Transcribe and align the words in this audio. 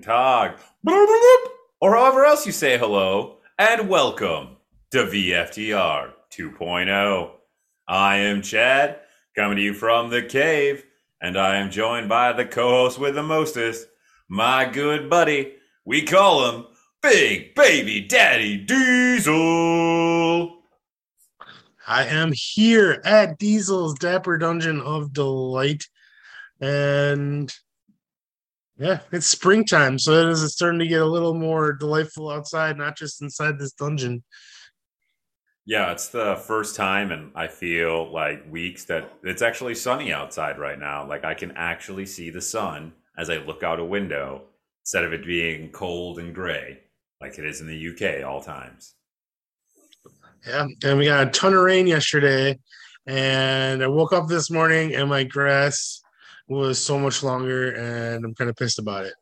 Guten 0.00 0.12
tag, 0.12 0.56
or 1.80 1.94
however 1.94 2.24
else 2.24 2.46
you 2.46 2.52
say 2.52 2.78
hello, 2.78 3.38
and 3.58 3.88
welcome 3.88 4.56
to 4.90 5.04
VFTR 5.04 6.12
2.0. 6.30 7.30
I 7.88 8.16
am 8.16 8.42
Chad, 8.42 9.00
coming 9.36 9.56
to 9.56 9.62
you 9.62 9.74
from 9.74 10.10
the 10.10 10.22
cave, 10.22 10.84
and 11.20 11.38
I 11.38 11.56
am 11.56 11.70
joined 11.70 12.08
by 12.08 12.32
the 12.32 12.46
co-host 12.46 12.98
with 12.98 13.14
the 13.14 13.22
mostest, 13.22 13.88
my 14.28 14.64
good 14.64 15.10
buddy. 15.10 15.54
We 15.84 16.02
call 16.02 16.50
him 16.50 16.66
Big 17.02 17.54
Baby 17.54 18.00
Daddy 18.00 18.56
Diesel. 18.56 19.32
I 21.86 22.04
am 22.06 22.32
here 22.32 23.02
at 23.04 23.38
Diesel's 23.38 23.98
Dapper 23.98 24.38
Dungeon 24.38 24.80
of 24.80 25.12
Delight. 25.12 25.88
And 26.60 27.52
yeah, 28.80 29.00
it's 29.12 29.26
springtime. 29.26 29.98
So 29.98 30.12
it 30.12 30.28
is 30.30 30.52
starting 30.54 30.80
to 30.80 30.86
get 30.86 31.02
a 31.02 31.06
little 31.06 31.34
more 31.34 31.74
delightful 31.74 32.30
outside, 32.30 32.78
not 32.78 32.96
just 32.96 33.20
inside 33.20 33.58
this 33.58 33.72
dungeon. 33.72 34.24
Yeah, 35.66 35.92
it's 35.92 36.08
the 36.08 36.36
first 36.46 36.76
time 36.76 37.12
and 37.12 37.30
I 37.34 37.46
feel 37.46 38.10
like 38.10 38.50
weeks 38.50 38.84
that 38.86 39.12
it's 39.22 39.42
actually 39.42 39.74
sunny 39.74 40.14
outside 40.14 40.58
right 40.58 40.78
now. 40.78 41.06
Like 41.06 41.26
I 41.26 41.34
can 41.34 41.52
actually 41.56 42.06
see 42.06 42.30
the 42.30 42.40
sun 42.40 42.94
as 43.18 43.28
I 43.28 43.36
look 43.36 43.62
out 43.62 43.80
a 43.80 43.84
window 43.84 44.44
instead 44.82 45.04
of 45.04 45.12
it 45.12 45.26
being 45.26 45.70
cold 45.70 46.18
and 46.18 46.34
gray 46.34 46.80
like 47.20 47.38
it 47.38 47.44
is 47.44 47.60
in 47.60 47.66
the 47.66 47.88
UK 47.90 48.26
all 48.26 48.40
times. 48.40 48.94
Yeah. 50.46 50.66
And 50.84 50.98
we 50.98 51.04
got 51.04 51.28
a 51.28 51.30
ton 51.30 51.52
of 51.52 51.60
rain 51.60 51.86
yesterday. 51.86 52.58
And 53.06 53.84
I 53.84 53.88
woke 53.88 54.14
up 54.14 54.26
this 54.26 54.50
morning 54.50 54.94
and 54.94 55.10
my 55.10 55.24
grass 55.24 55.99
was 56.50 56.78
so 56.78 56.98
much 56.98 57.22
longer 57.22 57.72
and 57.72 58.24
I'm 58.24 58.34
kind 58.34 58.50
of 58.50 58.56
pissed 58.56 58.78
about 58.78 59.06
it. 59.06 59.14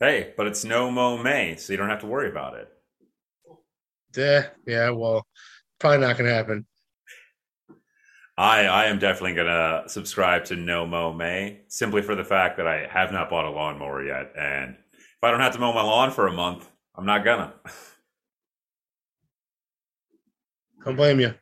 Hey, 0.00 0.34
but 0.36 0.46
it's 0.46 0.64
no 0.64 0.90
mow 0.90 1.22
May, 1.22 1.56
so 1.56 1.72
you 1.72 1.76
don't 1.76 1.88
have 1.88 2.00
to 2.00 2.06
worry 2.06 2.30
about 2.30 2.54
it. 2.54 2.68
Yeah, 4.16 4.46
yeah, 4.66 4.90
well, 4.90 5.26
probably 5.78 6.06
not 6.06 6.16
gonna 6.16 6.30
happen. 6.30 6.66
I 8.38 8.66
I 8.66 8.84
am 8.86 8.98
definitely 8.98 9.34
gonna 9.34 9.84
subscribe 9.86 10.44
to 10.46 10.56
No 10.56 10.86
Mow 10.86 11.12
May 11.12 11.62
simply 11.68 12.02
for 12.02 12.14
the 12.14 12.24
fact 12.24 12.58
that 12.58 12.66
I 12.66 12.86
have 12.90 13.12
not 13.12 13.30
bought 13.30 13.46
a 13.46 13.50
lawnmower 13.50 14.04
yet, 14.04 14.32
and 14.38 14.76
if 14.92 15.22
I 15.22 15.30
don't 15.30 15.40
have 15.40 15.54
to 15.54 15.58
mow 15.58 15.72
my 15.72 15.82
lawn 15.82 16.10
for 16.10 16.26
a 16.26 16.32
month, 16.32 16.68
I'm 16.94 17.06
not 17.06 17.24
gonna. 17.24 17.54
Don't 20.84 20.96
blame 20.96 21.20
you. 21.20 21.34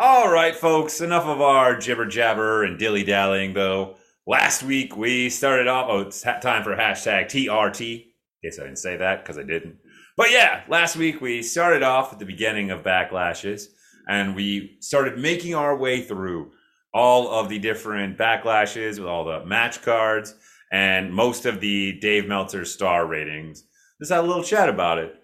All 0.00 0.30
right, 0.30 0.54
folks, 0.54 1.00
enough 1.00 1.24
of 1.24 1.40
our 1.40 1.76
jibber 1.76 2.06
jabber 2.06 2.62
and 2.62 2.78
dilly 2.78 3.02
dallying, 3.02 3.52
though. 3.52 3.96
Last 4.28 4.62
week 4.62 4.96
we 4.96 5.28
started 5.28 5.66
off. 5.66 5.88
Oh, 5.90 6.00
it's 6.02 6.22
time 6.22 6.62
for 6.62 6.76
hashtag 6.76 7.24
TRT. 7.24 8.06
Guess 8.40 8.60
I 8.60 8.62
didn't 8.62 8.78
say 8.78 8.96
that 8.96 9.24
because 9.24 9.38
I 9.38 9.42
didn't. 9.42 9.78
But 10.16 10.30
yeah, 10.30 10.62
last 10.68 10.94
week 10.94 11.20
we 11.20 11.42
started 11.42 11.82
off 11.82 12.12
at 12.12 12.20
the 12.20 12.26
beginning 12.26 12.70
of 12.70 12.84
Backlashes 12.84 13.70
and 14.08 14.36
we 14.36 14.76
started 14.78 15.18
making 15.18 15.56
our 15.56 15.76
way 15.76 16.00
through 16.00 16.52
all 16.94 17.28
of 17.32 17.48
the 17.48 17.58
different 17.58 18.16
backlashes 18.16 19.00
with 19.00 19.08
all 19.08 19.24
the 19.24 19.44
match 19.46 19.82
cards 19.82 20.36
and 20.70 21.12
most 21.12 21.44
of 21.44 21.60
the 21.60 21.98
Dave 21.98 22.28
Meltzer 22.28 22.64
star 22.64 23.04
ratings. 23.04 23.64
Just 24.00 24.12
had 24.12 24.20
a 24.20 24.28
little 24.28 24.44
chat 24.44 24.68
about 24.68 24.98
it. 24.98 25.16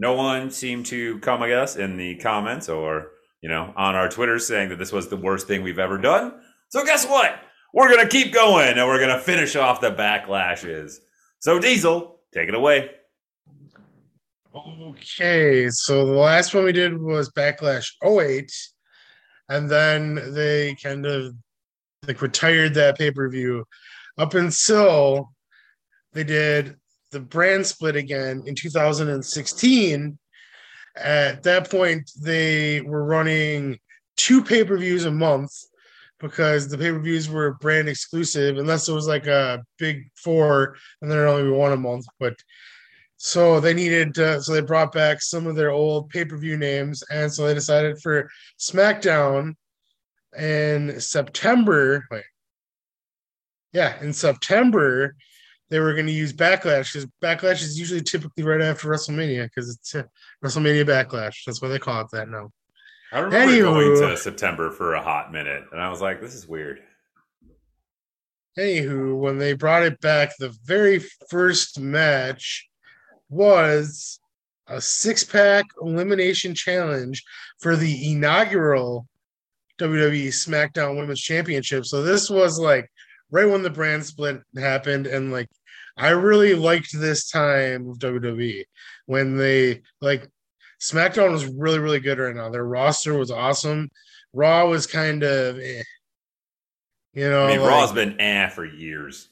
No 0.00 0.14
one 0.14 0.50
seemed 0.50 0.86
to 0.86 1.20
come 1.20 1.44
at 1.44 1.52
us 1.52 1.76
in 1.76 1.96
the 1.96 2.16
comments 2.16 2.68
or 2.68 3.12
you 3.46 3.52
know, 3.52 3.72
on 3.76 3.94
our 3.94 4.08
Twitter 4.08 4.40
saying 4.40 4.70
that 4.70 4.76
this 4.80 4.90
was 4.90 5.06
the 5.06 5.16
worst 5.16 5.46
thing 5.46 5.62
we've 5.62 5.78
ever 5.78 5.98
done. 5.98 6.34
So 6.70 6.84
guess 6.84 7.06
what? 7.06 7.38
We're 7.72 7.88
gonna 7.88 8.08
keep 8.08 8.34
going 8.34 8.76
and 8.76 8.88
we're 8.88 8.98
gonna 8.98 9.20
finish 9.20 9.54
off 9.54 9.80
the 9.80 9.92
backlashes. 9.92 10.96
So 11.38 11.60
Diesel, 11.60 12.18
take 12.34 12.48
it 12.48 12.56
away. 12.56 12.90
Okay, 14.52 15.70
so 15.70 16.04
the 16.04 16.12
last 16.12 16.54
one 16.54 16.64
we 16.64 16.72
did 16.72 17.00
was 17.00 17.30
Backlash 17.34 17.86
08, 18.04 18.50
and 19.48 19.70
then 19.70 20.34
they 20.34 20.74
kind 20.82 21.06
of 21.06 21.32
like 22.04 22.20
retired 22.22 22.74
that 22.74 22.98
pay 22.98 23.12
per 23.12 23.28
view 23.28 23.64
up 24.18 24.34
until 24.34 25.32
they 26.14 26.24
did 26.24 26.74
the 27.12 27.20
brand 27.20 27.64
split 27.64 27.94
again 27.94 28.42
in 28.44 28.56
2016. 28.56 30.18
At 30.96 31.42
that 31.42 31.70
point, 31.70 32.10
they 32.20 32.80
were 32.80 33.04
running 33.04 33.78
two 34.16 34.42
pay 34.42 34.64
per 34.64 34.78
views 34.78 35.04
a 35.04 35.10
month 35.10 35.52
because 36.18 36.68
the 36.68 36.78
pay 36.78 36.90
per 36.90 36.98
views 36.98 37.28
were 37.28 37.54
brand 37.54 37.88
exclusive, 37.88 38.58
unless 38.58 38.88
it 38.88 38.92
was 38.92 39.06
like 39.06 39.26
a 39.26 39.62
big 39.78 40.10
four, 40.16 40.76
and 41.02 41.10
then 41.10 41.18
only 41.18 41.50
one 41.50 41.72
a 41.72 41.76
month. 41.76 42.06
But 42.18 42.34
so 43.18 43.60
they 43.60 43.74
needed, 43.74 44.18
uh, 44.18 44.40
so 44.40 44.52
they 44.52 44.60
brought 44.60 44.92
back 44.92 45.20
some 45.20 45.46
of 45.46 45.56
their 45.56 45.70
old 45.70 46.10
pay 46.10 46.24
per 46.24 46.36
view 46.36 46.56
names, 46.56 47.02
and 47.10 47.32
so 47.32 47.46
they 47.46 47.54
decided 47.54 48.00
for 48.00 48.30
SmackDown 48.58 49.54
in 50.38 51.00
September. 51.00 52.06
Wait, 52.10 52.24
yeah, 53.72 54.00
in 54.00 54.12
September 54.12 55.14
they 55.68 55.80
were 55.80 55.94
going 55.94 56.06
to 56.06 56.12
use 56.12 56.32
Backlash 56.32 56.92
because 56.92 57.06
Backlash 57.22 57.62
is 57.62 57.78
usually 57.78 58.00
typically 58.00 58.44
right 58.44 58.60
after 58.60 58.88
WrestleMania 58.88 59.44
because 59.44 59.70
it's 59.70 59.94
uh, 59.94 60.04
WrestleMania 60.44 60.86
Backlash. 60.86 61.44
That's 61.44 61.60
why 61.60 61.68
they 61.68 61.78
call 61.78 62.02
it 62.02 62.08
that 62.12 62.28
now. 62.28 62.50
I 63.12 63.20
remember 63.20 63.52
Anywho. 63.52 63.98
going 64.00 64.10
to 64.10 64.16
September 64.16 64.70
for 64.70 64.94
a 64.94 65.02
hot 65.02 65.32
minute 65.32 65.64
and 65.72 65.80
I 65.80 65.90
was 65.90 66.00
like, 66.00 66.20
this 66.20 66.34
is 66.34 66.46
weird. 66.46 66.80
Anywho, 68.58 69.18
when 69.18 69.38
they 69.38 69.52
brought 69.52 69.82
it 69.82 70.00
back, 70.00 70.32
the 70.38 70.54
very 70.64 71.04
first 71.28 71.78
match 71.78 72.68
was 73.28 74.18
a 74.68 74.80
six 74.80 75.22
pack 75.22 75.64
elimination 75.82 76.54
challenge 76.54 77.22
for 77.60 77.76
the 77.76 78.10
inaugural 78.12 79.06
WWE 79.78 80.28
SmackDown 80.28 80.96
Women's 80.96 81.20
Championship. 81.20 81.84
So 81.84 82.02
this 82.02 82.30
was 82.30 82.58
like 82.58 82.90
right 83.30 83.48
when 83.48 83.62
the 83.62 83.70
brand 83.70 84.04
split 84.04 84.40
happened, 84.56 85.06
and 85.06 85.32
like 85.32 85.48
I 85.96 86.10
really 86.10 86.54
liked 86.54 86.92
this 86.92 87.28
time 87.30 87.88
of 87.88 87.98
WWE 87.98 88.64
when 89.06 89.36
they 89.36 89.82
like 90.00 90.28
SmackDown 90.80 91.32
was 91.32 91.46
really 91.46 91.78
really 91.78 92.00
good 92.00 92.18
right 92.18 92.34
now. 92.34 92.50
Their 92.50 92.66
roster 92.66 93.14
was 93.14 93.30
awesome. 93.30 93.90
Raw 94.32 94.68
was 94.68 94.86
kind 94.86 95.22
of, 95.22 95.58
eh. 95.58 95.82
you 97.14 97.30
know, 97.30 97.46
I 97.46 97.52
mean, 97.52 97.60
like- 97.60 97.70
Raw's 97.70 97.92
been 97.92 98.20
eh 98.20 98.48
for 98.48 98.66
years. 98.66 99.28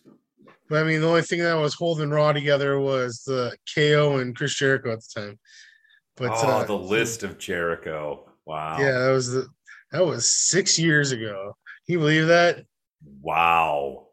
but 0.68 0.82
I 0.82 0.84
mean, 0.84 1.02
the 1.02 1.08
only 1.08 1.22
thing 1.22 1.40
that 1.40 1.54
was 1.54 1.74
holding 1.74 2.10
Raw 2.10 2.32
together 2.32 2.80
was 2.80 3.22
the 3.26 3.54
KO 3.74 4.16
and 4.18 4.34
Chris 4.34 4.54
Jericho 4.54 4.92
at 4.92 5.00
the 5.00 5.20
time. 5.20 5.38
But 6.16 6.30
oh, 6.30 6.48
uh, 6.48 6.64
the 6.64 6.78
list 6.78 7.22
of 7.22 7.38
Jericho. 7.38 8.30
Wow. 8.46 8.78
yeah, 8.78 8.98
that 8.98 9.10
was 9.10 9.32
the 9.32 9.46
that 9.92 10.04
was 10.04 10.28
six 10.28 10.78
years 10.78 11.12
ago. 11.12 11.56
Can 11.86 11.92
you 11.94 11.98
believe 11.98 12.28
that? 12.28 12.64
Wow. 13.20 14.08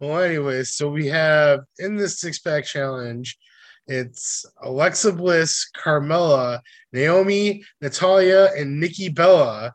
Well, 0.00 0.20
anyways, 0.20 0.74
so 0.74 0.90
we 0.90 1.06
have 1.08 1.60
in 1.78 1.96
this 1.96 2.20
six 2.20 2.40
pack 2.40 2.64
challenge, 2.64 3.38
it's 3.86 4.44
Alexa 4.62 5.12
Bliss, 5.12 5.68
Carmella, 5.76 6.60
Naomi, 6.92 7.64
Natalya, 7.80 8.50
and 8.56 8.80
Nikki 8.80 9.08
Bella. 9.08 9.72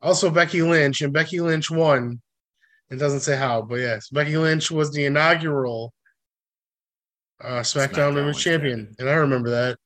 Also 0.00 0.30
Becky 0.30 0.62
Lynch, 0.62 1.02
and 1.02 1.12
Becky 1.12 1.40
Lynch 1.40 1.70
won. 1.70 2.20
It 2.90 2.96
doesn't 2.96 3.20
say 3.20 3.36
how, 3.36 3.62
but 3.62 3.76
yes, 3.76 4.08
Becky 4.08 4.36
Lynch 4.36 4.70
was 4.70 4.92
the 4.92 5.04
inaugural 5.04 5.92
uh, 7.42 7.60
SmackDown, 7.60 7.88
SmackDown 7.90 8.14
Women's 8.14 8.42
Champion. 8.42 8.94
and 8.98 9.08
I 9.08 9.14
remember 9.14 9.50
that. 9.50 9.78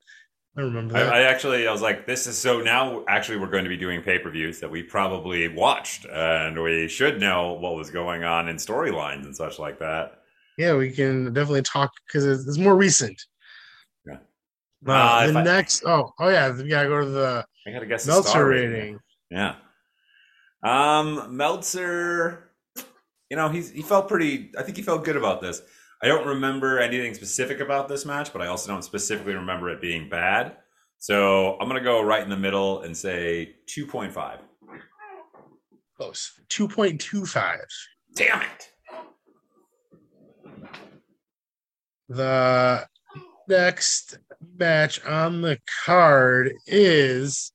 I 0.57 0.61
remember 0.61 0.97
I, 0.97 1.01
that. 1.05 1.13
I 1.15 1.23
actually, 1.23 1.67
I 1.67 1.73
was 1.73 1.81
like, 1.81 2.07
this 2.07 2.27
is 2.27 2.37
so 2.37 2.61
now. 2.61 3.05
Actually, 3.09 3.39
we're 3.39 3.51
going 3.51 3.65
to 3.65 3.71
be 3.71 3.77
doing 3.77 4.03
pay 4.03 4.19
per 4.19 4.31
views 4.31 4.61
that 4.61 4.71
we 4.71 4.83
probably 4.83 5.49
watched, 5.49 6.05
and 6.07 6.63
we 6.63 6.89
should 6.89 7.21
know 7.21 7.55
what 7.55 7.75
was 7.75 7.91
going 7.91 8.25
on 8.25 8.49
in 8.49 8.57
storylines 8.57 9.25
and 9.25 9.35
such 9.35 9.59
like 9.59 9.79
that. 9.79 10.21
yeah, 10.59 10.75
we 10.75 10.91
can 10.91 11.33
definitely 11.33 11.63
talk 11.63 11.91
because 12.07 12.27
it's, 12.27 12.47
it's 12.47 12.59
more 12.59 12.77
recent. 12.77 13.21
Yeah. 14.07 14.19
Uh, 14.87 14.93
Uh, 14.93 15.27
the 15.33 15.39
I- 15.39 15.43
next, 15.45 15.85
oh, 15.87 16.13
oh 16.19 16.29
yeah, 16.29 16.51
we 16.55 16.69
gotta 16.69 16.89
go 16.89 17.01
to 17.01 17.07
the 17.11 17.47
I 17.67 17.71
gotta 17.71 17.87
guess 17.87 18.07
Meltzer 18.07 18.29
star 18.29 18.47
rating. 18.47 18.99
Yeah. 19.31 19.55
Um, 20.65 21.37
Meltzer 21.37 22.53
you 23.33 23.37
know, 23.37 23.49
he's 23.49 23.71
he 23.71 23.81
felt 23.81 24.09
pretty. 24.09 24.53
I 24.59 24.63
think 24.63 24.77
he 24.77 24.83
felt 24.83 25.07
good 25.07 25.17
about 25.17 25.41
this. 25.41 25.63
I 26.05 26.09
don't 26.09 26.27
remember 26.27 26.81
anything 26.81 27.15
specific 27.15 27.61
about 27.61 27.89
this 27.89 28.05
match, 28.05 28.33
but 28.33 28.43
I 28.43 28.49
also 28.49 28.73
don't 28.73 28.83
specifically 28.83 29.35
remember 29.35 29.71
it 29.71 29.81
being 29.81 30.09
bad. 30.09 30.57
So 30.99 31.57
I'm 31.61 31.69
gonna 31.69 31.81
go 31.81 32.03
right 32.03 32.23
in 32.23 32.29
the 32.29 32.37
middle 32.37 32.83
and 32.83 32.97
say 32.97 33.55
2.5. 33.67 34.39
Close. 35.97 36.33
2.25. 36.49 37.59
Damn 38.17 38.43
it! 38.43 38.69
The 42.09 42.87
next 43.49 44.19
match 44.59 45.05
on 45.05 45.41
the 45.41 45.59
card 45.85 46.53
is 46.67 47.53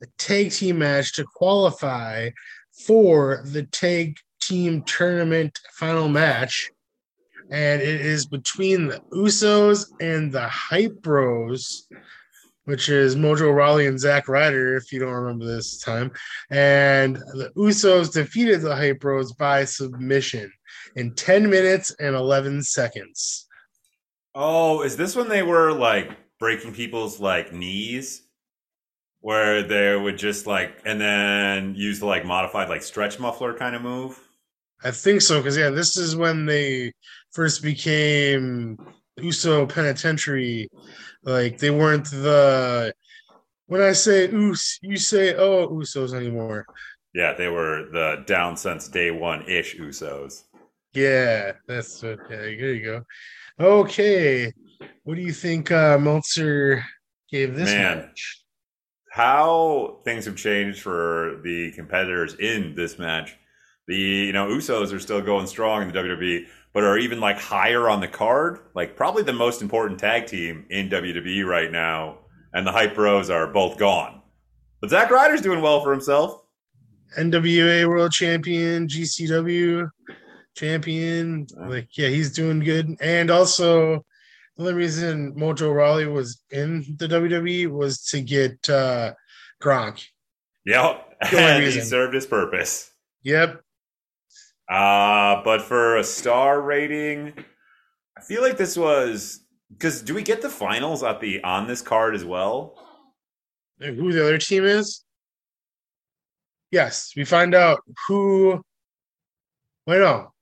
a 0.00 0.06
tag 0.16 0.52
team 0.52 0.78
match 0.78 1.12
to 1.14 1.24
qualify 1.24 2.30
for 2.86 3.42
the 3.46 3.64
tag 3.64 4.16
team 4.40 4.82
tournament 4.82 5.58
final 5.72 6.08
match. 6.08 6.70
And 7.50 7.82
it 7.82 8.00
is 8.00 8.26
between 8.26 8.86
the 8.86 9.00
Usos 9.12 9.86
and 10.00 10.32
the 10.32 10.46
Hype 10.48 11.02
Bros, 11.02 11.88
which 12.64 12.88
is 12.88 13.16
Mojo 13.16 13.52
Rawley 13.52 13.86
and 13.86 13.98
Zack 13.98 14.28
Ryder, 14.28 14.76
if 14.76 14.92
you 14.92 15.00
don't 15.00 15.12
remember 15.12 15.44
this 15.46 15.78
time. 15.78 16.12
And 16.50 17.16
the 17.16 17.50
Usos 17.56 18.12
defeated 18.12 18.60
the 18.62 18.76
Hype 18.76 19.00
Bros 19.00 19.32
by 19.32 19.64
submission 19.64 20.52
in 20.94 21.14
10 21.14 21.50
minutes 21.50 21.94
and 21.98 22.14
11 22.14 22.62
seconds. 22.62 23.48
Oh, 24.34 24.82
is 24.82 24.96
this 24.96 25.16
when 25.16 25.28
they 25.28 25.42
were 25.42 25.72
like 25.72 26.10
breaking 26.38 26.72
people's 26.74 27.18
like 27.18 27.52
knees? 27.52 28.22
Where 29.22 29.62
they 29.62 29.94
would 29.96 30.16
just 30.16 30.46
like 30.46 30.80
and 30.86 30.98
then 30.98 31.74
use 31.74 31.98
the 31.98 32.06
like 32.06 32.24
modified 32.24 32.70
like 32.70 32.82
stretch 32.82 33.18
muffler 33.18 33.52
kind 33.52 33.76
of 33.76 33.82
move? 33.82 34.18
I 34.82 34.92
think 34.92 35.20
so, 35.20 35.38
because 35.38 35.58
yeah, 35.58 35.68
this 35.68 35.98
is 35.98 36.16
when 36.16 36.46
they 36.46 36.92
first 37.32 37.62
became 37.62 38.78
Uso 39.18 39.66
Penitentiary. 39.66 40.68
Like 41.22 41.58
they 41.58 41.70
weren't 41.70 42.10
the 42.10 42.92
when 43.66 43.82
I 43.82 43.92
say 43.92 44.28
Us, 44.28 44.78
you 44.82 44.96
say 44.96 45.34
oh 45.34 45.68
Usos 45.68 46.14
anymore. 46.14 46.66
Yeah, 47.14 47.34
they 47.34 47.48
were 47.48 47.88
the 47.92 48.24
down 48.26 48.56
since 48.56 48.88
day 48.88 49.10
one 49.10 49.48
ish 49.48 49.76
Usos. 49.76 50.44
Yeah, 50.92 51.52
that's 51.66 52.02
what. 52.02 52.18
Yeah, 52.30 52.36
there 52.36 52.50
you 52.50 52.84
go. 52.84 53.02
Okay, 53.60 54.52
what 55.04 55.16
do 55.16 55.22
you 55.22 55.32
think 55.32 55.70
uh, 55.70 55.98
Meltzer 55.98 56.84
gave 57.30 57.54
this 57.54 57.70
Man. 57.70 57.98
match? 57.98 58.42
How 59.12 60.00
things 60.04 60.24
have 60.24 60.36
changed 60.36 60.80
for 60.80 61.40
the 61.44 61.72
competitors 61.72 62.34
in 62.34 62.74
this 62.74 62.98
match. 62.98 63.36
The 63.86 63.96
you 63.96 64.32
know 64.32 64.48
Usos 64.48 64.92
are 64.92 65.00
still 65.00 65.20
going 65.20 65.46
strong 65.46 65.82
in 65.82 65.88
the 65.88 65.94
WWE, 65.94 66.46
but 66.72 66.84
are 66.84 66.98
even 66.98 67.20
like 67.20 67.38
higher 67.38 67.88
on 67.88 68.00
the 68.00 68.08
card. 68.08 68.60
Like 68.74 68.96
probably 68.96 69.22
the 69.22 69.32
most 69.32 69.62
important 69.62 69.98
tag 69.98 70.26
team 70.26 70.66
in 70.70 70.88
WWE 70.88 71.44
right 71.46 71.70
now, 71.70 72.18
and 72.52 72.66
the 72.66 72.72
Hype 72.72 72.94
Bros 72.94 73.30
are 73.30 73.46
both 73.46 73.78
gone. 73.78 74.20
But 74.80 74.90
Zack 74.90 75.10
Ryder's 75.10 75.42
doing 75.42 75.60
well 75.60 75.82
for 75.82 75.92
himself. 75.92 76.42
NWA 77.18 77.88
World 77.88 78.12
Champion, 78.12 78.86
GCW 78.86 79.90
Champion. 80.54 81.46
Like, 81.56 81.88
yeah, 81.98 82.08
he's 82.08 82.32
doing 82.32 82.60
good. 82.60 82.96
And 83.00 83.30
also, 83.30 84.04
the 84.56 84.62
only 84.62 84.74
reason 84.74 85.34
Mojo 85.34 85.74
Rawley 85.74 86.06
was 86.06 86.42
in 86.50 86.96
the 86.98 87.08
WWE 87.08 87.68
was 87.68 88.00
to 88.06 88.20
get 88.22 88.68
uh, 88.70 89.12
Gronk. 89.62 90.04
Yep, 90.66 91.16
and 91.32 91.64
he 91.64 91.80
served 91.80 92.14
his 92.14 92.26
purpose. 92.26 92.90
Yep. 93.22 93.62
Uh, 94.70 95.42
but 95.42 95.60
for 95.62 95.96
a 95.96 96.04
star 96.04 96.62
rating, 96.62 97.34
I 98.16 98.20
feel 98.20 98.40
like 98.40 98.56
this 98.56 98.76
was 98.76 99.40
because 99.72 100.00
do 100.00 100.14
we 100.14 100.22
get 100.22 100.42
the 100.42 100.48
finals 100.48 101.02
at 101.02 101.20
the 101.20 101.42
on 101.42 101.66
this 101.66 101.82
card 101.82 102.14
as 102.14 102.24
well? 102.24 102.78
And 103.80 103.96
who 103.96 104.12
the 104.12 104.22
other 104.22 104.38
team 104.38 104.64
is? 104.64 105.04
Yes, 106.70 107.12
we 107.16 107.24
find 107.24 107.54
out 107.54 107.80
who. 108.06 108.62
Wait, 109.86 109.98
no. 109.98 110.32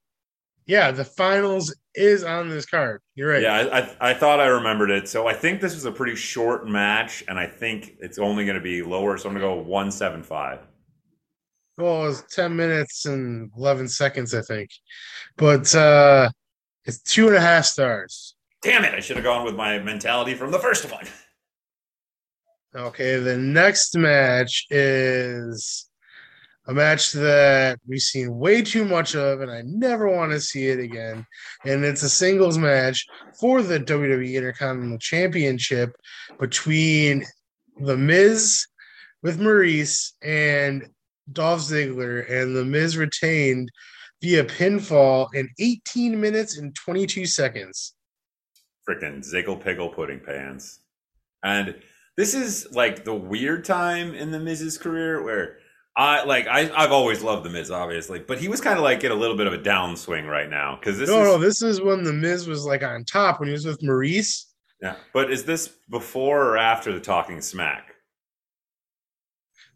Yeah, 0.66 0.90
the 0.90 1.04
finals 1.04 1.74
is 1.94 2.22
on 2.22 2.50
this 2.50 2.66
card. 2.66 3.00
You're 3.14 3.30
right. 3.30 3.40
Yeah, 3.40 3.54
I, 3.54 3.78
I 3.78 4.10
I 4.10 4.14
thought 4.14 4.40
I 4.40 4.48
remembered 4.48 4.90
it. 4.90 5.08
So 5.08 5.26
I 5.26 5.32
think 5.32 5.62
this 5.62 5.74
was 5.74 5.86
a 5.86 5.92
pretty 5.92 6.14
short 6.14 6.68
match, 6.68 7.24
and 7.28 7.38
I 7.38 7.46
think 7.46 7.96
it's 8.00 8.18
only 8.18 8.44
going 8.44 8.58
to 8.58 8.62
be 8.62 8.82
lower. 8.82 9.16
So 9.16 9.30
I'm 9.30 9.34
going 9.34 9.48
to 9.48 9.62
go 9.62 9.68
one 9.68 9.90
seven 9.90 10.22
five. 10.22 10.66
Well, 11.78 12.04
it 12.04 12.08
was 12.08 12.24
10 12.32 12.56
minutes 12.56 13.06
and 13.06 13.50
11 13.56 13.88
seconds, 13.88 14.34
I 14.34 14.42
think. 14.42 14.70
But 15.36 15.74
uh 15.74 16.30
it's 16.84 17.02
two 17.02 17.28
and 17.28 17.36
a 17.36 17.40
half 17.40 17.66
stars. 17.66 18.34
Damn 18.62 18.84
it! 18.84 18.94
I 18.94 19.00
should 19.00 19.16
have 19.16 19.24
gone 19.24 19.44
with 19.44 19.54
my 19.54 19.78
mentality 19.78 20.34
from 20.34 20.50
the 20.50 20.58
first 20.58 20.90
one. 20.90 21.06
Okay, 22.74 23.16
the 23.16 23.36
next 23.36 23.96
match 23.96 24.66
is 24.70 25.88
a 26.66 26.74
match 26.74 27.12
that 27.12 27.78
we've 27.86 28.00
seen 28.00 28.36
way 28.36 28.62
too 28.62 28.84
much 28.84 29.14
of, 29.14 29.40
and 29.40 29.50
I 29.50 29.62
never 29.64 30.08
want 30.08 30.32
to 30.32 30.40
see 30.40 30.68
it 30.68 30.78
again. 30.78 31.26
And 31.64 31.84
it's 31.84 32.02
a 32.02 32.08
singles 32.08 32.58
match 32.58 33.06
for 33.38 33.62
the 33.62 33.80
WWE 33.80 34.34
Intercontinental 34.34 34.98
Championship 34.98 35.94
between 36.40 37.24
The 37.80 37.96
Miz 37.96 38.66
with 39.22 39.40
Maurice 39.40 40.14
and 40.22 40.88
Dolph 41.32 41.60
Ziggler, 41.60 42.30
and 42.30 42.56
The 42.56 42.64
Miz 42.64 42.96
retained 42.96 43.70
via 44.22 44.44
pinfall 44.44 45.28
in 45.34 45.48
18 45.58 46.20
minutes 46.20 46.58
and 46.58 46.74
22 46.74 47.26
seconds. 47.26 47.94
Freaking 48.88 49.22
Ziggle 49.22 49.56
Piggle 49.62 49.94
Pudding 49.94 50.20
Pants. 50.20 50.80
And 51.44 51.76
this 52.16 52.34
is 52.34 52.66
like 52.72 53.04
the 53.04 53.14
weird 53.14 53.64
time 53.64 54.14
in 54.14 54.30
the 54.30 54.40
Miz's 54.40 54.76
career 54.78 55.22
where 55.22 55.58
I 55.96 56.24
like 56.24 56.46
I 56.46 56.70
I've 56.74 56.90
always 56.92 57.22
loved 57.22 57.44
the 57.44 57.50
Miz, 57.50 57.70
obviously, 57.70 58.18
but 58.20 58.38
he 58.38 58.48
was 58.48 58.60
kind 58.60 58.76
of 58.78 58.82
like 58.84 59.04
in 59.04 59.12
a 59.12 59.16
little 59.16 59.36
bit 59.36 59.46
of 59.46 59.52
a 59.52 59.58
downswing 59.58 60.28
right 60.28 60.48
now 60.48 60.76
because 60.80 60.98
this 60.98 61.08
no, 61.08 61.20
is 61.20 61.26
no, 61.26 61.38
this 61.38 61.62
is 61.62 61.80
when 61.80 62.02
The 62.02 62.12
Miz 62.12 62.48
was 62.48 62.64
like 62.64 62.82
on 62.82 63.04
top 63.04 63.40
when 63.40 63.48
he 63.48 63.52
was 63.52 63.66
with 63.66 63.82
Maurice. 63.82 64.52
yeah. 64.82 64.96
But 65.12 65.30
is 65.30 65.44
this 65.44 65.68
before 65.90 66.42
or 66.42 66.56
after 66.58 66.92
the 66.92 67.00
Talking 67.00 67.40
Smack? 67.40 67.94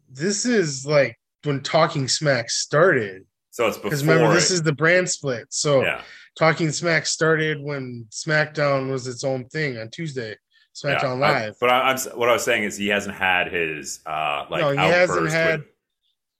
This 0.09 0.45
is 0.45 0.85
like 0.85 1.17
when 1.43 1.61
Talking 1.61 2.07
Smack 2.07 2.49
started. 2.49 3.23
So 3.51 3.67
it's. 3.67 3.77
Because 3.77 4.03
remember, 4.05 4.33
this 4.33 4.51
is 4.51 4.63
the 4.63 4.73
brand 4.73 5.09
split. 5.09 5.47
So 5.49 5.83
yeah. 5.83 6.01
Talking 6.37 6.71
Smack 6.71 7.05
started 7.05 7.61
when 7.61 8.07
SmackDown 8.09 8.89
was 8.89 9.05
its 9.07 9.23
own 9.23 9.45
thing 9.49 9.77
on 9.77 9.89
Tuesday. 9.89 10.35
SmackDown 10.75 11.19
yeah. 11.19 11.27
I- 11.27 11.43
Live. 11.45 11.55
but 11.59 11.69
I, 11.69 11.91
I'm 11.91 11.97
what 12.17 12.29
I 12.29 12.33
was 12.33 12.43
saying 12.43 12.63
is 12.63 12.75
he 12.75 12.87
hasn't 12.87 13.15
had 13.15 13.51
his 13.51 13.99
uh 14.05 14.45
like 14.49 14.61
no, 14.61 14.71
he 14.71 14.77
hasn't 14.77 15.29
had. 15.29 15.59
with- 15.59 15.67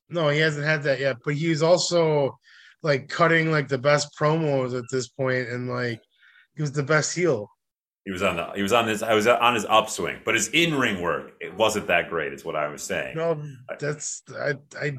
No, 0.09 0.29
he 0.29 0.39
hasn't 0.39 0.65
had 0.65 0.83
that 0.83 0.99
yet. 0.99 1.17
But 1.23 1.35
he's 1.35 1.61
also 1.61 2.39
like 2.81 3.07
cutting 3.09 3.51
like 3.51 3.67
the 3.67 3.77
best 3.77 4.17
promos 4.19 4.77
at 4.77 4.85
this 4.91 5.07
point, 5.07 5.49
and 5.49 5.69
like 5.69 6.01
he 6.55 6.61
was 6.61 6.71
the 6.71 6.83
best 6.83 7.15
heel. 7.15 7.49
He 8.05 8.11
was 8.11 8.21
on 8.21 8.35
the 8.35 8.51
he 8.55 8.61
was 8.61 8.73
on 8.73 8.87
his 8.87 9.01
I 9.03 9.13
was 9.13 9.27
on 9.27 9.53
his 9.53 9.65
upswing, 9.65 10.19
but 10.25 10.35
his 10.35 10.49
in 10.49 10.75
ring 10.75 11.01
work 11.01 11.33
it 11.39 11.53
wasn't 11.55 11.87
that 11.87 12.09
great. 12.09 12.33
Is 12.33 12.43
what 12.43 12.55
I 12.55 12.67
was 12.67 12.83
saying. 12.83 13.15
No, 13.15 13.41
that's 13.79 14.23
I 14.37 14.53
I 14.79 14.97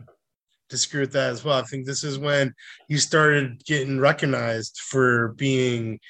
disagree 0.71 1.01
with 1.01 1.13
that 1.13 1.31
as 1.31 1.45
well. 1.45 1.59
I 1.59 1.63
think 1.63 1.85
this 1.87 2.03
is 2.03 2.19
when 2.19 2.55
he 2.89 2.97
started 2.97 3.63
getting 3.67 4.01
recognized 4.01 4.79
for 4.89 5.29
being 5.37 6.01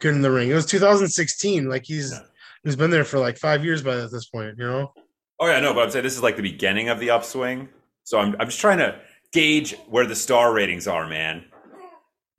good 0.00 0.14
in 0.14 0.20
the 0.22 0.30
ring. 0.30 0.50
It 0.50 0.54
was 0.54 0.66
2016. 0.66 1.68
Like 1.68 1.84
he's 1.86 2.12
Yeah. 2.12 2.18
he's 2.64 2.76
been 2.76 2.90
there 2.90 3.04
for 3.04 3.18
like 3.18 3.38
five 3.38 3.64
years 3.64 3.82
by 3.82 3.96
this 3.96 4.26
point. 4.26 4.56
You 4.58 4.66
know. 4.66 4.92
Oh 5.40 5.46
yeah, 5.46 5.60
no, 5.60 5.72
but 5.74 5.84
I'm 5.84 5.90
saying 5.90 6.04
this 6.04 6.16
is 6.16 6.22
like 6.22 6.36
the 6.36 6.42
beginning 6.42 6.88
of 6.90 7.00
the 7.00 7.10
upswing. 7.10 7.68
So 8.04 8.18
I'm 8.18 8.36
I'm 8.38 8.48
just 8.48 8.60
trying 8.60 8.78
to 8.78 9.00
gauge 9.32 9.74
where 9.88 10.04
the 10.06 10.14
star 10.14 10.52
ratings 10.52 10.86
are, 10.86 11.08
man. 11.08 11.46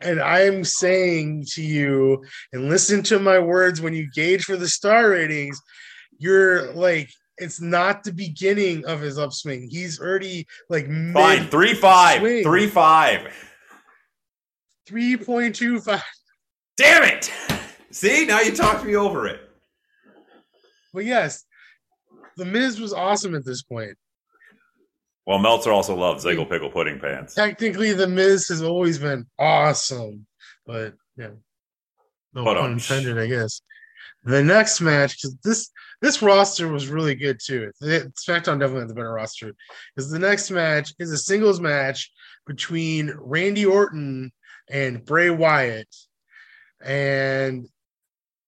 And 0.03 0.21
I'm 0.21 0.63
saying 0.63 1.45
to 1.53 1.61
you, 1.63 2.23
and 2.51 2.69
listen 2.69 3.03
to 3.03 3.19
my 3.19 3.39
words 3.39 3.81
when 3.81 3.93
you 3.93 4.09
gauge 4.13 4.43
for 4.43 4.57
the 4.57 4.67
star 4.67 5.09
ratings, 5.09 5.61
you're 6.17 6.73
like, 6.73 7.09
it's 7.37 7.61
not 7.61 8.03
the 8.03 8.13
beginning 8.13 8.85
of 8.85 8.99
his 9.01 9.17
upswing. 9.17 9.67
He's 9.69 9.99
already 9.99 10.45
like 10.69 10.87
Fine, 11.13 11.47
three 11.47 11.73
five, 11.73 12.19
swing. 12.19 12.43
three 12.43 12.67
five. 12.67 13.33
3.25. 14.89 16.01
Damn 16.75 17.03
it! 17.03 17.31
See, 17.91 18.25
now 18.25 18.41
you 18.41 18.53
talked 18.53 18.83
me 18.83 18.95
over 18.95 19.27
it. 19.27 19.39
But 20.93 21.05
yes, 21.05 21.45
the 22.35 22.43
Miz 22.45 22.81
was 22.81 22.91
awesome 22.91 23.33
at 23.33 23.45
this 23.45 23.61
point. 23.63 23.95
Well, 25.25 25.39
Meltzer 25.39 25.71
also 25.71 25.95
loves 25.95 26.25
Ziggle 26.25 26.45
Pickle 26.49 26.69
Pudding 26.69 26.99
Pants. 26.99 27.33
Technically, 27.33 27.93
the 27.93 28.07
Miz 28.07 28.47
has 28.49 28.61
always 28.61 28.99
been 28.99 29.25
awesome, 29.39 30.25
but 30.65 30.95
yeah, 31.15 31.29
no 32.33 32.43
But, 32.43 32.55
pun 32.55 32.65
um, 32.65 32.73
intended, 32.73 33.17
I 33.17 33.27
guess. 33.27 33.61
The 34.25 34.43
next 34.43 34.81
match, 34.81 35.17
because 35.21 35.35
this 35.43 35.71
this 36.01 36.21
roster 36.21 36.67
was 36.67 36.89
really 36.89 37.15
good 37.15 37.39
too. 37.41 37.71
SmackDown 37.81 38.59
definitely 38.59 38.81
had 38.81 38.89
the 38.89 38.93
better 38.93 39.13
roster. 39.13 39.53
Because 39.95 40.11
the 40.11 40.19
next 40.19 40.51
match 40.51 40.93
is 40.99 41.11
a 41.11 41.17
singles 41.17 41.61
match 41.61 42.11
between 42.45 43.13
Randy 43.17 43.65
Orton 43.65 44.31
and 44.69 45.05
Bray 45.05 45.29
Wyatt. 45.29 45.87
And 46.83 47.67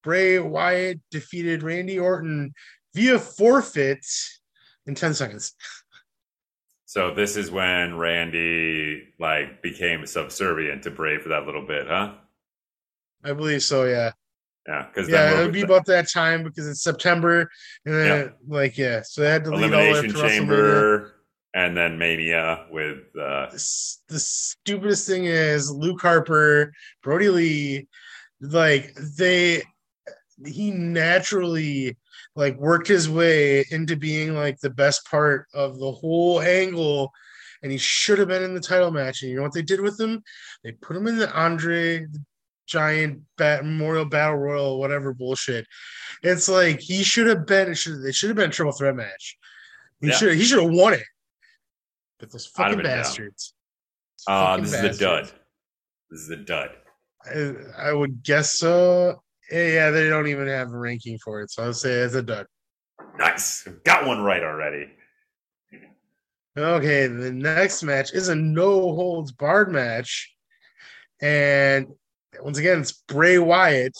Bray 0.02 0.38
Wyatt 0.38 1.00
defeated 1.10 1.62
Randy 1.62 1.98
Orton 1.98 2.52
via 2.94 3.18
forfeit 3.18 4.04
in 4.86 4.94
10 4.94 5.14
seconds. 5.14 5.54
So 6.86 7.12
this 7.12 7.36
is 7.36 7.50
when 7.50 7.98
Randy 7.98 9.08
like 9.18 9.60
became 9.60 10.06
subservient 10.06 10.84
to 10.84 10.90
Bray 10.92 11.18
for 11.18 11.30
that 11.30 11.44
little 11.44 11.66
bit, 11.66 11.88
huh? 11.88 12.14
I 13.24 13.32
believe 13.32 13.64
so, 13.64 13.84
yeah. 13.84 14.12
Yeah, 14.68 14.86
because 14.86 15.08
Yeah, 15.08 15.36
it 15.36 15.42
would 15.42 15.52
be 15.52 15.62
about 15.62 15.84
that 15.86 16.08
time 16.08 16.44
because 16.44 16.68
it's 16.68 16.82
September, 16.82 17.50
and 17.84 17.94
then 17.94 18.06
Yeah. 18.06 18.30
like 18.46 18.78
yeah, 18.78 19.02
so 19.02 19.20
they 19.20 19.30
had 19.30 19.44
to 19.44 19.50
lead 19.50 19.74
all 19.74 19.82
elimination 19.82 20.14
chamber 20.14 21.12
and 21.54 21.76
then 21.76 21.98
Mania 21.98 22.66
with 22.70 22.98
uh 23.20 23.46
The, 23.50 23.96
the 24.08 24.18
stupidest 24.20 25.08
thing 25.08 25.24
is 25.24 25.70
Luke 25.70 26.02
Harper, 26.02 26.72
Brodie 27.02 27.30
Lee, 27.30 27.88
like 28.40 28.94
they, 29.16 29.62
he 30.44 30.70
naturally 30.70 31.96
like 32.34 32.56
worked 32.58 32.88
his 32.88 33.08
way 33.08 33.64
into 33.70 33.96
being 33.96 34.34
like 34.34 34.58
the 34.60 34.70
best 34.70 35.08
part 35.10 35.46
of 35.54 35.78
the 35.78 35.92
whole 35.92 36.40
angle, 36.40 37.10
and 37.62 37.72
he 37.72 37.78
should 37.78 38.18
have 38.18 38.28
been 38.28 38.42
in 38.42 38.54
the 38.54 38.60
title 38.60 38.90
match. 38.90 39.22
And 39.22 39.30
you 39.30 39.36
know 39.36 39.42
what 39.42 39.54
they 39.54 39.62
did 39.62 39.80
with 39.80 39.98
him? 39.98 40.22
They 40.62 40.72
put 40.72 40.96
him 40.96 41.06
in 41.06 41.16
the 41.16 41.32
Andre 41.32 42.00
the 42.00 42.24
Giant 42.66 43.22
Bat 43.38 43.64
Memorial 43.64 44.04
Battle 44.04 44.36
Royal, 44.36 44.78
whatever 44.78 45.14
bullshit. 45.14 45.66
It's 46.22 46.48
like 46.48 46.80
he 46.80 47.02
should 47.02 47.26
have 47.28 47.46
been. 47.46 47.70
It 47.70 47.76
should. 47.76 48.04
It 48.04 48.14
should 48.14 48.28
have 48.30 48.36
been 48.36 48.50
a 48.50 48.52
triple 48.52 48.72
threat 48.72 48.96
match. 48.96 49.36
He 50.00 50.08
Yeah. 50.08 50.14
should. 50.14 50.34
He 50.36 50.44
should 50.44 50.62
have 50.62 50.70
won 50.72 50.94
it. 50.94 51.04
But 52.18 52.32
those 52.32 52.46
fucking 52.46 52.82
bastards. 52.82 53.54
uh 54.26 54.56
Fucking 54.56 54.64
this 54.64 54.72
is 54.74 54.98
the 54.98 55.04
dud. 55.04 55.32
This 56.10 56.20
is 56.20 56.28
the 56.28 56.36
dud. 56.36 56.70
I, 57.24 57.88
I 57.88 57.92
would 57.92 58.22
guess 58.22 58.54
so. 58.58 59.22
Yeah, 59.50 59.90
they 59.90 60.08
don't 60.08 60.26
even 60.26 60.48
have 60.48 60.72
a 60.72 60.78
ranking 60.78 61.18
for 61.18 61.40
it, 61.42 61.50
so 61.50 61.64
I'll 61.64 61.72
say 61.72 61.92
it's 61.92 62.14
a 62.14 62.22
duck. 62.22 62.48
Nice. 63.18 63.68
Got 63.84 64.06
one 64.06 64.22
right 64.22 64.42
already. 64.42 64.90
Okay, 66.56 67.06
the 67.06 67.32
next 67.32 67.82
match 67.82 68.12
is 68.14 68.28
a 68.28 68.34
no 68.34 68.94
holds 68.94 69.30
barred 69.30 69.70
match, 69.70 70.34
and 71.20 71.86
once 72.40 72.56
again, 72.56 72.80
it's 72.80 72.92
Bray 72.92 73.38
Wyatt 73.38 73.96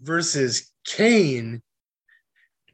versus 0.00 0.72
Kane, 0.84 1.60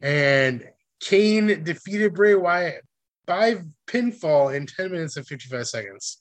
and 0.02 0.68
Kane 1.00 1.64
defeated 1.64 2.14
Bray 2.14 2.34
Wyatt 2.34 2.84
by 3.24 3.62
pinfall 3.86 4.54
in 4.54 4.66
ten 4.66 4.92
minutes 4.92 5.16
and 5.16 5.26
fifty 5.26 5.48
five 5.48 5.66
seconds. 5.66 6.20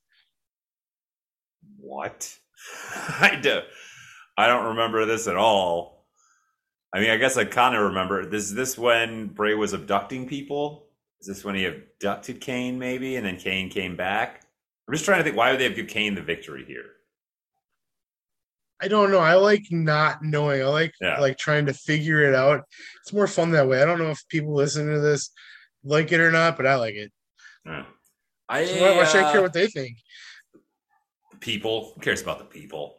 What? 1.78 2.38
I 3.20 3.38
do. 3.42 3.62
I 4.38 4.48
don't 4.48 4.66
remember 4.70 5.06
this 5.06 5.28
at 5.28 5.36
all. 5.36 6.06
I 6.94 7.00
mean, 7.00 7.10
I 7.10 7.18
guess 7.18 7.38
I 7.38 7.46
kind 7.46 7.76
of 7.76 7.84
remember. 7.84 8.26
This 8.26 8.44
is 8.46 8.54
this 8.54 8.78
when 8.78 9.28
Bray 9.28 9.54
was 9.54 9.74
abducting 9.74 10.28
people? 10.28 10.88
Is 11.22 11.28
this 11.28 11.44
when 11.46 11.56
he 11.56 11.66
abducted 11.66 12.42
Kane, 12.42 12.80
maybe, 12.80 13.16
and 13.16 13.26
then 13.26 13.38
Kane 13.38 13.70
came 13.70 13.96
back? 13.96 14.42
I'm 14.88 14.94
just 14.94 15.06
trying 15.06 15.20
to 15.20 15.24
think. 15.24 15.36
Why 15.38 15.52
would 15.52 15.60
they 15.60 15.66
have 15.66 15.76
give 15.76 15.88
Kane 15.88 16.16
the 16.16 16.22
victory 16.22 16.66
here? 16.66 16.86
I 18.82 18.88
don't 18.88 19.12
know. 19.12 19.20
I 19.20 19.36
like 19.36 19.64
not 19.70 20.24
knowing. 20.24 20.62
I 20.64 20.66
like 20.66 20.94
Yeah. 21.00 21.20
like 21.20 21.38
trying 21.38 21.68
to 21.68 21.74
figure 21.74 22.24
it 22.28 22.34
out. 22.34 22.64
It's 23.04 23.14
more 23.14 23.28
fun 23.28 23.52
that 23.52 23.68
way. 23.68 23.82
I 23.82 23.86
don't 23.86 24.00
know 24.00 24.10
if 24.10 24.28
people 24.28 24.56
listening 24.56 24.94
to 24.96 25.00
this 25.00 25.30
like 25.84 26.12
it 26.12 26.20
or 26.20 26.32
not, 26.32 26.58
but 26.58 26.66
I 26.66 26.76
like 26.76 26.96
it. 26.96 27.12
Huh. 27.66 27.84
I 28.50 28.66
So 28.66 28.82
why, 28.82 28.98
why 28.98 29.06
should 29.06 29.24
I 29.24 29.30
uh, 29.30 29.32
care 29.32 29.42
what 29.44 29.54
they 29.54 29.68
think? 29.68 29.98
people. 31.40 31.94
Who 31.96 32.02
cares 32.02 32.22
about 32.22 32.40
the 32.40 32.46
people? 32.46 32.98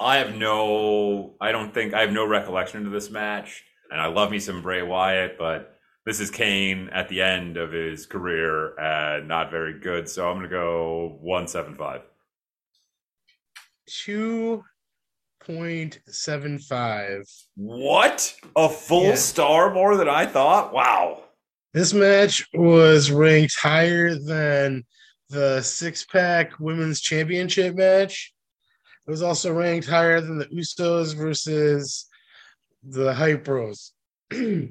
I 0.00 0.16
have 0.16 0.34
no. 0.34 1.34
I 1.40 1.52
don't 1.52 1.74
think 1.74 1.92
I 1.92 2.00
have 2.00 2.12
no 2.12 2.26
recollection 2.26 2.86
of 2.86 2.92
this 2.92 3.10
match, 3.10 3.62
and 3.90 4.00
I 4.00 4.06
love 4.06 4.30
me 4.30 4.40
some 4.40 4.62
Bray 4.62 4.82
Wyatt, 4.82 5.36
but 5.38 5.76
this 6.06 6.20
is 6.20 6.30
Kane 6.30 6.88
at 6.92 7.08
the 7.10 7.20
end 7.20 7.58
of 7.58 7.70
his 7.72 8.06
career 8.06 8.78
and 8.78 9.28
not 9.28 9.50
very 9.50 9.78
good. 9.78 10.08
So 10.08 10.28
I'm 10.28 10.36
gonna 10.36 10.48
go 10.48 11.18
one 11.20 11.46
seven 11.46 11.76
five. 11.76 12.00
Two 13.86 14.64
point 15.44 16.00
seven 16.08 16.58
five. 16.58 17.22
What? 17.56 18.34
A 18.56 18.68
full 18.70 19.04
Yeah. 19.08 19.14
star 19.16 19.72
more 19.74 19.96
than 19.96 20.08
I 20.08 20.24
thought? 20.24 20.72
Wow. 20.72 21.24
This 21.74 21.92
match 21.92 22.48
was 22.54 23.10
ranked 23.10 23.54
higher 23.60 24.14
than 24.14 24.84
the 25.28 25.60
six 25.62 26.04
pack 26.06 26.58
women's 26.58 27.00
championship 27.00 27.74
match. 27.76 28.32
It 29.06 29.10
was 29.10 29.22
also 29.22 29.52
ranked 29.52 29.88
higher 29.88 30.20
than 30.20 30.38
the 30.38 30.46
Usos 30.46 31.16
versus 31.16 32.06
the 32.82 33.12
Hype 33.14 33.44
Bros. 33.44 33.92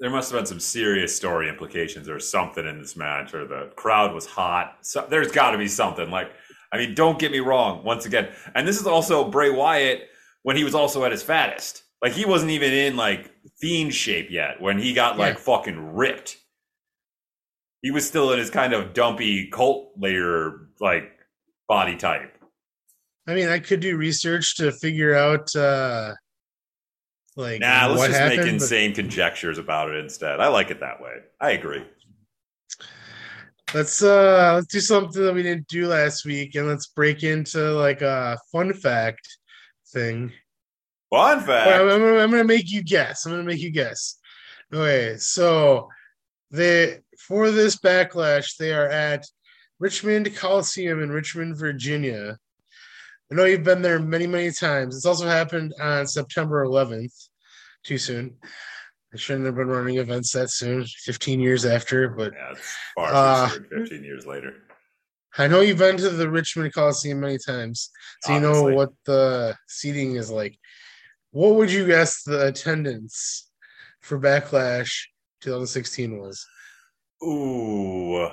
There 0.00 0.10
must 0.10 0.32
have 0.32 0.40
been 0.40 0.46
some 0.46 0.58
serious 0.58 1.14
story 1.14 1.48
implications 1.48 2.08
or 2.08 2.18
something 2.18 2.66
in 2.66 2.80
this 2.80 2.96
match, 2.96 3.34
or 3.34 3.46
the 3.46 3.70
crowd 3.76 4.12
was 4.12 4.26
hot. 4.26 4.78
So 4.82 5.06
there's 5.08 5.30
got 5.30 5.52
to 5.52 5.58
be 5.58 5.68
something. 5.68 6.10
Like, 6.10 6.32
I 6.72 6.76
mean, 6.78 6.96
don't 6.96 7.20
get 7.20 7.30
me 7.30 7.38
wrong. 7.38 7.84
Once 7.84 8.04
again, 8.04 8.28
and 8.56 8.66
this 8.66 8.80
is 8.80 8.86
also 8.88 9.30
Bray 9.30 9.50
Wyatt 9.50 10.08
when 10.42 10.56
he 10.56 10.64
was 10.64 10.74
also 10.74 11.04
at 11.04 11.12
his 11.12 11.22
fattest. 11.22 11.84
Like 12.02 12.14
he 12.14 12.24
wasn't 12.24 12.50
even 12.50 12.72
in 12.72 12.96
like 12.96 13.30
fiend 13.60 13.94
shape 13.94 14.28
yet 14.28 14.60
when 14.60 14.76
he 14.76 14.92
got 14.92 15.18
like 15.18 15.34
Yeah. 15.36 15.40
fucking 15.40 15.94
ripped. 15.94 16.36
He 17.82 17.92
was 17.92 18.04
still 18.04 18.32
in 18.32 18.40
his 18.40 18.50
kind 18.50 18.72
of 18.72 18.94
dumpy 18.94 19.50
cult 19.50 19.92
layer 19.96 20.66
like 20.80 21.12
body 21.68 21.94
type. 21.96 22.36
I 23.26 23.34
mean, 23.34 23.48
I 23.48 23.58
could 23.60 23.80
do 23.80 23.96
research 23.96 24.56
to 24.56 24.72
figure 24.72 25.14
out 25.14 25.54
uh 25.54 26.14
like 27.36 27.60
Nah, 27.60 27.86
let's 27.86 27.98
what 27.98 28.06
just 28.08 28.18
happened. 28.20 28.38
make 28.40 28.46
but- 28.46 28.54
insane 28.54 28.94
conjectures 28.94 29.58
about 29.58 29.90
it 29.90 29.96
instead. 29.96 30.40
I 30.40 30.48
like 30.48 30.70
it 30.70 30.80
that 30.80 31.00
way. 31.00 31.14
I 31.40 31.52
agree. 31.52 31.84
Let's 33.74 34.02
uh 34.02 34.52
let's 34.56 34.66
do 34.66 34.80
something 34.80 35.22
that 35.22 35.34
we 35.34 35.42
didn't 35.42 35.66
do 35.68 35.86
last 35.88 36.24
week 36.26 36.54
and 36.56 36.68
let's 36.68 36.88
break 36.88 37.22
into 37.22 37.58
like 37.72 38.02
a 38.02 38.38
fun 38.50 38.74
fact 38.74 39.26
thing. 39.92 40.30
Fun 41.10 41.40
fact. 41.40 41.70
I'm, 41.70 41.88
I'm 41.88 42.02
I'm 42.18 42.30
gonna 42.30 42.44
make 42.44 42.70
you 42.70 42.82
guess. 42.82 43.24
I'm 43.24 43.32
gonna 43.32 43.44
make 43.44 43.60
you 43.62 43.70
guess. 43.70 44.18
Okay, 44.74 45.16
so 45.18 45.88
they 46.50 46.98
for 47.18 47.50
this 47.50 47.76
backlash, 47.76 48.56
they 48.56 48.72
are 48.74 48.88
at 48.88 49.24
Richmond 49.78 50.34
Coliseum 50.36 51.02
in 51.02 51.10
Richmond, 51.10 51.56
Virginia. 51.56 52.36
I 53.32 53.34
know 53.34 53.46
you've 53.46 53.64
been 53.64 53.80
there 53.80 53.98
many, 53.98 54.26
many 54.26 54.50
times. 54.50 54.94
It's 54.94 55.06
also 55.06 55.26
happened 55.26 55.72
on 55.80 56.06
September 56.06 56.66
11th. 56.66 57.28
Too 57.82 57.96
soon. 57.96 58.36
I 59.14 59.16
shouldn't 59.16 59.46
have 59.46 59.54
been 59.54 59.68
running 59.68 59.96
events 59.96 60.32
that 60.32 60.50
soon, 60.50 60.84
15 60.84 61.40
years 61.40 61.64
after, 61.64 62.10
but 62.10 62.34
Yeah, 62.34 62.50
it's 62.50 62.76
far 62.94 63.08
Uh, 63.10 63.48
15 63.70 64.04
years 64.04 64.26
later. 64.26 64.56
I 65.38 65.48
know 65.48 65.62
you've 65.62 65.78
been 65.78 65.96
to 65.96 66.10
the 66.10 66.28
Richmond 66.30 66.74
Coliseum 66.74 67.20
many 67.20 67.38
times, 67.38 67.88
so 68.22 68.34
you 68.34 68.40
know 68.40 68.64
what 68.64 68.90
the 69.06 69.56
seating 69.66 70.16
is 70.16 70.30
like. 70.30 70.58
What 71.30 71.54
would 71.54 71.72
you 71.72 71.86
guess 71.86 72.24
the 72.24 72.48
attendance 72.48 73.50
for 74.02 74.18
Backlash 74.18 75.06
2016 75.40 76.18
was? 76.18 76.46
Ooh, 77.24 78.28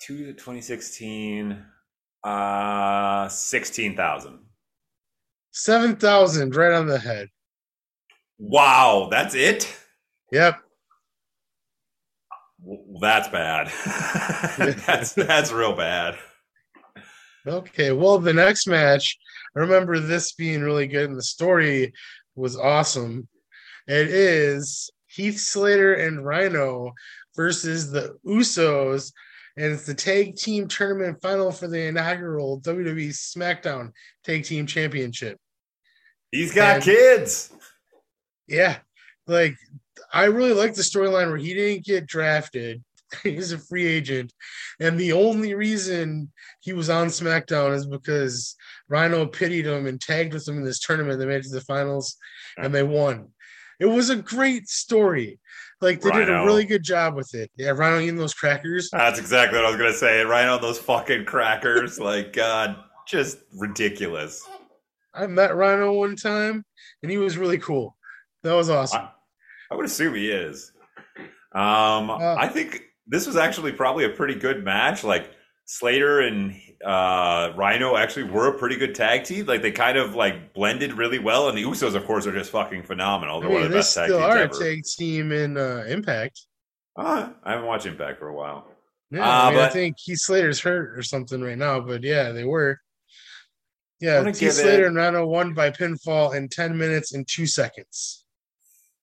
two 0.00 0.32
2016, 0.32 1.62
uh, 2.26 3.28
16,000. 3.28 4.38
7,000, 5.52 6.56
right 6.56 6.72
on 6.72 6.86
the 6.86 6.98
head. 6.98 7.28
Wow, 8.38 9.08
that's 9.10 9.34
it? 9.34 9.74
Yep. 10.32 10.60
W- 12.60 12.98
That's 13.00 13.28
bad. 13.28 13.68
that's 14.86 15.12
that's 15.14 15.52
real 15.52 15.74
bad. 15.76 16.18
Okay. 17.46 17.92
Well, 17.92 18.18
the 18.18 18.32
next 18.32 18.66
match, 18.66 19.16
I 19.56 19.60
remember 19.60 20.00
this 20.00 20.32
being 20.32 20.62
really 20.62 20.86
good, 20.88 21.08
and 21.08 21.16
the 21.16 21.22
story 21.22 21.92
was 22.34 22.56
awesome. 22.56 23.28
It 23.86 24.08
is 24.08 24.90
Heath 25.06 25.38
Slater 25.38 25.94
and 25.94 26.26
Rhino 26.26 26.92
versus 27.36 27.90
the 27.92 28.18
Usos, 28.26 29.12
and 29.56 29.72
it's 29.72 29.86
the 29.86 29.94
tag 29.94 30.36
team 30.36 30.68
tournament 30.68 31.20
final 31.22 31.50
for 31.50 31.68
the 31.68 31.86
inaugural 31.86 32.60
WWE 32.60 33.08
SmackDown 33.08 33.92
Tag 34.24 34.44
Team 34.44 34.66
Championship. 34.66 35.38
He's 36.30 36.54
got 36.54 36.76
And- 36.76 36.84
kids. 36.84 37.52
Yeah, 38.48 38.78
like 39.26 39.56
I 40.12 40.24
really 40.24 40.52
like 40.52 40.74
the 40.74 40.82
storyline 40.82 41.28
where 41.28 41.36
he 41.36 41.54
didn't 41.54 41.84
get 41.84 42.06
drafted. 42.06 42.82
He's 43.22 43.52
a 43.52 43.58
free 43.58 43.86
agent, 43.86 44.32
and 44.80 44.98
the 44.98 45.12
only 45.12 45.54
reason 45.54 46.32
he 46.60 46.72
was 46.72 46.90
on 46.90 47.06
SmackDown 47.08 47.74
is 47.74 47.86
because 47.86 48.56
Rhino 48.88 49.26
pitied 49.26 49.66
him 49.66 49.86
and 49.86 50.00
tagged 50.00 50.34
with 50.34 50.46
him 50.46 50.58
in 50.58 50.64
this 50.64 50.80
tournament. 50.80 51.18
They 51.18 51.26
made 51.26 51.36
it 51.36 51.42
to 51.44 51.50
the 51.50 51.60
finals, 51.60 52.16
and 52.56 52.74
they 52.74 52.82
won. 52.82 53.28
It 53.78 53.86
was 53.86 54.10
a 54.10 54.16
great 54.16 54.68
story. 54.68 55.38
Like 55.80 56.00
they 56.00 56.10
did 56.10 56.30
a 56.30 56.44
really 56.44 56.64
good 56.64 56.82
job 56.82 57.14
with 57.14 57.34
it. 57.34 57.50
Yeah, 57.56 57.70
Rhino 57.70 58.00
eating 58.00 58.16
those 58.16 58.32
crackers. 58.34 58.88
That's 58.92 59.18
exactly 59.18 59.58
what 59.58 59.66
I 59.66 59.68
was 59.68 59.76
gonna 59.76 59.92
say. 59.92 60.22
Rhino 60.22 60.58
those 60.58 60.78
fucking 60.78 61.26
crackers, 61.26 62.00
like 62.00 62.32
God, 62.32 62.76
just 63.06 63.38
ridiculous. 63.58 64.42
I 65.14 65.26
met 65.26 65.54
Rhino 65.54 65.92
one 65.92 66.16
time, 66.16 66.64
and 67.02 67.10
he 67.10 67.18
was 67.18 67.36
really 67.36 67.58
cool. 67.58 67.96
That 68.42 68.54
was 68.54 68.70
awesome. 68.70 69.08
I 69.70 69.74
would 69.74 69.86
assume 69.86 70.14
he 70.14 70.30
is. 70.30 70.72
Um, 71.52 72.10
Uh, 72.10 72.36
I 72.36 72.48
think 72.48 72.82
this 73.06 73.26
was 73.26 73.36
actually 73.36 73.72
probably 73.72 74.04
a 74.04 74.10
pretty 74.10 74.34
good 74.34 74.64
match. 74.64 75.04
Like 75.04 75.30
Slater 75.66 76.20
and 76.20 76.54
uh, 76.84 77.52
Rhino 77.56 77.96
actually 77.96 78.24
were 78.24 78.48
a 78.48 78.58
pretty 78.58 78.76
good 78.76 78.94
tag 78.94 79.24
team. 79.24 79.46
Like 79.46 79.62
they 79.62 79.72
kind 79.72 79.96
of 79.96 80.14
like 80.14 80.52
blended 80.52 80.92
really 80.94 81.18
well, 81.18 81.48
and 81.48 81.56
the 81.56 81.62
Usos, 81.64 81.94
of 81.94 82.04
course, 82.06 82.26
are 82.26 82.32
just 82.32 82.50
fucking 82.50 82.82
phenomenal. 82.84 83.40
They're 83.40 83.48
one 83.48 83.58
mean, 83.58 83.66
of 83.66 83.72
the 83.72 83.78
best 83.78 83.94
tag 83.94 84.08
still 84.08 84.18
teams 84.18 84.34
are 84.34 84.38
ever. 84.38 84.58
tag 84.58 84.82
team 84.84 85.32
in 85.32 85.56
uh, 85.56 85.84
Impact. 85.88 86.40
Uh, 86.96 87.30
I 87.44 87.52
haven't 87.52 87.66
watched 87.66 87.86
Impact 87.86 88.18
for 88.18 88.28
a 88.28 88.34
while. 88.34 88.66
Yeah, 89.10 89.20
Uh, 89.20 89.42
I, 89.42 89.50
mean, 89.50 89.60
I 89.60 89.68
think 89.68 89.96
Heath 89.98 90.18
Slater's 90.18 90.60
hurt 90.60 90.98
or 90.98 91.02
something 91.02 91.40
right 91.40 91.58
now, 91.58 91.80
but 91.80 92.02
yeah, 92.02 92.32
they 92.32 92.44
were. 92.44 92.80
Yeah, 94.00 94.24
Heath 94.24 94.52
Slater 94.52 94.84
it- 94.84 94.88
and 94.88 94.96
Rhino 94.96 95.26
won 95.26 95.54
by 95.54 95.70
pinfall 95.70 96.34
in 96.34 96.48
10 96.48 96.76
minutes 96.76 97.14
and 97.14 97.26
two 97.26 97.46
seconds. 97.46 98.24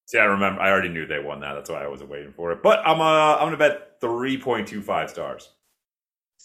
See, 0.05 0.19
I 0.19 0.25
remember. 0.25 0.61
I 0.61 0.69
already 0.69 0.89
knew 0.89 1.07
they 1.07 1.19
won 1.19 1.39
that. 1.39 1.53
That's 1.53 1.69
why 1.71 1.83
I 1.83 1.87
wasn't 1.87 2.11
waiting 2.11 2.33
for 2.33 2.51
it. 2.51 2.61
But 2.61 2.85
I'm 2.85 3.01
uh, 3.01 3.35
I'm 3.37 3.47
gonna 3.47 3.57
bet 3.57 3.99
three 3.99 4.37
point 4.37 4.67
two 4.67 4.81
five 4.81 5.09
stars. 5.09 5.49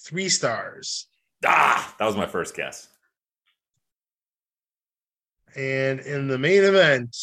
Three 0.07 0.31
stars. 0.31 1.08
Ah, 1.45 1.95
that 1.99 2.07
was 2.07 2.17
my 2.17 2.27
first 2.27 2.55
guess. 2.55 2.89
And 5.57 6.01
in 6.01 6.29
the 6.29 6.39
main 6.39 6.65
event, 6.65 7.17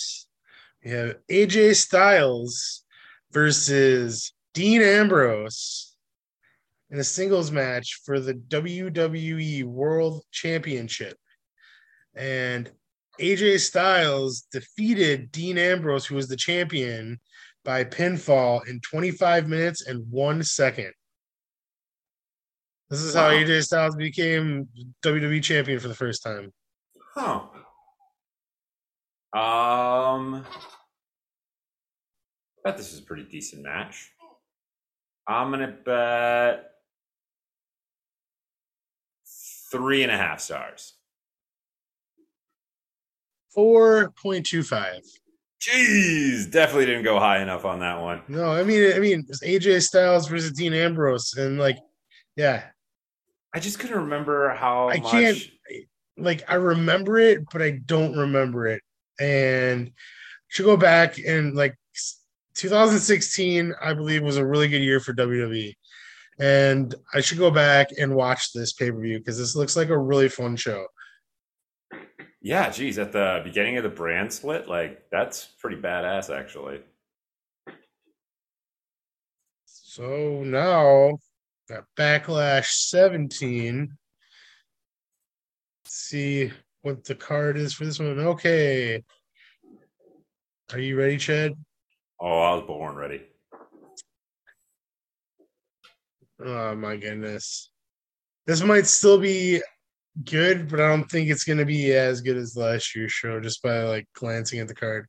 we 0.83 0.91
have 0.91 1.17
AJ 1.29 1.75
Styles 1.75 2.83
versus 3.31 4.33
Dean 4.53 4.81
Ambrose 4.81 5.95
in 6.91 6.99
a 6.99 7.03
singles 7.03 7.51
match 7.51 8.01
for 8.05 8.19
the 8.19 8.33
WWE 8.33 9.65
World 9.65 10.23
Championship. 10.31 11.17
And 12.15 12.71
AJ 13.19 13.59
Styles 13.59 14.47
defeated 14.51 15.31
Dean 15.31 15.57
Ambrose, 15.57 16.05
who 16.05 16.15
was 16.15 16.27
the 16.27 16.37
champion, 16.37 17.19
by 17.63 17.83
pinfall 17.83 18.67
in 18.67 18.79
25 18.81 19.47
minutes 19.47 19.87
and 19.87 20.09
one 20.09 20.43
second. 20.43 20.93
This 22.89 23.01
is 23.01 23.15
how 23.15 23.29
AJ 23.29 23.63
Styles 23.63 23.95
became 23.95 24.67
WWE 25.03 25.41
champion 25.41 25.79
for 25.79 25.87
the 25.87 25.95
first 25.95 26.21
time. 26.23 26.53
Huh. 27.15 27.41
Um, 29.33 30.45
I 32.63 32.69
bet 32.69 32.77
this 32.77 32.93
is 32.93 32.99
a 32.99 33.03
pretty 33.03 33.23
decent 33.23 33.63
match. 33.63 34.11
I'm 35.27 35.49
gonna 35.49 35.75
bet 35.85 36.65
three 39.71 40.03
and 40.03 40.11
a 40.11 40.17
half 40.17 40.39
stars. 40.39 40.93
4.25. 43.57 45.01
Jeez, 45.61 46.51
definitely 46.51 46.85
didn't 46.85 47.03
go 47.03 47.19
high 47.19 47.41
enough 47.41 47.65
on 47.65 47.79
that 47.79 47.99
one. 47.99 48.21
No, 48.27 48.51
I 48.51 48.63
mean, 48.63 48.93
I 48.93 48.99
mean, 48.99 49.25
it's 49.27 49.43
AJ 49.43 49.81
Styles 49.81 50.27
versus 50.27 50.51
Dean 50.51 50.73
Ambrose, 50.73 51.33
and 51.33 51.57
like, 51.57 51.77
yeah, 52.35 52.65
I 53.55 53.59
just 53.59 53.79
couldn't 53.79 53.97
remember 53.97 54.49
how 54.49 54.89
I 54.89 54.99
much. 54.99 55.11
can't- 55.11 55.51
like 56.17 56.43
I 56.47 56.55
remember 56.55 57.17
it, 57.17 57.39
but 57.51 57.61
I 57.61 57.71
don't 57.71 58.15
remember 58.17 58.67
it, 58.67 58.81
and 59.19 59.91
should 60.49 60.65
go 60.65 60.77
back 60.77 61.17
and 61.25 61.55
like 61.55 61.75
2016, 62.55 63.73
I 63.81 63.93
believe, 63.93 64.23
was 64.23 64.37
a 64.37 64.45
really 64.45 64.67
good 64.67 64.81
year 64.83 64.99
for 64.99 65.13
WWE, 65.13 65.73
and 66.39 66.93
I 67.13 67.21
should 67.21 67.37
go 67.37 67.49
back 67.51 67.89
and 67.99 68.13
watch 68.15 68.51
this 68.53 68.73
pay 68.73 68.91
per 68.91 68.99
view 68.99 69.19
because 69.19 69.37
this 69.37 69.55
looks 69.55 69.75
like 69.75 69.89
a 69.89 69.97
really 69.97 70.29
fun 70.29 70.55
show. 70.57 70.87
Yeah, 72.41 72.69
geez, 72.69 72.97
at 72.99 73.11
the 73.11 73.41
beginning 73.43 73.77
of 73.77 73.83
the 73.83 73.89
brand 73.89 74.31
split, 74.31 74.67
like 74.69 75.09
that's 75.11 75.45
pretty 75.59 75.77
badass, 75.81 76.29
actually. 76.33 76.81
So 79.65 80.43
now, 80.43 81.17
got 81.69 81.85
Backlash 81.97 82.67
17. 82.67 83.89
Let's 85.83 85.95
see 85.95 86.51
what 86.81 87.03
the 87.03 87.15
card 87.15 87.57
is 87.57 87.73
for 87.73 87.85
this 87.85 87.99
one. 87.99 88.19
Okay. 88.19 89.03
Are 90.71 90.79
you 90.79 90.97
ready, 90.97 91.17
Chad? 91.17 91.53
Oh, 92.19 92.39
I 92.39 92.55
was 92.55 92.63
born 92.65 92.95
ready. 92.95 93.21
Oh 96.43 96.75
my 96.75 96.95
goodness. 96.97 97.69
This 98.45 98.61
might 98.61 98.85
still 98.85 99.19
be 99.19 99.61
good, 100.23 100.69
but 100.69 100.79
I 100.79 100.87
don't 100.89 101.09
think 101.09 101.29
it's 101.29 101.43
going 101.43 101.57
to 101.59 101.65
be 101.65 101.93
as 101.93 102.21
good 102.21 102.37
as 102.37 102.55
last 102.55 102.95
year's 102.95 103.11
show 103.11 103.39
just 103.39 103.61
by 103.61 103.83
like 103.83 104.07
glancing 104.13 104.59
at 104.59 104.67
the 104.67 104.75
card. 104.75 105.07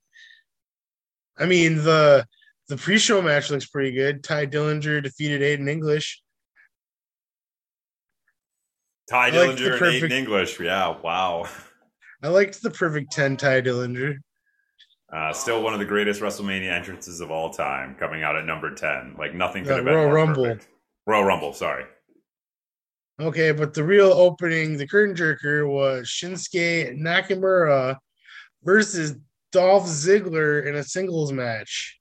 I 1.39 1.47
mean, 1.47 1.77
the 1.77 2.27
the 2.69 2.77
pre-show 2.77 3.23
match 3.23 3.51
looks 3.51 3.67
pretty 3.67 3.93
good. 3.93 4.25
Tye 4.25 4.47
Dillinger 4.47 5.03
defeated 5.03 5.43
Aiden 5.43 5.69
English. 5.69 6.23
Tye 9.09 9.27
I 9.29 9.31
like 9.31 9.57
the 9.57 9.63
Dillinger 9.65 9.71
and 9.71 9.79
perfect- 9.79 10.05
Aiden 10.05 10.11
English. 10.13 10.61
Yeah, 10.61 10.97
wow. 11.03 11.49
I 12.23 12.29
liked 12.29 12.63
the 12.63 12.71
perfect 12.71 13.13
10 13.13 13.37
Tye 13.37 13.61
Dillinger. 13.61 14.17
Uh, 15.13 15.33
still 15.33 15.63
one 15.63 15.73
of 15.73 15.79
the 15.79 15.85
greatest 15.85 16.21
WrestleMania 16.21 16.71
entrances 16.73 17.21
of 17.21 17.31
all 17.31 17.51
time, 17.51 17.95
coming 17.95 18.23
out 18.25 18.35
at 18.37 18.45
number 18.45 18.75
10. 18.75 19.15
Like 19.19 19.35
nothing 19.35 19.63
could 19.63 19.71
Yeah, 19.71 19.77
have 19.77 19.85
been 19.85 19.95
Royal 19.95 20.11
Rumble. 20.11 20.45
perfect. 20.45 20.69
Royal 21.07 21.23
Rumble, 21.25 21.53
sorry. 21.53 21.85
Okay, 23.21 23.53
but 23.53 23.73
the 23.73 23.85
real 23.85 24.13
opening, 24.13 24.77
the 24.77 24.87
curtain 24.87 25.15
jerker, 25.15 25.67
was 25.71 26.09
Shinsuke 26.09 26.99
Nakamura 27.01 27.97
versus 28.65 29.15
Dolph 29.53 29.85
Ziggler 29.87 30.67
in 30.67 30.75
a 30.75 30.83
singles 30.83 31.33
match. 31.33 31.99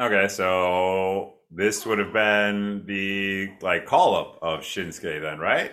Okay, 0.00 0.26
so 0.28 1.34
this 1.54 1.86
would 1.86 1.98
have 1.98 2.12
been 2.12 2.84
the 2.86 3.50
like 3.62 3.86
call 3.86 4.16
up 4.16 4.38
of 4.42 4.60
Shinsuke 4.60 5.20
then, 5.20 5.38
right? 5.38 5.72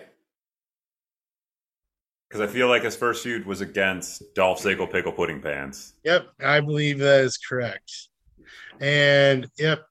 Because 2.29 2.47
I 2.47 2.47
feel 2.51 2.67
like 2.67 2.83
his 2.83 2.95
first 2.95 3.23
feud 3.23 3.45
was 3.45 3.61
against 3.61 4.23
Dolph 4.35 4.61
Ziggler 4.61 4.89
Pickle 4.89 5.11
Pudding 5.11 5.41
Pants. 5.41 5.95
Yep, 6.05 6.27
I 6.39 6.61
believe 6.61 6.99
that 6.99 7.21
is 7.21 7.37
correct. 7.37 7.91
And 8.79 9.49
yep, 9.57 9.83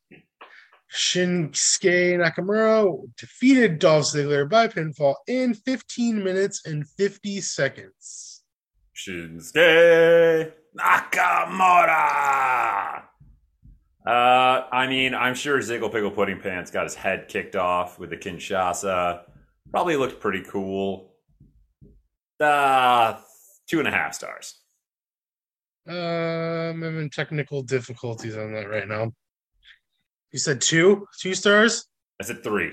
Shinsuke 0.93 2.17
Nakamura 2.19 2.99
defeated 3.17 3.79
Dolph 3.79 4.05
Ziggler 4.07 4.49
by 4.49 4.69
pinfall 4.69 5.17
in 5.27 5.55
15 5.55 6.23
minutes 6.23 6.63
and 6.67 6.89
50 6.89 7.41
seconds. 7.41 8.43
Shinsuke 8.97 10.53
Nakamura. 10.79 11.91
Uh, 14.07 14.67
I 14.73 14.87
mean, 14.87 15.15
I'm 15.15 15.35
sure 15.35 15.59
Ziggle 15.59 15.91
Pickle 15.93 16.11
Pudding 16.11 16.41
Pants 16.41 16.71
got 16.71 16.85
his 16.85 16.95
head 16.95 17.29
kicked 17.29 17.55
off 17.57 17.99
with 17.99 18.11
the 18.11 18.17
Kinshasa. 18.17 19.23
Probably 19.71 19.97
looked 19.97 20.21
pretty 20.21 20.43
cool. 20.43 21.15
Uh, 22.41 23.21
two 23.69 23.79
and 23.79 23.87
a 23.87 23.91
half 23.91 24.15
stars. 24.15 24.59
Um, 25.87 25.97
I'm 25.97 26.83
having 26.83 27.11
technical 27.11 27.63
difficulties 27.63 28.37
on 28.37 28.53
that 28.55 28.69
right 28.69 28.89
now. 28.89 29.13
You 30.33 30.39
said 30.39 30.61
two, 30.61 31.07
two 31.19 31.35
stars, 31.35 31.87
I 32.21 32.25
said 32.25 32.43
three. 32.43 32.73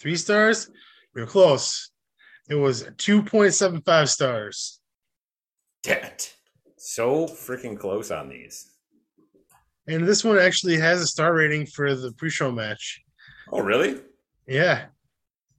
three 0.00 0.16
stars. 0.16 0.70
You're 1.14 1.26
close. 1.26 1.90
It 2.48 2.54
was 2.54 2.84
2.75 2.84 4.08
stars. 4.08 4.80
Damn 5.82 6.04
it. 6.04 6.34
So 6.76 7.26
freaking 7.26 7.78
close 7.78 8.10
on 8.10 8.28
these. 8.28 8.70
And 9.88 10.06
this 10.06 10.22
one 10.22 10.38
actually 10.38 10.76
has 10.78 11.00
a 11.00 11.06
star 11.06 11.34
rating 11.34 11.66
for 11.66 11.94
the 11.94 12.12
pre-show 12.12 12.52
match. 12.52 13.00
Oh, 13.50 13.60
really? 13.60 14.00
Yeah, 14.46 14.86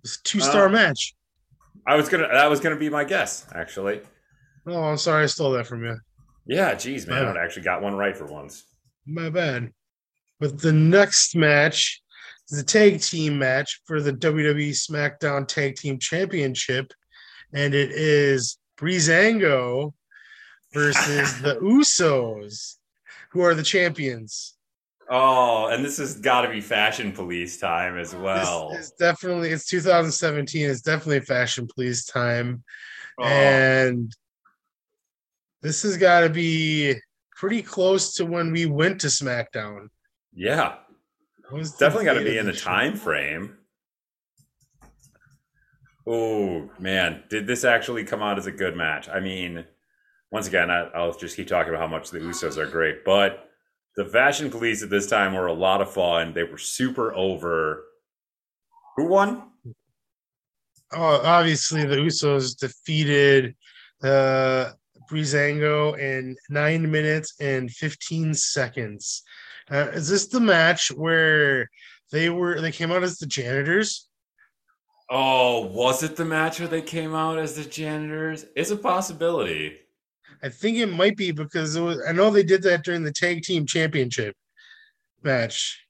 it's 0.04 0.18
a 0.18 0.24
two-star 0.24 0.68
Uh, 0.68 0.70
match. 0.70 1.16
I 1.88 1.96
was 1.96 2.08
gonna. 2.10 2.28
That 2.32 2.50
was 2.50 2.60
gonna 2.60 2.76
be 2.76 2.90
my 2.90 3.04
guess, 3.04 3.48
actually. 3.56 4.02
Oh, 4.68 4.84
I'm 4.84 4.98
sorry, 4.98 5.24
I 5.24 5.26
stole 5.28 5.52
that 5.54 5.66
from 5.66 5.84
you. 5.84 5.98
Yeah, 6.46 6.74
geez, 6.76 7.08
man, 7.08 7.24
Yeah. 7.24 7.32
I 7.42 7.44
actually 7.44 7.64
got 7.64 7.82
one 7.82 7.96
right 7.96 8.16
for 8.16 8.26
once. 8.26 8.64
My 9.06 9.30
bad. 9.30 9.72
But 10.40 10.60
the 10.62 10.72
next 10.74 11.36
match 11.36 12.02
is 12.50 12.60
a 12.60 12.64
tag 12.64 13.02
team 13.02 13.40
match 13.40 13.82
for 13.86 14.02
the 14.02 14.14
WWE 14.14 14.72
SmackDown 14.72 15.48
Tag 15.48 15.76
Team 15.76 15.98
Championship, 16.00 16.92
and 17.54 17.74
it 17.74 17.92
is 17.92 18.58
Breezango 18.78 19.94
versus 20.74 21.42
the 21.42 21.56
Usos, 21.58 22.76
who 23.32 23.42
are 23.42 23.54
the 23.56 23.64
champions. 23.64 24.56
Oh, 25.12 25.68
and 25.68 25.84
this 25.84 25.98
has 25.98 26.16
got 26.18 26.42
to 26.42 26.50
be 26.50 26.62
Fashion 26.62 27.12
Police 27.12 27.58
time 27.58 27.98
as 27.98 28.14
well. 28.14 28.70
This 28.72 28.86
is 28.88 28.92
definitely 29.00 29.50
it's 29.50 29.66
2017. 29.68 30.70
It's 30.70 30.82
definitely 30.82 31.22
fashion 31.22 31.68
police 31.74 32.06
time, 32.06 32.64
Oh. 33.20 33.24
and 33.24 34.16
this 35.62 35.82
has 35.82 35.98
got 35.98 36.22
to 36.22 36.30
be 36.30 36.96
pretty 37.36 37.62
close 37.64 38.14
to 38.16 38.26
when 38.26 38.52
we 38.52 38.66
went 38.68 39.02
to 39.02 39.08
SmackDown. 39.08 39.88
Yeah, 40.34 40.76
was 41.52 41.72
definitely 41.72 42.06
got 42.06 42.14
to 42.14 42.24
be 42.24 42.38
in 42.38 42.46
the 42.46 42.54
time 42.54 42.96
frame. 42.96 43.58
Oh 46.06 46.70
man, 46.80 47.24
did 47.30 47.48
this 47.48 47.64
actually 47.64 48.04
come 48.04 48.22
out 48.22 48.38
as 48.38 48.46
a 48.48 48.52
good 48.52 48.76
match? 48.76 49.10
I 49.10 49.20
mean, 49.20 49.66
once 50.32 50.48
again, 50.48 50.70
I, 50.70 50.90
I'll 50.90 51.14
just 51.14 51.36
keep 51.36 51.48
talking 51.48 51.74
about 51.74 51.82
how 51.82 51.88
much 51.88 52.12
the 52.12 52.20
Usos 52.20 52.58
are 52.58 52.68
great, 52.68 53.04
but 53.04 53.50
the 53.96 54.06
Fashion 54.06 54.50
Police 54.50 54.84
at 54.84 54.90
this 54.90 55.08
time 55.08 55.34
were 55.34 55.48
a 55.48 55.54
lot 55.54 55.82
of 55.82 55.92
fun. 55.92 56.34
They 56.34 56.44
were 56.44 56.58
super 56.58 57.14
over. 57.14 57.86
Who 58.96 59.08
won? 59.08 59.44
Oh, 60.94 61.22
obviously 61.24 61.86
the 61.86 61.98
Usos 61.98 62.58
defeated 62.58 63.56
uh 64.04 64.72
Breezango 65.10 65.98
in 65.98 66.36
nine 66.50 66.90
minutes 66.90 67.34
and 67.40 67.70
15 67.72 68.34
seconds. 68.34 69.24
Uh, 69.70 69.90
is 69.94 70.08
this 70.08 70.28
the 70.28 70.40
match 70.40 70.90
where 70.90 71.70
they 72.12 72.30
were 72.30 72.62
they 72.62 72.72
came 72.72 72.92
out 72.92 73.04
as 73.04 73.18
the 73.18 73.26
janitors? 73.26 74.08
Oh, 75.10 75.66
was 75.66 76.04
it 76.04 76.16
the 76.16 76.26
match 76.26 76.60
where 76.60 76.68
they 76.70 76.82
came 76.82 77.16
out 77.16 77.40
as 77.40 77.56
the 77.56 77.64
janitors? 77.64 78.46
It's 78.56 78.70
a 78.70 78.78
possibility. 78.78 79.80
I 80.42 80.50
think 80.50 80.78
it 80.78 80.88
might 80.88 81.18
be 81.18 81.32
because 81.32 81.76
it 81.76 81.82
was 81.82 82.02
I 82.08 82.12
know 82.12 82.30
they 82.30 82.44
did 82.44 82.64
that 82.64 82.84
during 82.84 83.04
the 83.04 83.12
tag 83.12 83.44
team 83.44 83.66
championship 83.66 84.36
match. 85.24 85.86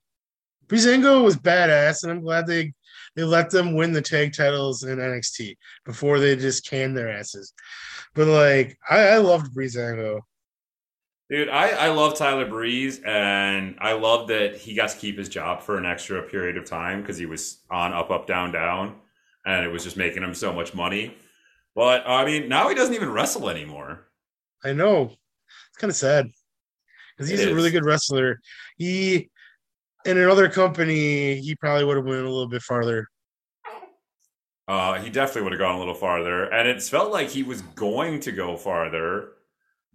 Breezango 0.67 1.23
was 1.23 1.35
badass, 1.35 2.03
and 2.03 2.11
I'm 2.11 2.21
glad 2.21 2.47
they 2.47 2.73
they 3.15 3.23
let 3.23 3.49
them 3.49 3.75
win 3.75 3.91
the 3.91 4.01
tag 4.01 4.33
titles 4.33 4.83
in 4.83 4.97
NXT 4.97 5.57
before 5.85 6.19
they 6.19 6.35
just 6.35 6.67
canned 6.67 6.95
their 6.95 7.11
asses. 7.11 7.53
But 8.13 8.27
like 8.27 8.77
I, 8.89 8.99
I 8.99 9.17
loved 9.17 9.53
Breezango. 9.55 10.21
Dude, 11.29 11.49
I, 11.49 11.69
I 11.69 11.89
love 11.89 12.17
Tyler 12.17 12.47
Breeze, 12.47 13.01
and 13.05 13.77
I 13.79 13.93
love 13.93 14.29
that 14.29 14.55
he 14.55 14.73
got 14.73 14.89
to 14.89 14.97
keep 14.97 15.15
his 15.15 15.29
job 15.29 15.61
for 15.61 15.77
an 15.77 15.85
extra 15.85 16.23
period 16.23 16.57
of 16.57 16.65
time 16.65 17.01
because 17.01 17.19
he 17.19 17.27
was 17.27 17.59
on 17.69 17.93
up, 17.93 18.09
up, 18.09 18.25
down, 18.25 18.51
down, 18.51 18.95
and 19.45 19.63
it 19.63 19.69
was 19.69 19.83
just 19.83 19.95
making 19.95 20.23
him 20.23 20.33
so 20.33 20.51
much 20.51 20.73
money. 20.73 21.15
But 21.75 22.03
I 22.07 22.25
mean, 22.25 22.49
now 22.49 22.67
he 22.67 22.73
doesn't 22.73 22.95
even 22.95 23.11
wrestle 23.11 23.47
anymore. 23.47 24.08
I 24.63 24.73
know. 24.73 25.03
It's 25.03 25.77
kind 25.77 25.89
of 25.89 25.97
sad 25.97 26.29
because 27.15 27.29
he's 27.29 27.43
a 27.43 27.53
really 27.53 27.71
good 27.71 27.85
wrestler. 27.85 28.39
He 28.77 29.29
in 30.05 30.17
another 30.17 30.49
company, 30.49 31.39
he 31.39 31.55
probably 31.55 31.85
would 31.85 31.97
have 31.97 32.05
went 32.05 32.21
a 32.21 32.29
little 32.29 32.47
bit 32.47 32.61
farther. 32.61 33.07
Uh, 34.67 35.01
he 35.01 35.09
definitely 35.09 35.43
would 35.43 35.51
have 35.51 35.59
gone 35.59 35.75
a 35.75 35.79
little 35.79 35.95
farther, 35.95 36.43
and 36.53 36.67
it's 36.67 36.89
felt 36.89 37.11
like 37.11 37.29
he 37.29 37.43
was 37.43 37.61
going 37.61 38.19
to 38.21 38.31
go 38.31 38.55
farther. 38.55 39.31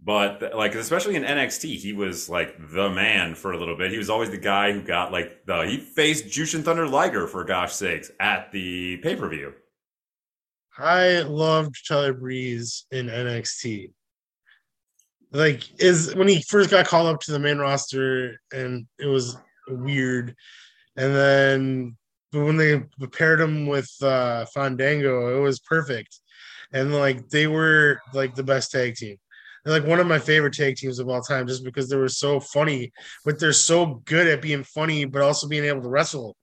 But 0.03 0.53
like, 0.55 0.75
especially 0.75 1.15
in 1.15 1.23
NXT, 1.23 1.77
he 1.77 1.93
was 1.93 2.29
like 2.29 2.57
the 2.59 2.91
man 2.91 3.35
for 3.35 3.53
a 3.53 3.59
little 3.59 3.77
bit. 3.77 3.91
He 3.91 3.99
was 3.99 4.11
always 4.11 4.31
the 4.31 4.37
guy 4.37 4.73
who 4.73 4.83
got 4.83 5.13
like 5.13 5.47
the 5.47 5.65
he 5.67 5.79
faced 5.79 6.27
Jushin 6.27 6.63
Thunder 6.63 6.87
Liger 6.87 7.27
for 7.27 7.45
gosh 7.45 7.73
sakes 7.73 8.11
at 8.21 8.53
the 8.53 8.99
pay 8.99 9.17
per 9.17 9.29
view. 9.29 9.55
I 10.77 11.21
loved 11.21 11.77
Tyler 11.87 12.13
Breeze 12.13 12.87
in 12.91 13.07
NXT. 13.07 13.93
Like 15.35 15.69
is 15.81 16.15
when 16.15 16.29
he 16.29 16.43
first 16.43 16.71
got 16.71 16.87
called 16.87 17.09
up 17.09 17.21
to 17.23 17.33
the 17.33 17.41
main 17.41 17.59
roster 17.59 18.41
and 18.53 18.87
it 19.01 19.07
was 19.07 19.37
weird. 19.69 20.37
And 20.97 21.15
then 21.15 21.97
but 22.31 22.45
when 22.45 22.57
they 22.57 22.81
paired 23.13 23.41
him 23.41 23.67
with 23.67 23.91
uh 24.01 24.47
Fandango, 24.55 25.37
it 25.37 25.41
was 25.41 25.59
perfect. 25.59 26.21
And 26.73 26.95
like 26.95 27.29
they 27.31 27.49
were 27.49 28.01
like 28.13 28.37
the 28.37 28.45
best 28.45 28.71
tag 28.71 28.95
team. 28.95 29.17
They're 29.65 29.81
like 29.81 29.89
one 29.89 29.99
of 29.99 30.07
my 30.07 30.21
favorite 30.21 30.55
tag 30.55 30.77
teams 30.77 31.01
of 31.01 31.09
all 31.09 31.21
time 31.21 31.49
just 31.49 31.65
because 31.65 31.89
they 31.89 31.97
were 31.97 32.09
so 32.09 32.39
funny, 32.39 32.93
but 33.25 33.41
they're 33.41 33.53
so 33.53 34.03
good 34.05 34.29
at 34.29 34.41
being 34.41 34.63
funny 34.63 35.05
but 35.05 35.23
also 35.23 35.49
being 35.49 35.65
able 35.65 35.83
to 35.83 35.89
wrestle. 35.89 36.37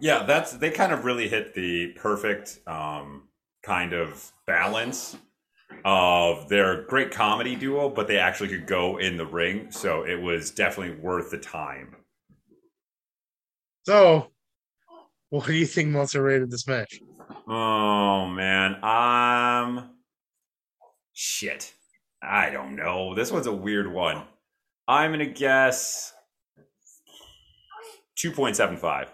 Yeah, 0.00 0.24
that's 0.24 0.52
they 0.54 0.70
kind 0.70 0.92
of 0.92 1.04
really 1.04 1.28
hit 1.28 1.54
the 1.54 1.92
perfect 1.92 2.58
um, 2.66 3.28
kind 3.62 3.92
of 3.92 4.32
balance 4.46 5.16
of 5.84 6.48
their 6.48 6.82
great 6.82 7.10
comedy 7.10 7.54
duo, 7.56 7.88
but 7.88 8.08
they 8.08 8.18
actually 8.18 8.48
could 8.48 8.66
go 8.66 8.98
in 8.98 9.16
the 9.16 9.26
ring, 9.26 9.70
so 9.70 10.02
it 10.02 10.20
was 10.20 10.50
definitely 10.50 10.96
worth 10.96 11.30
the 11.30 11.38
time. 11.38 11.96
So 13.84 14.28
what 15.30 15.46
do 15.46 15.54
you 15.54 15.66
think 15.66 15.90
Meltzer 15.90 16.22
rated 16.22 16.50
this 16.50 16.66
match? 16.66 17.00
Oh 17.48 18.26
man, 18.26 18.82
um, 18.84 19.90
shit, 21.12 21.72
I 22.22 22.50
don't 22.50 22.76
know. 22.76 23.14
This 23.14 23.30
one's 23.30 23.46
a 23.46 23.52
weird 23.52 23.92
one. 23.92 24.22
I'm 24.88 25.12
gonna 25.12 25.26
guess 25.26 26.12
two 28.16 28.32
point 28.32 28.56
seven 28.56 28.76
five. 28.76 29.12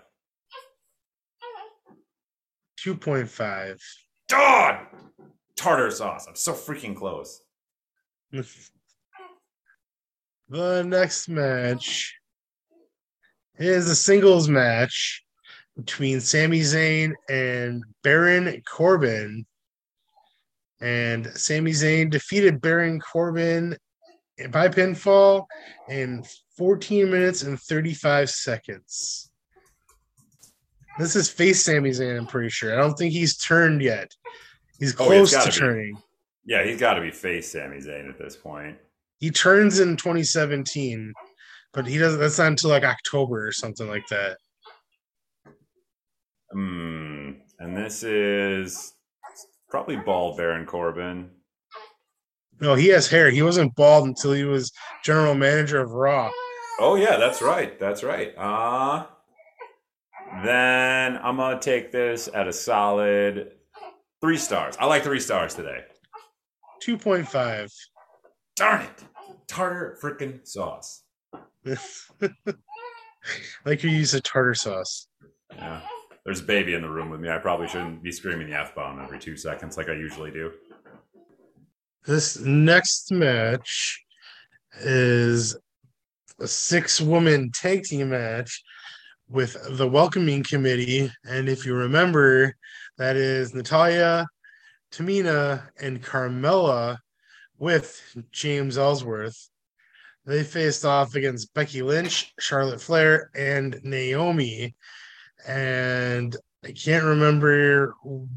2.5. 2.85 3.81
God, 4.29 4.87
tartar 5.63 5.91
sauce. 5.91 6.27
I'm 6.27 6.35
so 6.35 6.53
freaking 6.53 6.97
close. 6.97 7.41
The 10.49 10.83
next 10.83 11.31
match 11.31 12.15
is 13.59 13.89
a 13.89 13.97
singles 13.97 14.51
match 14.51 15.25
between 15.79 16.21
Sami 16.21 16.61
Zayn 16.61 17.15
and 17.31 17.83
Baron 18.03 18.61
Corbin. 18.67 19.47
And 20.83 21.27
Sami 21.29 21.71
Zayn 21.71 22.11
defeated 22.11 22.61
Baron 22.61 23.01
Corbin 23.01 23.79
by 24.51 24.69
pinfall 24.69 25.47
in 25.89 26.23
14 26.59 27.11
minutes 27.11 27.45
and 27.45 27.59
35 27.59 28.29
seconds. 28.29 29.31
This 30.99 31.17
is 31.17 31.31
face 31.31 31.63
Sami 31.63 31.91
Zayn, 31.91 32.19
I'm 32.19 32.27
pretty 32.27 32.51
sure. 32.51 32.75
I 32.75 32.83
don't 32.83 32.99
think 32.99 33.15
he's 33.15 33.39
turned 33.39 33.81
yet. 33.81 34.13
He's 34.83 34.95
Oh, 35.01 35.07
close 35.07 35.31
to 35.31 35.37
gotta 35.37 35.51
be. 35.53 35.57
turning. 35.59 36.03
Yeah, 36.45 36.65
he's 36.65 36.81
got 36.81 36.95
to 36.95 37.01
be 37.01 37.13
face 37.13 37.53
Sami 37.53 37.79
Zayn 37.79 38.09
at 38.11 38.19
this 38.19 38.35
point. 38.35 38.77
He 39.19 39.31
turns 39.31 39.79
in 39.79 39.97
2017, 39.97 41.13
but 41.73 41.87
he 41.87 41.99
doesn't. 41.99 42.19
That's 42.19 42.37
not 42.39 42.49
until 42.49 42.71
like 42.71 42.83
October 42.83 43.47
or 43.47 43.53
something 43.53 43.87
like 43.87 44.09
that. 44.09 44.39
Hmm. 46.51 47.31
And 47.61 47.77
this 47.77 48.03
is 48.03 48.95
probably 49.71 49.95
bald 49.95 50.37
Baron 50.37 50.67
Corbin. 50.67 51.31
No, 52.61 52.75
he 52.75 52.89
has 52.89 53.09
hair. 53.09 53.31
He 53.31 53.43
wasn't 53.43 53.77
bald 53.77 54.09
until 54.09 54.33
he 54.33 54.43
was 54.43 54.73
general 55.05 55.35
manager 55.37 55.81
of 55.81 55.93
Raw. 55.93 56.31
Oh 56.81 56.97
yeah, 56.97 57.19
that's 57.19 57.41
right. 57.41 57.79
That's 57.79 58.03
right. 58.03 58.37
Uh 58.37 59.07
then 60.45 61.19
I'm 61.19 61.37
gonna 61.37 61.61
take 61.61 61.93
this 61.93 62.29
at 62.35 62.49
a 62.49 62.53
solid 62.53 63.53
three 64.23 64.39
stars. 64.39 64.77
I 64.79 64.87
like 64.87 65.03
three 65.03 65.21
stars 65.21 65.55
today. 65.55 65.85
2.5. 66.83 67.73
Darn 68.57 68.83
it. 68.83 69.05
Tartar 69.49 69.99
freaking 70.01 70.47
sauce. 70.47 71.03
like 73.65 73.83
you 73.83 73.91
use 73.91 74.15
a 74.15 74.21
tartar 74.21 74.55
sauce. 74.55 75.09
Yeah. 75.55 75.81
There's 76.25 76.41
a 76.41 76.45
baby 76.45 76.75
in 76.75 76.83
the 76.83 76.89
room 76.89 77.11
with 77.11 77.21
me. 77.21 77.29
I 77.31 77.39
probably 77.39 77.67
shouldn't 77.67 78.03
be 78.03 78.13
screaming 78.13 78.49
the 78.49 78.57
F 78.57 78.77
bomb 78.77 79.01
every 79.01 79.19
two 79.19 79.37
seconds 79.37 79.77
like 79.77 79.89
I 79.89 79.95
usually 79.95 80.31
do. 80.31 80.53
This 82.07 82.39
next 82.41 83.11
match 83.11 84.05
is 84.81 85.57
a 86.41 86.47
six 86.47 87.01
woman 87.01 87.51
tag 87.53 87.83
team 87.83 88.11
match 88.11 88.63
with 89.29 89.57
the 89.77 89.89
welcoming 89.89 90.45
committee. 90.45 91.11
And 91.25 91.49
if 91.49 91.67
you 91.67 91.75
remember, 91.75 92.55
that 93.03 93.17
is 93.17 93.53
Natalya, 93.53 94.27
Tamina, 94.93 95.69
and 95.81 96.01
Carmella 96.01 96.99
with 97.59 98.01
James 98.31 98.79
Ellsworth. 98.79 99.49
They 100.25 100.45
faced 100.45 100.85
off 100.85 101.17
against 101.17 101.53
Becky 101.53 101.83
Lynch, 101.83 102.33
Charlotte 102.39 102.81
Flair, 102.81 103.31
and 103.35 103.81
Naomi. 103.83 104.77
And 105.45 106.37
I 106.65 106.71
can't 106.71 107.05
remember 107.05 107.97
who 108.05 108.29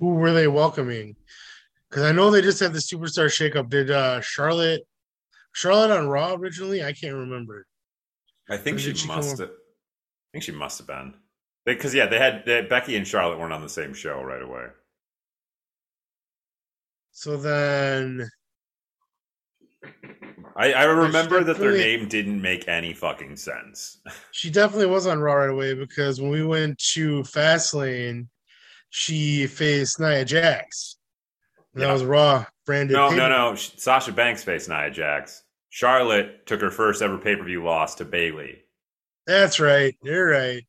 were 0.00 0.32
they 0.32 0.48
welcoming 0.48 1.16
because 1.90 2.04
I 2.04 2.12
know 2.12 2.30
they 2.30 2.40
just 2.40 2.60
had 2.60 2.72
the 2.72 2.78
superstar 2.78 3.26
shakeup. 3.26 3.68
Did 3.68 3.90
uh, 3.90 4.22
Charlotte 4.22 4.86
Charlotte 5.52 5.90
on 5.90 6.08
Raw 6.08 6.32
originally? 6.32 6.82
I 6.82 6.94
can't 6.94 7.14
remember. 7.14 7.66
I 8.48 8.56
think 8.56 8.78
she 8.78 8.94
she 8.94 9.06
must 9.06 9.38
have 9.38 9.50
I 9.50 9.52
think 10.32 10.44
she 10.44 10.52
must 10.52 10.78
have 10.78 10.86
been. 10.86 11.12
Because 11.64 11.94
yeah, 11.94 12.06
they 12.06 12.18
had 12.18 12.44
they, 12.44 12.62
Becky 12.62 12.96
and 12.96 13.06
Charlotte 13.06 13.38
weren't 13.38 13.52
on 13.52 13.62
the 13.62 13.68
same 13.68 13.94
show 13.94 14.22
right 14.22 14.42
away. 14.42 14.66
So 17.12 17.36
then 17.36 18.28
I, 20.56 20.72
I 20.72 20.84
remember 20.84 21.42
that 21.44 21.58
their 21.58 21.72
name 21.72 22.08
didn't 22.08 22.40
make 22.40 22.68
any 22.68 22.92
fucking 22.92 23.36
sense. 23.36 23.98
she 24.30 24.50
definitely 24.50 24.86
was 24.86 25.06
on 25.06 25.18
Raw 25.18 25.34
right 25.34 25.50
away 25.50 25.74
because 25.74 26.20
when 26.20 26.30
we 26.30 26.44
went 26.44 26.78
to 26.94 27.22
Fastlane, 27.22 28.28
she 28.90 29.46
faced 29.46 29.98
Nia 29.98 30.24
Jax. 30.24 30.96
And 31.74 31.82
That 31.82 31.92
was 31.92 32.04
Raw 32.04 32.44
branded. 32.66 32.94
No, 32.94 33.10
no, 33.10 33.28
no. 33.28 33.54
Sasha 33.56 34.12
Banks 34.12 34.44
faced 34.44 34.68
Nia 34.68 34.90
Jax. 34.90 35.42
Charlotte 35.70 36.46
took 36.46 36.60
her 36.60 36.70
first 36.70 37.02
ever 37.02 37.18
pay 37.18 37.34
per 37.34 37.44
view 37.44 37.64
loss 37.64 37.96
to 37.96 38.04
Bayley. 38.04 38.62
That's 39.26 39.58
right. 39.58 39.96
You're 40.04 40.30
right. 40.30 40.64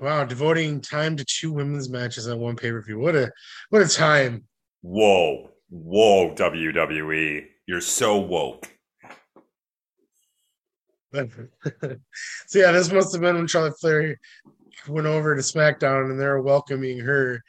Wow, 0.00 0.24
devoting 0.24 0.80
time 0.80 1.16
to 1.16 1.24
two 1.24 1.52
women's 1.52 1.88
matches 1.88 2.28
on 2.28 2.38
one 2.38 2.54
pay 2.54 2.70
per 2.70 2.80
view. 2.82 2.98
What 2.98 3.16
a 3.16 3.32
what 3.70 3.82
a 3.82 3.88
time. 3.88 4.44
Whoa, 4.82 5.50
whoa, 5.70 6.34
WWE, 6.34 7.46
you're 7.66 7.80
so 7.80 8.18
woke. 8.18 8.68
so 11.14 11.28
yeah, 12.54 12.70
this 12.70 12.92
must 12.92 13.12
have 13.12 13.22
been 13.22 13.36
when 13.36 13.46
Charlotte 13.46 13.78
Flair 13.80 14.20
went 14.88 15.06
over 15.06 15.34
to 15.34 15.42
SmackDown 15.42 16.10
and 16.10 16.20
they're 16.20 16.42
welcoming 16.42 16.98
her. 17.00 17.42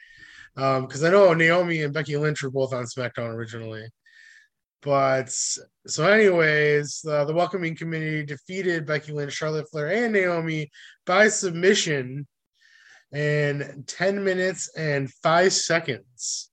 Because 0.56 1.04
um, 1.04 1.08
I 1.08 1.10
know 1.10 1.32
Naomi 1.32 1.82
and 1.82 1.94
Becky 1.94 2.16
Lynch 2.16 2.42
were 2.42 2.50
both 2.50 2.72
on 2.72 2.84
SmackDown 2.84 3.32
originally. 3.32 3.86
But 4.82 5.30
so, 5.30 6.04
anyways, 6.04 7.04
uh, 7.08 7.24
the 7.26 7.34
welcoming 7.34 7.76
committee 7.76 8.24
defeated 8.24 8.86
Becky 8.86 9.12
Lynch, 9.12 9.34
Charlotte 9.34 9.70
Flair, 9.70 9.88
and 9.88 10.12
Naomi 10.12 10.70
by 11.04 11.28
submission 11.28 12.26
in 13.12 13.84
10 13.86 14.22
minutes 14.22 14.70
and 14.76 15.10
five 15.22 15.52
seconds. 15.52 16.50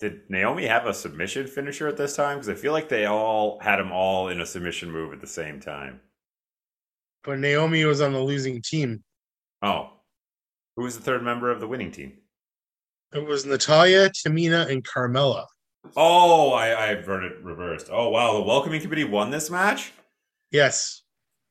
Did 0.00 0.20
Naomi 0.28 0.66
have 0.66 0.86
a 0.86 0.94
submission 0.94 1.46
finisher 1.46 1.88
at 1.88 1.96
this 1.96 2.14
time? 2.14 2.38
Because 2.38 2.48
I 2.48 2.54
feel 2.54 2.72
like 2.72 2.88
they 2.88 3.06
all 3.06 3.58
had 3.60 3.78
them 3.78 3.90
all 3.90 4.28
in 4.28 4.40
a 4.40 4.46
submission 4.46 4.90
move 4.90 5.12
at 5.12 5.20
the 5.20 5.26
same 5.26 5.58
time. 5.58 6.00
But 7.24 7.40
Naomi 7.40 7.84
was 7.84 8.00
on 8.00 8.12
the 8.12 8.20
losing 8.20 8.62
team. 8.62 9.02
Oh. 9.60 9.90
Who 10.76 10.84
was 10.84 10.96
the 10.96 11.02
third 11.02 11.24
member 11.24 11.50
of 11.50 11.58
the 11.58 11.66
winning 11.66 11.90
team? 11.90 12.12
It 13.12 13.26
was 13.26 13.44
Natalya, 13.44 14.10
Tamina, 14.10 14.70
and 14.70 14.84
Carmella. 14.84 15.46
Oh, 15.96 16.52
I, 16.52 16.90
I've 16.90 17.04
heard 17.04 17.24
it 17.24 17.42
reversed. 17.42 17.88
Oh, 17.90 18.10
wow. 18.10 18.34
The 18.34 18.42
welcoming 18.42 18.80
committee 18.80 19.04
won 19.04 19.30
this 19.30 19.50
match? 19.50 19.92
Yes. 20.52 21.02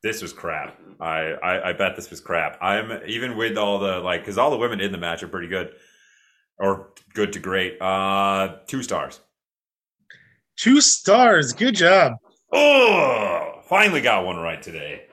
This 0.07 0.21
was 0.21 0.31
crap. 0.31 0.79
I, 1.01 1.33
I, 1.43 1.69
I 1.69 1.73
bet 1.73 1.97
this 1.97 2.09
was 2.09 2.21
crap. 2.21 2.57
I'm 2.61 3.01
even 3.05 3.35
with 3.35 3.57
all 3.57 3.77
the, 3.77 3.99
like, 3.99 4.21
because 4.21 4.37
all 4.37 4.49
the 4.49 4.57
women 4.57 4.79
in 4.79 4.93
the 4.93 4.97
match 4.97 5.21
are 5.21 5.27
pretty 5.27 5.49
good 5.49 5.73
or 6.57 6.93
good 7.13 7.33
to 7.33 7.39
great. 7.39 7.81
Uh, 7.81 8.59
two 8.67 8.83
stars. 8.83 9.19
Two 10.55 10.79
stars. 10.79 11.51
Good 11.51 11.75
job. 11.75 12.13
Oh, 12.53 13.59
finally 13.67 13.99
got 13.99 14.25
one 14.25 14.37
right 14.37 14.61
today. 14.61 15.07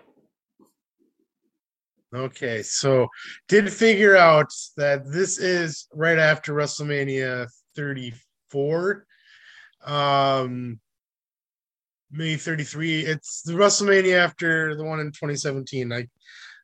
Okay, 2.14 2.62
so 2.62 3.08
did 3.48 3.72
figure 3.72 4.16
out 4.16 4.52
that 4.76 5.10
this 5.10 5.40
is 5.40 5.88
right 5.92 6.20
after 6.20 6.54
WrestleMania 6.54 7.48
34. 7.74 9.06
Um 9.84 10.78
May 12.16 12.36
33. 12.36 13.00
It's 13.00 13.42
the 13.42 13.52
WrestleMania 13.54 14.16
after 14.16 14.76
the 14.76 14.84
one 14.84 15.00
in 15.00 15.08
2017. 15.08 15.92
I 15.92 16.06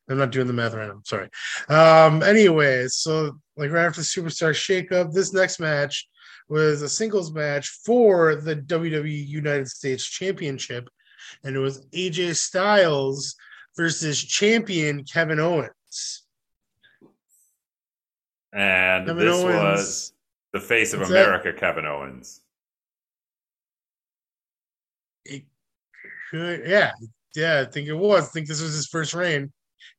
I'm 0.09 0.17
not 0.17 0.31
doing 0.31 0.47
the 0.47 0.53
math 0.53 0.73
right. 0.73 0.89
I'm 0.89 1.05
sorry. 1.05 1.29
Um, 1.69 2.23
anyways, 2.23 2.97
so 2.97 3.39
like 3.55 3.71
right 3.71 3.85
after 3.85 4.01
the 4.01 4.05
Superstar 4.05 4.51
Shakeup, 4.51 5.13
this 5.13 5.33
next 5.33 5.59
match 5.59 6.07
was 6.49 6.81
a 6.81 6.89
singles 6.89 7.31
match 7.31 7.69
for 7.85 8.35
the 8.35 8.55
WWE 8.57 9.27
United 9.27 9.69
States 9.69 10.03
Championship, 10.05 10.89
and 11.43 11.55
it 11.55 11.59
was 11.59 11.85
AJ 11.93 12.35
Styles 12.35 13.35
versus 13.77 14.21
champion 14.21 15.03
Kevin 15.05 15.39
Owens. 15.39 16.23
And 18.51 19.07
Kevin 19.07 19.25
this 19.25 19.35
Owens, 19.35 19.55
was 19.55 20.13
the 20.51 20.59
face 20.59 20.93
of 20.93 21.01
America, 21.03 21.51
that? 21.53 21.59
Kevin 21.59 21.85
Owens. 21.85 22.41
It 25.23 25.43
could, 26.31 26.63
yeah, 26.65 26.91
yeah, 27.35 27.63
I 27.67 27.69
think 27.69 27.87
it 27.87 27.93
was. 27.93 28.27
I 28.27 28.31
think 28.31 28.47
this 28.47 28.61
was 28.61 28.73
his 28.73 28.87
first 28.87 29.13
reign 29.13 29.51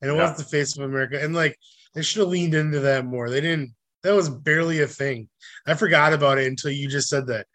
and 0.03 0.11
it 0.11 0.15
yeah. 0.15 0.29
was 0.29 0.37
the 0.37 0.45
face 0.45 0.77
of 0.77 0.85
America. 0.85 1.23
And 1.23 1.35
like 1.35 1.59
they 1.95 2.03
should 2.03 2.21
have 2.21 2.29
leaned 2.29 2.55
into 2.55 2.81
that 2.81 3.07
more. 3.07 3.31
They 3.31 3.41
didn't. 3.41 3.75
That 4.03 4.15
was 4.15 4.29
barely 4.29 4.81
a 4.81 4.87
thing. 4.87 5.29
I 5.67 5.75
forgot 5.75 6.13
about 6.13 6.39
it 6.39 6.49
until 6.49 6.73
you 6.73 6.89
just 6.89 7.09
said 7.09 7.27
that. 7.29 7.47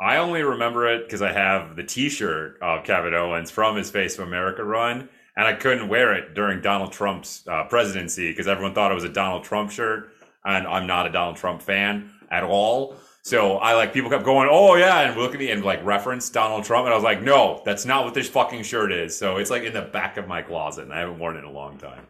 I 0.00 0.18
only 0.18 0.42
remember 0.42 0.86
it 0.86 1.04
because 1.04 1.22
I 1.22 1.32
have 1.32 1.74
the 1.74 1.82
T-shirt 1.82 2.58
of 2.62 2.84
Kevin 2.84 3.14
Owens 3.14 3.50
from 3.50 3.76
his 3.76 3.90
Face 3.90 4.18
of 4.18 4.26
America 4.26 4.62
run, 4.62 5.08
and 5.36 5.48
I 5.48 5.54
couldn't 5.54 5.88
wear 5.88 6.14
it 6.14 6.34
during 6.34 6.60
Donald 6.60 6.92
Trump's 6.92 7.44
uh, 7.48 7.64
presidency 7.64 8.30
because 8.30 8.46
everyone 8.46 8.74
thought 8.74 8.92
it 8.92 8.94
was 8.94 9.04
a 9.04 9.08
Donald 9.08 9.42
Trump 9.42 9.70
shirt, 9.70 10.12
and 10.44 10.66
I'm 10.66 10.86
not 10.86 11.06
a 11.06 11.10
Donald 11.10 11.36
Trump 11.36 11.62
fan 11.62 12.12
at 12.30 12.44
all. 12.44 12.96
So 13.26 13.56
I 13.56 13.74
like 13.74 13.92
people 13.92 14.08
kept 14.08 14.24
going, 14.24 14.48
oh 14.48 14.76
yeah, 14.76 15.00
and 15.00 15.20
look 15.20 15.34
at 15.34 15.40
me 15.40 15.50
and 15.50 15.64
like 15.64 15.84
reference 15.84 16.30
Donald 16.30 16.62
Trump, 16.62 16.84
and 16.84 16.92
I 16.92 16.96
was 16.96 17.02
like, 17.02 17.22
no, 17.22 17.60
that's 17.64 17.84
not 17.84 18.04
what 18.04 18.14
this 18.14 18.28
fucking 18.28 18.62
shirt 18.62 18.92
is. 18.92 19.18
So 19.18 19.38
it's 19.38 19.50
like 19.50 19.64
in 19.64 19.72
the 19.72 19.82
back 19.82 20.16
of 20.16 20.28
my 20.28 20.42
closet, 20.42 20.82
and 20.84 20.92
I 20.92 21.00
haven't 21.00 21.18
worn 21.18 21.34
it 21.34 21.40
in 21.40 21.44
a 21.46 21.50
long 21.50 21.76
time. 21.76 22.06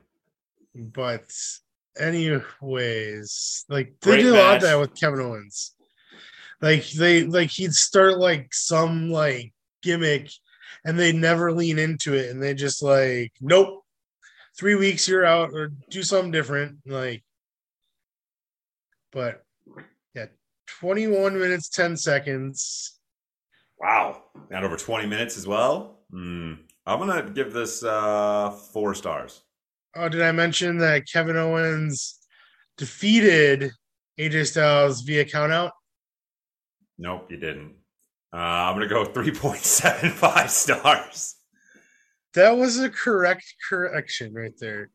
But 0.74 1.24
anyways, 1.98 3.64
like 3.70 3.94
they 4.02 4.10
Great 4.10 4.22
did 4.24 4.34
a 4.34 4.36
lot 4.36 4.56
of 4.56 4.62
that 4.64 4.78
with 4.78 4.94
Kevin 5.00 5.20
Owens. 5.20 5.74
Like 6.60 6.86
they 6.90 7.24
like 7.24 7.48
he'd 7.48 7.72
start 7.72 8.18
like 8.18 8.52
some 8.52 9.10
like 9.10 9.54
gimmick, 9.82 10.30
and 10.84 10.98
they 10.98 11.12
never 11.14 11.50
lean 11.50 11.78
into 11.78 12.12
it, 12.12 12.28
and 12.28 12.42
they 12.42 12.52
just 12.52 12.82
like, 12.82 13.32
nope, 13.40 13.86
three 14.58 14.74
weeks 14.74 15.08
you're 15.08 15.24
out, 15.24 15.54
or 15.54 15.72
do 15.88 16.02
something 16.02 16.30
different, 16.30 16.76
like. 16.84 17.24
But 19.12 19.45
21 20.66 21.38
minutes, 21.38 21.68
10 21.68 21.96
seconds. 21.96 22.98
Wow. 23.78 24.22
Got 24.50 24.64
over 24.64 24.76
20 24.76 25.06
minutes 25.06 25.36
as 25.36 25.46
well. 25.46 26.00
Mm. 26.12 26.58
I'm 26.86 26.98
going 27.00 27.24
to 27.24 27.32
give 27.32 27.52
this 27.52 27.82
uh, 27.82 28.50
four 28.50 28.94
stars. 28.94 29.42
Oh, 29.94 30.08
did 30.08 30.22
I 30.22 30.32
mention 30.32 30.78
that 30.78 31.08
Kevin 31.10 31.36
Owens 31.36 32.18
defeated 32.76 33.70
AJ 34.18 34.48
Styles 34.48 35.02
via 35.02 35.24
countout? 35.24 35.70
Nope, 36.98 37.30
you 37.30 37.38
didn't. 37.38 37.74
Uh, 38.32 38.36
I'm 38.36 38.76
going 38.76 38.88
to 38.88 38.94
go 38.94 39.04
3.75 39.04 40.48
stars. 40.48 41.34
That 42.34 42.50
was 42.50 42.78
a 42.78 42.90
correct 42.90 43.54
correction 43.68 44.34
right 44.34 44.52
there. 44.58 44.90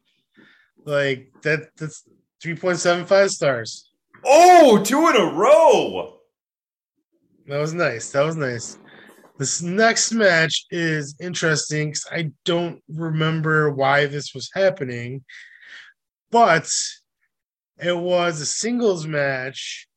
Like 0.85 1.31
that 1.41 1.75
that's 1.77 2.03
3.75 2.43 3.29
stars. 3.29 3.90
Oh, 4.23 4.81
two 4.83 5.07
in 5.09 5.15
a 5.15 5.33
row. 5.33 6.17
That 7.47 7.59
was 7.59 7.73
nice. 7.73 8.11
That 8.11 8.25
was 8.25 8.35
nice. 8.35 8.77
This 9.37 9.61
next 9.61 10.11
match 10.11 10.65
is 10.69 11.15
interesting 11.19 11.89
because 11.89 12.05
I 12.11 12.31
don't 12.45 12.81
remember 12.87 13.71
why 13.71 14.05
this 14.05 14.35
was 14.35 14.51
happening, 14.53 15.23
but 16.29 16.71
it 17.79 17.97
was 17.97 18.39
a 18.39 18.45
singles 18.45 19.07
match 19.07 19.87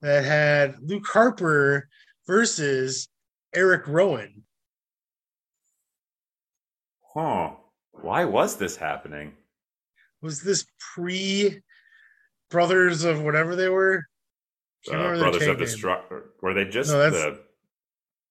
that 0.00 0.24
had 0.24 0.76
Luke 0.80 1.06
Harper 1.06 1.88
versus 2.26 3.08
Eric 3.54 3.86
Rowan. 3.86 4.44
Huh. 7.12 7.50
Why 7.92 8.24
was 8.24 8.56
this 8.56 8.76
happening? 8.76 9.34
Was 10.22 10.42
this 10.42 10.66
pre 10.94 11.62
brothers 12.50 13.04
of 13.04 13.22
whatever 13.22 13.56
they 13.56 13.68
were. 13.68 14.04
Uh, 14.90 15.18
brothers 15.18 15.46
of 15.46 15.58
Destruction. 15.58 16.22
Were 16.42 16.54
they 16.54 16.64
just 16.64 16.90
no, 16.90 17.10
the? 17.10 17.40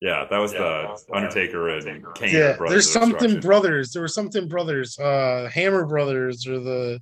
Yeah, 0.01 0.25
that 0.29 0.37
was 0.37 0.53
yeah, 0.53 0.59
the 0.59 0.87
was 0.89 1.05
Undertaker 1.13 1.69
and 1.69 2.05
Kane. 2.15 2.33
Yeah, 2.33 2.57
there's 2.67 2.91
something 2.91 3.39
brothers. 3.39 3.91
There 3.91 4.01
were 4.01 4.07
something 4.07 4.47
brothers, 4.47 4.97
uh, 4.99 5.49
Hammer 5.53 5.85
brothers, 5.85 6.47
or 6.47 6.59
the 6.59 7.01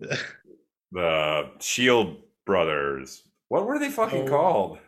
the 0.92 1.50
Shield 1.60 2.16
brothers. 2.44 3.22
What 3.48 3.66
were 3.66 3.78
they 3.78 3.90
fucking 3.90 4.28
oh, 4.28 4.28
called? 4.28 4.78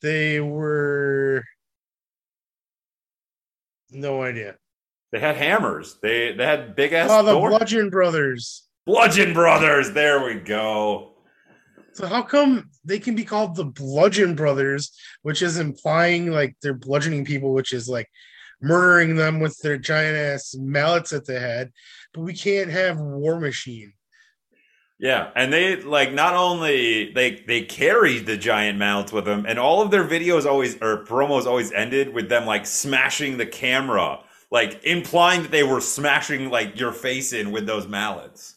They 0.00 0.40
were 0.40 1.44
no 3.90 4.22
idea. 4.22 4.56
They 5.12 5.18
had 5.18 5.36
hammers. 5.36 5.96
They 6.02 6.32
they 6.32 6.44
had 6.44 6.76
big 6.76 6.92
ass. 6.92 7.10
Oh, 7.10 7.22
the 7.22 7.34
Bludgeon 7.34 7.90
Brothers. 7.90 8.67
Bludgeon 8.88 9.34
Brothers. 9.34 9.90
There 9.90 10.24
we 10.24 10.36
go. 10.36 11.12
So 11.92 12.06
how 12.06 12.22
come 12.22 12.70
they 12.86 12.98
can 12.98 13.14
be 13.14 13.22
called 13.22 13.54
the 13.54 13.66
Bludgeon 13.66 14.34
Brothers, 14.34 14.98
which 15.20 15.42
is 15.42 15.58
implying 15.58 16.30
like 16.30 16.56
they're 16.62 16.72
bludgeoning 16.72 17.26
people, 17.26 17.52
which 17.52 17.74
is 17.74 17.86
like 17.86 18.08
murdering 18.62 19.14
them 19.14 19.40
with 19.40 19.58
their 19.58 19.76
giant 19.76 20.16
ass 20.16 20.54
mallets 20.58 21.12
at 21.12 21.26
the 21.26 21.38
head, 21.38 21.70
but 22.14 22.22
we 22.22 22.32
can't 22.32 22.70
have 22.70 22.98
War 22.98 23.38
Machine. 23.38 23.92
Yeah, 24.98 25.32
and 25.36 25.52
they 25.52 25.82
like 25.82 26.14
not 26.14 26.32
only 26.32 27.12
they 27.12 27.44
they 27.46 27.64
carried 27.64 28.24
the 28.24 28.38
giant 28.38 28.78
mallets 28.78 29.12
with 29.12 29.26
them, 29.26 29.44
and 29.46 29.58
all 29.58 29.82
of 29.82 29.90
their 29.90 30.04
videos 30.08 30.46
always 30.46 30.76
or 30.80 31.04
promos 31.04 31.44
always 31.44 31.72
ended 31.72 32.14
with 32.14 32.30
them 32.30 32.46
like 32.46 32.64
smashing 32.64 33.36
the 33.36 33.44
camera, 33.44 34.20
like 34.50 34.82
implying 34.84 35.42
that 35.42 35.50
they 35.50 35.62
were 35.62 35.82
smashing 35.82 36.48
like 36.48 36.80
your 36.80 36.92
face 36.92 37.34
in 37.34 37.52
with 37.52 37.66
those 37.66 37.86
mallets. 37.86 38.54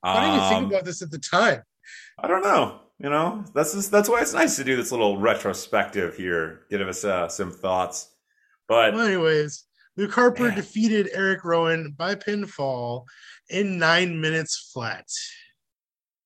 Why 0.00 0.20
didn't 0.24 0.34
you 0.42 0.48
think 0.48 0.64
um, 0.64 0.64
about 0.66 0.84
this 0.84 1.02
at 1.02 1.10
the 1.10 1.18
time? 1.18 1.62
I 2.18 2.28
don't 2.28 2.42
know. 2.42 2.80
You 3.00 3.10
know, 3.10 3.44
that's 3.54 3.74
just, 3.74 3.92
that's 3.92 4.08
why 4.08 4.20
it's 4.22 4.34
nice 4.34 4.56
to 4.56 4.64
do 4.64 4.74
this 4.74 4.90
little 4.90 5.18
retrospective 5.18 6.16
here, 6.16 6.62
give 6.68 6.80
us 6.80 7.04
uh, 7.04 7.28
some 7.28 7.52
thoughts. 7.52 8.10
But 8.66 8.92
Well, 8.94 9.06
anyways, 9.06 9.64
Luke 9.96 10.12
Harper 10.12 10.48
Man. 10.48 10.56
defeated 10.56 11.08
Eric 11.14 11.44
Rowan 11.44 11.94
by 11.96 12.16
pinfall 12.16 13.04
in 13.50 13.78
nine 13.78 14.20
minutes 14.20 14.70
flat. 14.72 15.06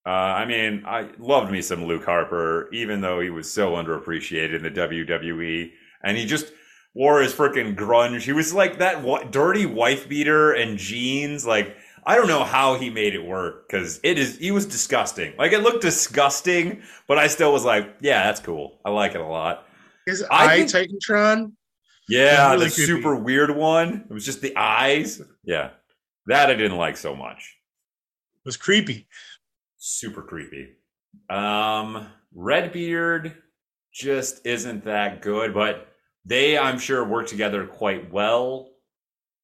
Uh, 0.04 0.10
I 0.10 0.46
mean, 0.46 0.82
I 0.86 1.10
loved 1.18 1.52
me 1.52 1.62
some 1.62 1.84
Luke 1.84 2.04
Harper, 2.04 2.68
even 2.72 3.00
though 3.02 3.20
he 3.20 3.30
was 3.30 3.52
so 3.52 3.72
underappreciated 3.72 4.56
in 4.56 4.62
the 4.62 4.70
WWE, 4.70 5.70
and 6.02 6.16
he 6.16 6.26
just 6.26 6.52
wore 6.94 7.20
his 7.20 7.32
freaking 7.32 7.76
grunge. 7.76 8.22
He 8.22 8.32
was 8.32 8.52
like 8.52 8.78
that 8.78 9.02
wa- 9.02 9.22
dirty 9.24 9.66
wife 9.66 10.08
beater 10.08 10.52
and 10.52 10.76
jeans. 10.76 11.46
Like 11.46 11.76
I 12.04 12.16
don't 12.16 12.26
know 12.28 12.42
how 12.44 12.74
he 12.76 12.90
made 12.90 13.14
it 13.14 13.24
work 13.24 13.68
because 13.68 14.00
it 14.02 14.18
is. 14.18 14.38
He 14.38 14.50
was 14.50 14.66
disgusting. 14.66 15.34
Like 15.38 15.52
it 15.52 15.60
looked 15.60 15.82
disgusting, 15.82 16.82
but 17.06 17.18
I 17.18 17.28
still 17.28 17.52
was 17.52 17.64
like, 17.64 17.96
yeah, 18.00 18.24
that's 18.24 18.40
cool. 18.40 18.80
I 18.84 18.90
like 18.90 19.14
it 19.14 19.20
a 19.20 19.26
lot. 19.26 19.66
His 20.06 20.22
I 20.30 20.46
eye 20.54 20.66
think- 20.66 20.90
Titantron. 20.90 21.52
Yeah, 22.08 22.50
really 22.52 22.66
the 22.68 22.74
creepy. 22.74 22.86
super 22.86 23.14
weird 23.14 23.50
one. 23.54 24.04
It 24.10 24.12
was 24.12 24.24
just 24.24 24.40
the 24.42 24.56
eyes. 24.56 25.22
Yeah, 25.44 25.70
that 26.26 26.50
I 26.50 26.54
didn't 26.54 26.76
like 26.76 26.96
so 26.96 27.14
much. 27.14 27.56
It 28.36 28.44
was 28.44 28.56
creepy. 28.56 29.06
super 29.78 30.22
creepy. 30.22 30.70
Um, 31.30 32.08
Redbeard 32.34 33.36
just 33.92 34.44
isn't 34.44 34.84
that 34.84 35.22
good, 35.22 35.54
but 35.54 35.88
they, 36.24 36.58
I'm 36.58 36.78
sure, 36.80 37.04
work 37.04 37.28
together 37.28 37.66
quite 37.66 38.12
well. 38.12 38.70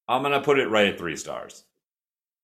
I'm 0.09 0.21
gonna 0.21 0.41
put 0.41 0.59
it 0.59 0.67
right 0.67 0.87
at 0.87 0.97
three 0.97 1.15
stars. 1.15 1.63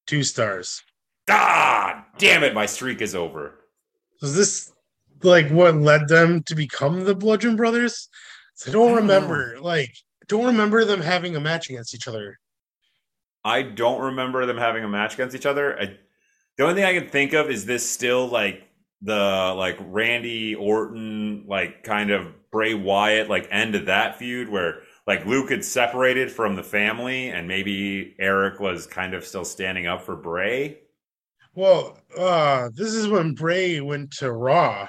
Two 0.08 0.24
stars. 0.24 0.84
Ah, 1.30 2.06
damn 2.18 2.44
it, 2.44 2.54
my 2.54 2.66
streak 2.66 3.02
is 3.02 3.16
over. 3.16 3.60
Was 4.22 4.36
this 4.36 4.72
like 5.24 5.50
what 5.50 5.76
led 5.76 6.08
them 6.08 6.44
to 6.44 6.56
become 6.56 7.04
the 7.04 7.16
Bludgeon 7.16 7.56
Brothers? 7.56 8.10
I 8.68 8.72
don't, 8.72 8.88
don't 8.88 8.96
remember. 8.98 9.58
Like, 9.60 9.94
don't 10.28 10.46
remember 10.46 10.86
them 10.86 11.02
having 11.02 11.36
a 11.36 11.40
match 11.40 11.70
against 11.70 11.94
each 11.94 12.08
other. 12.08 12.38
I 13.44 13.62
don't 13.62 14.02
remember 14.02 14.46
them 14.46 14.58
having 14.58 14.84
a 14.84 14.88
match 14.88 15.16
against 15.16 15.36
each 15.36 15.46
other. 15.46 15.80
I, 15.80 15.98
the 16.58 16.64
only 16.64 16.76
thing 16.76 16.86
I 16.86 17.00
can 17.00 17.10
think 17.10 17.34
of 17.34 17.50
is 17.50 17.66
this 17.66 17.88
still 17.88 18.28
like 18.28 18.64
the 19.02 19.54
like 19.56 19.78
Randy 19.80 20.56
Orton 20.56 21.46
like 21.48 21.84
kind 21.84 22.12
of 22.12 22.28
Bray 22.52 22.74
Wyatt 22.74 23.30
like 23.30 23.48
end 23.52 23.76
of 23.76 23.86
that 23.86 24.18
feud 24.18 24.50
where 24.50 24.82
like 25.08 25.26
Luke 25.26 25.52
had 25.52 25.64
separated 25.64 26.32
from 26.32 26.56
the 26.56 26.64
family 26.64 27.30
and 27.30 27.48
maybe 27.48 28.16
Erick 28.20 28.60
was 28.60 28.88
kind 28.88 29.14
of 29.14 29.26
still 29.26 29.46
standing 29.46 29.88
up 29.88 30.02
for 30.02 30.16
Bray. 30.16 30.80
Well, 31.54 31.98
uh, 32.18 32.70
this 32.74 32.94
is 32.94 33.08
when 33.08 33.34
Bray 33.34 33.80
went 33.82 34.12
to 34.18 34.32
Raw. 34.32 34.88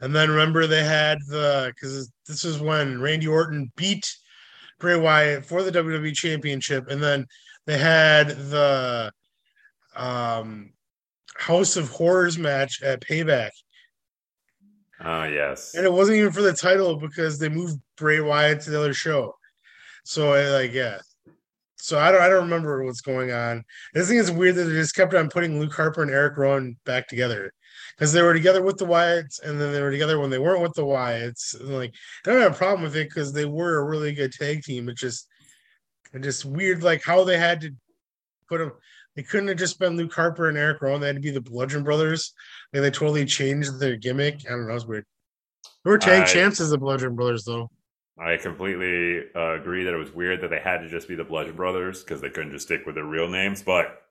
And 0.00 0.14
then 0.14 0.30
remember 0.30 0.66
they 0.66 0.82
had 0.82 1.18
the 1.28 1.72
because 1.74 2.10
this 2.26 2.44
is 2.44 2.58
when 2.58 3.00
Randy 3.00 3.28
Orton 3.28 3.70
beat 3.76 4.04
Bray 4.80 4.96
Wyatt 4.96 5.46
for 5.46 5.62
the 5.62 5.70
WWE 5.70 6.12
Championship, 6.12 6.88
and 6.88 7.00
then 7.00 7.24
they 7.66 7.78
had 7.78 8.30
the 8.30 9.12
um 9.94 10.72
House 11.36 11.76
of 11.76 11.88
Horrors 11.88 12.36
match 12.36 12.82
at 12.82 13.00
Payback. 13.00 13.50
Oh 15.04 15.24
yes. 15.24 15.74
And 15.74 15.84
it 15.84 15.92
wasn't 15.92 16.18
even 16.18 16.32
for 16.32 16.42
the 16.42 16.52
title 16.52 16.96
because 16.96 17.38
they 17.38 17.48
moved 17.48 17.80
Bray 17.96 18.20
Wyatt 18.20 18.60
to 18.62 18.70
the 18.70 18.78
other 18.78 18.94
show. 18.94 19.34
So 20.04 20.32
I 20.32 20.48
like 20.50 20.72
yeah. 20.72 20.98
So 21.76 21.98
I 21.98 22.12
don't 22.12 22.22
I 22.22 22.28
don't 22.28 22.44
remember 22.44 22.84
what's 22.84 23.00
going 23.00 23.32
on. 23.32 23.64
I 23.94 23.98
just 23.98 24.08
think 24.08 24.20
it's 24.20 24.30
weird 24.30 24.54
that 24.54 24.64
they 24.64 24.74
just 24.74 24.94
kept 24.94 25.14
on 25.14 25.28
putting 25.28 25.58
Luke 25.58 25.74
Harper 25.74 26.02
and 26.02 26.10
Erick 26.10 26.36
Rowan 26.36 26.76
back 26.84 27.08
together. 27.08 27.52
Because 27.96 28.12
they 28.12 28.22
were 28.22 28.32
together 28.32 28.62
with 28.62 28.78
the 28.78 28.86
Wyatts 28.86 29.42
and 29.42 29.60
then 29.60 29.72
they 29.72 29.82
were 29.82 29.90
together 29.90 30.18
when 30.18 30.30
they 30.30 30.38
weren't 30.38 30.62
with 30.62 30.74
the 30.74 30.84
Wyatts. 30.84 31.58
And 31.58 31.74
like 31.74 31.92
I 32.24 32.30
don't 32.30 32.40
have 32.40 32.52
a 32.52 32.56
problem 32.56 32.82
with 32.82 32.96
it 32.96 33.08
because 33.08 33.32
they 33.32 33.44
were 33.44 33.78
a 33.78 33.84
really 33.84 34.12
good 34.12 34.32
tag 34.32 34.62
team. 34.62 34.88
It's 34.88 35.00
just 35.00 35.26
it's 36.12 36.24
just 36.24 36.44
weird 36.44 36.82
like 36.82 37.02
how 37.02 37.24
they 37.24 37.38
had 37.38 37.60
to 37.62 37.72
put 38.48 38.58
them 38.58 38.72
they 39.16 39.22
couldn't 39.22 39.48
have 39.48 39.58
just 39.58 39.78
been 39.78 39.96
Luke 39.96 40.12
Harper 40.12 40.48
and 40.48 40.56
Erick 40.58 40.82
Rowan. 40.82 41.00
They 41.00 41.08
had 41.08 41.16
to 41.16 41.20
be 41.22 41.30
the 41.30 41.40
Bludgeon 41.40 41.82
Brothers. 41.82 42.32
Like 42.72 42.82
they 42.82 42.90
totally 42.90 43.24
changed 43.24 43.78
their 43.78 43.96
gimmick. 43.96 44.40
I 44.46 44.50
don't 44.50 44.66
know. 44.68 44.74
It's 44.74 44.86
weird. 44.86 45.04
They 45.84 45.90
were 45.90 45.98
tag 45.98 46.22
I- 46.22 46.26
champs 46.26 46.58
the 46.58 46.78
Bludgeon 46.78 47.14
Brothers, 47.14 47.44
though. 47.44 47.70
I 48.18 48.36
completely 48.36 49.24
uh, 49.34 49.54
agree 49.54 49.84
that 49.84 49.94
it 49.94 49.96
was 49.96 50.12
weird 50.12 50.42
that 50.42 50.50
they 50.50 50.60
had 50.60 50.78
to 50.82 50.88
just 50.88 51.08
be 51.08 51.14
the 51.14 51.24
Bludgeon 51.24 51.56
Brothers 51.56 52.04
because 52.04 52.20
they 52.20 52.28
couldn't 52.30 52.52
just 52.52 52.66
stick 52.66 52.84
with 52.86 52.94
their 52.94 53.04
real 53.04 53.26
names. 53.28 53.62
But 53.62 54.02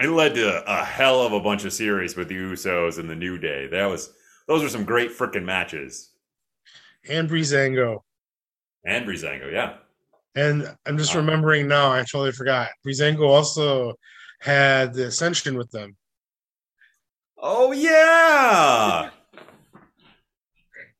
it 0.00 0.08
led 0.08 0.34
to 0.34 0.62
a 0.70 0.84
hell 0.84 1.22
of 1.22 1.32
a 1.32 1.40
bunch 1.40 1.64
of 1.64 1.72
series 1.72 2.16
with 2.16 2.28
the 2.28 2.36
Usos 2.36 2.98
and 2.98 3.08
the 3.10 3.14
New 3.16 3.38
Day. 3.38 3.66
That 3.66 3.86
was 3.86 4.12
those 4.46 4.62
were 4.62 4.68
some 4.68 4.84
great 4.84 5.10
freaking 5.10 5.44
matches. 5.44 6.10
And 7.08 7.28
Breezango. 7.28 8.00
And 8.84 9.06
Breezango, 9.06 9.50
yeah. 9.50 9.74
And 10.36 10.76
I'm 10.86 10.96
just 10.98 11.14
Wow. 11.14 11.20
remembering 11.22 11.66
now, 11.66 11.90
I 11.90 12.00
totally 12.00 12.32
forgot. 12.32 12.68
Breezango 12.86 13.26
also 13.26 13.94
had 14.40 14.94
the 14.94 15.06
Ascension 15.06 15.56
with 15.56 15.70
them. 15.70 15.96
Oh 17.38 17.72
yeah. 17.72 19.10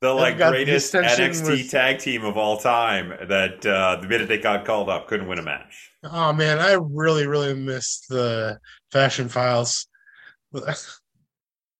The 0.01 0.15
like 0.15 0.39
got 0.39 0.53
the 0.53 0.65
greatest 0.65 0.95
NXT 0.95 1.69
tag 1.69 1.99
team 1.99 2.25
of 2.25 2.39
all 2.39 2.57
time 2.57 3.11
that 3.29 3.67
uh, 3.67 3.97
the 4.01 4.09
minute 4.09 4.29
they 4.29 4.39
got 4.39 4.65
called 4.65 4.89
up 4.89 5.09
couldn't 5.09 5.29
win 5.29 5.39
a 5.39 5.43
match. 5.43 5.91
Oh 6.03 6.33
man, 6.33 6.59
I 6.59 6.73
really, 6.73 7.27
really 7.27 7.53
missed 7.53 8.09
the 8.09 8.59
Fashion 8.91 9.29
Files. 9.29 9.87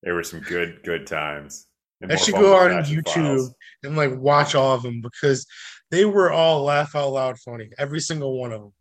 There 0.03 0.15
were 0.15 0.23
some 0.23 0.41
good, 0.41 0.81
good 0.85 1.07
times. 1.07 1.67
And 2.03 2.13
I 2.13 2.17
should 2.17 2.35
go 2.35 2.57
on 2.57 2.85
YouTube 2.85 3.07
Files. 3.07 3.55
and 3.83 3.97
like 3.97 4.15
watch 4.17 4.55
all 4.55 4.75
of 4.75 4.83
them 4.83 5.01
because 5.01 5.47
they 5.91 6.05
were 6.05 6.31
all 6.31 6.63
laugh 6.63 6.95
out 6.95 7.13
loud 7.13 7.39
funny, 7.39 7.71
every 7.79 8.01
single 8.01 8.39
one 8.39 8.53
of 8.53 8.61
them. 8.61 8.73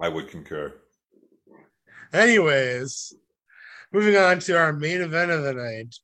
I 0.00 0.08
would 0.08 0.28
concur. 0.28 0.74
Anyways, 2.14 3.12
moving 3.92 4.16
on 4.16 4.38
to 4.38 4.56
our 4.56 4.72
main 4.72 5.00
event 5.02 5.32
of 5.32 5.42
the 5.42 5.52
night. 5.52 5.94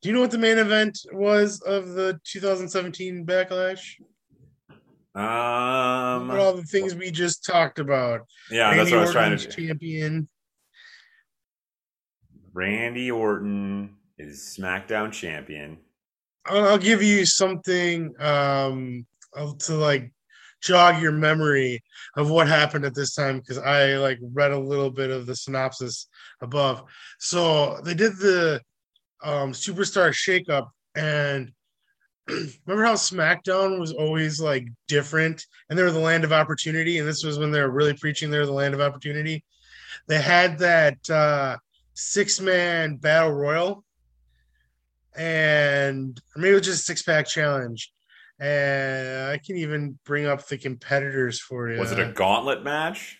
Do 0.00 0.08
you 0.08 0.14
know 0.14 0.20
what 0.20 0.30
the 0.30 0.38
main 0.38 0.58
event 0.58 0.98
was 1.12 1.60
of 1.60 1.88
the 1.90 2.18
2017 2.24 3.26
Backlash? 3.26 3.96
Um, 5.14 6.28
What 6.28 6.38
all 6.38 6.54
the 6.54 6.62
things 6.62 6.94
we 6.94 7.10
just 7.10 7.44
talked 7.44 7.80
about. 7.80 8.20
yeah, 8.50 8.74
that's 8.76 8.90
Randy 8.90 8.92
what 8.92 8.98
I 8.98 9.02
was 9.02 9.12
trying 9.12 9.36
to. 9.36 9.48
champion. 9.48 10.28
Randy 12.52 13.10
Orton 13.10 13.96
is 14.18 14.56
SmackDown 14.58 15.12
champion. 15.12 15.78
I'll, 16.46 16.64
I'll 16.68 16.78
give 16.78 17.02
you 17.02 17.26
something 17.26 18.14
um 18.20 19.04
to 19.58 19.74
like 19.74 20.12
jog 20.60 21.00
your 21.00 21.12
memory 21.12 21.82
of 22.16 22.30
what 22.30 22.48
happened 22.48 22.84
at 22.84 22.94
this 22.94 23.14
time 23.14 23.38
because 23.38 23.58
I 23.58 23.96
like 23.96 24.18
read 24.32 24.52
a 24.52 24.58
little 24.58 24.90
bit 24.90 25.10
of 25.10 25.26
the 25.26 25.34
synopsis 25.34 26.08
above. 26.40 26.84
So 27.18 27.80
they 27.84 27.94
did 27.94 28.16
the 28.16 28.60
um 29.22 29.52
superstar 29.52 30.10
shakeup 30.10 30.68
and 30.94 31.52
remember 32.28 32.84
how 32.84 32.94
SmackDown 32.94 33.78
was 33.78 33.92
always 33.92 34.40
like 34.40 34.66
different 34.88 35.44
and 35.68 35.78
they 35.78 35.82
were 35.82 35.90
the 35.90 35.98
land 35.98 36.24
of 36.24 36.32
opportunity 36.32 36.98
and 36.98 37.08
this 37.08 37.24
was 37.24 37.38
when 37.38 37.50
they 37.50 37.60
were 37.60 37.70
really 37.70 37.94
preaching 37.94 38.30
they're 38.30 38.46
the 38.46 38.52
land 38.52 38.74
of 38.74 38.80
opportunity. 38.80 39.44
They 40.06 40.20
had 40.20 40.58
that 40.58 41.10
uh 41.10 41.56
six 41.94 42.40
man 42.40 42.96
battle 42.96 43.32
royal 43.32 43.84
and 45.16 46.20
maybe 46.36 46.50
it 46.50 46.54
was 46.54 46.66
just 46.66 46.82
a 46.82 46.84
six 46.84 47.02
pack 47.02 47.26
challenge. 47.26 47.92
And 48.40 49.30
I 49.30 49.38
can 49.38 49.56
even 49.56 49.98
bring 50.06 50.26
up 50.26 50.46
the 50.46 50.56
competitors 50.56 51.38
for 51.38 51.70
you. 51.70 51.78
Was 51.78 51.92
it 51.92 51.98
a 51.98 52.10
gauntlet 52.12 52.64
match? 52.64 53.18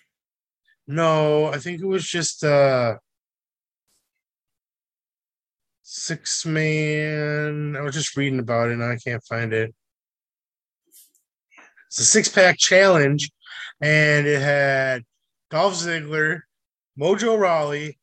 No, 0.87 1.47
I 1.47 1.59
think 1.59 1.81
it 1.81 1.87
was 1.87 2.07
just 2.07 2.43
uh 2.43 2.97
six 5.83 6.47
man. 6.47 7.77
I 7.77 7.83
was 7.83 7.95
just 7.95 8.17
reading 8.17 8.39
about 8.39 8.71
it 8.71 8.73
and 8.73 8.83
I 8.85 8.97
can't 8.97 9.23
find 9.25 9.53
it. 9.53 9.75
It's 11.89 11.99
a 11.99 12.05
six 12.05 12.29
pack 12.29 12.57
challenge, 12.57 13.31
and 13.81 14.27
it 14.27 14.41
had 14.41 15.03
Dolph 15.51 15.75
Ziggler, 15.75 16.43
Mojo 16.99 17.37
Rawley, 17.37 17.99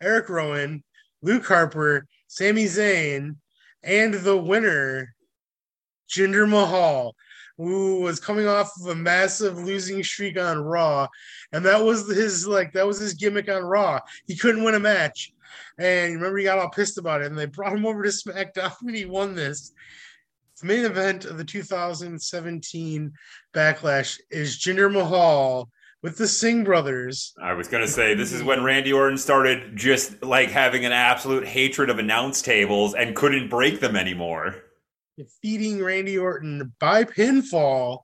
Erick 0.00 0.28
Rowan, 0.28 0.84
Luke 1.22 1.44
Harper, 1.44 2.06
Sami 2.28 2.66
Zayn, 2.66 3.36
and 3.82 4.14
the 4.14 4.36
winner, 4.36 5.15
Jinder 6.08 6.48
Mahal, 6.48 7.14
who 7.58 8.00
was 8.00 8.20
coming 8.20 8.46
off 8.46 8.72
of 8.80 8.88
a 8.88 8.94
massive 8.94 9.58
losing 9.58 10.02
streak 10.02 10.38
on 10.38 10.58
Raw, 10.58 11.08
and 11.52 11.64
that 11.64 11.82
was 11.82 12.08
his 12.08 12.46
like 12.46 12.72
that 12.72 12.86
was 12.86 12.98
his 12.98 13.14
gimmick 13.14 13.48
on 13.48 13.62
Raw. 13.62 14.00
He 14.26 14.36
couldn't 14.36 14.64
win 14.64 14.74
a 14.74 14.80
match, 14.80 15.32
and 15.78 16.14
remember 16.14 16.38
he 16.38 16.44
got 16.44 16.58
all 16.58 16.70
pissed 16.70 16.98
about 16.98 17.22
it, 17.22 17.26
and 17.26 17.38
they 17.38 17.46
brought 17.46 17.72
him 17.72 17.86
over 17.86 18.02
to 18.02 18.08
SmackDown, 18.10 18.74
and 18.82 18.96
he 18.96 19.04
won 19.04 19.34
this. 19.34 19.72
The 20.60 20.66
main 20.68 20.86
event 20.86 21.26
of 21.26 21.36
the 21.36 21.44
2017 21.44 23.12
Backlash 23.54 24.18
is 24.30 24.58
Jinder 24.58 24.90
Mahal 24.90 25.68
with 26.02 26.16
the 26.16 26.28
Singh 26.28 26.64
brothers. 26.64 27.34
I 27.42 27.52
was 27.52 27.68
gonna 27.68 27.88
say 27.88 28.14
this 28.14 28.32
is 28.32 28.42
when 28.42 28.64
Randy 28.64 28.92
Orton 28.92 29.18
started 29.18 29.76
just 29.76 30.22
like 30.22 30.50
having 30.50 30.84
an 30.84 30.92
absolute 30.92 31.46
hatred 31.46 31.90
of 31.90 31.98
announce 31.98 32.42
tables 32.42 32.94
and 32.94 33.16
couldn't 33.16 33.50
break 33.50 33.80
them 33.80 33.96
anymore. 33.96 34.62
Defeating 35.16 35.82
Randy 35.82 36.18
Orton 36.18 36.72
by 36.78 37.04
pinfall, 37.04 38.00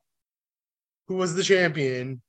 who 1.08 1.16
was 1.16 1.34
the 1.34 1.42
champion, 1.42 2.22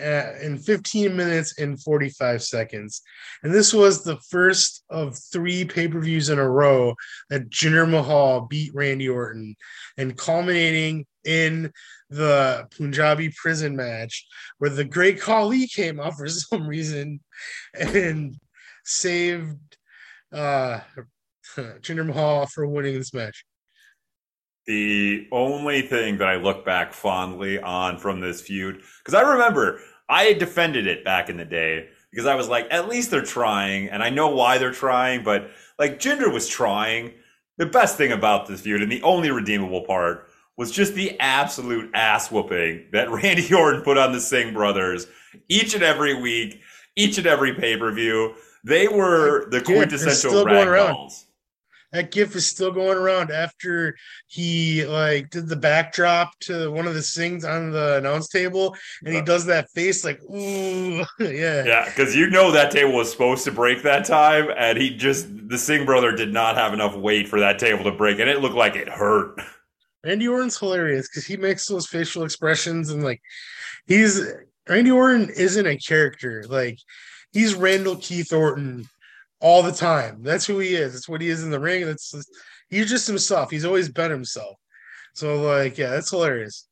uh, 0.00 0.32
in 0.40 0.58
15 0.58 1.16
minutes 1.16 1.58
and 1.58 1.80
45 1.82 2.42
seconds. 2.42 3.02
And 3.42 3.52
this 3.52 3.72
was 3.72 4.04
the 4.04 4.18
first 4.30 4.84
of 4.90 5.18
three 5.32 5.64
pay 5.64 5.88
per 5.88 6.00
views 6.00 6.28
in 6.28 6.38
a 6.38 6.48
row 6.48 6.94
that 7.30 7.50
Jinder 7.50 7.88
Mahal 7.88 8.42
beat 8.42 8.74
Randy 8.74 9.08
Orton, 9.08 9.56
and 9.96 10.16
culminating 10.16 11.06
in 11.24 11.72
the 12.10 12.66
Punjabi 12.76 13.30
prison 13.30 13.76
match 13.76 14.26
where 14.58 14.70
the 14.70 14.84
great 14.84 15.20
Khali 15.20 15.66
came 15.66 16.00
out 16.00 16.14
for 16.14 16.28
some 16.28 16.66
reason 16.66 17.20
and 17.74 18.36
saved 18.84 19.76
uh, 20.32 20.80
Jinder 21.56 22.06
Mahal 22.06 22.46
for 22.46 22.66
winning 22.66 22.94
this 22.94 23.12
match. 23.12 23.44
The 24.68 25.26
only 25.32 25.80
thing 25.80 26.18
that 26.18 26.28
I 26.28 26.36
look 26.36 26.62
back 26.62 26.92
fondly 26.92 27.58
on 27.58 27.96
from 27.96 28.20
this 28.20 28.42
feud, 28.42 28.82
because 29.02 29.14
I 29.14 29.22
remember 29.22 29.80
I 30.10 30.34
defended 30.34 30.86
it 30.86 31.06
back 31.06 31.30
in 31.30 31.38
the 31.38 31.44
day 31.46 31.88
because 32.10 32.26
I 32.26 32.34
was 32.34 32.48
like, 32.50 32.66
at 32.70 32.86
least 32.86 33.10
they're 33.10 33.22
trying, 33.22 33.88
and 33.88 34.02
I 34.02 34.10
know 34.10 34.28
why 34.28 34.58
they're 34.58 34.70
trying, 34.70 35.24
but 35.24 35.50
like 35.78 35.98
Jinder 35.98 36.30
was 36.30 36.46
trying. 36.46 37.14
The 37.56 37.64
best 37.64 37.96
thing 37.96 38.12
about 38.12 38.46
this 38.46 38.60
feud, 38.60 38.82
and 38.82 38.92
the 38.92 39.02
only 39.02 39.30
redeemable 39.30 39.82
part, 39.86 40.28
was 40.58 40.70
just 40.70 40.92
the 40.94 41.18
absolute 41.18 41.90
ass 41.94 42.30
whooping 42.30 42.88
that 42.92 43.10
Randy 43.22 43.52
Orton 43.54 43.80
put 43.80 43.96
on 43.96 44.12
the 44.12 44.20
Singh 44.20 44.52
brothers 44.52 45.06
each 45.48 45.72
and 45.74 45.82
every 45.82 46.20
week, 46.20 46.60
each 46.94 47.16
and 47.16 47.26
every 47.26 47.54
pay 47.54 47.78
per 47.78 47.90
view. 47.90 48.34
They 48.64 48.86
were 48.86 49.48
the 49.48 49.58
Yeah, 49.58 49.62
quintessential 49.64 50.46
around. 50.46 50.66
ragdolls. 50.66 51.24
That 51.92 52.10
gif 52.10 52.36
is 52.36 52.46
still 52.46 52.70
going 52.70 52.98
around 52.98 53.30
after 53.30 53.96
he 54.26 54.84
like 54.84 55.30
did 55.30 55.48
the 55.48 55.56
backdrop 55.56 56.38
to 56.40 56.70
one 56.70 56.86
of 56.86 56.92
the 56.92 57.00
Singhs 57.00 57.48
on 57.48 57.70
the 57.70 57.96
announce 57.96 58.28
table 58.28 58.76
and 59.04 59.14
he 59.14 59.22
does 59.22 59.46
that 59.46 59.70
face 59.70 60.04
like 60.04 60.20
ooh 60.24 60.98
yeah 61.18 61.64
Yeah, 61.64 61.84
because 61.86 62.14
you 62.14 62.28
know 62.28 62.50
that 62.52 62.70
table 62.70 62.92
was 62.92 63.10
supposed 63.10 63.44
to 63.44 63.52
break 63.52 63.82
that 63.84 64.04
time, 64.04 64.50
and 64.58 64.76
he 64.76 64.94
just 64.96 65.28
the 65.48 65.56
Singh 65.56 65.86
brother 65.86 66.12
did 66.12 66.32
not 66.32 66.56
have 66.56 66.74
enough 66.74 66.94
weight 66.94 67.26
for 67.26 67.40
that 67.40 67.58
table 67.58 67.84
to 67.84 67.92
break, 67.92 68.18
and 68.18 68.28
it 68.28 68.40
looked 68.40 68.54
like 68.56 68.76
it 68.76 68.88
hurt. 68.88 69.40
randy 70.04 70.28
orton's 70.28 70.58
hilarious 70.58 71.08
because 71.08 71.26
he 71.26 71.36
makes 71.36 71.66
those 71.66 71.86
facial 71.86 72.22
expressions 72.22 72.90
and 72.90 73.02
like 73.02 73.20
he's 73.86 74.20
randy 74.68 74.90
orton 74.90 75.30
isn't 75.36 75.66
a 75.66 75.76
character 75.78 76.44
like 76.48 76.78
he's 77.32 77.54
randall 77.54 77.96
keith 77.96 78.32
orton 78.32 78.86
all 79.40 79.62
the 79.62 79.72
time 79.72 80.22
that's 80.22 80.46
who 80.46 80.58
he 80.58 80.74
is 80.74 80.92
that's 80.92 81.08
what 81.08 81.20
he 81.20 81.28
is 81.28 81.44
in 81.44 81.50
the 81.50 81.60
ring 81.60 81.84
that's 81.86 82.14
he's 82.70 82.88
just 82.88 83.06
himself 83.06 83.50
he's 83.50 83.64
always 83.64 83.88
been 83.88 84.10
himself 84.10 84.56
so 85.14 85.40
like 85.42 85.78
yeah 85.78 85.90
that's 85.90 86.10
hilarious 86.10 86.66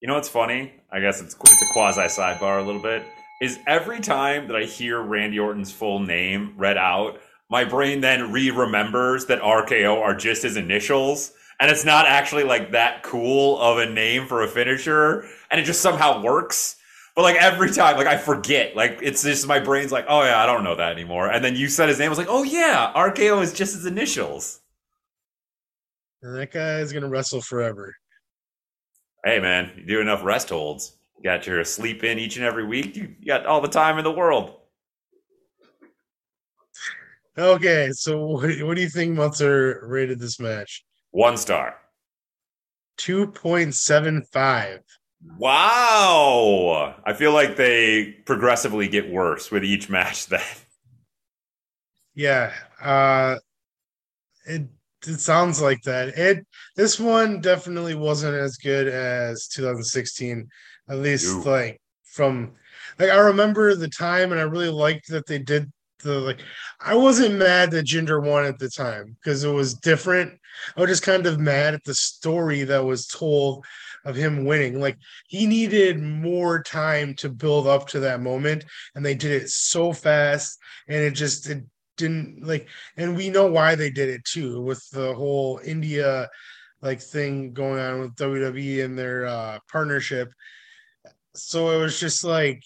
You 0.00 0.08
know 0.08 0.14
what's 0.14 0.28
funny? 0.28 0.72
I 0.90 1.00
guess 1.00 1.20
it's 1.22 1.34
it's 1.34 1.62
a 1.62 1.66
quasi 1.72 2.02
sidebar 2.02 2.60
a 2.60 2.66
little 2.66 2.82
bit. 2.82 3.04
Is 3.40 3.58
every 3.66 4.00
time 4.00 4.46
that 4.48 4.56
I 4.56 4.64
hear 4.64 5.00
Randy 5.00 5.38
Orton's 5.38 5.72
full 5.72 6.00
name 6.00 6.54
read 6.56 6.76
out, 6.76 7.20
my 7.50 7.64
brain 7.64 8.00
then 8.00 8.32
re-remembers 8.32 9.26
that 9.26 9.40
RKO 9.40 10.00
are 10.00 10.14
just 10.14 10.42
his 10.42 10.56
initials, 10.56 11.32
and 11.60 11.70
it's 11.70 11.84
not 11.84 12.06
actually 12.06 12.44
like 12.44 12.72
that 12.72 13.02
cool 13.02 13.60
of 13.60 13.78
a 13.78 13.86
name 13.86 14.26
for 14.26 14.42
a 14.42 14.48
finisher, 14.48 15.24
and 15.50 15.60
it 15.60 15.64
just 15.64 15.80
somehow 15.80 16.20
works. 16.22 16.76
But 17.14 17.22
like 17.22 17.36
every 17.36 17.70
time, 17.70 17.96
like 17.96 18.06
I 18.06 18.16
forget, 18.16 18.74
like 18.74 18.98
it's 19.02 19.22
just 19.22 19.46
my 19.46 19.58
brain's 19.58 19.92
like, 19.92 20.06
oh 20.08 20.22
yeah, 20.22 20.42
I 20.42 20.46
don't 20.46 20.64
know 20.64 20.76
that 20.76 20.92
anymore. 20.92 21.30
And 21.30 21.44
then 21.44 21.56
you 21.56 21.68
said 21.68 21.88
his 21.88 21.98
name, 21.98 22.06
I 22.06 22.08
was 22.08 22.18
like, 22.18 22.28
oh 22.30 22.42
yeah, 22.42 22.92
RKO 22.96 23.42
is 23.42 23.52
just 23.52 23.74
his 23.74 23.84
initials. 23.86 24.60
and 26.22 26.34
that 26.36 26.52
guy 26.52 26.78
is 26.78 26.92
gonna 26.92 27.08
wrestle 27.08 27.42
forever 27.42 27.94
Hey 29.24 29.38
man, 29.38 29.70
you 29.76 29.86
do 29.86 30.00
enough 30.00 30.24
rest 30.24 30.48
holds. 30.48 30.96
You 31.18 31.22
got 31.22 31.46
your 31.46 31.62
sleep 31.64 32.02
in 32.02 32.18
each 32.18 32.36
and 32.36 32.44
every 32.44 32.64
week. 32.66 32.96
You 32.96 33.14
got 33.24 33.46
all 33.46 33.60
the 33.60 33.68
time 33.68 33.98
in 33.98 34.04
the 34.04 34.10
world. 34.10 34.58
Okay, 37.38 37.90
so 37.92 38.26
what, 38.26 38.50
what 38.62 38.74
do 38.74 38.82
you 38.82 38.88
think 38.88 39.16
Meltzer 39.16 39.84
rated 39.86 40.18
this 40.18 40.40
match? 40.40 40.84
One 41.12 41.36
star. 41.36 41.76
2.75. 42.98 44.80
Wow. 45.24 46.96
I 47.04 47.12
feel 47.12 47.32
like 47.32 47.56
they 47.56 48.12
progressively 48.24 48.88
get 48.88 49.10
worse 49.10 49.50
with 49.50 49.64
each 49.64 49.88
match 49.88 50.26
then. 50.26 50.40
Yeah, 52.14 52.52
uh 52.80 53.36
it 54.44 54.68
it 55.06 55.20
sounds 55.20 55.60
like 55.60 55.82
that. 55.82 56.08
It 56.10 56.46
this 56.76 57.00
one 57.00 57.40
definitely 57.40 57.94
wasn't 57.94 58.34
as 58.34 58.56
good 58.56 58.86
as 58.88 59.48
2016, 59.48 60.48
at 60.88 60.98
least 60.98 61.46
like 61.46 61.80
from 62.04 62.52
like 62.98 63.10
I 63.10 63.18
remember 63.18 63.74
the 63.74 63.88
time 63.88 64.32
and 64.32 64.40
I 64.40 64.44
really 64.44 64.68
liked 64.68 65.08
that 65.08 65.26
they 65.26 65.38
did 65.38 65.70
the 66.02 66.20
like 66.20 66.40
I 66.80 66.94
wasn't 66.94 67.36
mad 67.36 67.70
that 67.70 67.86
Jinder 67.86 68.22
won 68.22 68.44
at 68.44 68.58
the 68.58 68.68
time 68.68 69.16
because 69.20 69.44
it 69.44 69.52
was 69.52 69.74
different. 69.74 70.38
I 70.76 70.80
was 70.80 70.90
just 70.90 71.02
kind 71.02 71.26
of 71.26 71.40
mad 71.40 71.74
at 71.74 71.84
the 71.84 71.94
story 71.94 72.64
that 72.64 72.84
was 72.84 73.06
told 73.06 73.64
of 74.04 74.16
him 74.16 74.44
winning. 74.44 74.80
Like 74.80 74.98
he 75.28 75.46
needed 75.46 76.00
more 76.00 76.62
time 76.62 77.14
to 77.16 77.28
build 77.28 77.66
up 77.66 77.88
to 77.88 78.00
that 78.00 78.20
moment, 78.20 78.64
and 78.94 79.04
they 79.04 79.14
did 79.14 79.42
it 79.42 79.50
so 79.50 79.92
fast, 79.92 80.58
and 80.88 80.98
it 81.02 81.12
just 81.12 81.48
it 81.48 81.64
didn't 81.96 82.46
like. 82.46 82.68
And 82.96 83.16
we 83.16 83.30
know 83.30 83.46
why 83.46 83.74
they 83.74 83.90
did 83.90 84.08
it 84.08 84.24
too, 84.24 84.60
with 84.62 84.88
the 84.90 85.14
whole 85.14 85.60
India 85.64 86.28
like 86.80 87.00
thing 87.00 87.52
going 87.52 87.80
on 87.80 88.00
with 88.00 88.16
WWE 88.16 88.84
and 88.84 88.98
their 88.98 89.26
uh, 89.26 89.58
partnership. 89.70 90.32
So 91.34 91.70
it 91.70 91.82
was 91.82 91.98
just 91.98 92.24
like 92.24 92.62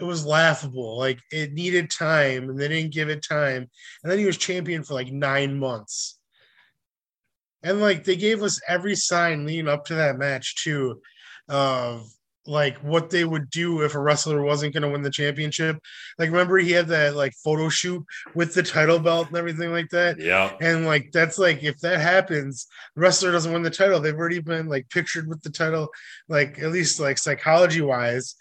it 0.00 0.04
was 0.04 0.26
laughable. 0.26 0.98
Like 0.98 1.20
it 1.30 1.52
needed 1.52 1.90
time, 1.90 2.50
and 2.50 2.58
they 2.58 2.68
didn't 2.68 2.92
give 2.92 3.08
it 3.08 3.24
time. 3.26 3.68
And 4.02 4.10
then 4.10 4.18
he 4.18 4.26
was 4.26 4.36
champion 4.36 4.82
for 4.82 4.94
like 4.94 5.12
nine 5.12 5.58
months. 5.58 6.18
And 7.64 7.80
like 7.80 8.04
they 8.04 8.14
gave 8.14 8.42
us 8.42 8.60
every 8.68 8.94
sign 8.94 9.46
leading 9.46 9.68
up 9.68 9.86
to 9.86 9.94
that 9.94 10.18
match 10.18 10.62
too, 10.62 11.00
of 11.48 12.06
like 12.46 12.76
what 12.78 13.08
they 13.08 13.24
would 13.24 13.48
do 13.48 13.80
if 13.80 13.94
a 13.94 13.98
wrestler 13.98 14.42
wasn't 14.42 14.74
going 14.74 14.82
to 14.82 14.90
win 14.90 15.00
the 15.00 15.10
championship. 15.10 15.78
Like 16.18 16.28
remember 16.30 16.58
he 16.58 16.72
had 16.72 16.88
that 16.88 17.16
like 17.16 17.32
photo 17.42 17.70
shoot 17.70 18.04
with 18.34 18.52
the 18.52 18.62
title 18.62 18.98
belt 18.98 19.28
and 19.28 19.36
everything 19.38 19.72
like 19.72 19.88
that. 19.90 20.20
Yeah. 20.20 20.52
And 20.60 20.84
like 20.84 21.10
that's 21.10 21.38
like 21.38 21.62
if 21.62 21.78
that 21.80 22.00
happens, 22.00 22.66
the 22.94 23.00
wrestler 23.00 23.32
doesn't 23.32 23.52
win 23.52 23.62
the 23.62 23.70
title. 23.70 23.98
They've 23.98 24.14
already 24.14 24.40
been 24.40 24.68
like 24.68 24.90
pictured 24.90 25.26
with 25.26 25.40
the 25.40 25.48
title, 25.48 25.88
like 26.28 26.58
at 26.58 26.70
least 26.70 27.00
like 27.00 27.16
psychology 27.16 27.80
wise, 27.80 28.34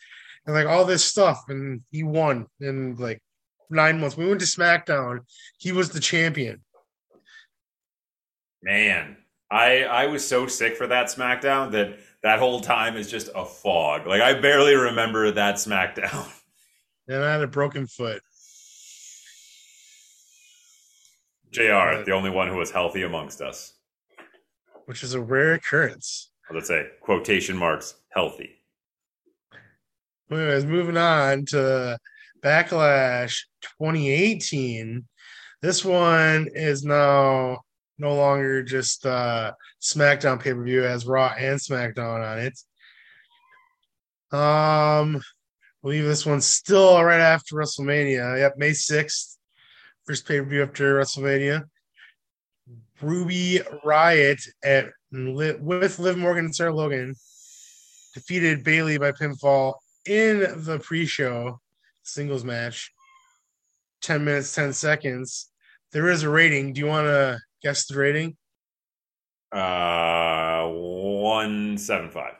and 0.45 0.53
like 0.53 0.67
all 0.67 0.83
this 0.83 1.05
stuff. 1.05 1.45
And 1.47 1.81
he 1.89 2.03
won 2.03 2.47
in 2.59 2.97
like 2.97 3.21
nine 3.69 4.01
months. 4.01 4.17
We 4.17 4.27
went 4.27 4.41
to 4.41 4.45
SmackDown. 4.45 5.19
He 5.59 5.71
was 5.71 5.91
the 5.91 6.01
champion. 6.01 6.61
Man, 8.63 9.17
I 9.51 9.83
I 9.83 10.05
was 10.07 10.25
so 10.25 10.47
sick 10.47 10.77
for 10.77 10.87
that 10.87 11.07
SmackDown 11.07 11.71
that 11.73 11.99
that 12.23 12.39
whole 12.39 12.61
time 12.61 12.95
is 12.95 13.11
just 13.11 13.29
a 13.35 13.45
fog. 13.45 14.07
Like 14.07 14.21
I 14.21 14.39
barely 14.39 14.73
remember 14.75 15.29
that 15.31 15.55
SmackDown. 15.55 16.31
And 17.05 17.21
I 17.21 17.33
had 17.33 17.41
a 17.41 17.47
broken 17.47 17.85
foot. 17.85 18.21
JR, 21.51 22.03
the 22.05 22.13
only 22.13 22.29
one 22.29 22.47
who 22.47 22.55
was 22.55 22.71
healthy 22.71 23.03
amongst 23.03 23.41
us. 23.41 23.73
which 24.85 25.03
is 25.03 25.13
a 25.13 25.19
rare 25.19 25.53
occurrence. 25.53 26.31
Let's 26.49 26.69
say 26.69 26.87
quotation 27.01 27.57
marks 27.57 27.95
healthy. 28.11 28.51
Anyways, 30.31 30.65
moving 30.65 30.95
on 30.95 31.45
to 31.47 31.97
Backlash 32.41 33.41
2018. 33.79 35.05
This 35.61 35.83
one 35.83 36.47
is 36.53 36.85
now 36.85 37.59
no 37.97 38.15
longer 38.15 38.63
just 38.63 39.05
uh 39.05 39.53
SmackDown 39.81 40.41
pay 40.41 40.53
per 40.53 40.63
view, 40.63 40.81
has 40.81 41.05
Raw 41.05 41.33
and 41.37 41.59
SmackDown 41.59 42.23
on 42.23 42.39
it. 42.39 42.59
Um, 44.35 45.21
believe 45.81 46.05
this 46.05 46.25
one's 46.25 46.45
still 46.45 47.01
right 47.03 47.19
after 47.19 47.55
WrestleMania. 47.55 48.39
Yep, 48.39 48.53
May 48.57 48.71
6th, 48.71 49.37
first 50.05 50.27
pay 50.27 50.39
per 50.39 50.45
view 50.45 50.63
after 50.63 50.99
WrestleMania. 50.99 51.65
Ruby 53.01 53.59
Riott 53.85 54.47
at 54.63 54.89
with 55.11 55.99
Liv 55.99 56.17
Morgan 56.17 56.45
and 56.45 56.55
Sarah 56.55 56.73
Logan 56.73 57.15
defeated 58.13 58.63
Bayley 58.63 58.97
by 58.97 59.11
pinfall 59.11 59.75
in 60.05 60.63
the 60.63 60.79
pre-show 60.79 61.59
singles 62.03 62.43
match. 62.43 62.91
10 64.01 64.23
minutes, 64.23 64.53
10 64.53 64.73
seconds. 64.73 65.49
There 65.91 66.09
is 66.09 66.23
a 66.23 66.29
rating. 66.29 66.73
Do 66.73 66.79
you 66.81 66.87
want 66.87 67.07
to 67.07 67.39
guess 67.63 67.85
the 67.87 67.97
rating? 67.97 68.35
Uh, 69.51 70.67
one 70.67 71.77
seven 71.77 72.09
five. 72.09 72.33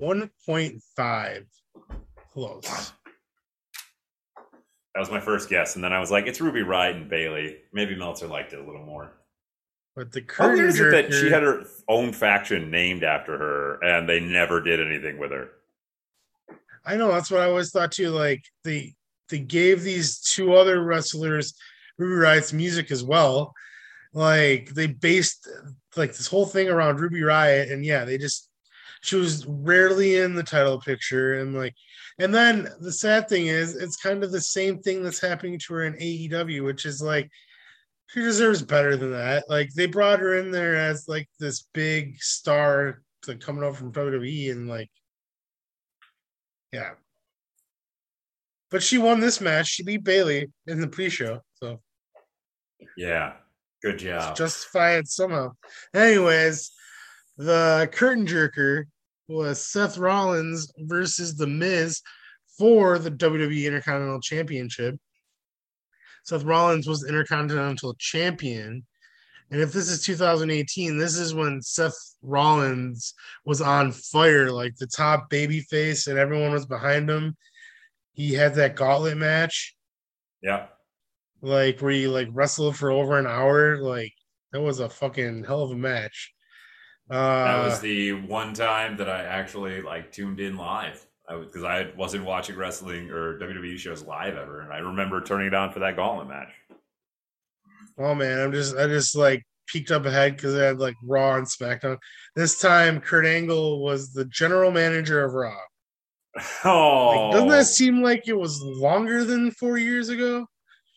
1.5. 0.00 1.44
Close. 2.32 2.92
That 4.94 5.00
was 5.00 5.10
my 5.10 5.20
first 5.20 5.50
guess, 5.50 5.74
and 5.74 5.84
then 5.84 5.92
I 5.92 6.00
was 6.00 6.10
like, 6.10 6.26
"It's 6.26 6.40
Ruby 6.40 6.60
Riott 6.60 6.96
and 6.96 7.08
Bayley." 7.08 7.58
Maybe 7.72 7.94
Meltzer 7.94 8.26
liked 8.26 8.52
it 8.52 8.60
a 8.60 8.64
little 8.64 8.84
more. 8.84 9.12
But 9.94 10.12
the 10.12 10.24
How 10.36 10.48
weird 10.48 10.70
is 10.70 10.80
it 10.80 10.90
that 10.90 11.12
she 11.12 11.30
had 11.30 11.42
her 11.42 11.64
own 11.88 12.12
faction 12.12 12.70
named 12.70 13.04
after 13.04 13.36
her, 13.36 13.84
and 13.84 14.08
they 14.08 14.20
never 14.20 14.60
did 14.60 14.80
anything 14.80 15.18
with 15.18 15.32
her? 15.32 15.50
I 16.84 16.96
know 16.96 17.08
that's 17.08 17.30
what 17.30 17.40
I 17.40 17.44
always 17.44 17.70
thought 17.70 17.92
too. 17.92 18.10
Like 18.10 18.42
they 18.64 18.94
they 19.28 19.38
gave 19.38 19.82
these 19.82 20.18
two 20.20 20.54
other 20.54 20.82
wrestlers 20.82 21.54
Ruby 22.00 22.14
Riott's 22.14 22.52
music 22.52 22.90
as 22.90 23.04
well. 23.04 23.52
Like 24.12 24.70
they 24.70 24.88
based 24.88 25.48
like 25.96 26.10
this 26.16 26.26
whole 26.26 26.46
thing 26.46 26.68
around 26.68 26.98
Ruby 26.98 27.20
Riott, 27.20 27.70
and 27.70 27.84
yeah, 27.84 28.04
they 28.04 28.18
just 28.18 28.48
she 29.02 29.16
was 29.16 29.46
rarely 29.46 30.16
in 30.16 30.34
the 30.34 30.42
title 30.42 30.80
picture, 30.80 31.40
and 31.40 31.54
like, 31.54 31.74
and 32.18 32.34
then 32.34 32.68
the 32.80 32.92
sad 32.92 33.28
thing 33.28 33.46
is, 33.46 33.76
it's 33.76 33.96
kind 33.96 34.24
of 34.24 34.32
the 34.32 34.40
same 34.40 34.80
thing 34.80 35.02
that's 35.02 35.20
happening 35.20 35.58
to 35.58 35.74
her 35.74 35.84
in 35.84 35.94
AEW, 35.94 36.64
which 36.64 36.86
is 36.86 37.00
like 37.00 37.30
she 38.08 38.20
deserves 38.20 38.62
better 38.62 38.96
than 38.96 39.12
that. 39.12 39.44
Like 39.48 39.70
they 39.74 39.86
brought 39.86 40.20
her 40.20 40.36
in 40.38 40.50
there 40.50 40.74
as 40.76 41.06
like 41.06 41.28
this 41.38 41.66
big 41.72 42.20
star 42.20 43.02
like 43.28 43.40
coming 43.40 43.62
over 43.62 43.76
from 43.76 43.92
WWE, 43.92 44.50
and 44.52 44.68
like 44.68 44.90
yeah. 46.72 46.92
But 48.70 48.82
she 48.82 48.98
won 48.98 49.20
this 49.20 49.40
match. 49.40 49.68
She 49.68 49.82
beat 49.82 50.04
Bayley 50.04 50.48
in 50.66 50.80
the 50.80 50.88
pre-show, 50.88 51.42
Yeah, 52.96 53.34
good 53.82 53.98
job. 53.98 54.36
justify 54.36 54.96
it 54.96 55.08
somehow. 55.08 55.52
Anyways, 55.94 56.70
the 57.36 57.88
curtain 57.92 58.26
jerker 58.26 58.84
was 59.28 59.64
Seth 59.64 59.96
Rollins 59.96 60.72
versus 60.78 61.36
The 61.36 61.46
Miz 61.46 62.02
for 62.58 62.98
the 62.98 63.10
WWE 63.10 63.66
Intercontinental 63.66 64.20
Championship. 64.20 64.96
Seth 66.24 66.44
Rollins 66.44 66.86
was 66.86 67.00
the 67.00 67.08
Intercontinental 67.08 67.94
Champion. 67.94 68.84
And 69.50 69.60
if 69.60 69.72
this 69.72 69.90
is 69.90 70.04
2018, 70.04 70.96
this 70.96 71.16
is 71.16 71.34
when 71.34 71.60
Seth 71.62 71.96
Rollins 72.22 73.14
was 73.44 73.60
on 73.60 73.90
fire, 73.90 74.50
like 74.52 74.76
the 74.76 74.86
top 74.86 75.28
baby 75.30 75.60
face, 75.60 76.06
and 76.06 76.18
everyone 76.18 76.52
was 76.52 76.66
behind 76.66 77.10
him. 77.10 77.36
He 78.12 78.34
had 78.34 78.54
that 78.56 78.76
gauntlet 78.76 79.16
match, 79.16 79.74
yeah, 80.42 80.66
like 81.42 81.80
where 81.80 81.92
you 81.92 82.10
like 82.10 82.28
wrestled 82.32 82.76
for 82.76 82.90
over 82.90 83.18
an 83.18 83.26
hour. 83.26 83.78
Like 83.78 84.12
that 84.52 84.60
was 84.60 84.80
a 84.80 84.88
fucking 84.88 85.44
hell 85.44 85.62
of 85.62 85.70
a 85.70 85.76
match. 85.76 86.32
Uh, 87.10 87.44
that 87.44 87.64
was 87.64 87.80
the 87.80 88.12
one 88.12 88.54
time 88.54 88.96
that 88.98 89.08
I 89.08 89.24
actually 89.24 89.82
like 89.82 90.12
tuned 90.12 90.40
in 90.40 90.56
live. 90.56 91.04
I 91.28 91.38
because 91.38 91.64
I 91.64 91.90
wasn't 91.96 92.24
watching 92.24 92.56
wrestling 92.56 93.10
or 93.10 93.38
WWE 93.38 93.78
shows 93.78 94.04
live 94.04 94.36
ever, 94.36 94.60
and 94.60 94.72
I 94.72 94.78
remember 94.78 95.20
turning 95.20 95.48
it 95.48 95.54
on 95.54 95.72
for 95.72 95.80
that 95.80 95.96
gauntlet 95.96 96.28
match. 96.28 96.52
Oh 97.98 98.14
man, 98.14 98.38
I'm 98.40 98.52
just 98.52 98.76
I 98.76 98.86
just 98.86 99.16
like 99.16 99.44
peeked 99.66 99.90
up 99.90 100.06
ahead 100.06 100.36
because 100.36 100.56
I 100.56 100.64
had 100.64 100.78
like 100.78 100.94
Raw 101.04 101.36
and 101.36 101.46
SmackDown. 101.46 101.98
This 102.34 102.58
time, 102.58 103.00
Kurt 103.00 103.26
Angle 103.26 103.82
was 103.82 104.12
the 104.12 104.24
general 104.26 104.70
manager 104.70 105.24
of 105.24 105.34
Raw. 105.34 105.56
Oh, 106.64 107.08
Like, 107.08 107.32
doesn't 107.32 107.48
that 107.48 107.66
seem 107.66 108.02
like 108.02 108.28
it 108.28 108.38
was 108.38 108.62
longer 108.62 109.24
than 109.24 109.50
four 109.50 109.78
years 109.78 110.10
ago? 110.10 110.46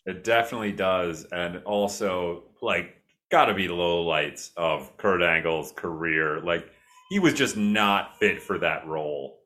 It 0.06 0.24
definitely 0.24 0.74
does, 0.74 1.26
and 1.32 1.58
also 1.64 2.44
like 2.62 2.96
got 3.32 3.46
to 3.46 3.54
be 3.54 3.68
low 3.68 4.04
lights 4.04 4.52
of 4.58 4.96
Kurt 4.98 5.22
Angle's 5.22 5.72
career. 5.72 6.42
Like 6.42 6.70
he 7.10 7.20
was 7.20 7.34
just 7.34 7.56
not 7.56 8.18
fit 8.18 8.42
for 8.42 8.60
that 8.60 8.86
role. 8.86 9.40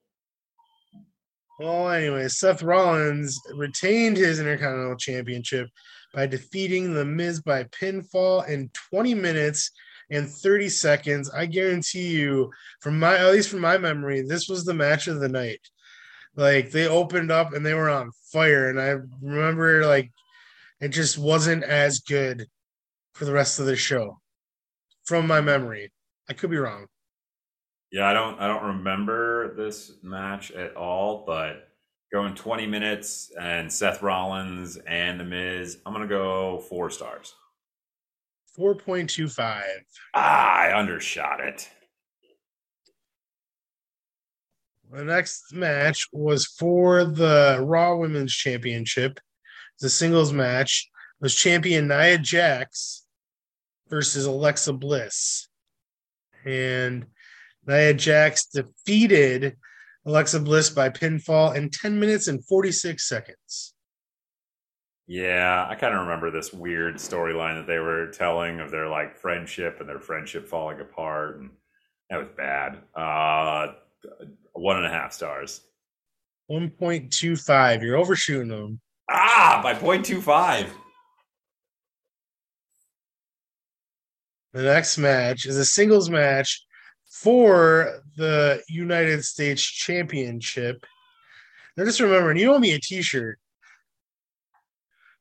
Well, 1.60 1.90
anyway, 1.90 2.28
Seth 2.28 2.62
Rollins 2.62 3.40
retained 3.56 4.18
his 4.18 4.40
Intercontinental 4.40 4.96
Championship 4.96 5.70
by 6.14 6.28
defeating 6.28 6.94
The 6.94 7.06
Miz 7.06 7.42
by 7.42 7.64
pinfall 7.66 8.48
in 8.48 8.70
20 8.92 9.16
minutes 9.16 9.72
and 10.12 10.30
30 10.30 10.70
seconds. 10.70 11.30
I 11.32 11.46
guarantee 11.46 12.10
you, 12.10 12.52
from 12.80 13.00
my 13.00 13.18
at 13.18 13.32
least 13.32 13.50
from 13.50 13.62
my 13.62 13.78
memory, 13.78 14.22
this 14.22 14.48
was 14.48 14.66
the 14.66 14.74
match 14.74 15.08
of 15.08 15.20
the 15.20 15.30
night. 15.30 15.60
Like 16.36 16.72
they 16.72 16.88
opened 16.88 17.32
up 17.32 17.54
and 17.54 17.66
they 17.66 17.74
were 17.74 17.90
on 17.90 18.12
fire, 18.32 18.70
and 18.70 18.80
I 18.80 18.96
remember 19.22 19.86
like 19.86 20.12
it 20.80 20.90
just 20.90 21.18
wasn't 21.18 21.64
as 21.64 22.00
good 22.00 22.48
for 23.14 23.26
the 23.26 23.34
rest 23.34 23.60
of 23.60 23.66
the 23.66 23.76
show, 23.76 24.20
from 25.06 25.28
my 25.28 25.42
memory. 25.42 25.92
I 26.30 26.34
could 26.34 26.52
be 26.52 26.58
wrong. 26.58 26.88
Yeah, 27.92 28.08
I 28.08 28.14
don't 28.14 28.40
I 28.40 28.48
don't 28.48 28.78
remember 28.78 29.56
this 29.56 29.94
match 30.04 30.52
at 30.52 30.76
all, 30.76 31.24
but 31.26 31.70
going 32.12 32.36
20 32.36 32.68
minutes 32.68 33.32
and 33.40 33.72
Seth 33.72 34.02
Rollins 34.02 34.78
and 34.88 35.20
The 35.20 35.24
Miz, 35.24 35.80
I'm 35.86 35.94
gonna 35.94 36.08
go 36.08 36.60
four 36.70 36.90
stars. 36.90 37.34
4.25. 38.58 39.62
Ah, 40.16 40.56
I 40.56 40.74
undershot 40.74 41.42
it. 41.42 41.70
The 44.92 45.04
next 45.04 45.54
match 45.54 46.08
was 46.12 46.48
for 46.48 47.06
the 47.06 47.60
Raw 47.62 47.98
Women's 47.98 48.34
Championship. 48.34 49.20
The 49.80 49.90
singles 49.90 50.34
match 50.34 50.90
was 51.20 51.36
champion 51.36 51.88
Nia 51.88 52.18
Jax 52.18 53.06
versus 53.90 54.26
Alexa 54.26 54.74
Bliss. 54.74 55.48
And 56.46 57.06
Nia 57.66 57.94
Jax 57.94 58.48
defeated 58.48 59.58
Alexa 60.06 60.40
Bliss 60.40 60.70
by 60.70 60.90
pinfall 60.90 61.56
in 61.56 61.70
10 61.70 62.00
minutes 62.00 62.28
and 62.28 62.46
46 62.46 63.08
seconds. 63.08 63.74
Yeah, 65.06 65.66
I 65.70 65.76
kind 65.76 65.94
of 65.94 66.02
remember 66.02 66.32
this 66.32 66.52
weird 66.52 66.96
storyline 66.96 67.60
that 67.60 67.68
they 67.68 67.80
were 67.80 68.08
telling 68.08 68.60
of 68.60 68.72
their 68.72 68.90
like 68.90 69.18
friendship 69.18 69.78
and 69.80 69.88
their 69.88 70.02
friendship 70.02 70.48
falling 70.48 70.82
apart, 70.82 71.40
and 71.40 71.50
that 72.10 72.18
was 72.18 72.28
bad. 72.36 72.80
Uh, 72.94 73.74
one 74.54 74.78
and 74.78 74.86
a 74.86 74.90
half 74.90 75.14
stars. 75.14 75.62
1.25. 76.52 77.84
You're 77.84 77.98
overshooting 77.98 78.50
them. 78.50 78.82
Ah, 79.10 79.60
by 79.64 79.74
0.25. 79.74 80.70
The 84.54 84.64
next 84.64 84.98
match 84.98 85.46
is 85.46 85.58
a 85.58 85.66
singles 85.66 86.10
match 86.10 86.66
for 87.10 88.02
the 88.16 88.62
United 88.68 89.24
States 89.24 89.62
Championship. 89.62 90.86
Now, 91.76 91.86
just 91.86 92.00
remember, 92.00 92.34
you 92.36 92.54
owe 92.54 92.60
me 92.60 92.74
a 92.74 92.80
T-shirt 92.80 93.40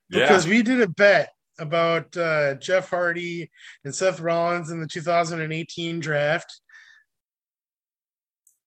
Yeah, 0.09 0.21
because 0.21 0.47
we 0.47 0.63
did 0.63 0.81
a 0.81 0.89
bet 0.89 1.31
about 1.59 2.17
uh, 2.17 2.55
Jeff 2.55 2.89
Hardy 2.91 3.51
and 3.85 3.95
Seth 3.95 4.21
Rollins 4.21 4.71
in 4.71 4.81
the 4.81 4.87
2018 4.87 6.01
draft. 6.01 6.61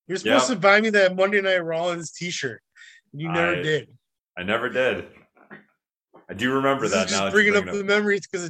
You're 0.08 0.18
supposed 0.18 0.50
Yeah. 0.50 0.56
to 0.56 0.60
buy 0.62 0.82
me 0.82 0.90
that 0.92 1.16
Monday 1.16 1.42
Night 1.42 1.64
Rollins 1.64 2.12
T-shirt. 2.12 2.62
You 3.14 3.32
never 3.32 3.56
I- 3.58 3.62
did. 3.62 3.90
I 4.40 4.44
never 4.44 4.70
did. 4.70 5.06
I 6.30 6.34
do 6.34 6.54
remember 6.54 6.84
This 6.88 6.92
that 6.94 7.12
now. 7.12 7.26
just 7.26 7.26
you 7.26 7.32
bringing 7.32 7.54
bring 7.54 7.68
up 7.68 7.74
the 7.76 7.84
memories 7.84 8.22
because 8.32 8.50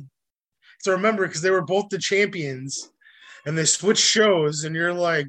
so 0.81 0.91
remember 0.91 1.25
because 1.25 1.41
they 1.41 1.49
were 1.49 1.63
both 1.63 1.89
the 1.89 1.97
champions 1.97 2.91
and 3.45 3.57
they 3.57 3.65
switched 3.65 4.03
shows 4.03 4.65
and 4.65 4.75
you're 4.75 4.93
like 4.93 5.25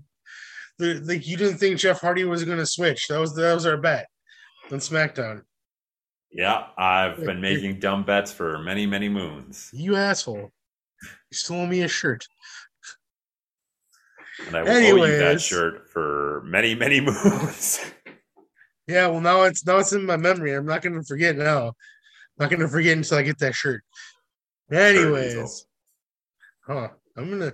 like 0.78 1.26
you 1.26 1.36
didn't 1.38 1.58
think 1.58 1.78
Jeff 1.78 2.00
Hardy 2.00 2.24
was 2.24 2.44
going 2.44 2.58
to 2.58 2.66
switch 2.66 3.06
that 3.08 3.18
was 3.18 3.34
that 3.36 3.54
was 3.54 3.64
our 3.64 3.78
bet 3.78 4.06
on 4.70 4.78
SmackDown 4.78 5.42
Yeah, 6.30 6.66
I've 6.76 7.16
Like, 7.18 7.26
been 7.26 7.40
making 7.40 7.80
dumb 7.80 8.04
bets 8.04 8.32
for 8.32 8.58
many, 8.58 8.84
many 8.86 9.08
moons, 9.08 9.70
you 9.72 9.96
asshole 9.96 10.50
you 11.02 11.08
stole 11.36 11.66
me 11.66 11.82
a 11.82 11.88
shirt 11.88 12.26
and 14.46 14.56
I 14.56 14.62
will 14.62 14.70
owe 14.70 15.04
you 15.06 15.18
that 15.18 15.40
shirt 15.40 15.88
for 15.90 16.42
many, 16.44 16.74
many 16.74 17.00
moons. 17.00 17.80
Yeah 18.90 19.06
well 19.06 19.20
now 19.20 19.42
it's 19.42 19.64
now 19.64 19.78
it's 19.78 19.92
in 19.92 20.04
my 20.04 20.16
memory. 20.16 20.52
I'm 20.52 20.66
not 20.66 20.82
going 20.82 20.94
to 20.94 21.02
forget 21.02 21.36
now. 21.36 21.68
I'm 21.68 21.72
not 22.38 22.50
going 22.50 22.60
to 22.60 22.68
forget 22.68 22.96
until 22.96 23.18
I 23.18 23.22
get 23.22 23.38
that 23.38 23.54
shirt. 23.54 23.82
Anyways. 24.70 25.66
Huh 26.66 26.88
I'm 27.16 27.30
gonna 27.30 27.52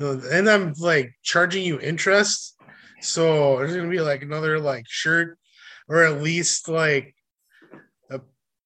and 0.00 0.48
I'm 0.48 0.74
like 0.78 1.12
charging 1.22 1.64
you 1.64 1.80
interest. 1.80 2.56
So 3.00 3.58
there's 3.58 3.74
gonna 3.74 3.88
be 3.88 4.00
like 4.00 4.22
another 4.22 4.58
like 4.58 4.84
shirt 4.88 5.38
or 5.88 6.04
at 6.04 6.22
least 6.22 6.68
like 6.68 7.14
a 8.10 8.20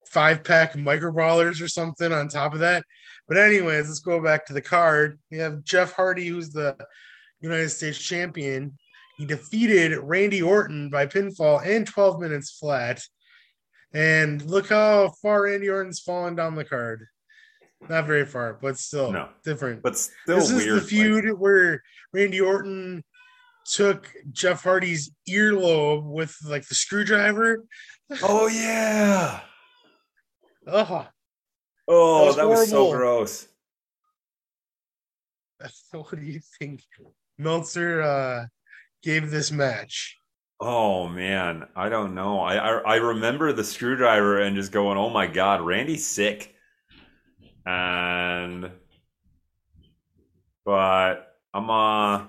five 0.07 0.45
pack 0.45 0.77
micro 0.77 1.13
brawlers 1.13 1.61
or 1.61 1.69
something 1.69 2.13
on 2.13 2.29
top 2.29 2.55
of 2.55 2.61
that. 2.61 2.85
But 3.29 3.39
anyways 3.39 3.89
let's 3.89 4.01
go 4.01 4.23
back 4.23 4.47
to 4.47 4.53
the 4.53 4.63
card. 4.63 5.19
We 5.31 5.39
have 5.39 5.65
Jeff 5.65 5.93
Hardy 5.93 6.29
who's 6.29 6.51
the 6.51 6.77
United 7.41 7.71
States 7.71 7.99
champion 7.99 8.77
he 9.17 9.25
defeated 9.27 9.97
Randy 9.99 10.43
Orton 10.43 10.91
by 10.91 11.07
pinfall 11.07 11.65
in 11.65 11.85
12 11.85 12.21
minutes 12.21 12.51
flat 12.59 13.03
and 13.93 14.43
look 14.43 14.69
how 14.69 15.13
far 15.23 15.45
Randy 15.45 15.69
Orton's 15.69 16.01
fallen 16.01 16.35
down 16.35 16.55
the 16.55 16.65
card 16.65 17.07
not 17.89 18.07
very 18.07 18.25
far 18.27 18.55
but 18.55 18.79
still 18.79 19.13
No. 19.13 19.29
different 19.45 19.83
But 19.83 19.97
still 19.97 20.37
this 20.39 20.51
is 20.51 20.67
the 20.67 20.81
feud 20.81 21.39
where 21.39 21.83
Randy 22.13 22.41
Orton 22.41 23.05
took 23.65 24.11
Jeff 24.33 24.63
Hardy's 24.63 25.11
earlobe 25.29 26.05
with 26.05 26.37
like 26.45 26.67
the 26.69 26.75
screwdriver. 26.75 27.65
Oh 28.23 28.47
yeah. 28.47 29.41
Oh, 30.67 31.07
Oh, 31.89 32.27
was 32.27 32.37
that 32.37 32.49
was, 32.49 32.71
so 32.71 32.91
gross. 32.93 33.49
what 35.93 36.11
do 36.17 36.23
you 36.23 36.41
think 36.59 36.83
Meltzer 37.39 38.03
uh, 38.03 38.47
gave 39.03 39.31
this 39.31 39.51
match? 39.51 40.17
Oh 40.61 41.07
man, 41.09 41.67
I 41.77 41.89
don't 41.89 42.15
know. 42.15 42.41
I, 42.41 42.57
I 42.57 42.79
I 42.79 42.97
remember 42.97 43.53
the 43.53 43.65
screwdriver 43.65 44.41
and 44.41 44.57
just 44.57 44.73
going, 44.73 44.97
"Oh 44.97 45.11
my 45.11 45.27
god, 45.27 45.61
Randy's 45.61 46.07
sick." 46.07 46.55
And 47.67 48.71
but 50.65 51.37
I'm 51.53 51.71
uh 51.71 52.19
mm, 52.21 52.27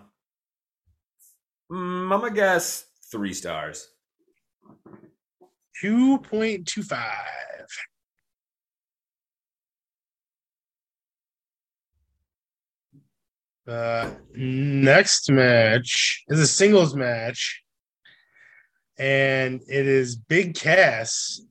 I'm 1.72 2.10
gonna 2.10 2.32
guess 2.32 2.86
three 3.12 3.34
stars. 3.34 3.90
2.25. 5.84 6.98
Uh, 13.68 14.12
next 14.34 15.30
match 15.30 16.24
is 16.30 16.40
a 16.40 16.48
singles 16.48 16.96
match, 16.96 17.64
and 18.98 19.62
it 19.68 19.86
is 19.86 20.16
Big 20.16 20.56
Cass 20.56 21.42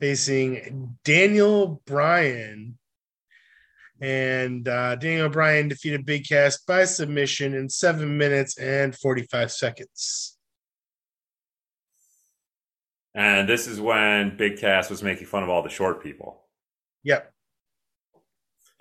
facing 0.00 0.98
Daniel 1.04 1.80
Bryan. 1.86 2.78
And 4.00 4.66
uh, 4.66 4.96
Daniel 4.96 5.28
Bryan 5.28 5.68
defeated 5.68 6.04
Big 6.04 6.28
Cass 6.28 6.58
by 6.58 6.84
submission 6.86 7.54
in 7.54 7.68
seven 7.68 8.18
minutes 8.18 8.58
and 8.58 8.96
45 8.96 9.52
seconds. 9.52 10.36
And 13.14 13.48
this 13.48 13.68
is 13.68 13.80
when 13.80 14.36
Big 14.36 14.58
Cass 14.58 14.90
was 14.90 15.04
making 15.04 15.26
fun 15.26 15.44
of 15.44 15.48
all 15.48 15.62
the 15.62 15.68
short 15.68 16.02
people. 16.02 16.42
Yep. 17.04 17.31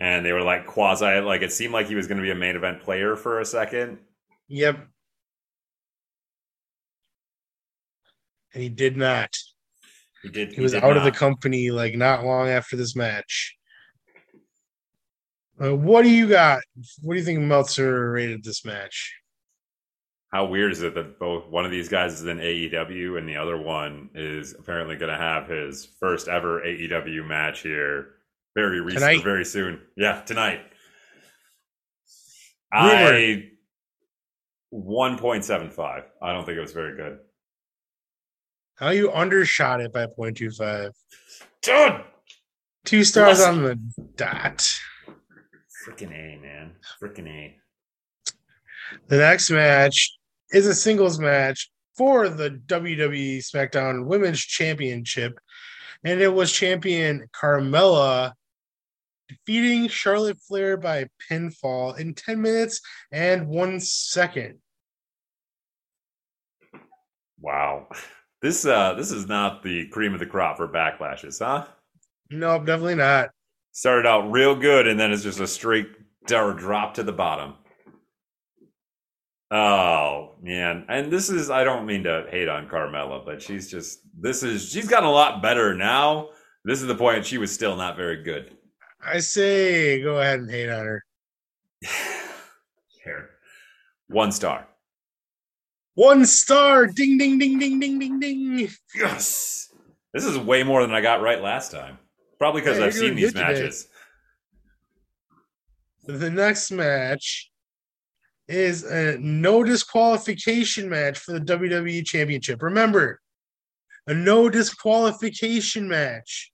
And 0.01 0.25
they 0.25 0.33
were 0.33 0.41
like 0.41 0.65
quasi 0.65 1.19
like 1.19 1.43
it 1.43 1.53
seemed 1.53 1.73
like 1.73 1.85
he 1.85 1.93
was 1.93 2.07
gonna 2.07 2.23
be 2.23 2.31
a 2.31 2.35
main 2.35 2.55
event 2.55 2.81
player 2.81 3.15
for 3.15 3.39
a 3.39 3.45
second. 3.45 3.99
Yep. 4.47 4.87
And 8.55 8.63
he 8.63 8.69
did 8.69 8.97
not. 8.97 9.29
He 10.23 10.29
did 10.29 10.53
He 10.53 10.61
was 10.61 10.71
did 10.71 10.83
out 10.83 10.97
of 10.97 11.03
the 11.03 11.11
company 11.11 11.69
like 11.69 11.93
not 11.93 12.25
long 12.25 12.49
after 12.49 12.75
this 12.75 12.95
match. 12.95 13.55
Uh, 15.63 15.75
what 15.75 16.01
do 16.01 16.09
you 16.09 16.27
got? 16.27 16.61
What 17.03 17.13
do 17.13 17.19
you 17.19 17.25
think 17.25 17.39
Meltzer 17.41 18.09
rated 18.09 18.43
this 18.43 18.65
match? 18.65 19.15
How 20.33 20.45
weird 20.45 20.71
is 20.71 20.81
it 20.81 20.95
that 20.95 21.19
both 21.19 21.47
one 21.47 21.63
of 21.63 21.69
these 21.69 21.89
guys 21.89 22.13
is 22.13 22.25
in 22.25 22.39
AEW 22.39 23.19
and 23.19 23.29
the 23.29 23.35
other 23.35 23.61
one 23.61 24.09
is 24.15 24.55
apparently 24.57 24.95
going 24.95 25.11
to 25.11 25.17
have 25.17 25.47
his 25.47 25.85
first 25.99 26.27
ever 26.27 26.61
AEW 26.61 27.27
match 27.27 27.61
here 27.61 28.15
very 28.55 28.81
recent, 28.81 29.01
Tonight? 29.01 29.23
very 29.23 29.45
soon. 29.45 29.81
Yeah, 29.95 30.21
tonight. 30.21 30.61
Rumor. 32.73 32.89
I 33.13 33.43
one 34.69 35.17
point 35.17 35.43
seven 35.43 35.69
five. 35.69 36.03
I 36.21 36.31
don't 36.33 36.45
think 36.45 36.57
it 36.57 36.61
was 36.61 36.71
very 36.73 36.95
good. 36.95 37.19
How 38.75 38.89
you 38.89 39.11
undershot 39.11 39.79
it 39.81 39.93
by 39.93 40.07
0.25. 40.07 40.91
Dude, 41.61 42.01
Two 42.83 43.03
stars 43.03 43.37
Bless- 43.37 43.47
on 43.47 43.61
the 43.63 43.75
dot. 44.15 44.57
freaking 45.87 46.11
a 46.11 46.39
man, 46.41 46.71
freaking 47.01 47.27
a. 47.27 47.55
The 49.07 49.17
next 49.17 49.51
match 49.51 50.17
is 50.51 50.65
a 50.65 50.73
singles 50.73 51.19
match 51.19 51.69
for 51.95 52.27
the 52.29 52.49
WWE 52.67 53.37
SmackDown 53.39 54.05
Women's 54.07 54.39
Championship, 54.41 55.37
and 56.03 56.19
it 56.19 56.33
was 56.33 56.51
champion 56.51 57.27
Carmella 57.39 58.33
defeating 59.31 59.87
Charlotte 59.87 60.39
Flair 60.39 60.77
by 60.77 61.07
pinfall 61.29 61.97
in 61.97 62.13
10 62.13 62.41
minutes 62.41 62.81
and 63.11 63.47
one 63.47 63.79
second. 63.79 64.59
Wow, 67.39 67.87
this 68.41 68.65
uh 68.65 68.93
this 68.93 69.11
is 69.11 69.27
not 69.27 69.63
the 69.63 69.87
cream 69.87 70.13
of 70.13 70.19
the 70.19 70.25
crop 70.25 70.57
for 70.57 70.67
backlashes, 70.67 71.39
huh? 71.39 71.65
No, 72.29 72.59
definitely 72.59 72.95
not. 72.95 73.29
started 73.71 74.07
out 74.07 74.31
real 74.31 74.55
good 74.55 74.87
and 74.87 74.99
then 74.99 75.11
it's 75.11 75.23
just 75.23 75.39
a 75.39 75.47
straight 75.47 75.87
drop 76.27 76.93
to 76.95 77.03
the 77.03 77.11
bottom. 77.11 77.55
Oh 79.49 80.35
man, 80.41 80.85
and 80.87 81.11
this 81.11 81.29
is 81.29 81.49
I 81.49 81.63
don't 81.63 81.85
mean 81.85 82.03
to 82.03 82.25
hate 82.29 82.47
on 82.47 82.69
Carmella, 82.69 83.25
but 83.25 83.41
she's 83.41 83.69
just 83.69 83.99
this 84.17 84.43
is 84.43 84.69
she's 84.69 84.87
gotten 84.87 85.09
a 85.09 85.11
lot 85.11 85.41
better 85.41 85.73
now. 85.73 86.29
This 86.63 86.81
is 86.81 86.87
the 86.87 86.95
point 86.95 87.25
she 87.25 87.37
was 87.39 87.51
still 87.51 87.75
not 87.75 87.97
very 87.97 88.23
good. 88.23 88.55
I 89.05 89.19
say 89.19 90.01
go 90.01 90.19
ahead 90.19 90.39
and 90.39 90.49
hate 90.51 90.69
on 90.69 90.85
her. 90.85 91.03
Here, 93.03 93.29
one 94.07 94.31
star. 94.31 94.67
One 95.95 96.25
star. 96.25 96.87
Ding, 96.87 97.17
ding, 97.17 97.37
ding, 97.39 97.59
ding, 97.59 97.79
ding, 97.79 97.99
ding, 97.99 98.19
ding. 98.19 98.69
Yes, 98.95 99.73
this 100.13 100.25
is 100.25 100.37
way 100.37 100.63
more 100.63 100.81
than 100.81 100.93
I 100.93 101.01
got 101.01 101.21
right 101.21 101.41
last 101.41 101.71
time. 101.71 101.97
Probably 102.39 102.61
because 102.61 102.79
Yeah, 102.79 102.85
I've 102.85 102.93
seen 102.93 103.15
these 103.15 103.33
good 103.33 103.39
today. 103.39 103.53
matches. 103.53 103.87
The 106.05 106.29
next 106.29 106.71
match 106.71 107.51
is 108.47 108.83
a 108.83 109.17
no 109.19 109.63
disqualification 109.63 110.89
match 110.89 111.17
for 111.19 111.33
the 111.33 111.39
WWE 111.41 112.05
Championship. 112.05 112.61
Remember, 112.61 113.19
a 114.07 114.13
no 114.13 114.49
disqualification 114.49 115.87
match. 115.87 116.51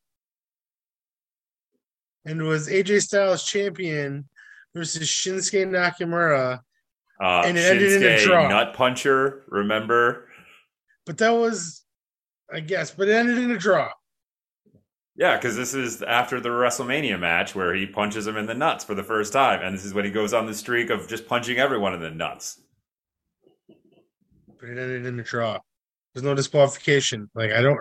And 2.27 2.43
was 2.43 2.67
AJ 2.67 3.03
Styles 3.03 3.45
champion 3.45 4.27
versus 4.75 5.07
Shinsuke 5.07 5.65
Nakamura. 5.65 6.59
Uh, 7.21 7.41
And 7.45 7.57
it 7.57 7.61
ended 7.71 7.93
in 7.93 8.03
a 8.03 8.21
draw. 8.23 8.49
Nut 8.49 8.73
Puncher, 8.73 9.45
remember? 9.47 10.27
But 11.05 11.17
that 11.19 11.29
was, 11.29 11.83
I 12.53 12.59
guess, 12.59 12.91
but 12.91 13.07
it 13.07 13.13
ended 13.13 13.37
in 13.37 13.51
a 13.51 13.57
draw. 13.57 13.89
Yeah, 15.15 15.37
because 15.37 15.55
this 15.55 15.73
is 15.73 16.03
after 16.03 16.41
the 16.41 16.49
WrestleMania 16.49 17.17
match 17.17 17.55
where 17.55 17.73
he 17.73 17.87
punches 17.87 18.27
him 18.27 18.35
in 18.35 18.45
the 18.45 18.53
nuts 18.53 18.83
for 18.83 18.93
the 18.93 19.03
first 19.03 19.31
time, 19.33 19.61
and 19.63 19.73
this 19.73 19.85
is 19.85 19.93
when 19.93 20.03
he 20.05 20.11
goes 20.11 20.33
on 20.33 20.45
the 20.45 20.53
streak 20.53 20.89
of 20.89 21.07
just 21.07 21.27
punching 21.27 21.57
everyone 21.57 21.93
in 21.93 22.01
the 22.01 22.11
nuts. 22.11 22.61
But 24.59 24.69
it 24.69 24.77
ended 24.77 25.05
in 25.05 25.19
a 25.19 25.23
draw. 25.23 25.57
There's 26.13 26.23
no 26.25 26.35
disqualification. 26.35 27.29
Like 27.33 27.51
I 27.51 27.61
don't 27.61 27.79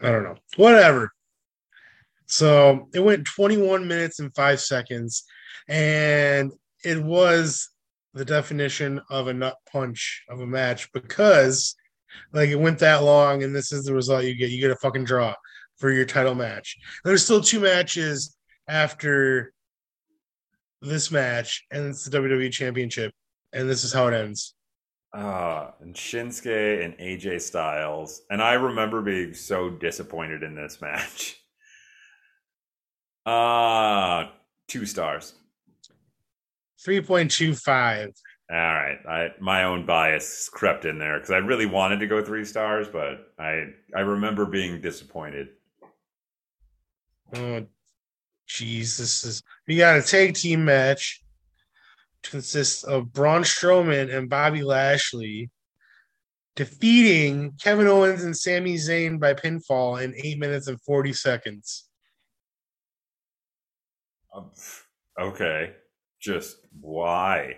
I 0.00 0.10
don't 0.10 0.22
know. 0.22 0.36
Whatever. 0.56 1.12
So 2.26 2.88
it 2.94 3.00
went 3.00 3.26
21 3.26 3.86
minutes 3.86 4.18
and 4.18 4.34
five 4.34 4.60
seconds, 4.60 5.24
and 5.68 6.52
it 6.84 7.02
was 7.02 7.70
the 8.14 8.24
definition 8.24 9.00
of 9.10 9.28
a 9.28 9.34
nut 9.34 9.56
punch 9.70 10.22
of 10.28 10.40
a 10.40 10.46
match 10.46 10.92
because 10.92 11.74
like 12.32 12.50
it 12.50 12.60
went 12.60 12.78
that 12.78 13.02
long, 13.02 13.42
and 13.42 13.54
this 13.54 13.72
is 13.72 13.84
the 13.84 13.94
result 13.94 14.24
you 14.24 14.34
get. 14.34 14.50
You 14.50 14.60
get 14.60 14.70
a 14.70 14.76
fucking 14.76 15.04
draw 15.04 15.34
for 15.78 15.90
your 15.90 16.04
title 16.04 16.34
match. 16.34 16.76
There's 17.04 17.24
still 17.24 17.40
two 17.40 17.60
matches 17.60 18.36
after 18.68 19.52
this 20.80 21.10
match, 21.10 21.64
and 21.70 21.86
it's 21.86 22.04
the 22.04 22.18
WWE 22.18 22.52
Championship, 22.52 23.12
and 23.52 23.68
this 23.68 23.84
is 23.84 23.92
how 23.92 24.06
it 24.08 24.14
ends. 24.14 24.54
Uh, 25.12 25.70
and 25.80 25.94
Shinsuke 25.94 26.84
and 26.84 26.94
AJ 26.98 27.40
Styles. 27.40 28.22
And 28.30 28.42
I 28.42 28.54
remember 28.54 29.00
being 29.00 29.32
so 29.32 29.70
disappointed 29.70 30.42
in 30.42 30.54
this 30.54 30.80
match. 30.80 31.40
Uh, 33.26 34.26
two 34.68 34.86
stars. 34.86 35.34
3.25. 36.86 38.12
All 38.50 38.56
right, 38.56 38.98
I 39.08 39.28
my 39.40 39.64
own 39.64 39.86
bias 39.86 40.50
crept 40.52 40.84
in 40.84 40.98
there 40.98 41.16
because 41.16 41.30
I 41.30 41.38
really 41.38 41.64
wanted 41.64 41.98
to 42.00 42.06
go 42.06 42.22
three 42.22 42.44
stars, 42.44 42.88
but 42.88 43.32
I 43.38 43.68
I 43.96 44.00
remember 44.00 44.44
being 44.44 44.82
disappointed. 44.82 45.48
Oh, 47.34 47.66
is 48.60 49.42
we 49.66 49.76
got 49.76 49.96
a 49.96 50.02
tag 50.02 50.34
team 50.34 50.62
match. 50.62 51.22
Consists 52.22 52.84
of 52.84 53.14
Braun 53.14 53.42
Strowman 53.42 54.14
and 54.14 54.28
Bobby 54.28 54.62
Lashley 54.62 55.50
defeating 56.56 57.52
Kevin 57.62 57.86
Owens 57.86 58.24
and 58.24 58.36
Sami 58.36 58.74
Zayn 58.74 59.18
by 59.18 59.34
pinfall 59.34 60.02
in 60.02 60.14
eight 60.22 60.38
minutes 60.38 60.68
and 60.68 60.80
forty 60.82 61.14
seconds. 61.14 61.88
Um, 64.34 64.50
okay, 65.20 65.72
just 66.20 66.56
why? 66.80 67.56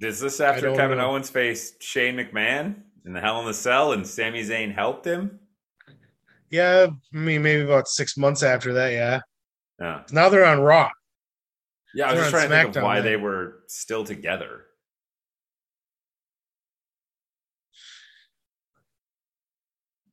Is 0.00 0.20
this 0.20 0.40
after 0.40 0.74
Kevin 0.74 0.98
know. 0.98 1.10
Owens 1.10 1.28
faced 1.28 1.82
Shane 1.82 2.16
McMahon 2.16 2.76
in 3.04 3.12
the 3.12 3.20
Hell 3.20 3.40
in 3.40 3.46
the 3.46 3.54
Cell 3.54 3.92
and 3.92 4.06
Sami 4.06 4.42
Zayn 4.42 4.72
helped 4.72 5.04
him? 5.04 5.40
Yeah, 6.50 6.86
I 7.12 7.16
mean 7.16 7.42
maybe 7.42 7.62
about 7.62 7.88
six 7.88 8.16
months 8.16 8.42
after 8.42 8.72
that. 8.74 8.92
Yeah, 8.92 9.20
Yeah. 9.80 10.02
now 10.12 10.28
they're 10.28 10.44
on 10.44 10.60
Raw. 10.60 10.88
Yeah, 11.94 12.10
I 12.10 12.12
was 12.12 12.20
just 12.20 12.30
trying 12.30 12.48
to 12.48 12.54
think 12.54 12.76
of 12.76 12.82
why 12.82 12.96
then. 12.96 13.04
they 13.04 13.16
were 13.16 13.64
still 13.66 14.04
together. 14.04 14.64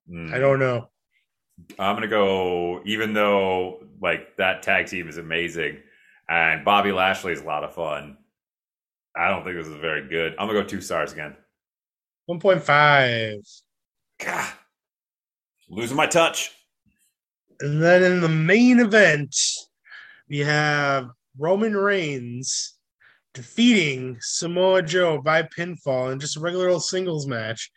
Hmm. 0.08 0.34
I 0.34 0.40
don't 0.40 0.60
know. 0.60 0.90
I'm 1.80 1.96
gonna 1.96 2.08
go. 2.08 2.82
Even 2.86 3.14
though 3.14 3.84
like 4.02 4.38
that 4.38 4.64
tag 4.64 4.88
team 4.88 5.08
is 5.08 5.18
amazing, 5.18 5.78
and 6.30 6.66
Bobby 6.66 6.92
Lashley 6.92 7.34
is 7.34 7.42
a 7.42 7.46
lot 7.46 7.64
of 7.64 7.74
fun. 7.74 8.18
I 9.16 9.30
don't 9.30 9.44
think 9.44 9.58
this 9.58 9.68
is 9.68 9.76
very 9.78 10.08
good. 10.08 10.36
I'm 10.38 10.48
gonna 10.48 10.62
go 10.62 10.68
two 10.68 10.82
stars 10.82 11.14
again. 11.14 11.36
1.5. 12.30 13.62
God, 14.20 14.54
losing 15.70 15.98
my 15.98 16.08
touch. 16.08 16.52
And 17.60 17.82
then 17.82 18.04
in 18.04 18.22
the 18.22 18.30
main 18.30 18.80
event, 18.80 19.36
we 20.28 20.40
have 20.40 21.10
Roman 21.38 21.76
Reigns 21.76 22.74
defeating 23.34 24.18
Samoa 24.22 24.82
Joe 24.82 25.22
by 25.22 25.44
pinfall 25.44 26.12
in 26.12 26.20
just 26.20 26.38
a 26.38 26.40
regular 26.40 26.70
old 26.70 26.84
singles 26.84 27.28
match. 27.28 27.72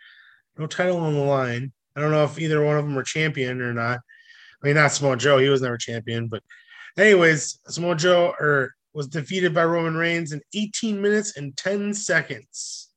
No 0.56 0.66
title 0.66 0.98
on 0.98 1.14
the 1.14 1.20
line. 1.20 1.72
I 1.98 2.00
don't 2.00 2.12
know 2.12 2.22
if 2.22 2.38
either 2.38 2.64
one 2.64 2.78
of 2.78 2.84
them 2.84 2.94
were 2.94 3.02
champion 3.02 3.60
or 3.60 3.74
not. 3.74 3.98
I 4.62 4.66
mean, 4.66 4.76
not 4.76 4.92
Samoa 4.92 5.16
Joe. 5.16 5.38
He 5.38 5.48
was 5.48 5.62
never 5.62 5.76
champion. 5.76 6.28
But, 6.28 6.44
anyways, 6.96 7.58
Samoa 7.66 7.96
Joe 7.96 8.34
or 8.38 8.72
was 8.94 9.08
defeated 9.08 9.52
by 9.52 9.64
Roman 9.64 9.96
Reigns 9.96 10.30
in 10.32 10.40
18 10.54 11.00
minutes 11.00 11.36
and 11.36 11.56
10 11.56 11.92
seconds. 11.94 12.90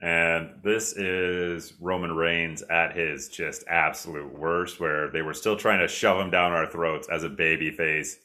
And 0.00 0.50
this 0.62 0.92
is 0.96 1.74
Roman 1.80 2.14
Reigns 2.14 2.62
at 2.62 2.96
his 2.96 3.28
just 3.28 3.64
absolute 3.68 4.32
worst, 4.32 4.78
where 4.78 5.10
they 5.10 5.22
were 5.22 5.34
still 5.34 5.56
trying 5.56 5.80
to 5.80 5.88
shove 5.88 6.20
him 6.20 6.30
down 6.30 6.52
our 6.52 6.70
throats 6.70 7.08
as 7.10 7.24
a 7.24 7.28
baby 7.28 7.70
face. 7.72 8.16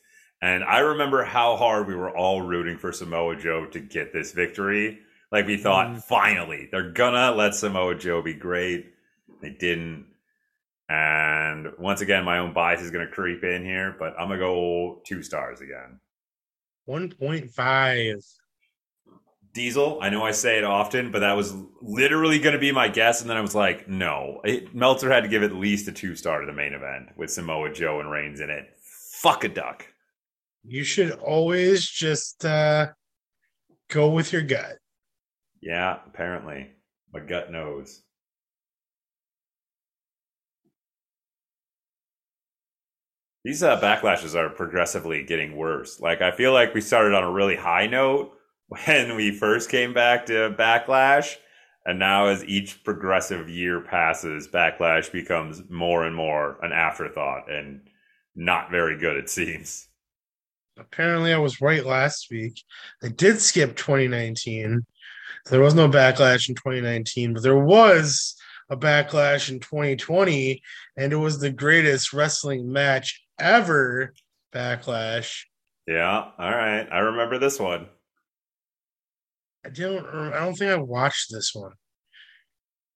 And 0.41 0.63
I 0.63 0.79
remember 0.79 1.23
how 1.23 1.55
hard 1.55 1.87
we 1.87 1.95
were 1.95 2.15
all 2.15 2.43
rooting 2.43 2.77
for 2.77 2.91
Samoa 2.91 3.37
Joe 3.37 3.65
to 3.67 3.79
get 3.79 4.13
this 4.13 4.33
victory. 4.33 4.99
Like 5.31 5.47
we 5.47 5.57
thought, 5.57 5.87
Mm. 5.87 6.03
finally, 6.03 6.69
they're 6.71 6.91
gonna 6.91 7.31
let 7.31 7.55
Samoa 7.55 7.95
Joe 7.95 8.21
be 8.21 8.33
great. 8.33 8.93
They 9.41 9.49
didn't. 9.49 10.07
And 10.89 11.67
once 11.77 12.01
again, 12.01 12.23
my 12.23 12.39
own 12.39 12.53
bias 12.53 12.81
is 12.81 12.91
gonna 12.91 13.07
creep 13.07 13.43
in 13.43 13.63
here, 13.63 13.95
but 13.99 14.13
I'm 14.19 14.29
gonna 14.29 14.39
go 14.39 15.01
two 15.05 15.21
stars 15.21 15.61
again. 15.61 15.99
1.5. 16.87 18.23
Diesel. 19.53 19.99
I 20.01 20.09
know 20.09 20.23
I 20.23 20.31
say 20.31 20.57
it 20.57 20.63
often, 20.63 21.11
but 21.11 21.19
that 21.19 21.35
was 21.35 21.53
literally 21.81 22.37
going 22.39 22.53
to 22.53 22.59
be 22.59 22.71
my 22.71 22.87
guess, 22.87 23.21
and 23.21 23.29
then 23.29 23.37
I 23.37 23.41
was 23.41 23.55
like, 23.55 23.87
no. 23.89 24.39
It, 24.43 24.73
Meltzer 24.75 25.11
had 25.11 25.23
to 25.23 25.29
give 25.29 25.41
at 25.41 25.55
least 25.55 25.87
a 25.87 25.91
two 25.91 26.15
star 26.15 26.41
to 26.41 26.45
the 26.45 26.53
main 26.53 26.73
event 26.73 27.09
with 27.17 27.31
Samoa 27.31 27.73
Joe 27.73 27.99
and 27.99 28.11
Reigns 28.11 28.39
in 28.39 28.51
it. 28.51 28.69
Fuck 28.81 29.43
a 29.43 29.49
duck. 29.49 29.85
You 30.63 30.83
should 30.83 31.11
always 31.13 31.89
just 31.89 32.45
uh, 32.45 32.89
go 33.89 34.09
with 34.09 34.31
your 34.31 34.43
gut. 34.43 34.77
Yeah, 35.59 35.97
apparently 36.05 36.69
my 37.11 37.21
gut 37.21 37.51
knows. 37.51 38.03
These 43.47 43.63
uh, 43.63 43.79
backlashes 43.79 44.35
are 44.35 44.49
progressively 44.49 45.23
getting 45.23 45.55
worse. 45.55 46.01
Like 46.01 46.21
I 46.21 46.31
feel 46.31 46.51
like 46.51 46.73
we 46.73 46.81
started 46.81 47.13
on 47.13 47.23
a 47.23 47.31
really 47.31 47.55
high 47.55 47.87
note 47.87 48.33
when 48.67 49.15
we 49.15 49.31
first 49.31 49.69
came 49.69 49.93
back 49.93 50.25
to 50.25 50.53
backlash, 50.59 51.37
and 51.85 51.97
now 51.97 52.25
as 52.25 52.43
each 52.43 52.83
progressive 52.83 53.49
year 53.49 53.79
passes, 53.79 54.49
backlash 54.49 55.09
becomes 55.13 55.61
more 55.69 56.05
and 56.05 56.13
more 56.13 56.57
an 56.61 56.73
afterthought 56.73 57.49
and 57.49 57.87
not 58.35 58.69
very 58.69 58.99
good. 58.99 59.15
It 59.15 59.29
seems. 59.29 59.87
Apparently, 60.77 61.31
I 61.31 61.37
was 61.37 61.61
right 61.61 61.85
last 61.85 62.27
week. 62.29 62.61
They 63.01 63.07
did 63.07 63.39
skip 63.39 63.77
2019. 63.77 64.85
There 65.49 65.61
was 65.61 65.73
no 65.73 65.87
backlash 65.87 66.49
in 66.49 66.55
2019, 66.55 67.35
but 67.35 67.43
there 67.43 67.57
was 67.57 68.35
a 68.69 68.75
backlash 68.75 69.49
in 69.49 69.61
2020, 69.61 70.61
and 70.97 71.13
it 71.13 71.15
was 71.15 71.39
the 71.39 71.49
greatest 71.49 72.11
wrestling 72.11 72.69
match 72.69 73.23
ever. 73.39 74.13
Backlash. 74.53 75.43
Yeah. 75.87 76.31
All 76.37 76.51
right. 76.51 76.87
I 76.91 76.99
remember 76.99 77.37
this 77.37 77.59
one. 77.59 77.87
I 79.65 79.69
don't. 79.69 80.05
I 80.33 80.39
don't 80.39 80.55
think 80.55 80.71
I 80.71 80.75
watched 80.77 81.27
this 81.31 81.53
one, 81.53 81.73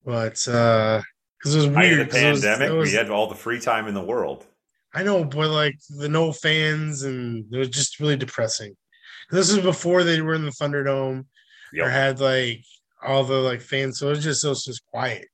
but 0.05 0.47
uh, 0.47 1.01
because 1.37 1.55
it 1.55 1.57
was 1.57 1.67
weird. 1.67 1.99
the 1.99 2.11
'cause 2.11 2.21
it 2.21 2.31
was- 2.31 2.41
pandemic, 2.41 2.69
it 2.69 2.73
was- 2.77 2.89
we 2.91 2.95
had 2.95 3.09
all 3.09 3.27
the 3.27 3.35
free 3.35 3.59
time 3.59 3.87
in 3.87 3.93
the 3.93 4.03
world. 4.03 4.45
I 4.93 5.03
know, 5.03 5.23
but 5.23 5.49
like 5.49 5.75
the 5.97 6.07
no 6.09 6.31
fans, 6.31 7.03
and 7.03 7.45
it 7.53 7.57
was 7.57 7.69
just 7.69 7.99
really 7.99 8.15
depressing. 8.17 8.75
This 9.31 9.53
was 9.53 9.63
before 9.63 10.03
they 10.03 10.21
were 10.21 10.33
in 10.33 10.43
the 10.45 10.51
Thunderdome 10.51 11.25
Yep. 11.73 11.85
or 11.85 11.89
had 11.89 12.19
like 12.19 12.63
all 13.03 13.23
the 13.23 13.35
like 13.35 13.61
fans, 13.61 13.99
so 13.99 14.07
it 14.07 14.11
was 14.11 14.23
just 14.23 14.43
it 14.45 14.49
was 14.49 14.65
just 14.65 14.85
quiet. 14.87 15.27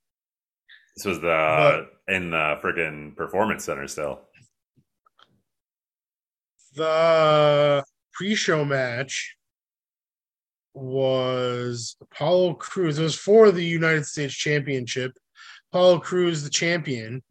This 0.96 1.06
was 1.06 1.20
the 1.22 1.88
in 2.08 2.32
the 2.32 2.60
freaking 2.64 3.16
performance 3.16 3.66
center 3.66 3.88
still. 3.88 4.22
The 6.78 7.84
pre-show 8.14 8.64
match 8.64 9.36
was 10.76 11.96
Apollo 12.00 12.54
Crews. 12.56 13.00
It 13.00 13.04
was 13.04 13.16
for 13.16 13.50
the 13.52 13.66
United 13.66 14.06
States 14.06 14.36
Championship. 14.36 15.12
Apollo 15.72 16.02
Crews, 16.02 16.44
the 16.44 16.52
champion. 16.52 17.24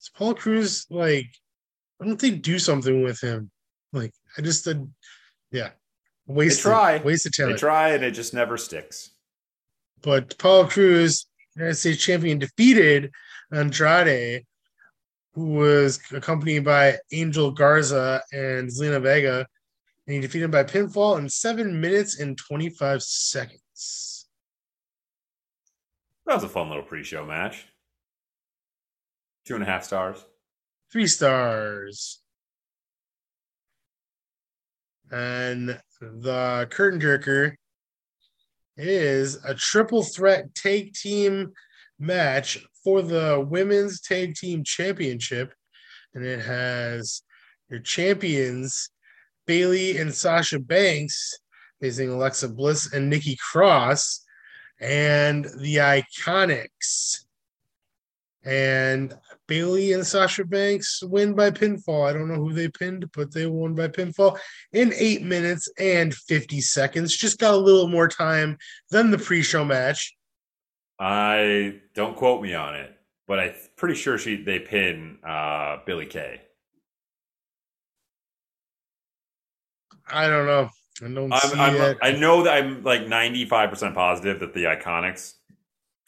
Is 0.00 0.10
Apollo 0.12 0.34
Crews 0.34 0.86
like? 0.90 1.28
Why 1.98 2.08
don't 2.08 2.18
they 2.18 2.32
do 2.32 2.58
something 2.58 3.04
with 3.04 3.20
him? 3.20 3.50
Like, 3.92 4.12
I 4.36 4.42
just 4.42 4.64
did, 4.64 4.90
yeah, 5.52 5.70
waste 6.26 6.62
try. 6.62 6.98
waste 6.98 7.26
of 7.26 7.32
talent. 7.32 7.56
They 7.56 7.60
try 7.60 7.90
and 7.90 8.02
it 8.04 8.10
just 8.10 8.34
never 8.34 8.58
sticks. 8.58 9.12
but 10.02 10.32
Apollo 10.32 10.66
Cruz, 10.66 11.26
United 11.54 11.76
States 11.76 12.02
champion, 12.02 12.40
defeated 12.40 13.12
Andrade, 13.52 14.44
who 15.36 15.50
was 15.50 16.00
accompanied 16.12 16.64
by 16.64 16.96
Angel 17.12 17.50
Garza 17.50 18.22
and 18.32 18.70
Zelina 18.70 19.02
Vega, 19.02 19.46
and 20.06 20.14
he 20.14 20.20
defeated 20.20 20.46
him 20.46 20.50
by 20.50 20.64
pinfall 20.64 21.18
in 21.18 21.28
seven 21.28 21.78
minutes 21.78 22.18
and 22.18 22.38
25 22.38 23.02
seconds. 23.02 24.26
That 26.24 26.36
was 26.36 26.44
a 26.44 26.48
fun 26.48 26.70
little 26.70 26.82
pre-show 26.82 27.26
match. 27.26 27.66
Two 29.44 29.54
and 29.54 29.62
a 29.62 29.66
half 29.66 29.84
stars. 29.84 30.24
Three 30.90 31.06
stars. 31.06 32.22
And 35.12 35.78
the 36.00 36.66
curtain 36.70 36.98
jerker 36.98 37.56
is 38.78 39.36
a 39.44 39.54
triple 39.54 40.02
threat 40.02 40.54
take 40.54 40.94
team 40.94 41.52
match 41.98 42.64
for 42.82 43.02
the 43.02 43.44
women's 43.48 44.00
tag 44.00 44.34
team 44.34 44.64
championship. 44.64 45.52
And 46.14 46.24
it 46.24 46.40
has 46.40 47.22
your 47.68 47.80
champions, 47.80 48.90
Bayley 49.46 49.98
and 49.98 50.14
Sasha 50.14 50.58
Banks, 50.58 51.38
facing 51.80 52.08
Alexa 52.08 52.48
Bliss 52.48 52.92
and 52.92 53.10
Nikki 53.10 53.36
Cross, 53.36 54.24
and 54.80 55.44
the 55.58 55.76
Iconics. 55.76 57.24
And 58.44 59.12
Bayley 59.48 59.92
and 59.92 60.06
Sasha 60.06 60.44
Banks 60.44 61.02
win 61.02 61.34
by 61.34 61.50
pinfall. 61.50 62.08
I 62.08 62.12
don't 62.12 62.28
know 62.28 62.36
who 62.36 62.52
they 62.52 62.68
pinned, 62.68 63.10
but 63.12 63.34
they 63.34 63.46
won 63.46 63.74
by 63.74 63.88
pinfall 63.88 64.38
in 64.72 64.92
eight 64.94 65.22
minutes 65.22 65.68
and 65.78 66.14
50 66.14 66.60
seconds. 66.60 67.16
Just 67.16 67.40
got 67.40 67.54
a 67.54 67.58
little 67.58 67.88
more 67.88 68.06
time 68.06 68.56
than 68.90 69.10
the 69.10 69.18
pre 69.18 69.42
show 69.42 69.64
match. 69.64 70.16
I 70.98 71.80
don't 71.94 72.16
quote 72.16 72.42
me 72.42 72.54
on 72.54 72.74
it, 72.74 72.96
but 73.26 73.38
I'm 73.38 73.52
pretty 73.76 73.94
sure 73.94 74.18
she 74.18 74.42
they 74.42 74.58
pin 74.58 75.18
uh, 75.26 75.78
Billie 75.84 76.06
Kay. 76.06 76.40
I 80.08 80.28
don't 80.28 80.46
know. 80.46 80.70
I 81.02 81.08
don't 81.08 81.32
I'm, 81.32 81.40
see 81.40 81.58
I'm, 81.58 81.74
it. 81.74 81.98
I 82.00 82.12
know 82.12 82.42
that 82.44 82.54
I'm 82.54 82.82
like 82.82 83.02
95% 83.02 83.94
positive 83.94 84.40
that 84.40 84.54
the 84.54 84.64
Iconics 84.64 85.34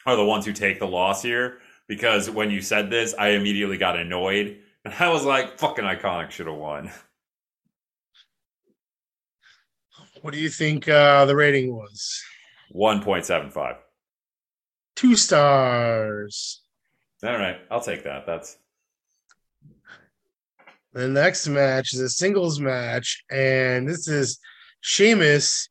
are 0.05 0.15
the 0.15 0.25
ones 0.25 0.45
who 0.45 0.53
take 0.53 0.79
the 0.79 0.87
loss 0.87 1.21
here 1.21 1.59
because 1.87 2.29
when 2.29 2.49
you 2.49 2.61
said 2.61 2.89
this, 2.89 3.13
I 3.17 3.29
immediately 3.29 3.77
got 3.77 3.97
annoyed. 3.97 4.59
And 4.85 4.93
I 4.97 5.09
was 5.09 5.25
like, 5.25 5.59
fucking 5.59 5.83
Iconics 5.83 6.31
should 6.31 6.47
have 6.47 6.55
won. 6.55 6.89
what 10.21 10.33
do 10.33 10.39
you 10.39 10.47
think 10.47 10.87
uh, 10.87 11.25
the 11.25 11.35
rating 11.35 11.75
was? 11.75 12.23
1.75. 12.73 13.75
Two 14.99 15.15
stars. 15.15 16.61
All 17.23 17.37
right, 17.37 17.55
I'll 17.71 17.79
take 17.79 18.03
that. 18.03 18.25
That's 18.25 18.57
The 20.91 21.07
next 21.07 21.47
match 21.47 21.93
is 21.93 22.01
a 22.01 22.09
singles 22.09 22.59
match, 22.59 23.23
and 23.31 23.87
this 23.87 24.09
is 24.09 24.41
Sheamus 24.81 25.69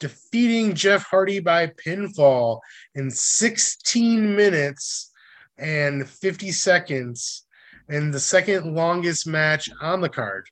defeating 0.00 0.74
Jeff 0.74 1.04
Hardy 1.04 1.38
by 1.38 1.68
pinfall 1.68 2.58
in 2.96 3.12
16 3.12 4.34
minutes 4.34 5.12
and 5.56 6.08
50 6.08 6.50
seconds 6.50 7.46
and 7.88 8.12
the 8.12 8.18
second 8.18 8.74
longest 8.74 9.24
match 9.24 9.70
on 9.80 10.00
the 10.00 10.08
card. 10.08 10.48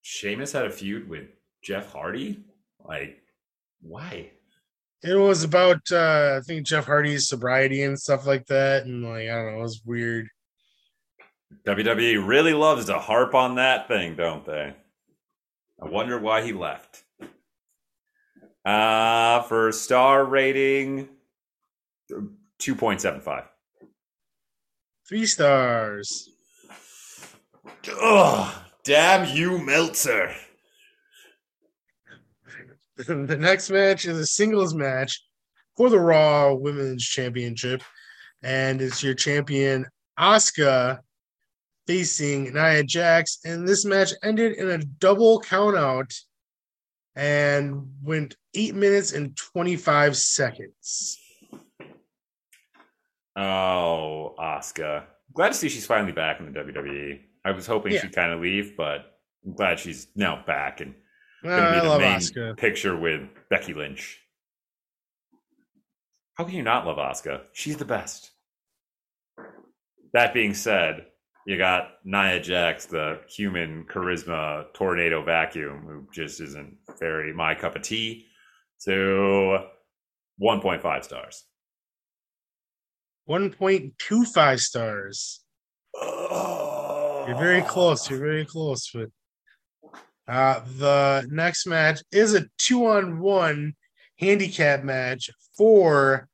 Sheamus 0.00 0.52
had 0.52 0.64
a 0.64 0.70
feud 0.70 1.06
with 1.06 1.28
Jeff 1.60 1.92
Hardy. 1.92 2.46
Like, 2.82 3.20
why? 3.82 4.30
It 5.06 5.14
was 5.14 5.44
about 5.44 5.80
uh 5.92 6.38
I 6.38 6.40
think 6.44 6.66
Jeff 6.66 6.86
Hardy's 6.86 7.28
sobriety 7.28 7.84
and 7.84 7.98
stuff 7.98 8.26
like 8.26 8.46
that, 8.46 8.86
and 8.86 9.04
like 9.04 9.28
I 9.28 9.34
don't 9.34 9.52
know, 9.52 9.58
it 9.60 9.62
was 9.62 9.82
weird. 9.84 10.28
WWE 11.64 12.26
really 12.26 12.54
loves 12.54 12.86
to 12.86 12.98
harp 12.98 13.34
on 13.34 13.54
that 13.54 13.86
thing, 13.86 14.16
don't 14.16 14.44
they? 14.44 14.74
I 15.80 15.86
wonder 15.86 16.18
why 16.18 16.42
he 16.42 16.52
left. 16.52 17.04
Uh 18.64 19.42
for 19.42 19.70
star 19.70 20.24
rating 20.24 21.08
2.75. 22.10 23.44
Three 25.08 25.26
stars. 25.26 26.28
Ugh, 28.02 28.54
damn 28.82 29.36
you, 29.36 29.58
Meltzer. 29.58 30.34
the 33.06 33.36
next 33.38 33.70
match 33.70 34.06
is 34.06 34.18
a 34.18 34.26
singles 34.26 34.74
match 34.74 35.22
for 35.76 35.90
the 35.90 35.98
Raw 36.00 36.54
Women's 36.54 37.04
Championship, 37.04 37.82
and 38.42 38.80
it's 38.80 39.02
your 39.02 39.14
champion 39.14 39.86
Asuka 40.18 40.98
facing 41.86 42.54
Nia 42.54 42.82
Jax, 42.82 43.38
and 43.44 43.68
this 43.68 43.84
match 43.84 44.12
ended 44.22 44.54
in 44.56 44.70
a 44.70 44.78
double 44.78 45.40
countout 45.40 46.12
and 47.14 47.86
went 48.02 48.36
eight 48.54 48.74
minutes 48.74 49.12
and 49.12 49.36
twenty 49.36 49.76
five 49.76 50.16
seconds. 50.16 51.18
Oh, 53.36 54.34
Asuka. 54.38 55.04
Glad 55.34 55.48
to 55.48 55.54
see 55.54 55.68
she's 55.68 55.86
finally 55.86 56.12
back 56.12 56.40
in 56.40 56.50
the 56.50 56.58
WWE. 56.58 57.20
I 57.44 57.50
was 57.50 57.66
hoping 57.66 57.92
Yeah. 57.92 58.00
she'd 58.00 58.14
kind 58.14 58.32
of 58.32 58.40
leave, 58.40 58.76
but 58.76 59.18
I'm 59.44 59.52
glad 59.54 59.78
she's 59.78 60.08
now 60.16 60.42
back 60.46 60.80
and 60.80 60.94
Be 61.46 61.52
I 61.52 61.80
the 61.80 61.88
love 61.88 62.00
main 62.00 62.18
Asuka. 62.18 62.56
picture 62.56 62.96
with 62.96 63.22
Becky 63.50 63.74
Lynch. 63.74 64.20
How 66.34 66.44
can 66.44 66.54
you 66.54 66.62
not 66.62 66.86
love 66.86 66.98
Asuka? 66.98 67.42
She's 67.52 67.76
the 67.76 67.84
best. 67.84 68.30
That 70.12 70.34
being 70.34 70.54
said, 70.54 71.06
you 71.46 71.56
got 71.56 71.88
Nia 72.04 72.40
Jax, 72.40 72.86
the 72.86 73.20
human 73.28 73.84
charisma 73.84 74.72
tornado 74.74 75.22
vacuum, 75.22 75.84
who 75.86 76.08
just 76.12 76.40
isn't 76.40 76.76
very 76.98 77.32
my 77.32 77.54
cup 77.54 77.76
of 77.76 77.82
tea. 77.82 78.26
So 78.78 79.66
1.5 80.42 81.04
stars. 81.04 81.44
One 83.26 83.50
point 83.52 83.98
two 83.98 84.24
five 84.24 84.60
stars. 84.60 85.40
You're 86.00 87.36
very 87.38 87.62
close. 87.62 88.08
You're 88.08 88.20
very 88.20 88.44
close. 88.44 88.88
But 88.94 89.08
uh, 90.28 90.60
the 90.78 91.26
next 91.30 91.66
match 91.66 92.02
is 92.12 92.34
a 92.34 92.46
two 92.58 92.86
on 92.86 93.20
one 93.20 93.74
handicap 94.18 94.82
match 94.82 95.30
for 95.56 96.28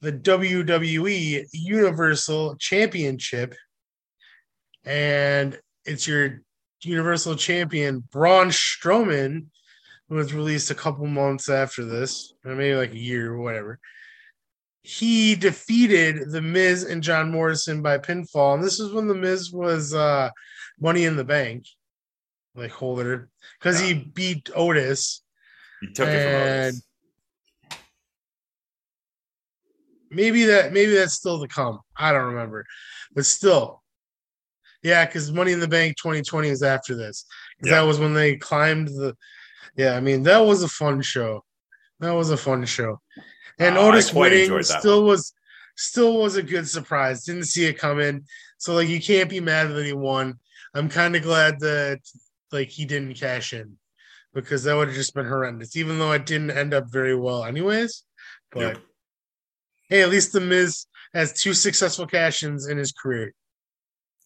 the 0.00 0.12
WWE 0.12 1.46
Universal 1.52 2.56
Championship. 2.56 3.54
And 4.84 5.58
it's 5.84 6.06
your 6.06 6.42
Universal 6.82 7.36
Champion, 7.36 8.04
Braun 8.12 8.48
Strowman, 8.48 9.46
who 10.08 10.16
was 10.16 10.34
released 10.34 10.70
a 10.70 10.74
couple 10.74 11.06
months 11.06 11.48
after 11.48 11.84
this, 11.84 12.34
maybe 12.44 12.74
like 12.74 12.92
a 12.92 12.98
year 12.98 13.32
or 13.32 13.38
whatever. 13.38 13.78
He 14.82 15.34
defeated 15.34 16.30
The 16.30 16.40
Miz 16.40 16.84
and 16.84 17.02
John 17.02 17.32
Morrison 17.32 17.82
by 17.82 17.98
pinfall. 17.98 18.54
And 18.54 18.62
this 18.62 18.78
is 18.78 18.92
when 18.92 19.08
The 19.08 19.14
Miz 19.14 19.50
was 19.50 19.92
uh, 19.92 20.30
Money 20.80 21.04
in 21.04 21.16
the 21.16 21.24
Bank, 21.24 21.64
like 22.56 22.70
holder, 22.70 23.28
because 23.58 23.78
he 23.78 23.94
beat 23.94 24.50
Otis. 24.54 25.22
You 25.82 25.92
took 25.92 26.08
it 26.08 26.22
from 26.22 26.42
Otis. 26.42 26.82
Maybe 30.10 30.44
that 30.44 30.72
maybe 30.72 30.94
that's 30.94 31.14
still 31.14 31.40
to 31.40 31.48
come. 31.48 31.80
I 31.96 32.12
don't 32.12 32.32
remember, 32.32 32.64
but 33.14 33.26
still, 33.26 33.82
yeah, 34.82 35.04
because 35.04 35.32
Money 35.32 35.52
in 35.52 35.60
the 35.60 35.68
Bank 35.68 35.96
2020 35.96 36.48
is 36.48 36.62
after 36.62 36.94
this. 36.94 37.26
Yeah. 37.62 37.72
That 37.72 37.80
was 37.82 37.98
when 37.98 38.14
they 38.14 38.36
climbed 38.36 38.88
the. 38.88 39.16
Yeah, 39.76 39.94
I 39.94 40.00
mean 40.00 40.22
that 40.22 40.38
was 40.38 40.62
a 40.62 40.68
fun 40.68 41.02
show. 41.02 41.44
That 42.00 42.12
was 42.12 42.30
a 42.30 42.36
fun 42.36 42.64
show, 42.64 43.00
and 43.58 43.76
Uh, 43.76 43.80
Otis 43.80 44.12
winning 44.12 44.62
still 44.62 45.04
was 45.04 45.32
still 45.76 46.18
was 46.18 46.36
a 46.36 46.42
good 46.42 46.68
surprise. 46.68 47.24
Didn't 47.24 47.44
see 47.44 47.66
it 47.66 47.78
coming, 47.78 48.24
so 48.58 48.74
like 48.74 48.88
you 48.88 49.00
can't 49.00 49.28
be 49.28 49.40
mad 49.40 49.68
that 49.68 49.84
he 49.84 49.92
won. 49.92 50.38
I'm 50.74 50.88
kind 50.88 51.16
of 51.16 51.22
glad 51.22 51.58
that 51.60 52.00
like 52.52 52.68
he 52.68 52.84
didn't 52.84 53.14
cash 53.14 53.52
in 53.52 53.76
because 54.34 54.64
that 54.64 54.74
would 54.76 54.88
have 54.88 54.96
just 54.96 55.14
been 55.14 55.26
horrendous. 55.26 55.76
Even 55.76 55.98
though 55.98 56.12
it 56.12 56.26
didn't 56.26 56.50
end 56.50 56.74
up 56.74 56.90
very 56.90 57.16
well, 57.16 57.44
anyways. 57.44 58.04
But 58.52 58.60
Yep. 58.60 58.78
hey, 59.88 60.02
at 60.02 60.08
least 60.10 60.32
the 60.32 60.40
Miz 60.40 60.86
has 61.14 61.32
two 61.32 61.54
successful 61.54 62.06
cash 62.06 62.42
ins 62.42 62.68
in 62.68 62.78
his 62.78 62.92
career. 62.92 63.32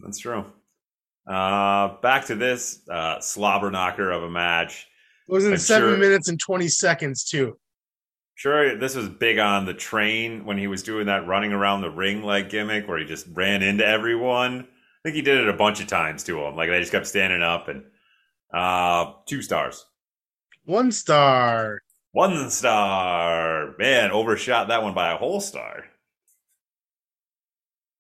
That's 0.01 0.19
true. 0.19 0.47
Uh, 1.27 1.97
back 2.01 2.25
to 2.27 2.35
this 2.35 2.81
uh, 2.91 3.21
slobber 3.21 3.71
knocker 3.71 4.11
of 4.11 4.23
a 4.23 4.31
match. 4.31 4.87
It 5.29 5.33
was 5.33 5.47
in 5.47 5.53
I'm 5.53 5.59
seven 5.59 5.91
sure- 5.91 5.99
minutes 5.99 6.29
and 6.29 6.41
20 6.41 6.69
seconds, 6.69 7.25
too. 7.25 7.57
Sure, 8.35 8.75
this 8.79 8.95
was 8.97 9.09
big 9.11 9.39
on 9.39 9.67
the 9.67 9.75
train 9.75 10.47
when 10.47 10.57
he 10.57 10.67
was 10.67 10.83
doing 10.83 11.07
that 11.07 11.27
running 11.27 11.53
around 11.53 11.83
the 11.83 11.91
ring 11.91 12.23
like 12.23 12.49
gimmick 12.49 12.89
where 12.89 12.97
he 12.99 13.05
just 13.05 13.27
ran 13.35 13.63
into 13.63 13.87
everyone. 13.87 14.61
I 14.63 14.67
think 15.05 15.15
he 15.15 15.21
did 15.23 15.39
it 15.41 15.49
a 15.49 15.53
bunch 15.53 15.81
of 15.83 15.89
times 15.89 16.25
to 16.25 16.43
him. 16.43 16.57
Like 16.57 16.71
they 16.71 16.81
just 16.81 16.91
kept 16.91 17.07
standing 17.07 17.43
up 17.43 17.69
and 17.69 17.85
uh 18.53 19.13
two 19.27 19.43
stars. 19.43 19.87
One 20.65 20.93
star. 20.93 21.81
One 22.13 22.51
star. 22.51 23.75
Man, 23.79 24.11
overshot 24.11 24.69
that 24.69 24.83
one 24.83 24.95
by 24.95 25.13
a 25.13 25.17
whole 25.17 25.41
star. 25.41 25.85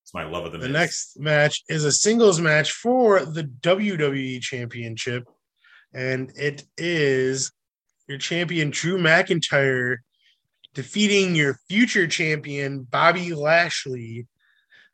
It's 0.02 0.14
my 0.14 0.24
love 0.24 0.46
of 0.46 0.52
the, 0.52 0.58
The 0.58 0.68
next 0.68 1.20
match 1.20 1.62
is 1.68 1.84
a 1.84 1.92
singles 1.92 2.40
match 2.40 2.72
for 2.72 3.24
the 3.24 3.44
WWE 3.44 4.40
Championship. 4.40 5.24
And 5.94 6.32
it 6.36 6.64
is 6.76 7.52
your 8.08 8.18
champion, 8.18 8.70
Drew 8.70 8.98
McIntyre, 8.98 9.98
defeating 10.74 11.36
your 11.36 11.58
future 11.68 12.06
champion, 12.08 12.82
Bobby 12.82 13.32
Lashley, 13.34 14.26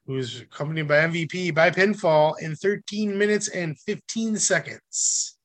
who's 0.06 0.40
accompanied 0.42 0.88
by 0.88 0.98
MVP 0.98 1.54
by 1.54 1.70
pinfall 1.70 2.34
in 2.40 2.54
13 2.54 3.16
minutes 3.16 3.48
and 3.48 3.78
15 3.80 4.36
seconds. 4.36 5.35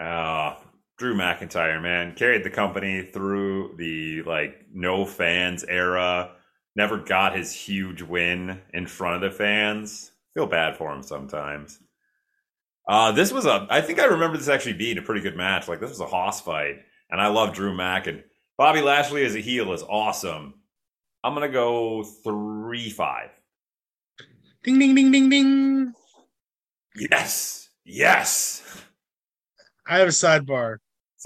Uh, 0.00 0.56
Drew 0.96 1.14
McIntyre, 1.14 1.80
man, 1.80 2.14
carried 2.14 2.44
the 2.44 2.50
company 2.50 3.02
through 3.02 3.74
the 3.76 4.22
like 4.22 4.66
no 4.72 5.04
fans 5.04 5.64
era. 5.64 6.32
Never 6.76 6.98
got 6.98 7.36
his 7.36 7.52
huge 7.52 8.02
win 8.02 8.60
in 8.72 8.86
front 8.86 9.16
of 9.16 9.20
the 9.22 9.36
fans. 9.36 10.12
Feel 10.34 10.46
bad 10.46 10.76
for 10.76 10.92
him 10.92 11.02
sometimes. 11.02 11.78
Uh, 12.88 13.12
this 13.12 13.32
was 13.32 13.46
a. 13.46 13.66
I 13.70 13.80
think 13.80 14.00
I 14.00 14.04
remember 14.04 14.36
this 14.36 14.48
actually 14.48 14.74
being 14.74 14.98
a 14.98 15.02
pretty 15.02 15.20
good 15.20 15.36
match. 15.36 15.68
Like 15.68 15.80
this 15.80 15.90
was 15.90 16.00
a 16.00 16.06
hoss 16.06 16.40
fight, 16.40 16.78
and 17.10 17.20
I 17.20 17.28
love 17.28 17.54
Drew 17.54 17.74
Mac 17.76 18.06
and 18.06 18.22
Bobby 18.56 18.80
Lashley 18.80 19.24
as 19.24 19.34
a 19.34 19.40
heel 19.40 19.72
is 19.72 19.82
awesome. 19.82 20.54
I'm 21.22 21.34
gonna 21.34 21.48
go 21.48 22.02
three 22.02 22.90
five. 22.90 23.30
Ding, 24.62 24.78
ding, 24.78 24.94
ding, 24.94 25.10
ding, 25.10 25.28
ding. 25.30 25.92
Yes, 26.94 27.70
yes. 27.84 28.62
I 29.90 29.98
have 29.98 30.06
a 30.06 30.12
sidebar. 30.12 30.76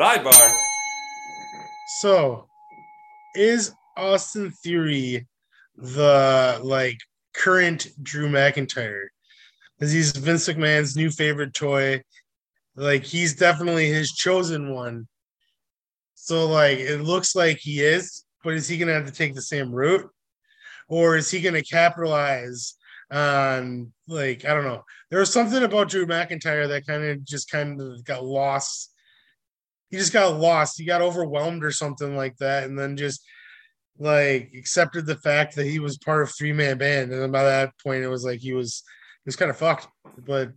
Sidebar. 0.00 0.56
So, 2.00 2.46
is 3.36 3.74
Austin 3.94 4.52
Theory 4.62 5.26
the 5.76 6.60
like 6.62 6.96
current 7.34 7.88
Drew 8.02 8.30
McIntyre? 8.30 9.08
Because 9.78 9.92
he's 9.92 10.12
Vince 10.12 10.48
McMahon's 10.48 10.96
new 10.96 11.10
favorite 11.10 11.52
toy. 11.52 12.02
Like 12.74 13.04
he's 13.04 13.36
definitely 13.36 13.88
his 13.88 14.12
chosen 14.12 14.72
one. 14.72 15.08
So 16.14 16.46
like 16.46 16.78
it 16.78 17.02
looks 17.02 17.36
like 17.36 17.58
he 17.58 17.80
is, 17.80 18.24
but 18.42 18.54
is 18.54 18.66
he 18.66 18.78
gonna 18.78 18.94
have 18.94 19.04
to 19.04 19.12
take 19.12 19.34
the 19.34 19.42
same 19.42 19.72
route? 19.72 20.08
Or 20.88 21.18
is 21.18 21.30
he 21.30 21.42
gonna 21.42 21.62
capitalize 21.62 22.76
on 23.14 23.92
like 24.08 24.44
I 24.44 24.52
don't 24.52 24.64
know. 24.64 24.82
There 25.10 25.20
was 25.20 25.32
something 25.32 25.62
about 25.62 25.88
Drew 25.88 26.06
McIntyre 26.06 26.68
that 26.68 26.86
kind 26.86 27.04
of 27.04 27.24
just 27.24 27.50
kind 27.50 27.80
of 27.80 28.04
got 28.04 28.24
lost 28.24 28.94
he 29.94 30.00
just 30.00 30.12
got 30.12 30.40
lost. 30.40 30.76
He 30.76 30.84
got 30.84 31.02
overwhelmed 31.02 31.62
or 31.64 31.70
something 31.70 32.16
like 32.16 32.36
that, 32.38 32.64
and 32.64 32.76
then 32.76 32.96
just 32.96 33.24
like 33.96 34.50
accepted 34.58 35.06
the 35.06 35.14
fact 35.14 35.54
that 35.54 35.66
he 35.66 35.78
was 35.78 35.98
part 35.98 36.22
of 36.22 36.34
three 36.34 36.52
man 36.52 36.78
band. 36.78 37.12
And 37.12 37.22
then 37.22 37.30
by 37.30 37.44
that 37.44 37.78
point, 37.80 38.02
it 38.02 38.08
was 38.08 38.24
like 38.24 38.40
he 38.40 38.52
was 38.52 38.82
he 39.24 39.28
was 39.28 39.36
kind 39.36 39.52
of 39.52 39.56
fucked. 39.56 39.86
But 40.26 40.50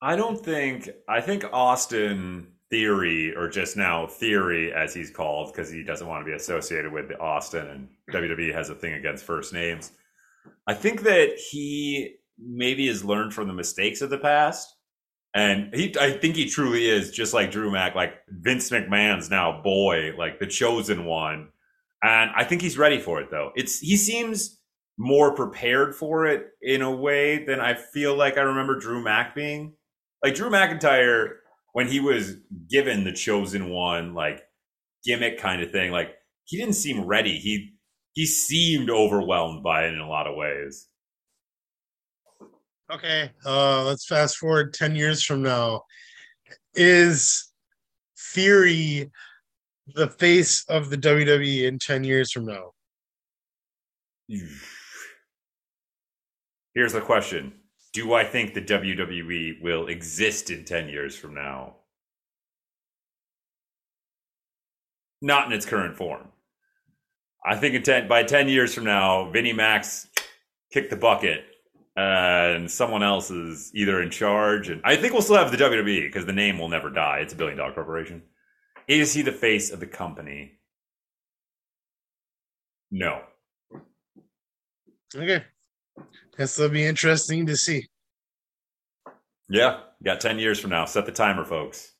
I 0.00 0.16
don't 0.16 0.42
think 0.42 0.88
I 1.06 1.20
think 1.20 1.44
Austin 1.52 2.52
Theory 2.70 3.36
or 3.36 3.50
just 3.50 3.76
now 3.76 4.06
Theory 4.06 4.72
as 4.72 4.94
he's 4.94 5.10
called 5.10 5.52
because 5.52 5.70
he 5.70 5.82
doesn't 5.82 6.06
want 6.06 6.22
to 6.22 6.30
be 6.30 6.34
associated 6.34 6.90
with 6.90 7.12
Austin 7.20 7.66
and 7.66 7.88
WWE 8.10 8.54
has 8.54 8.70
a 8.70 8.74
thing 8.74 8.94
against 8.94 9.24
first 9.24 9.52
names. 9.52 9.92
I 10.66 10.74
think 10.74 11.02
that 11.02 11.38
he 11.38 12.16
maybe 12.38 12.88
has 12.88 13.04
learned 13.04 13.34
from 13.34 13.48
the 13.48 13.54
mistakes 13.54 14.00
of 14.02 14.10
the 14.10 14.18
past 14.18 14.74
And 15.34 15.74
he, 15.74 15.94
I 16.00 16.12
think 16.12 16.36
he 16.36 16.48
truly 16.48 16.88
is 16.88 17.10
just 17.10 17.34
like 17.34 17.50
Drew 17.50 17.70
Mack, 17.70 17.94
like 17.94 18.14
Vince 18.28 18.70
McMahon's 18.70 19.30
now 19.30 19.60
boy, 19.62 20.12
like 20.16 20.40
the 20.40 20.46
chosen 20.46 21.04
one. 21.04 21.50
And 22.02 22.30
I 22.34 22.44
think 22.44 22.62
he's 22.62 22.78
ready 22.78 22.98
for 22.98 23.20
it 23.20 23.30
though. 23.30 23.52
It's 23.54 23.78
he 23.80 23.96
seems 23.98 24.58
more 24.98 25.34
prepared 25.34 25.94
for 25.94 26.26
it 26.26 26.46
in 26.62 26.82
a 26.82 26.90
way 26.90 27.44
than 27.44 27.60
I 27.60 27.74
feel 27.74 28.16
like 28.16 28.38
I 28.38 28.42
remember 28.42 28.78
Drew 28.78 29.04
Mack 29.04 29.34
being. 29.34 29.74
Like 30.24 30.34
Drew 30.34 30.50
McIntyre, 30.50 31.34
when 31.74 31.88
he 31.88 32.00
was 32.00 32.36
given 32.70 33.04
the 33.04 33.12
chosen 33.12 33.68
one, 33.70 34.14
like 34.14 34.42
gimmick 35.04 35.38
kind 35.38 35.62
of 35.62 35.70
thing, 35.70 35.92
like 35.92 36.16
he 36.44 36.56
didn't 36.56 36.74
seem 36.74 37.04
ready. 37.06 37.38
He 37.38 37.75
he 38.16 38.24
seemed 38.24 38.90
overwhelmed 38.90 39.62
by 39.62 39.84
it 39.84 39.92
in 39.92 40.00
a 40.00 40.08
lot 40.08 40.26
of 40.26 40.34
ways. 40.34 40.88
Okay, 42.90 43.30
uh, 43.44 43.84
let's 43.84 44.06
fast 44.06 44.38
forward 44.38 44.72
10 44.72 44.96
years 44.96 45.22
from 45.22 45.42
now. 45.42 45.82
Is 46.74 47.52
Theory 48.32 49.10
the 49.94 50.08
face 50.08 50.64
of 50.68 50.88
the 50.88 50.96
WWE 50.96 51.64
in 51.64 51.78
10 51.78 52.04
years 52.04 52.32
from 52.32 52.46
now? 52.46 52.70
Here's 56.74 56.94
the 56.94 57.02
question 57.02 57.52
Do 57.92 58.14
I 58.14 58.24
think 58.24 58.54
the 58.54 58.62
WWE 58.62 59.60
will 59.60 59.88
exist 59.88 60.50
in 60.50 60.64
10 60.64 60.88
years 60.88 61.14
from 61.16 61.34
now? 61.34 61.76
Not 65.20 65.48
in 65.48 65.52
its 65.52 65.66
current 65.66 65.96
form. 65.96 66.28
I 67.46 67.56
think 67.56 67.74
in 67.74 67.82
10, 67.82 68.08
by 68.08 68.24
10 68.24 68.48
years 68.48 68.74
from 68.74 68.84
now, 68.84 69.30
Vinnie 69.30 69.52
Max 69.52 70.08
kicked 70.72 70.90
the 70.90 70.96
bucket 70.96 71.44
uh, 71.96 72.54
and 72.56 72.70
someone 72.70 73.02
else 73.02 73.30
is 73.30 73.70
either 73.74 74.02
in 74.02 74.10
charge. 74.10 74.68
And 74.68 74.80
I 74.84 74.96
think 74.96 75.12
we'll 75.12 75.22
still 75.22 75.36
have 75.36 75.52
the 75.52 75.56
WWE 75.56 76.08
because 76.08 76.26
the 76.26 76.32
name 76.32 76.58
will 76.58 76.68
never 76.68 76.90
die. 76.90 77.20
It's 77.20 77.32
a 77.32 77.36
billion 77.36 77.56
dollar 77.56 77.72
corporation. 77.72 78.22
Is 78.88 79.14
he 79.14 79.22
the 79.22 79.32
face 79.32 79.70
of 79.70 79.80
the 79.80 79.86
company? 79.86 80.58
No. 82.90 83.22
Okay. 85.14 85.44
This 86.36 86.58
will 86.58 86.68
be 86.68 86.84
interesting 86.84 87.46
to 87.46 87.56
see. 87.56 87.86
Yeah, 89.48 89.80
got 90.04 90.20
10 90.20 90.38
years 90.38 90.58
from 90.58 90.70
now. 90.70 90.84
Set 90.84 91.06
the 91.06 91.12
timer, 91.12 91.44
folks. 91.44 91.92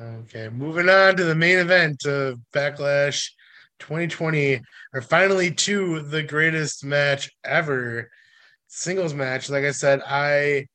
Okay, 0.00 0.48
moving 0.48 0.88
on 0.88 1.16
to 1.16 1.24
the 1.24 1.34
main 1.34 1.58
event 1.58 2.06
of 2.06 2.38
Backlash 2.54 3.30
2020, 3.78 4.60
or 4.94 5.02
finally 5.02 5.50
to 5.52 6.02
the 6.02 6.22
greatest 6.22 6.84
match 6.84 7.30
ever 7.44 8.10
singles 8.66 9.14
match. 9.14 9.50
Like 9.50 9.64
I 9.64 9.70
said, 9.70 10.00
I 10.06 10.66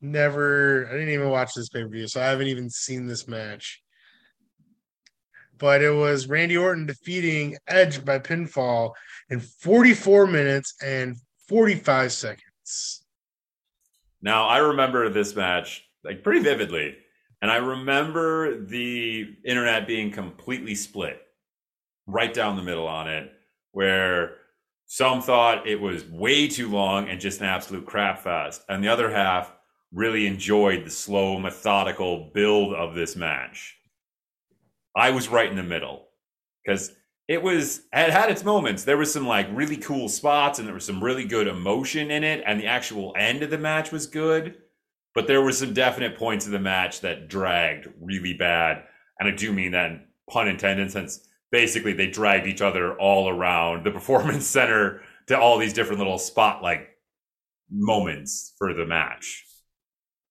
never, 0.00 0.86
I 0.88 0.92
didn't 0.92 1.14
even 1.14 1.30
watch 1.30 1.54
this 1.54 1.68
pay 1.68 1.82
per 1.82 1.88
view, 1.88 2.06
so 2.08 2.20
I 2.20 2.26
haven't 2.26 2.48
even 2.48 2.70
seen 2.70 3.06
this 3.06 3.28
match. 3.28 3.82
But 5.58 5.82
it 5.82 5.90
was 5.90 6.28
Randy 6.28 6.56
Orton 6.56 6.86
defeating 6.86 7.56
Edge 7.66 8.04
by 8.04 8.20
pinfall 8.20 8.92
in 9.28 9.40
44 9.40 10.26
minutes 10.28 10.74
and 10.82 11.16
45 11.48 12.12
seconds. 12.12 13.04
Now, 14.22 14.46
I 14.46 14.58
remember 14.58 15.08
this 15.08 15.34
match 15.34 15.84
like 16.04 16.22
pretty 16.22 16.40
vividly. 16.40 16.96
And 17.40 17.50
I 17.50 17.56
remember 17.56 18.64
the 18.64 19.28
internet 19.44 19.86
being 19.86 20.10
completely 20.10 20.74
split 20.74 21.20
right 22.08 22.34
down 22.34 22.56
the 22.56 22.62
middle 22.62 22.88
on 22.88 23.08
it, 23.08 23.30
where 23.72 24.38
some 24.86 25.20
thought 25.22 25.68
it 25.68 25.80
was 25.80 26.04
way 26.06 26.48
too 26.48 26.68
long 26.68 27.08
and 27.08 27.20
just 27.20 27.40
an 27.40 27.46
absolute 27.46 27.86
crap 27.86 28.18
fest. 28.18 28.64
And 28.68 28.82
the 28.82 28.88
other 28.88 29.10
half 29.10 29.52
really 29.92 30.26
enjoyed 30.26 30.84
the 30.84 30.90
slow, 30.90 31.38
methodical 31.38 32.30
build 32.34 32.74
of 32.74 32.94
this 32.94 33.14
match. 33.14 33.76
I 34.96 35.10
was 35.10 35.28
right 35.28 35.50
in 35.50 35.56
the 35.56 35.62
middle 35.62 36.08
because 36.64 36.92
it 37.28 37.42
was 37.42 37.82
it 37.92 38.10
had 38.10 38.30
its 38.30 38.42
moments. 38.42 38.84
There 38.84 38.96
was 38.96 39.12
some 39.12 39.26
like 39.26 39.46
really 39.52 39.76
cool 39.76 40.08
spots 40.08 40.58
and 40.58 40.66
there 40.66 40.74
was 40.74 40.86
some 40.86 41.04
really 41.04 41.24
good 41.24 41.46
emotion 41.46 42.10
in 42.10 42.24
it, 42.24 42.42
and 42.46 42.58
the 42.58 42.66
actual 42.66 43.14
end 43.16 43.42
of 43.42 43.50
the 43.50 43.58
match 43.58 43.92
was 43.92 44.06
good. 44.06 44.56
But 45.14 45.26
there 45.26 45.42
were 45.42 45.52
some 45.52 45.74
definite 45.74 46.16
points 46.16 46.46
of 46.46 46.52
the 46.52 46.58
match 46.58 47.00
that 47.00 47.28
dragged 47.28 47.88
really 48.00 48.34
bad. 48.34 48.84
And 49.20 49.28
I 49.28 49.32
do 49.32 49.52
mean 49.52 49.72
that 49.72 50.06
pun 50.30 50.48
intended, 50.48 50.90
since 50.90 51.28
basically 51.50 51.92
they 51.92 52.08
dragged 52.08 52.46
each 52.46 52.60
other 52.60 52.96
all 52.98 53.28
around 53.28 53.84
the 53.84 53.90
performance 53.98 54.46
center 54.46 55.02
to 55.26 55.38
all 55.38 55.58
these 55.58 55.72
different 55.72 55.98
little 55.98 56.18
spotlight 56.18 56.88
moments 57.70 58.54
for 58.58 58.74
the 58.74 58.86
match. 58.86 59.44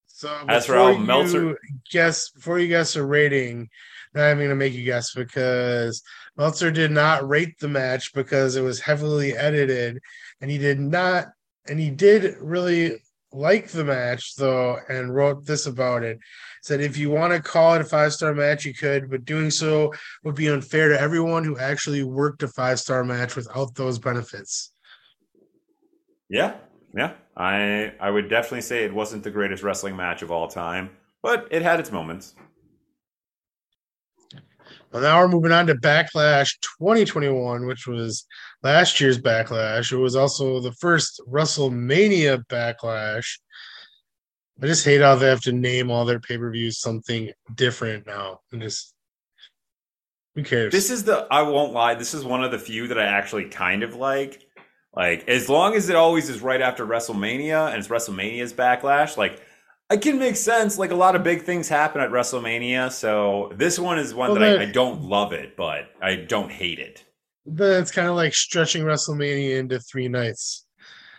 So 0.07 0.35
as 0.47 0.65
for 0.65 0.97
Meltzer, 0.97 1.59
guess 1.91 2.29
before 2.29 2.57
you 2.57 2.67
guess 2.67 2.95
a 2.95 3.05
rating, 3.05 3.69
I'm 4.15 4.37
going 4.37 4.49
to 4.49 4.55
make 4.55 4.73
you 4.73 4.83
guess 4.83 5.13
because 5.13 6.01
Meltzer 6.37 6.71
did 6.71 6.89
not 6.89 7.27
rate 7.27 7.59
the 7.59 7.67
match 7.67 8.13
because 8.13 8.55
it 8.55 8.61
was 8.61 8.79
heavily 8.79 9.37
edited, 9.37 9.99
and 10.41 10.49
he 10.49 10.57
did 10.57 10.79
not, 10.79 11.27
and 11.67 11.79
he 11.79 11.91
did 11.91 12.35
really 12.39 13.03
like 13.31 13.69
the 13.69 13.83
match 13.83 14.35
though, 14.35 14.77
and 14.89 15.13
wrote 15.13 15.45
this 15.45 15.67
about 15.67 16.01
it. 16.01 16.17
Said 16.67 16.81
if 16.81 16.97
you 16.97 17.09
want 17.09 17.31
to 17.31 17.41
call 17.41 17.75
it 17.75 17.81
a 17.81 17.85
five 17.85 18.11
star 18.11 18.35
match, 18.35 18.65
you 18.65 18.73
could, 18.73 19.09
but 19.09 19.23
doing 19.23 19.49
so 19.49 19.93
would 20.25 20.35
be 20.35 20.49
unfair 20.49 20.89
to 20.89 20.99
everyone 20.99 21.45
who 21.45 21.57
actually 21.57 22.03
worked 22.03 22.43
a 22.43 22.49
five 22.49 22.77
star 22.77 23.05
match 23.05 23.37
without 23.37 23.73
those 23.75 23.97
benefits. 23.97 24.73
Yeah, 26.27 26.55
yeah, 26.93 27.13
I 27.37 27.93
I 28.01 28.11
would 28.11 28.29
definitely 28.29 28.63
say 28.63 28.83
it 28.83 28.93
wasn't 28.93 29.23
the 29.23 29.31
greatest 29.31 29.63
wrestling 29.63 29.95
match 29.95 30.23
of 30.23 30.29
all 30.29 30.49
time, 30.49 30.89
but 31.23 31.47
it 31.51 31.61
had 31.61 31.79
its 31.79 31.89
moments. 31.89 32.35
Well, 34.91 35.03
now 35.03 35.21
we're 35.21 35.29
moving 35.29 35.53
on 35.53 35.67
to 35.67 35.75
Backlash 35.75 36.49
2021, 36.79 37.65
which 37.65 37.87
was 37.87 38.25
last 38.61 38.99
year's 38.99 39.17
Backlash. 39.17 39.93
It 39.93 39.97
was 39.97 40.17
also 40.17 40.59
the 40.59 40.73
first 40.73 41.21
WrestleMania 41.31 42.43
Backlash. 42.47 43.39
I 44.61 44.65
just 44.65 44.85
hate 44.85 45.01
how 45.01 45.15
they 45.15 45.27
have 45.27 45.41
to 45.41 45.51
name 45.51 45.91
all 45.91 46.05
their 46.05 46.19
pay 46.19 46.37
per 46.37 46.51
views 46.51 46.79
something 46.79 47.31
different 47.53 48.07
now. 48.07 48.39
And 48.51 48.61
just 48.61 48.93
who 50.35 50.43
cares? 50.43 50.71
This 50.71 50.89
is 50.89 51.03
the 51.03 51.27
I 51.29 51.43
won't 51.43 51.73
lie. 51.73 51.95
This 51.95 52.13
is 52.13 52.23
one 52.25 52.43
of 52.43 52.51
the 52.51 52.59
few 52.59 52.87
that 52.87 52.99
I 52.99 53.05
actually 53.05 53.49
kind 53.49 53.83
of 53.83 53.95
like. 53.95 54.43
Like 54.95 55.27
as 55.27 55.47
long 55.47 55.75
as 55.75 55.89
it 55.89 55.95
always 55.95 56.27
is 56.29 56.41
right 56.41 56.61
after 56.61 56.85
WrestleMania 56.85 57.69
and 57.69 57.77
it's 57.77 57.87
WrestleMania's 57.87 58.53
Backlash, 58.53 59.15
like 59.15 59.41
I 59.89 59.97
can 59.97 60.17
make 60.17 60.35
sense. 60.35 60.79
Like 60.79 60.91
a 60.91 60.95
lot 60.95 61.15
of 61.15 61.23
big 61.23 61.43
things 61.43 61.69
happen 61.69 62.01
at 62.01 62.09
WrestleMania, 62.09 62.91
so 62.91 63.51
this 63.55 63.77
one 63.77 63.99
is 63.99 64.15
one 64.15 64.31
well, 64.31 64.39
that 64.39 64.59
I, 64.59 64.63
I, 64.63 64.71
don't 64.71 65.03
love 65.03 65.33
it, 65.33 65.55
but 65.55 65.91
I 66.01 66.15
don't 66.15 66.51
hate 66.51 66.79
it. 66.79 67.05
Then 67.45 67.81
it's 67.81 67.91
kind 67.91 68.07
of 68.07 68.15
like 68.15 68.33
stretching 68.33 68.83
WrestleMania 68.83 69.57
into 69.59 69.79
three 69.79 70.07
nights. 70.07 70.65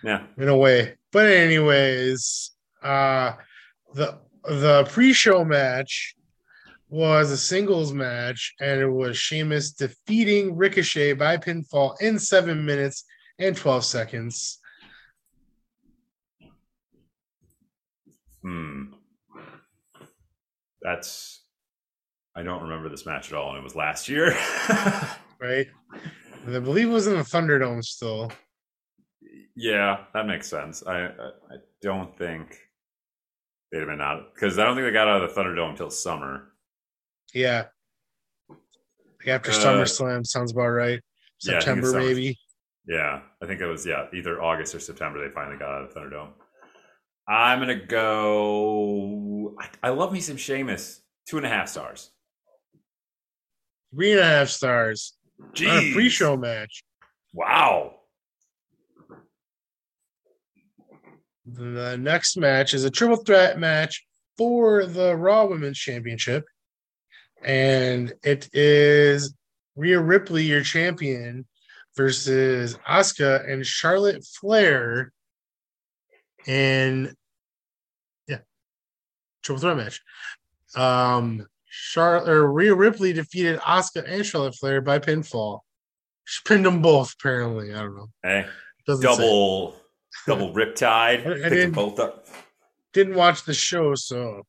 Yeah, 0.03 0.27
in 0.37 0.49
a 0.49 0.57
way. 0.57 0.97
But 1.13 1.27
anyways, 1.27 2.51
uh 2.83 3.33
the 3.95 4.19
the 4.45 4.85
pre-show 4.91 5.45
match 5.45 6.15
was 6.91 7.31
a 7.31 7.37
singles 7.37 7.93
match, 7.93 8.55
and 8.61 8.81
it 8.81 8.89
was 8.89 9.17
Sheamus 9.17 9.73
defeating 9.73 10.57
Ricochet 10.57 11.15
by 11.15 11.37
pinfall 11.37 12.01
in 12.01 12.19
seven 12.19 12.65
minutes 12.65 13.05
and 13.39 13.57
twelve 13.57 13.85
seconds. 13.85 14.59
Hmm. 18.43 18.85
That's. 20.81 21.43
I 22.35 22.43
don't 22.43 22.63
remember 22.63 22.89
this 22.89 23.05
match 23.05 23.33
at 23.33 23.37
all, 23.37 23.51
and 23.51 23.59
it 23.59 23.65
was 23.65 23.75
last 23.75 24.09
year. 24.09 24.29
right. 25.41 25.67
And 26.47 26.57
I 26.57 26.61
believe 26.61 26.89
it 26.89 26.93
was 26.93 27.09
in 27.09 27.15
the 27.15 27.25
Thunderdome 27.25 27.85
still. 27.85 28.31
Yeah, 29.57 30.05
that 30.15 30.27
makes 30.27 30.49
sense. 30.49 30.85
I 30.87 31.07
I, 31.07 31.07
I 31.09 31.57
don't 31.83 32.17
think 32.17 32.57
they'd 33.71 33.79
have 33.79 33.89
been 33.89 34.01
out 34.01 34.35
because 34.35 34.59
I 34.59 34.65
don't 34.65 34.77
think 34.77 34.87
they 34.87 34.93
got 34.93 35.09
out 35.09 35.23
of 35.23 35.35
the 35.35 35.41
Thunderdome 35.41 35.71
until 35.71 35.91
summer. 35.91 36.53
Yeah. 37.35 37.65
Like 38.49 39.29
after 39.29 39.51
uh, 39.51 39.55
SummerSlam 39.55 40.27
sounds 40.27 40.53
about 40.53 40.69
right. 40.69 41.01
September 41.39 41.93
yeah, 41.93 42.07
maybe. 42.07 42.39
Yeah, 42.87 43.21
I 43.43 43.47
think 43.47 43.61
it 43.61 43.67
was 43.67 43.85
yeah 43.85 44.07
either 44.15 44.43
August 44.43 44.75
or 44.75 44.81
September 44.81 45.23
they 45.23 45.33
finally 45.33 45.59
got 45.59 45.69
out 45.69 45.83
of 45.83 45.95
the 45.95 46.01
Thunderdome. 46.01 46.31
I'm 47.29 47.59
gonna 47.59 47.85
go. 47.87 49.55
I, 49.61 49.89
I 49.89 49.91
love 49.91 50.13
me 50.13 50.21
some 50.21 50.37
Sheamus. 50.37 51.03
Two 51.29 51.37
and 51.37 51.45
a 51.45 51.51
half 51.51 51.69
stars. 51.69 52.11
Three 53.95 54.13
and 54.13 54.21
a 54.21 54.25
half 54.25 54.49
stars. 54.49 55.15
Jeez. 55.53 55.91
A 55.91 55.93
pre-show 55.93 56.37
match. 56.37 56.83
Wow. 57.35 57.98
The 61.55 61.97
next 61.97 62.37
match 62.37 62.75
is 62.75 62.85
a 62.85 62.91
triple 62.91 63.17
threat 63.17 63.59
match 63.59 64.05
for 64.37 64.85
the 64.85 65.17
Raw 65.17 65.47
Women's 65.47 65.79
Championship. 65.79 66.45
And 67.43 68.13
it 68.23 68.49
is 68.53 69.35
Rhea 69.77 70.01
Ripley, 70.01 70.45
your 70.45 70.63
champion, 70.63 71.47
versus 71.97 72.77
Asuka 72.89 73.51
and 73.51 73.65
Charlotte 73.65 74.25
Flair. 74.25 75.13
And 76.47 77.15
yeah. 78.27 78.39
triple 79.43 79.61
threat 79.61 79.77
match. 79.77 80.03
Um, 80.77 81.47
Charlotte 81.67 82.29
or 82.29 82.53
Rhea 82.53 82.75
Ripley 82.75 83.13
defeated 83.13 83.59
Asuka 83.61 84.05
and 84.07 84.27
Charlotte 84.27 84.57
Flair 84.57 84.81
by 84.81 84.99
pinfall. 84.99 85.61
She 86.25 86.43
pinned 86.45 86.67
them 86.67 86.83
both, 86.83 87.15
apparently. 87.19 87.73
I 87.73 87.79
don't 87.79 87.97
know. 87.97 88.09
Hey, 88.23 88.47
Doesn't 88.87 89.15
say. 89.15 89.73
Double 90.27 90.53
riptide. 90.53 91.27
I- 91.27 91.47
I 91.47 91.49
didn't- 91.49 91.73
both 91.73 91.99
up. 91.99 92.27
Didn't 92.93 93.15
watch 93.15 93.45
the 93.45 93.55
show, 93.55 93.95
so 93.95 94.47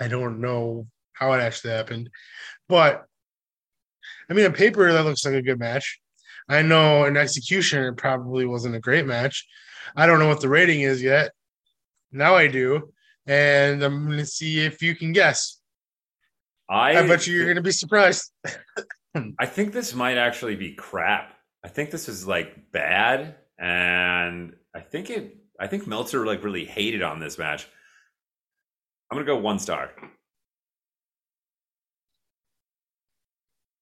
I 0.00 0.08
don't 0.08 0.40
know 0.40 0.86
how 1.12 1.32
it 1.32 1.40
actually 1.40 1.72
happened. 1.72 2.10
But 2.68 3.04
I 4.30 4.34
mean, 4.34 4.46
on 4.46 4.52
paper, 4.52 4.90
that 4.92 5.04
looks 5.04 5.24
like 5.24 5.34
a 5.34 5.42
good 5.42 5.58
match. 5.58 6.00
I 6.48 6.62
know 6.62 7.04
in 7.04 7.16
execution, 7.16 7.82
it 7.84 7.96
probably 7.96 8.46
wasn't 8.46 8.76
a 8.76 8.80
great 8.80 9.06
match. 9.06 9.46
I 9.96 10.06
don't 10.06 10.18
know 10.18 10.28
what 10.28 10.40
the 10.40 10.48
rating 10.48 10.82
is 10.82 11.02
yet. 11.02 11.32
Now 12.12 12.34
I 12.34 12.46
do. 12.48 12.92
And 13.26 13.82
I'm 13.82 14.06
going 14.06 14.18
to 14.18 14.26
see 14.26 14.60
if 14.60 14.82
you 14.82 14.94
can 14.94 15.12
guess. 15.12 15.60
I, 16.68 16.98
I 16.98 17.06
bet 17.06 17.26
you 17.26 17.34
you're 17.34 17.44
going 17.44 17.56
to 17.56 17.62
be 17.62 17.70
surprised. 17.72 18.30
I 19.38 19.46
think 19.46 19.72
this 19.72 19.94
might 19.94 20.18
actually 20.18 20.56
be 20.56 20.74
crap. 20.74 21.34
I 21.62 21.68
think 21.68 21.90
this 21.90 22.08
is 22.08 22.26
like 22.26 22.70
bad, 22.72 23.36
and 23.64 24.54
I 24.74 24.80
think 24.80 25.08
it. 25.08 25.38
I 25.58 25.66
think 25.68 25.86
Meltzer 25.86 26.26
like 26.26 26.44
really 26.44 26.66
hated 26.66 27.00
on 27.00 27.18
this 27.18 27.38
match. 27.38 27.66
I'm 29.10 29.16
gonna 29.16 29.26
go 29.26 29.38
one 29.38 29.58
star. 29.58 29.90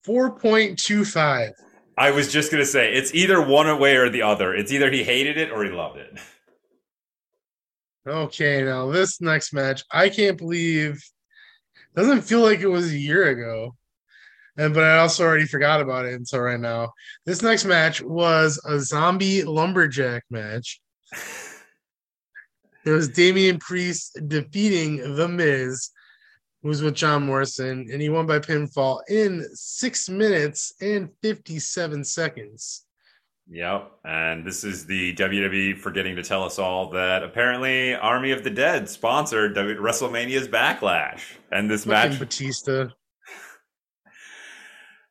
4.25. 0.07 1.51
I 1.99 2.11
was 2.12 2.33
just 2.33 2.53
gonna 2.53 2.64
say 2.64 2.93
it's 2.93 3.12
either 3.12 3.45
one 3.45 3.80
way 3.80 3.97
or 3.97 4.09
the 4.09 4.22
other. 4.22 4.55
It's 4.55 4.70
either 4.70 4.91
he 4.91 5.03
hated 5.03 5.37
it 5.37 5.51
or 5.51 5.64
he 5.64 5.70
loved 5.70 5.99
it. 5.99 6.16
Okay, 8.07 8.62
now 8.62 8.91
this 8.91 9.20
next 9.20 9.53
match, 9.53 9.83
I 9.91 10.09
can't 10.09 10.39
believe 10.39 11.03
doesn't 11.95 12.22
feel 12.22 12.41
like 12.41 12.61
it 12.61 12.68
was 12.68 12.91
a 12.91 12.99
year 12.99 13.28
ago. 13.28 13.74
And 14.59 14.74
but 14.74 14.84
I 14.84 14.98
also 14.98 15.24
already 15.24 15.46
forgot 15.46 15.80
about 15.80 16.05
it 16.05 16.14
until 16.14 16.40
right 16.40 16.61
now. 16.61 16.92
This 17.24 17.42
next 17.42 17.64
match 17.64 18.03
was 18.03 18.61
a 18.66 18.78
zombie 18.80 19.44
lumberjack 19.44 20.24
match. 20.30 20.80
It 22.84 22.90
was 22.90 23.09
Damian 23.09 23.59
Priest 23.59 24.18
defeating 24.26 25.14
The 25.14 25.28
Miz, 25.28 25.90
who 26.62 26.68
was 26.68 26.82
with 26.82 26.94
John 26.94 27.24
Morrison, 27.24 27.86
and 27.92 28.03
he 28.03 28.09
won 28.09 28.26
by 28.26 28.40
pinfall 28.40 29.00
in 29.09 29.46
six 29.55 30.09
minutes 30.09 30.74
and 30.80 31.09
57 31.22 32.03
seconds. 32.03 32.84
Yep, 33.48 33.90
and 34.05 34.44
this 34.44 34.64
is 34.64 34.86
the 34.86 35.14
WWE 35.14 35.78
forgetting 35.78 36.16
to 36.16 36.22
tell 36.22 36.42
us 36.42 36.59
all 36.59 36.90
that 36.90 37.22
apparently 37.22 37.94
Army 37.94 38.32
of 38.32 38.42
the 38.42 38.50
Dead 38.50 38.88
sponsored 38.88 39.55
WrestleMania's 39.55 40.48
Backlash, 40.48 41.22
and 41.53 41.70
this 41.70 41.84
Fucking 41.84 42.11
match 42.11 42.18
Batista. 42.18 42.88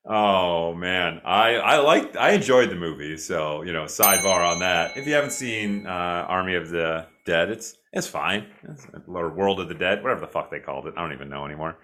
Oh 0.05 0.73
man, 0.73 1.21
I 1.23 1.55
I 1.55 1.77
liked 1.77 2.17
I 2.17 2.31
enjoyed 2.31 2.69
the 2.71 2.75
movie. 2.75 3.17
So 3.17 3.61
you 3.61 3.71
know, 3.71 3.83
sidebar 3.83 4.47
on 4.51 4.59
that. 4.59 4.97
If 4.97 5.05
you 5.05 5.13
haven't 5.13 5.31
seen 5.31 5.85
uh, 5.85 5.89
Army 6.27 6.55
of 6.55 6.69
the 6.69 7.05
Dead, 7.25 7.49
it's 7.49 7.75
it's 7.93 8.07
fine. 8.07 8.47
Or 9.07 9.29
World 9.29 9.59
of 9.59 9.67
the 9.67 9.75
Dead, 9.75 10.01
whatever 10.01 10.21
the 10.21 10.27
fuck 10.27 10.49
they 10.49 10.59
called 10.59 10.87
it. 10.87 10.95
I 10.97 11.01
don't 11.01 11.13
even 11.13 11.29
know 11.29 11.45
anymore. 11.45 11.77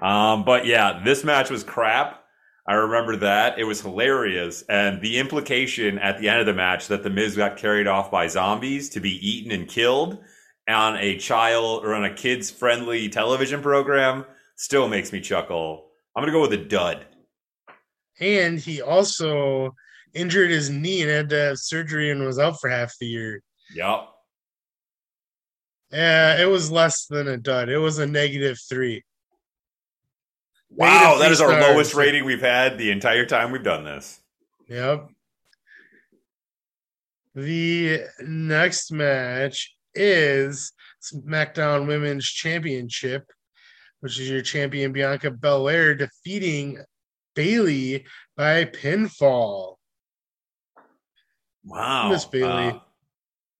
Um, 0.00 0.44
but 0.44 0.66
yeah, 0.66 1.02
this 1.04 1.24
match 1.24 1.50
was 1.50 1.64
crap. 1.64 2.22
I 2.68 2.74
remember 2.74 3.16
that 3.16 3.58
it 3.58 3.64
was 3.64 3.80
hilarious, 3.80 4.62
and 4.68 5.00
the 5.00 5.18
implication 5.18 5.98
at 5.98 6.20
the 6.20 6.28
end 6.28 6.40
of 6.40 6.46
the 6.46 6.52
match 6.52 6.88
that 6.88 7.02
the 7.02 7.10
Miz 7.10 7.34
got 7.34 7.56
carried 7.56 7.86
off 7.86 8.10
by 8.10 8.28
zombies 8.28 8.90
to 8.90 9.00
be 9.00 9.26
eaten 9.26 9.50
and 9.50 9.66
killed 9.66 10.18
on 10.68 10.96
a 10.96 11.16
child 11.16 11.84
or 11.84 11.94
on 11.94 12.04
a 12.04 12.14
kids 12.14 12.50
friendly 12.50 13.08
television 13.08 13.62
program 13.62 14.26
still 14.54 14.86
makes 14.86 15.12
me 15.12 15.20
chuckle. 15.20 15.86
I'm 16.14 16.22
gonna 16.22 16.32
go 16.32 16.42
with 16.42 16.52
a 16.52 16.58
dud. 16.58 17.06
And 18.20 18.58
he 18.58 18.82
also 18.82 19.74
injured 20.14 20.50
his 20.50 20.70
knee 20.70 21.02
and 21.02 21.10
had 21.10 21.28
to 21.30 21.36
have 21.36 21.58
surgery 21.58 22.10
and 22.10 22.24
was 22.24 22.38
out 22.38 22.60
for 22.60 22.68
half 22.68 22.94
the 22.98 23.06
year. 23.06 23.42
Yep. 23.74 24.08
Yeah, 25.92 26.40
it 26.40 26.46
was 26.46 26.70
less 26.70 27.06
than 27.06 27.28
a 27.28 27.36
dud. 27.36 27.68
It 27.68 27.78
was 27.78 27.98
a 27.98 28.06
negative 28.06 28.58
three. 28.68 29.02
Wow, 30.70 30.88
Negative 30.88 31.18
that 31.20 31.32
is 31.32 31.40
our 31.40 31.50
stars. 31.50 31.64
lowest 31.64 31.94
rating 31.94 32.24
we've 32.24 32.42
had 32.42 32.76
the 32.76 32.90
entire 32.90 33.24
time 33.24 33.52
we've 33.52 33.62
done 33.62 33.84
this. 33.84 34.20
Yep. 34.68 35.08
The 37.34 38.00
next 38.20 38.92
match 38.92 39.74
is 39.94 40.72
SmackDown 41.02 41.86
Women's 41.86 42.26
Championship, 42.26 43.24
which 44.00 44.18
is 44.20 44.28
your 44.28 44.42
champion 44.42 44.92
Bianca 44.92 45.30
Belair 45.30 45.94
defeating 45.94 46.78
Bayley 47.38 48.04
by 48.36 48.64
pinfall. 48.64 49.76
Wow. 51.64 52.08
Miss 52.08 52.24
Bayley. 52.24 52.70
Uh, 52.70 52.78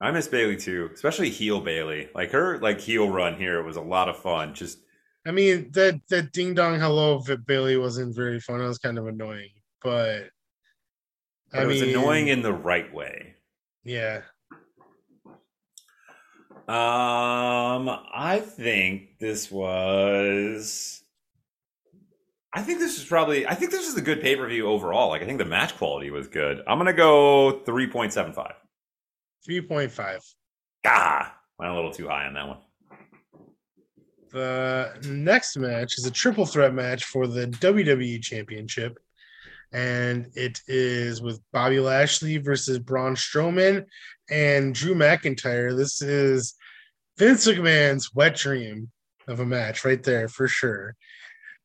I 0.01 0.11
miss 0.11 0.27
Bayley 0.27 0.57
too, 0.57 0.91
especially 0.93 1.31
heel 1.31 1.61
Bayley. 1.61 2.09
Like 2.13 2.33
her 2.33 2.59
like 2.59 2.81
heel 2.81 3.09
run 3.09 3.37
here 3.37 3.63
was 3.63 3.77
a 3.77 3.81
lot 3.81 4.09
of 4.09 4.17
fun. 4.17 4.53
Just 4.53 4.81
I 5.25 5.31
mean 5.31 5.71
that 5.73 6.01
that 6.09 6.33
ding 6.33 6.55
dong 6.55 6.81
hello 6.81 7.15
of 7.15 7.47
Bayley 7.47 7.77
wasn't 7.77 8.17
very 8.17 8.41
fun. 8.41 8.61
It 8.61 8.67
was 8.67 8.79
kind 8.79 8.99
of 8.99 9.07
annoying, 9.07 9.51
but 9.81 10.31
but 11.53 11.63
it 11.63 11.67
was 11.67 11.83
annoying 11.83 12.29
in 12.29 12.43
the 12.43 12.53
right 12.53 12.93
way. 12.93 13.37
yeah. 13.85 14.23
Um, 16.67 17.89
I 18.13 18.43
think 18.45 19.19
this 19.21 19.51
was. 19.53 21.05
I 22.59 22.63
think 22.63 22.81
this 22.81 22.99
is 22.99 23.05
probably. 23.05 23.47
I 23.47 23.55
think 23.55 23.71
this 23.71 23.87
is 23.87 23.97
a 23.97 24.03
good 24.03 24.21
pay 24.21 24.35
per 24.35 24.49
view 24.49 24.67
overall. 24.67 25.11
Like 25.11 25.23
I 25.23 25.27
think 25.27 25.39
the 25.39 25.45
match 25.45 25.77
quality 25.77 26.11
was 26.11 26.27
good. 26.27 26.61
I'm 26.67 26.77
gonna 26.77 26.93
go 26.93 27.61
three 27.61 27.87
point 27.87 28.13
seven 28.13 28.33
five. 28.33 28.55
Three 29.45 29.61
point 29.61 29.93
five. 29.93 30.25
Ah, 30.85 31.37
went 31.57 31.71
a 31.71 31.75
little 31.77 31.93
too 31.93 32.09
high 32.09 32.27
on 32.27 32.35
that 32.35 32.49
one. 32.49 32.59
The 34.33 34.93
next 35.09 35.57
match 35.57 35.99
is 35.99 36.07
a 36.07 36.11
triple 36.11 36.47
threat 36.47 36.75
match 36.75 37.05
for 37.05 37.29
the 37.29 37.47
WWE 37.47 38.21
Championship. 38.21 38.99
And 39.71 40.27
it 40.35 40.61
is 40.67 41.23
with 41.23 41.41
Bobby 41.53 41.79
Lashley 41.79 42.39
versus 42.39 42.81
Braun 42.81 43.15
Strowman 43.15 43.87
and 44.31 44.75
Drew 44.75 44.97
McIntyre. 44.97 45.77
This 45.77 46.03
is 46.03 46.57
Vince 47.19 47.47
McMahon's 47.47 48.13
wet 48.17 48.35
dream 48.35 48.91
of 49.29 49.39
a 49.39 49.47
match 49.47 49.85
right 49.85 50.03
there 50.03 50.27
for 50.27 50.49
sure. 50.49 50.97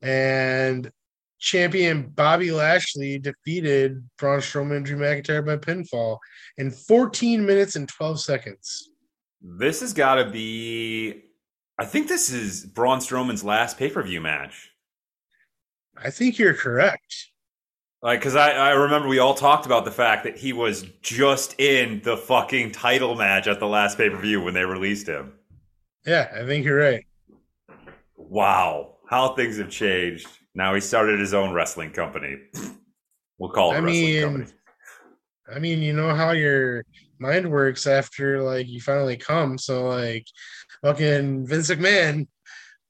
And 0.03 0.91
champion 1.39 2.03
Bobby 2.13 2.51
Lashley 2.51 3.17
defeated 3.17 4.07
Braun 4.17 4.39
Strowman 4.39 4.77
and 4.77 4.85
Drew 4.85 4.97
McIntyre 4.97 5.45
by 5.45 5.57
pinfall 5.57 6.19
in 6.57 6.69
14 6.69 7.45
minutes 7.45 7.75
and 7.75 7.87
12 7.87 8.19
seconds. 8.19 8.89
This 9.41 9.81
has 9.81 9.93
got 9.93 10.15
to 10.15 10.29
be. 10.29 11.23
I 11.79 11.85
think 11.85 12.07
this 12.07 12.31
is 12.31 12.65
Braun 12.65 12.99
Strowman's 12.99 13.43
last 13.43 13.77
pay 13.77 13.89
per 13.89 14.03
view 14.03 14.21
match. 14.21 14.69
I 15.97 16.09
think 16.11 16.37
you're 16.37 16.53
correct. 16.53 17.31
Like, 18.01 18.19
because 18.19 18.35
I, 18.35 18.51
I 18.51 18.71
remember 18.71 19.07
we 19.07 19.19
all 19.19 19.33
talked 19.33 19.65
about 19.65 19.85
the 19.85 19.91
fact 19.91 20.25
that 20.25 20.37
he 20.37 20.51
was 20.51 20.85
just 21.01 21.57
in 21.59 22.01
the 22.03 22.17
fucking 22.17 22.73
title 22.73 23.15
match 23.15 23.47
at 23.47 23.61
the 23.61 23.67
last 23.67 23.97
pay 23.97 24.09
per 24.09 24.17
view 24.17 24.41
when 24.41 24.53
they 24.53 24.65
released 24.65 25.07
him. 25.07 25.33
Yeah, 26.05 26.29
I 26.35 26.45
think 26.45 26.65
you're 26.65 26.77
right. 26.77 27.05
Wow, 28.17 28.92
how 29.13 29.35
things 29.35 29.57
have 29.57 29.69
changed. 29.69 30.27
Now 30.55 30.73
he 30.73 30.81
started 30.81 31.19
his 31.19 31.35
own 31.35 31.53
wrestling 31.53 31.91
company. 31.91 32.37
we'll 33.37 33.51
call 33.51 33.71
it 33.71 33.75
I 33.75 33.79
wrestling 33.79 34.05
mean, 34.05 34.23
company. 34.23 34.51
I 35.55 35.59
mean, 35.59 35.81
you 35.83 35.93
know 35.93 36.15
how 36.15 36.31
your 36.31 36.83
mind 37.19 37.49
works 37.49 37.85
after 37.85 38.41
like 38.41 38.67
you 38.67 38.81
finally 38.81 39.17
come. 39.17 39.59
So 39.59 39.87
like, 39.87 40.25
fucking 40.81 41.45
Vince 41.47 41.69
McMahon. 41.69 42.27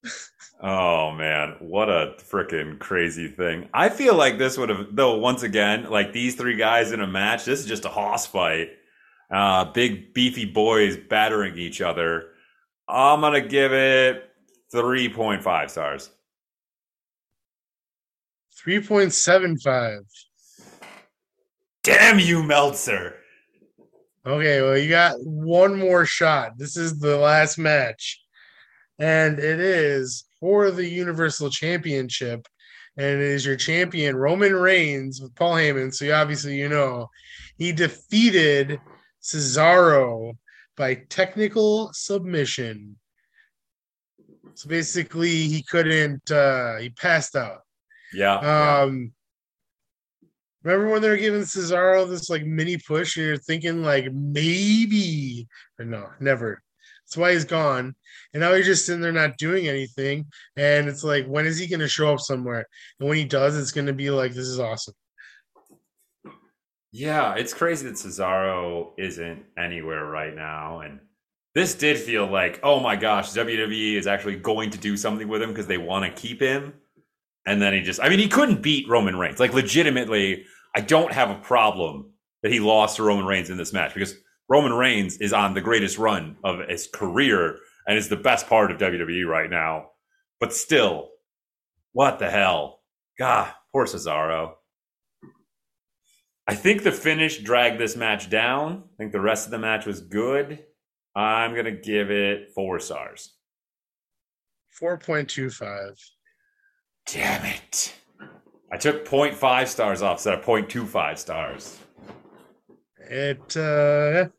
Oh 0.65 1.11
man, 1.11 1.57
what 1.59 1.89
a 1.89 2.15
freaking 2.19 2.79
crazy 2.79 3.27
thing. 3.27 3.67
I 3.73 3.89
feel 3.89 4.15
like 4.15 4.37
this 4.37 4.57
would 4.57 4.69
have 4.69 4.95
though 4.95 5.17
once 5.17 5.43
again, 5.43 5.89
like 5.89 6.13
these 6.13 6.35
three 6.35 6.55
guys 6.55 6.93
in 6.93 7.01
a 7.01 7.07
match, 7.07 7.43
this 7.43 7.59
is 7.59 7.65
just 7.65 7.83
a 7.83 7.89
hoss 7.89 8.25
fight. 8.25 8.69
Uh 9.29 9.65
big 9.65 10.13
beefy 10.13 10.45
boys 10.45 10.95
battering 10.95 11.57
each 11.57 11.81
other. 11.81 12.29
I'm 12.87 13.19
gonna 13.19 13.41
give 13.41 13.73
it 13.73 14.23
3.5 14.73 15.69
stars. 15.69 16.09
Three 18.63 18.81
point 18.81 19.11
seven 19.13 19.57
five. 19.57 19.99
Damn 21.83 22.17
you, 22.17 22.43
Meltzer. 22.43 23.17
Okay, 24.25 24.61
well, 24.61 24.77
you 24.77 24.87
got 24.87 25.15
one 25.19 25.77
more 25.77 26.05
shot. 26.05 26.53
This 26.57 26.77
is 26.77 26.97
the 26.97 27.17
last 27.17 27.57
match, 27.57 28.21
and 28.99 29.37
it 29.37 29.59
is 29.59 30.23
for 30.39 30.71
the 30.71 30.87
Universal 30.87 31.49
Championship, 31.49 32.47
and 32.95 33.05
it 33.05 33.19
is 33.19 33.45
your 33.45 33.57
champion 33.57 34.15
Roman 34.15 34.53
Reigns 34.53 35.19
with 35.21 35.35
Paul 35.35 35.55
Heyman. 35.55 35.93
So 35.93 36.05
you 36.05 36.13
obviously 36.13 36.57
you 36.57 36.69
know 36.69 37.09
he 37.57 37.73
defeated 37.73 38.79
Cesaro 39.21 40.37
by 40.77 40.95
technical 41.09 41.91
submission. 41.91 42.95
So 44.53 44.69
basically, 44.69 45.49
he 45.49 45.63
couldn't. 45.63 46.31
uh 46.31 46.77
He 46.77 46.91
passed 46.91 47.35
out. 47.35 47.62
Yeah. 48.13 48.39
yeah. 48.41 48.81
Um, 48.81 49.11
remember 50.63 50.89
when 50.89 51.01
they 51.01 51.09
were 51.09 51.17
giving 51.17 51.41
Cesaro 51.41 52.07
this 52.09 52.29
like 52.29 52.45
mini 52.45 52.77
push, 52.77 53.17
and 53.17 53.25
you're 53.25 53.37
thinking 53.37 53.83
like 53.83 54.11
maybe, 54.11 55.47
or 55.79 55.85
no, 55.85 56.09
never. 56.19 56.61
That's 57.05 57.17
why 57.17 57.33
he's 57.33 57.45
gone. 57.45 57.95
And 58.33 58.41
now 58.41 58.53
he's 58.53 58.65
just 58.65 58.85
sitting 58.85 59.01
there 59.01 59.11
not 59.11 59.37
doing 59.37 59.67
anything. 59.67 60.25
And 60.55 60.87
it's 60.87 61.03
like, 61.03 61.27
when 61.27 61.45
is 61.45 61.59
he 61.59 61.67
going 61.67 61.81
to 61.81 61.87
show 61.87 62.13
up 62.13 62.19
somewhere? 62.19 62.65
And 62.99 63.07
when 63.07 63.17
he 63.17 63.25
does, 63.25 63.55
it's 63.55 63.71
going 63.71 63.87
to 63.87 63.93
be 63.93 64.09
like, 64.09 64.31
this 64.31 64.47
is 64.47 64.59
awesome. 64.59 64.95
Yeah, 66.91 67.35
it's 67.35 67.53
crazy 67.53 67.87
that 67.87 67.95
Cesaro 67.95 68.91
isn't 68.97 69.43
anywhere 69.57 70.05
right 70.05 70.35
now. 70.35 70.79
And 70.79 70.99
this 71.53 71.75
did 71.75 71.97
feel 71.97 72.25
like, 72.25 72.59
oh 72.63 72.79
my 72.79 72.95
gosh, 72.95 73.31
WWE 73.33 73.95
is 73.95 74.07
actually 74.07 74.37
going 74.37 74.71
to 74.71 74.77
do 74.77 74.97
something 74.97 75.27
with 75.27 75.41
him 75.41 75.49
because 75.49 75.67
they 75.67 75.77
want 75.77 76.05
to 76.05 76.21
keep 76.21 76.39
him. 76.39 76.73
And 77.45 77.61
then 77.61 77.73
he 77.73 77.81
just, 77.81 78.01
I 78.01 78.09
mean, 78.09 78.19
he 78.19 78.29
couldn't 78.29 78.61
beat 78.61 78.87
Roman 78.87 79.17
Reigns. 79.17 79.39
Like, 79.39 79.53
legitimately, 79.53 80.45
I 80.75 80.81
don't 80.81 81.11
have 81.11 81.29
a 81.29 81.35
problem 81.35 82.11
that 82.41 82.51
he 82.51 82.59
lost 82.59 82.97
to 82.97 83.03
Roman 83.03 83.25
Reigns 83.25 83.49
in 83.49 83.57
this 83.57 83.73
match 83.73 83.93
because 83.93 84.15
Roman 84.49 84.73
Reigns 84.73 85.17
is 85.17 85.33
on 85.33 85.53
the 85.53 85.61
greatest 85.61 85.97
run 85.97 86.37
of 86.43 86.67
his 86.67 86.87
career 86.87 87.57
and 87.87 87.97
is 87.97 88.09
the 88.09 88.15
best 88.15 88.47
part 88.47 88.71
of 88.71 88.77
WWE 88.77 89.27
right 89.27 89.49
now. 89.49 89.89
But 90.39 90.53
still, 90.53 91.09
what 91.91 92.19
the 92.19 92.29
hell? 92.29 92.81
God, 93.17 93.51
poor 93.71 93.85
Cesaro. 93.85 94.53
I 96.47 96.55
think 96.55 96.83
the 96.83 96.91
finish 96.91 97.39
dragged 97.39 97.79
this 97.79 97.95
match 97.95 98.29
down. 98.29 98.83
I 98.93 98.95
think 98.97 99.11
the 99.11 99.21
rest 99.21 99.45
of 99.45 99.51
the 99.51 99.59
match 99.59 99.85
was 99.85 100.01
good. 100.01 100.63
I'm 101.15 101.53
going 101.53 101.65
to 101.65 101.71
give 101.71 102.11
it 102.11 102.51
four 102.53 102.79
stars. 102.79 103.33
4.25. 104.81 105.99
Damn 107.05 107.45
it. 107.45 107.93
I 108.71 108.77
took 108.77 109.05
0.5 109.05 109.67
stars 109.67 110.01
off 110.01 110.17
instead 110.17 110.39
of 110.39 110.45
0.25 110.45 111.17
stars. 111.17 111.77
It, 112.97 113.57
uh, 113.57 114.29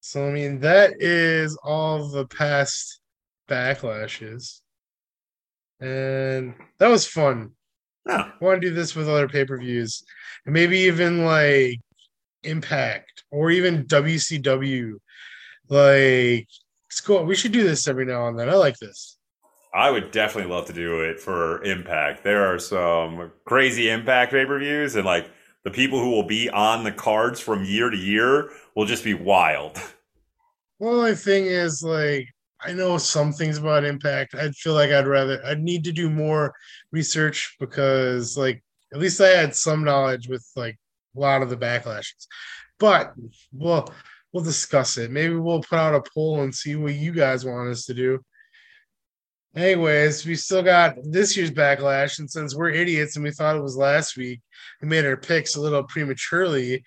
so 0.00 0.26
I 0.26 0.32
mean, 0.32 0.58
that 0.60 0.94
is 1.00 1.56
all 1.62 2.08
the 2.08 2.26
past 2.26 3.00
backlashes. 3.48 4.60
And 5.80 6.54
that 6.78 6.88
was 6.88 7.06
fun. 7.06 7.52
Yeah. 8.06 8.30
I 8.40 8.44
want 8.44 8.60
to 8.60 8.68
do 8.68 8.74
this 8.74 8.96
with 8.96 9.08
other 9.08 9.28
pay 9.28 9.44
per 9.44 9.58
views, 9.58 10.02
and 10.44 10.52
maybe 10.52 10.78
even 10.80 11.24
like 11.24 11.78
Impact 12.44 13.22
or 13.30 13.52
even 13.52 13.84
WCW. 13.84 14.94
Like, 15.68 16.48
it's 16.88 17.00
cool. 17.00 17.24
We 17.24 17.36
should 17.36 17.52
do 17.52 17.62
this 17.62 17.86
every 17.86 18.04
now 18.04 18.26
and 18.26 18.36
then. 18.38 18.48
I 18.48 18.54
like 18.54 18.76
this. 18.78 19.18
I 19.74 19.90
would 19.90 20.10
definitely 20.10 20.52
love 20.52 20.66
to 20.66 20.72
do 20.72 21.00
it 21.00 21.18
for 21.18 21.62
Impact. 21.64 22.22
There 22.24 22.52
are 22.52 22.58
some 22.58 23.32
crazy 23.44 23.88
Impact 23.88 24.32
pay 24.32 24.44
per 24.44 24.58
views, 24.58 24.96
and 24.96 25.06
like 25.06 25.30
the 25.64 25.70
people 25.70 26.00
who 26.00 26.10
will 26.10 26.26
be 26.26 26.50
on 26.50 26.84
the 26.84 26.92
cards 26.92 27.40
from 27.40 27.64
year 27.64 27.88
to 27.88 27.96
year 27.96 28.50
will 28.74 28.86
just 28.86 29.04
be 29.04 29.14
wild. 29.14 29.78
Well, 30.78 31.02
the 31.02 31.14
thing 31.14 31.46
is, 31.46 31.80
like, 31.84 32.26
I 32.60 32.72
know 32.72 32.98
some 32.98 33.32
things 33.32 33.56
about 33.56 33.84
Impact. 33.84 34.34
I 34.34 34.50
feel 34.50 34.74
like 34.74 34.90
I'd 34.90 35.06
rather, 35.06 35.40
I'd 35.46 35.62
need 35.62 35.84
to 35.84 35.92
do 35.92 36.10
more 36.10 36.52
research 36.90 37.54
because, 37.60 38.36
like, 38.36 38.64
at 38.92 38.98
least 39.00 39.20
I 39.20 39.28
had 39.28 39.54
some 39.54 39.84
knowledge 39.84 40.28
with 40.28 40.46
like 40.56 40.78
a 41.16 41.20
lot 41.20 41.42
of 41.42 41.50
the 41.50 41.56
backlashes. 41.56 42.26
But 42.78 43.12
we'll 43.52 43.88
we'll 44.32 44.44
discuss 44.44 44.98
it. 44.98 45.10
Maybe 45.10 45.34
we'll 45.34 45.62
put 45.62 45.78
out 45.78 45.94
a 45.94 46.02
poll 46.14 46.42
and 46.42 46.54
see 46.54 46.76
what 46.76 46.94
you 46.94 47.12
guys 47.12 47.44
want 47.44 47.70
us 47.70 47.86
to 47.86 47.94
do. 47.94 48.18
Anyways, 49.54 50.24
we 50.24 50.34
still 50.34 50.62
got 50.62 50.94
this 51.02 51.36
year's 51.36 51.50
backlash, 51.50 52.18
and 52.18 52.30
since 52.30 52.54
we're 52.54 52.70
idiots 52.70 53.16
and 53.16 53.24
we 53.24 53.30
thought 53.30 53.56
it 53.56 53.62
was 53.62 53.76
last 53.76 54.16
week, 54.16 54.40
we 54.80 54.88
made 54.88 55.04
our 55.04 55.16
picks 55.16 55.56
a 55.56 55.60
little 55.60 55.84
prematurely. 55.84 56.82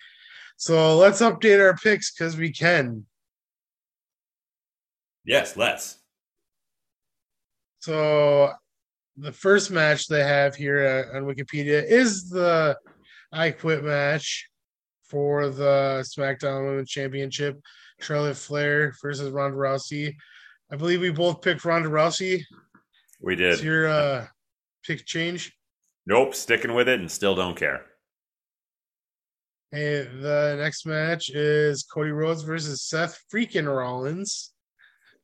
So 0.56 0.96
let's 0.96 1.20
update 1.20 1.60
our 1.60 1.76
picks 1.76 2.12
because 2.12 2.36
we 2.36 2.50
can. 2.50 3.06
Yes, 5.24 5.56
let's. 5.56 5.98
So 7.80 8.52
the 9.16 9.32
first 9.32 9.70
match 9.70 10.08
they 10.08 10.24
have 10.24 10.56
here 10.56 11.08
uh, 11.14 11.16
on 11.16 11.24
Wikipedia 11.24 11.84
is 11.84 12.28
the 12.28 12.76
I 13.32 13.52
Quit 13.52 13.84
match 13.84 14.48
for 15.04 15.50
the 15.50 16.04
SmackDown 16.04 16.68
Women's 16.68 16.90
Championship. 16.90 17.60
Charlotte 18.00 18.36
Flair 18.36 18.92
versus 19.00 19.30
Ronda 19.30 19.56
Rousey. 19.56 20.16
I 20.70 20.76
believe 20.76 21.00
we 21.00 21.10
both 21.10 21.42
picked 21.42 21.64
Ronda 21.64 21.88
Rousey. 21.88 22.42
We 23.20 23.36
did. 23.36 23.54
Is 23.54 23.64
your 23.64 23.88
uh, 23.88 24.26
pick 24.84 25.06
change? 25.06 25.52
Nope, 26.06 26.34
sticking 26.34 26.74
with 26.74 26.88
it 26.88 27.00
and 27.00 27.10
still 27.10 27.34
don't 27.34 27.56
care. 27.56 27.86
Hey, 29.72 30.08
the 30.20 30.56
next 30.58 30.86
match 30.86 31.30
is 31.30 31.82
Cody 31.82 32.10
Rhodes 32.10 32.42
versus 32.42 32.82
Seth 32.82 33.20
freaking 33.32 33.66
Rollins. 33.66 34.52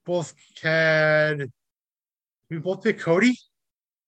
Both 0.04 0.34
had 0.60 1.50
we 2.50 2.58
both 2.58 2.82
picked 2.82 3.00
Cody. 3.00 3.38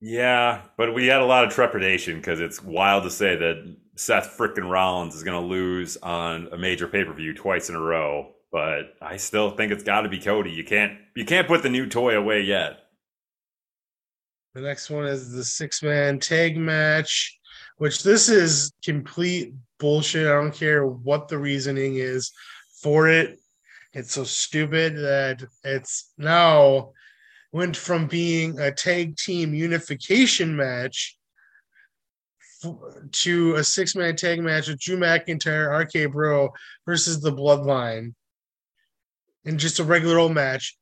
Yeah, 0.00 0.62
but 0.76 0.92
we 0.94 1.06
had 1.06 1.22
a 1.22 1.24
lot 1.24 1.44
of 1.44 1.52
trepidation 1.54 2.16
because 2.16 2.40
it's 2.40 2.62
wild 2.62 3.04
to 3.04 3.10
say 3.10 3.36
that 3.36 3.76
Seth 3.96 4.36
freaking 4.36 4.68
Rollins 4.68 5.14
is 5.14 5.22
going 5.22 5.40
to 5.40 5.46
lose 5.46 5.96
on 5.98 6.48
a 6.52 6.58
major 6.58 6.88
pay 6.88 7.04
per 7.04 7.14
view 7.14 7.32
twice 7.32 7.70
in 7.70 7.74
a 7.74 7.80
row. 7.80 8.33
But 8.54 8.94
I 9.02 9.16
still 9.16 9.50
think 9.50 9.72
it's 9.72 9.82
got 9.82 10.02
to 10.02 10.08
be 10.08 10.20
Cody. 10.20 10.52
You 10.52 10.62
can't 10.62 10.96
you 11.16 11.24
can't 11.24 11.48
put 11.48 11.64
the 11.64 11.68
new 11.68 11.88
toy 11.88 12.16
away 12.16 12.42
yet. 12.42 12.84
The 14.54 14.60
next 14.60 14.90
one 14.90 15.06
is 15.06 15.32
the 15.32 15.44
six 15.44 15.82
man 15.82 16.20
tag 16.20 16.56
match, 16.56 17.36
which 17.78 18.04
this 18.04 18.28
is 18.28 18.72
complete 18.84 19.54
bullshit. 19.80 20.28
I 20.28 20.34
don't 20.34 20.54
care 20.54 20.86
what 20.86 21.26
the 21.26 21.36
reasoning 21.36 21.96
is 21.96 22.30
for 22.80 23.08
it. 23.08 23.40
It's 23.92 24.12
so 24.12 24.22
stupid 24.22 24.98
that 24.98 25.42
it's 25.64 26.12
now 26.16 26.92
went 27.50 27.76
from 27.76 28.06
being 28.06 28.60
a 28.60 28.70
tag 28.70 29.16
team 29.16 29.52
unification 29.52 30.54
match 30.54 31.18
to 33.10 33.54
a 33.56 33.64
six 33.64 33.96
man 33.96 34.14
tag 34.14 34.40
match 34.40 34.68
with 34.68 34.78
Drew 34.78 34.96
McIntyre, 34.96 35.76
RK 35.76 36.12
Bro 36.12 36.50
versus 36.86 37.20
the 37.20 37.32
Bloodline 37.32 38.14
in 39.44 39.58
just 39.58 39.78
a 39.78 39.84
regular 39.84 40.18
old 40.18 40.32
match. 40.32 40.76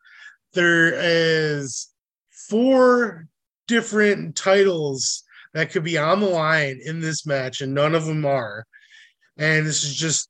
There 0.55 0.93
is 0.94 1.89
four 2.48 3.28
different 3.68 4.36
titles 4.36 5.24
that 5.55 5.70
could 5.70 5.84
be 5.84 5.98
on 5.98 6.20
the 6.20 6.26
line 6.26 6.80
in 6.84 7.01
this 7.01 7.26
match, 7.26 7.60
and 7.60 7.74
none 7.74 7.94
of 7.94 8.06
them 8.06 8.24
are. 8.24 8.66
And 9.36 9.66
this 9.66 9.84
is 9.84 9.94
just 9.94 10.28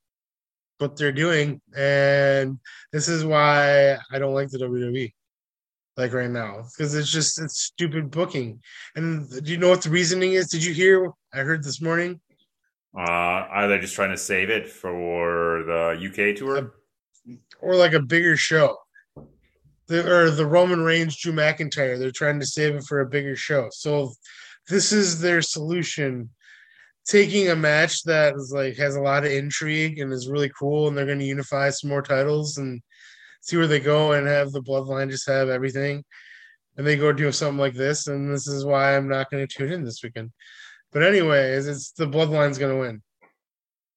what 0.79 0.97
they're 0.97 1.13
doing. 1.13 1.61
And 1.77 2.59
this 2.93 3.09
is 3.09 3.25
why 3.25 3.99
I 4.11 4.19
don't 4.19 4.35
like 4.35 4.51
the 4.51 4.59
WWE 4.59 5.13
like 5.97 6.13
right 6.15 6.31
now 6.31 6.65
because 6.73 6.95
it's 6.95 7.11
just 7.11 7.41
it's 7.41 7.61
stupid 7.61 8.11
booking. 8.11 8.61
And 8.97 9.29
do 9.45 9.51
you 9.51 9.59
know 9.59 9.69
what 9.69 9.83
the 9.83 9.91
reasoning 9.91 10.33
is? 10.33 10.49
Did 10.49 10.65
you 10.65 10.73
hear? 10.73 11.11
I 11.33 11.39
heard 11.39 11.63
this 11.63 11.81
morning. 11.81 12.21
Uh, 12.97 13.01
are 13.01 13.69
they 13.69 13.79
just 13.79 13.95
trying 13.95 14.11
to 14.11 14.19
save 14.19 14.51
it 14.51 14.69
for 14.69 15.65
the 15.67 16.09
UK 16.09 16.37
tour, 16.37 16.75
or 17.61 17.75
like 17.77 17.93
a 17.93 18.01
bigger 18.01 18.37
show? 18.37 18.77
The, 19.87 20.11
or 20.11 20.31
the 20.31 20.47
Roman 20.47 20.83
Reigns, 20.83 21.17
Drew 21.17 21.33
McIntyre. 21.33 21.99
They're 21.99 22.13
trying 22.13 22.41
to 22.41 22.47
save 22.47 22.77
it 22.77 22.85
for 22.85 23.01
a 23.01 23.09
bigger 23.09 23.37
show. 23.37 23.69
So 23.73 24.13
this 24.69 24.93
is 24.93 25.21
their 25.21 25.43
solution. 25.43 26.31
Taking 27.05 27.51
a 27.51 27.57
match 27.57 28.05
that 28.05 28.35
is 28.37 28.53
like 28.55 28.77
has 28.77 28.95
a 28.95 29.01
lot 29.01 29.25
of 29.25 29.33
intrigue 29.33 29.99
and 29.99 30.13
is 30.13 30.29
really 30.29 30.51
cool, 30.57 30.87
and 30.87 30.97
they're 30.97 31.07
going 31.07 31.19
to 31.19 31.25
unify 31.25 31.71
some 31.71 31.91
more 31.91 32.03
titles 32.03 32.59
and 32.59 32.81
see 33.41 33.57
where 33.57 33.67
they 33.67 33.81
go 33.81 34.13
and 34.13 34.27
have 34.27 34.53
the 34.53 34.63
bloodline 34.63 35.11
just 35.11 35.29
have 35.29 35.49
everything. 35.49 36.05
And 36.77 36.87
they 36.87 36.97
go 36.97 37.13
do 37.13 37.33
something 37.33 37.59
like 37.59 37.75
this, 37.75 38.07
and 38.07 38.33
this 38.33 38.47
is 38.47 38.65
why 38.65 38.97
I'm 38.97 39.09
not 39.09 39.31
going 39.31 39.47
to 39.47 39.53
tune 39.53 39.73
in 39.73 39.85
this 39.85 40.01
weekend. 40.03 40.31
But 40.93 41.03
anyways, 41.03 41.67
it's 41.67 41.91
the 41.93 42.07
bloodline's 42.07 42.59
going 42.59 42.73
to 42.73 42.81
win. 42.81 43.03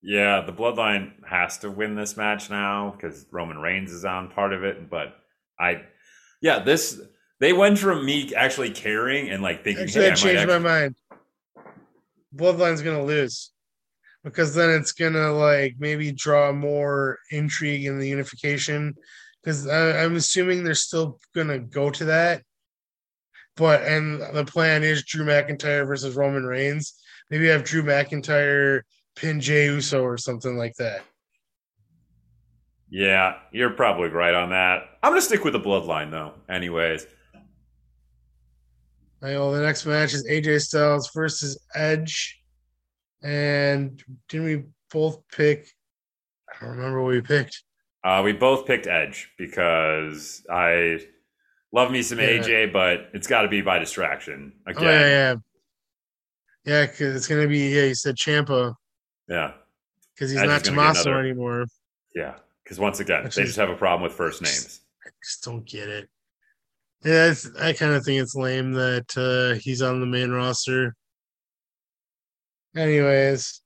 Yeah, 0.05 0.41
the 0.41 0.53
bloodline 0.53 1.13
has 1.27 1.57
to 1.59 1.71
win 1.71 1.95
this 1.95 2.15
match 2.15 2.51
now 2.51 2.91
because 2.95 3.25
Roman 3.31 3.57
Reigns 3.57 3.91
is 3.91 4.05
on 4.05 4.29
part 4.29 4.53
of 4.53 4.63
it. 4.63 4.87
But 4.87 5.15
I, 5.59 5.81
yeah, 6.41 6.59
this 6.59 7.01
they 7.39 7.53
went 7.53 7.79
from 7.79 8.05
me 8.05 8.33
actually 8.35 8.69
caring 8.69 9.29
and 9.29 9.41
like 9.41 9.63
thinking. 9.63 9.85
Actually, 9.85 10.05
hey, 10.05 10.11
I 10.11 10.15
changed 10.15 10.47
my 10.47 10.59
mind. 10.59 10.95
Bloodline's 12.35 12.83
going 12.83 12.97
to 12.97 13.03
lose 13.03 13.51
because 14.25 14.53
then 14.55 14.71
it's 14.71 14.91
gonna 14.91 15.31
like 15.31 15.75
maybe 15.77 16.11
draw 16.11 16.51
more 16.51 17.19
intrigue 17.31 17.85
in 17.85 17.99
the 17.99 18.09
unification 18.09 18.93
because 19.41 19.67
I'm 19.67 20.15
assuming 20.15 20.63
they're 20.63 20.73
still 20.73 21.19
gonna 21.33 21.59
go 21.59 21.91
to 21.91 22.05
that. 22.05 22.41
But 23.55 23.83
and 23.83 24.19
the 24.35 24.43
plan 24.43 24.83
is 24.83 25.03
Drew 25.03 25.25
McIntyre 25.25 25.87
versus 25.87 26.15
Roman 26.15 26.43
Reigns. 26.43 26.95
Maybe 27.29 27.47
have 27.47 27.63
Drew 27.63 27.83
McIntyre 27.83 28.81
pin 29.15 29.39
Jey 29.39 29.65
Uso 29.65 30.01
or 30.03 30.17
something 30.17 30.57
like 30.57 30.75
that. 30.75 31.01
Yeah, 32.89 33.37
you're 33.51 33.71
probably 33.71 34.09
right 34.09 34.33
on 34.33 34.49
that. 34.49 34.83
I'm 35.03 35.11
gonna 35.11 35.21
stick 35.21 35.43
with 35.43 35.53
the 35.53 35.59
bloodline 35.59 36.11
though. 36.11 36.33
Anyways, 36.49 37.07
know 39.21 39.55
the 39.55 39.61
next 39.61 39.85
match 39.85 40.13
is 40.13 40.25
AJ 40.27 40.61
Styles 40.61 41.09
versus 41.13 41.59
Edge. 41.73 42.41
And 43.23 44.01
didn't 44.29 44.45
we 44.45 44.63
both 44.91 45.27
pick? 45.29 45.67
I 46.49 46.65
don't 46.65 46.75
remember 46.77 47.01
what 47.01 47.09
we 47.09 47.21
picked. 47.21 47.63
Uh, 48.03 48.21
we 48.23 48.33
both 48.33 48.67
picked 48.67 48.85
Edge 48.87 49.31
because 49.37 50.45
I 50.51 50.99
love 51.71 51.91
me 51.91 52.03
some 52.03 52.19
Yeah. 52.19 52.27
AJ, 52.27 52.71
but 52.71 53.09
it's 53.13 53.27
got 53.27 53.41
to 53.41 53.47
be 53.47 53.61
by 53.61 53.79
distraction 53.79 54.53
again. 54.67 54.83
Oh, 54.83 54.91
yeah, 54.91 55.07
yeah. 55.07 55.35
Yeah, 56.65 56.85
because 56.85 57.15
it's 57.15 57.27
going 57.27 57.41
to 57.41 57.47
be, 57.47 57.75
yeah, 57.75 57.83
you 57.83 57.95
said 57.95 58.15
Ciampa 58.15 58.73
yeah, 59.27 59.53
because 60.13 60.31
he's 60.31 60.41
not 60.41 60.61
is 60.61 60.67
Tommaso 60.67 61.09
another- 61.09 61.19
anymore. 61.23 61.65
yeah. 62.13 62.35
Because 62.63 62.79
once 62.79 62.99
again, 62.99 63.23
Which 63.25 63.35
they 63.35 63.43
just 63.43 63.57
have 63.57 63.69
a 63.69 63.75
problem 63.75 64.01
with 64.01 64.13
first 64.17 64.41
names. 64.41 64.81
I 65.05 65.09
just 65.23 65.43
don't 65.43 65.63
get 65.67 65.87
it. 65.87 66.09
Yeah, 67.03 67.29
it's, 67.29 67.47
I 67.61 67.73
kind 67.73 67.93
of 67.93 68.03
think 68.03 68.19
it's 68.19 68.33
lame 68.33 68.71
that 68.71 69.15
uh, 69.15 69.59
he's 69.61 69.83
on 69.83 69.99
the 69.99 70.07
main 70.07 70.31
roster. 70.31 70.95
Anyways, 72.75 73.61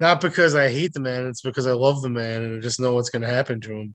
not 0.00 0.20
because 0.20 0.56
I 0.56 0.68
hate 0.68 0.92
the 0.92 0.98
man, 1.00 1.26
it's 1.28 1.42
because 1.42 1.68
I 1.68 1.72
love 1.72 2.02
the 2.02 2.08
man 2.10 2.42
and 2.42 2.56
I 2.58 2.60
just 2.60 2.80
know 2.80 2.94
what's 2.94 3.10
going 3.10 3.22
to 3.22 3.28
happen 3.28 3.60
to 3.60 3.72
him. 3.72 3.94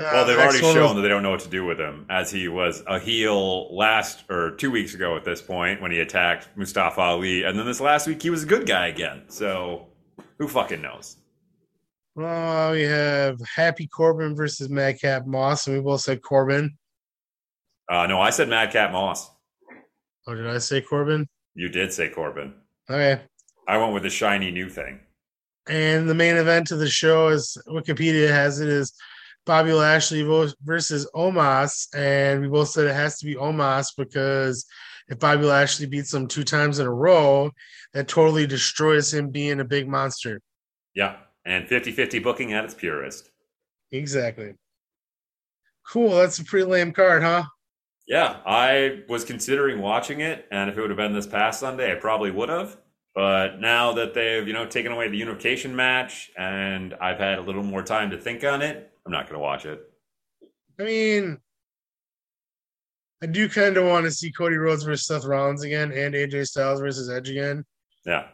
Well, 0.00 0.24
they've 0.24 0.38
already 0.38 0.58
shown 0.58 0.82
was- 0.82 0.94
that 0.94 1.00
they 1.02 1.08
don't 1.08 1.22
know 1.22 1.30
what 1.30 1.40
to 1.40 1.48
do 1.48 1.64
with 1.64 1.78
him, 1.78 2.06
as 2.08 2.30
he 2.30 2.48
was 2.48 2.82
a 2.86 2.98
heel 2.98 3.74
last 3.74 4.24
or 4.30 4.52
two 4.52 4.70
weeks 4.70 4.94
ago 4.94 5.16
at 5.16 5.24
this 5.24 5.42
point 5.42 5.80
when 5.82 5.90
he 5.90 6.00
attacked 6.00 6.48
Mustafa 6.56 7.00
Ali, 7.00 7.44
and 7.44 7.58
then 7.58 7.66
this 7.66 7.80
last 7.80 8.06
week 8.06 8.22
he 8.22 8.30
was 8.30 8.42
a 8.44 8.46
good 8.46 8.66
guy 8.66 8.86
again. 8.88 9.24
So 9.28 9.88
who 10.38 10.48
fucking 10.48 10.80
knows? 10.80 11.16
Well, 12.14 12.72
we 12.72 12.82
have 12.82 13.38
Happy 13.54 13.86
Corbin 13.86 14.34
versus 14.34 14.68
Madcap 14.68 15.26
Moss, 15.26 15.66
and 15.66 15.76
we 15.76 15.82
both 15.82 16.00
said 16.00 16.22
Corbin. 16.22 16.76
Uh, 17.90 18.06
no, 18.06 18.20
I 18.20 18.30
said 18.30 18.48
Madcap 18.48 18.92
Moss. 18.92 19.30
Oh, 20.26 20.34
did 20.34 20.46
I 20.46 20.58
say 20.58 20.80
Corbin? 20.80 21.28
You 21.54 21.68
did 21.68 21.92
say 21.92 22.08
Corbin. 22.08 22.54
Okay. 22.88 23.22
I 23.68 23.76
went 23.78 23.92
with 23.94 24.02
the 24.02 24.10
shiny 24.10 24.50
new 24.50 24.68
thing. 24.68 25.00
And 25.68 26.08
the 26.08 26.14
main 26.14 26.36
event 26.36 26.70
of 26.72 26.78
the 26.78 26.88
show 26.88 27.28
is 27.28 27.56
Wikipedia 27.68 28.28
has 28.28 28.60
it 28.60 28.68
is 28.68 28.92
Bobby 29.50 29.72
Lashley 29.72 30.22
versus 30.62 31.10
Omos, 31.12 31.88
and 31.92 32.40
we 32.40 32.46
both 32.46 32.68
said 32.68 32.86
it 32.86 32.94
has 32.94 33.18
to 33.18 33.26
be 33.26 33.34
Omos 33.34 33.88
because 33.98 34.64
if 35.08 35.18
Bobby 35.18 35.44
Lashley 35.44 35.86
beats 35.86 36.14
him 36.14 36.28
two 36.28 36.44
times 36.44 36.78
in 36.78 36.86
a 36.86 36.94
row, 36.94 37.50
that 37.92 38.06
totally 38.06 38.46
destroys 38.46 39.12
him 39.12 39.30
being 39.30 39.58
a 39.58 39.64
big 39.64 39.88
monster. 39.88 40.40
Yeah, 40.94 41.16
and 41.44 41.66
50-50 41.66 42.22
booking 42.22 42.52
at 42.52 42.64
its 42.64 42.74
purest. 42.74 43.28
Exactly. 43.90 44.54
Cool. 45.84 46.14
That's 46.14 46.38
a 46.38 46.44
pretty 46.44 46.66
lame 46.66 46.92
card, 46.92 47.24
huh? 47.24 47.42
Yeah, 48.06 48.36
I 48.46 49.00
was 49.08 49.24
considering 49.24 49.80
watching 49.80 50.20
it, 50.20 50.46
and 50.52 50.70
if 50.70 50.78
it 50.78 50.80
would 50.80 50.90
have 50.90 50.96
been 50.96 51.12
this 51.12 51.26
past 51.26 51.58
Sunday, 51.58 51.90
I 51.90 51.96
probably 51.96 52.30
would 52.30 52.50
have. 52.50 52.76
But 53.16 53.58
now 53.58 53.94
that 53.94 54.14
they've, 54.14 54.46
you 54.46 54.52
know, 54.52 54.66
taken 54.66 54.92
away 54.92 55.08
the 55.08 55.16
unification 55.16 55.74
match, 55.74 56.30
and 56.38 56.94
I've 57.00 57.18
had 57.18 57.40
a 57.40 57.42
little 57.42 57.64
more 57.64 57.82
time 57.82 58.10
to 58.10 58.16
think 58.16 58.44
on 58.44 58.62
it, 58.62 58.89
I'm 59.10 59.18
not 59.18 59.24
going 59.28 59.40
to 59.40 59.40
watch 59.40 59.66
it. 59.66 59.80
I 60.78 60.84
mean, 60.84 61.38
I 63.20 63.26
do 63.26 63.48
kind 63.48 63.76
of 63.76 63.84
want 63.84 64.04
to 64.04 64.10
see 64.12 64.30
Cody 64.30 64.54
Rhodes 64.54 64.84
versus 64.84 65.04
Seth 65.04 65.24
Rollins 65.24 65.64
again 65.64 65.90
and 65.90 66.14
AJ 66.14 66.46
Styles 66.46 66.78
versus 66.78 67.10
Edge 67.10 67.28
again. 67.28 67.64
Yeah. 68.06 68.28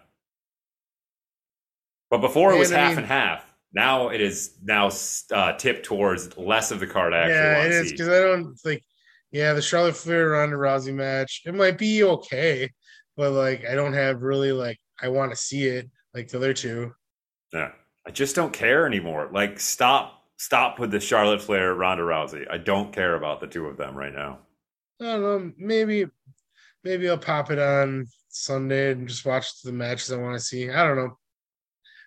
But 2.11 2.19
before 2.19 2.53
it 2.53 2.59
was 2.59 2.73
I 2.73 2.78
half 2.78 2.90
mean- 2.90 2.98
and 2.98 3.07
half. 3.07 3.55
Now 3.73 4.11
it 4.11 4.20
is 4.20 4.59
now 4.62 4.90
uh, 5.32 5.55
tipped 5.55 5.86
towards 5.86 6.36
less 6.36 6.70
of 6.70 6.81
the 6.81 6.86
card 6.86 7.15
I 7.15 7.20
actually 7.20 7.35
yeah, 7.35 7.81
it 7.81 7.85
see. 7.85 7.90
because 7.93 8.09
I 8.09 8.20
don't 8.20 8.55
think. 8.57 8.82
Yeah, 9.31 9.55
the 9.55 9.62
Charlotte 9.62 9.97
Flair 9.97 10.31
Ronda 10.31 10.57
Rousey 10.57 10.94
match 10.94 11.43
it 11.47 11.55
might 11.55 11.78
be 11.78 12.05
okay, 12.05 12.70
but 13.16 13.32
like 13.32 13.65
I 13.65 13.74
don't 13.74 13.93
have 13.94 14.23
really 14.23 14.53
like 14.53 14.78
I 15.03 15.09
want 15.09 15.31
to 15.32 15.36
see 15.36 15.65
it 15.65 15.90
like 16.15 16.28
the 16.28 16.36
other 16.36 16.53
two. 16.53 16.93
Yeah. 17.53 17.70
I 18.07 18.12
just 18.12 18.36
don't 18.36 18.53
care 18.53 18.86
anymore. 18.86 19.28
Like, 19.32 19.59
stop, 19.59 20.16
stop 20.37 20.79
with 20.79 20.91
the 20.91 21.01
Charlotte 21.01 21.43
Flair, 21.43 21.75
Ronda 21.75 22.03
Rousey. 22.05 22.47
I 22.51 22.59
don't 22.59 22.93
care 22.93 23.15
about 23.15 23.41
the 23.41 23.47
two 23.47 23.67
of 23.67 23.77
them 23.77 23.95
right 23.97 24.15
now. 24.15 24.39
I 25.01 25.05
don't 25.05 25.23
know. 25.23 25.53
Maybe, 25.59 26.07
maybe 26.85 27.09
I'll 27.09 27.19
pop 27.19 27.51
it 27.51 27.59
on 27.59 28.07
Sunday 28.29 28.93
and 28.93 29.09
just 29.09 29.25
watch 29.27 29.63
the 29.63 29.73
matches 29.73 30.13
I 30.13 30.17
want 30.17 30.35
to 30.35 30.45
see. 30.45 30.71
I 30.71 30.85
don't 30.87 30.97
know. 30.97 31.19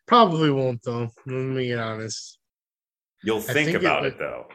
Probably 0.08 0.50
won't 0.50 0.82
though. 0.84 1.10
Let 1.26 1.34
me 1.34 1.68
get 1.68 1.80
honest. 1.80 2.40
You'll 3.24 3.42
think, 3.42 3.70
think 3.70 3.78
about 3.78 4.02
would- 4.04 4.14
it 4.14 4.20
though. 4.20 4.48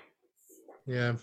Yeah. 0.86 1.14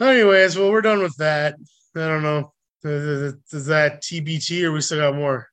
Anyways, 0.00 0.58
well, 0.58 0.70
we're 0.70 0.80
done 0.80 1.00
with 1.02 1.16
that. 1.18 1.54
I 1.94 1.98
don't 2.00 2.22
know. 2.22 2.52
Is 2.84 3.34
is 3.52 3.66
that 3.66 4.02
TBT 4.02 4.64
or 4.64 4.72
we 4.72 4.80
still 4.80 4.98
got 4.98 5.14
more? 5.14 5.48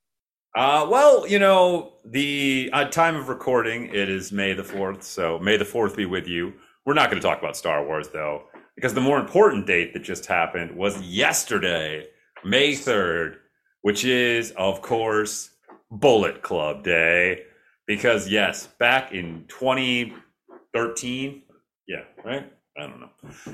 Uh, 0.56 0.88
well, 0.90 1.28
you 1.28 1.38
know, 1.38 1.94
the 2.12 2.70
uh, 2.74 2.86
time 2.86 3.16
of 3.16 3.30
recording, 3.30 3.86
it 3.94 4.10
is 4.10 4.32
May 4.32 4.54
the 4.54 4.64
4th. 4.64 5.04
So 5.04 5.38
May 5.40 5.58
the 5.58 5.66
4th 5.66 5.96
be 5.96 6.06
with 6.06 6.28
you. 6.28 6.54
We're 6.86 6.94
not 6.96 7.12
going 7.12 7.22
to 7.22 7.28
talk 7.28 7.40
about 7.40 7.56
Star 7.56 7.86
Wars, 7.86 8.10
though, 8.10 8.44
because 8.76 8.94
the 8.96 9.02
more 9.02 9.20
important 9.20 9.68
date 9.68 9.94
that 9.94 10.04
just 10.04 10.26
happened 10.26 10.76
was 10.76 11.00
yesterday, 11.02 12.08
May 12.44 12.72
3rd, 12.74 13.36
which 13.82 14.06
is, 14.06 14.52
of 14.52 14.82
course, 14.82 15.52
Bullet 15.92 16.42
Club 16.42 16.84
Day. 16.84 17.44
Because, 17.86 18.28
yes, 18.28 18.68
back 18.80 19.12
in 19.12 19.46
2013, 19.48 21.44
yeah, 21.88 21.98
right? 22.24 22.52
I 22.78 22.82
don't 22.82 23.00
know. 23.00 23.10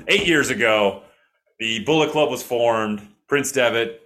Eight 0.08 0.26
years 0.26 0.50
ago, 0.50 1.02
the 1.58 1.80
Bullet 1.84 2.10
Club 2.10 2.30
was 2.30 2.42
formed. 2.42 3.06
Prince 3.28 3.50
Devitt 3.52 4.02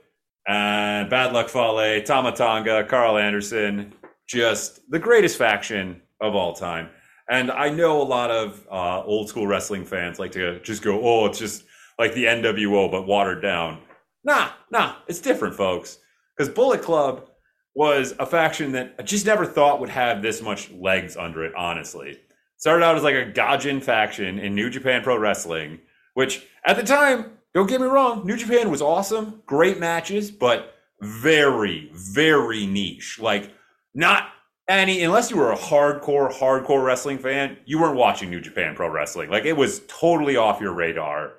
and 0.46 1.10
Bad 1.10 1.32
Luck 1.32 1.48
Fale, 1.48 2.00
Tamatanga, 2.02 2.88
Karl 2.88 3.18
Anderson, 3.18 3.92
just 4.30 4.88
the 4.90 4.98
greatest 4.98 5.36
faction 5.36 6.00
of 6.20 6.36
all 6.36 6.52
time. 6.52 6.88
And 7.28 7.50
I 7.50 7.68
know 7.68 8.00
a 8.00 8.04
lot 8.04 8.30
of 8.30 8.64
uh, 8.70 9.02
old 9.02 9.28
school 9.28 9.46
wrestling 9.46 9.84
fans 9.84 10.18
like 10.20 10.32
to 10.32 10.60
just 10.60 10.82
go, 10.82 11.00
oh, 11.02 11.26
it's 11.26 11.38
just 11.38 11.64
like 11.98 12.14
the 12.14 12.24
NWO, 12.24 12.90
but 12.90 13.06
watered 13.06 13.42
down. 13.42 13.80
Nah, 14.22 14.50
nah, 14.70 14.96
it's 15.08 15.20
different, 15.20 15.56
folks. 15.56 15.98
Because 16.36 16.52
Bullet 16.52 16.80
Club 16.80 17.28
was 17.74 18.14
a 18.20 18.26
faction 18.26 18.72
that 18.72 18.94
I 18.98 19.02
just 19.02 19.26
never 19.26 19.44
thought 19.44 19.80
would 19.80 19.88
have 19.88 20.22
this 20.22 20.40
much 20.42 20.70
legs 20.70 21.16
under 21.16 21.44
it, 21.44 21.54
honestly. 21.56 22.20
Started 22.56 22.84
out 22.84 22.96
as 22.96 23.02
like 23.02 23.14
a 23.14 23.32
Gaijin 23.32 23.82
faction 23.82 24.38
in 24.38 24.54
New 24.54 24.70
Japan 24.70 25.02
Pro 25.02 25.16
Wrestling, 25.16 25.80
which 26.14 26.46
at 26.64 26.76
the 26.76 26.84
time, 26.84 27.32
don't 27.52 27.68
get 27.68 27.80
me 27.80 27.86
wrong, 27.88 28.24
New 28.24 28.36
Japan 28.36 28.70
was 28.70 28.82
awesome, 28.82 29.42
great 29.46 29.80
matches, 29.80 30.30
but 30.30 30.74
very, 31.00 31.90
very 31.94 32.66
niche. 32.66 33.18
Like, 33.20 33.52
not 33.94 34.28
any, 34.68 35.02
unless 35.02 35.30
you 35.30 35.36
were 35.36 35.52
a 35.52 35.56
hardcore, 35.56 36.32
hardcore 36.32 36.84
wrestling 36.84 37.18
fan, 37.18 37.56
you 37.64 37.80
weren't 37.80 37.96
watching 37.96 38.30
New 38.30 38.40
Japan 38.40 38.74
Pro 38.74 38.88
Wrestling. 38.88 39.30
Like, 39.30 39.44
it 39.44 39.56
was 39.56 39.82
totally 39.88 40.36
off 40.36 40.60
your 40.60 40.72
radar. 40.72 41.32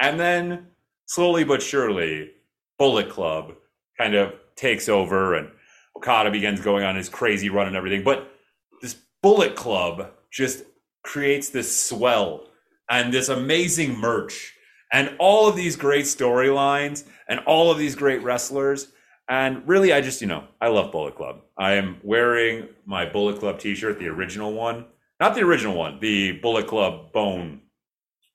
And 0.00 0.18
then, 0.18 0.66
slowly 1.06 1.44
but 1.44 1.62
surely, 1.62 2.32
Bullet 2.78 3.08
Club 3.08 3.54
kind 3.98 4.14
of 4.14 4.34
takes 4.56 4.88
over, 4.88 5.34
and 5.34 5.48
Okada 5.96 6.30
begins 6.30 6.60
going 6.60 6.84
on 6.84 6.96
his 6.96 7.08
crazy 7.08 7.48
run 7.48 7.68
and 7.68 7.76
everything. 7.76 8.02
But 8.02 8.32
this 8.80 8.96
Bullet 9.22 9.54
Club 9.54 10.10
just 10.30 10.64
creates 11.04 11.50
this 11.50 11.80
swell 11.80 12.48
and 12.90 13.12
this 13.12 13.28
amazing 13.28 13.96
merch 13.96 14.54
and 14.92 15.14
all 15.18 15.48
of 15.48 15.56
these 15.56 15.76
great 15.76 16.04
storylines 16.04 17.04
and 17.28 17.40
all 17.40 17.70
of 17.70 17.78
these 17.78 17.94
great 17.94 18.22
wrestlers. 18.22 18.88
And 19.32 19.66
really, 19.66 19.94
I 19.94 20.02
just, 20.02 20.20
you 20.20 20.26
know, 20.26 20.44
I 20.60 20.68
love 20.68 20.92
Bullet 20.92 21.16
Club. 21.16 21.40
I 21.56 21.72
am 21.76 21.96
wearing 22.02 22.68
my 22.84 23.06
Bullet 23.06 23.38
Club 23.38 23.58
t 23.58 23.74
shirt, 23.74 23.98
the 23.98 24.08
original 24.08 24.52
one. 24.52 24.84
Not 25.20 25.34
the 25.34 25.40
original 25.40 25.74
one, 25.74 26.00
the 26.00 26.32
Bullet 26.32 26.66
Club 26.66 27.14
Bone 27.14 27.62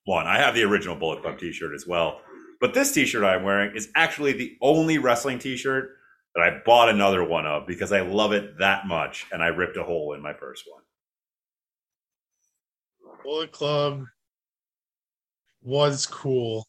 one. 0.06 0.26
I 0.26 0.38
have 0.38 0.56
the 0.56 0.64
original 0.64 0.96
Bullet 0.96 1.22
Club 1.22 1.38
t 1.38 1.52
shirt 1.52 1.72
as 1.72 1.86
well. 1.86 2.20
But 2.60 2.74
this 2.74 2.90
t 2.90 3.06
shirt 3.06 3.22
I'm 3.22 3.44
wearing 3.44 3.76
is 3.76 3.90
actually 3.94 4.32
the 4.32 4.56
only 4.60 4.98
wrestling 4.98 5.38
t 5.38 5.56
shirt 5.56 5.90
that 6.34 6.42
I 6.42 6.62
bought 6.66 6.88
another 6.88 7.22
one 7.22 7.46
of 7.46 7.64
because 7.64 7.92
I 7.92 8.00
love 8.00 8.32
it 8.32 8.58
that 8.58 8.88
much. 8.88 9.24
And 9.30 9.40
I 9.40 9.46
ripped 9.46 9.76
a 9.76 9.84
hole 9.84 10.14
in 10.14 10.20
my 10.20 10.34
first 10.34 10.64
one. 10.68 10.82
Bullet 13.22 13.52
Club 13.52 14.02
was 15.62 16.06
cool, 16.06 16.66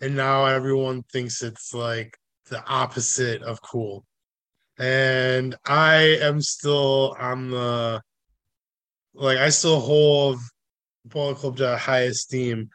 and 0.00 0.16
now 0.16 0.46
everyone 0.46 1.04
thinks 1.12 1.40
it's 1.40 1.72
like 1.72 2.18
the 2.50 2.62
opposite 2.66 3.42
of 3.42 3.62
cool. 3.62 4.04
And 4.78 5.56
I 5.66 6.18
am 6.20 6.40
still 6.40 7.16
on 7.18 7.50
the 7.50 8.02
like 9.14 9.38
I 9.38 9.50
still 9.50 9.80
hold 9.80 10.38
Bullet 11.04 11.36
Club 11.36 11.56
to 11.58 11.76
high 11.76 12.02
esteem, 12.02 12.70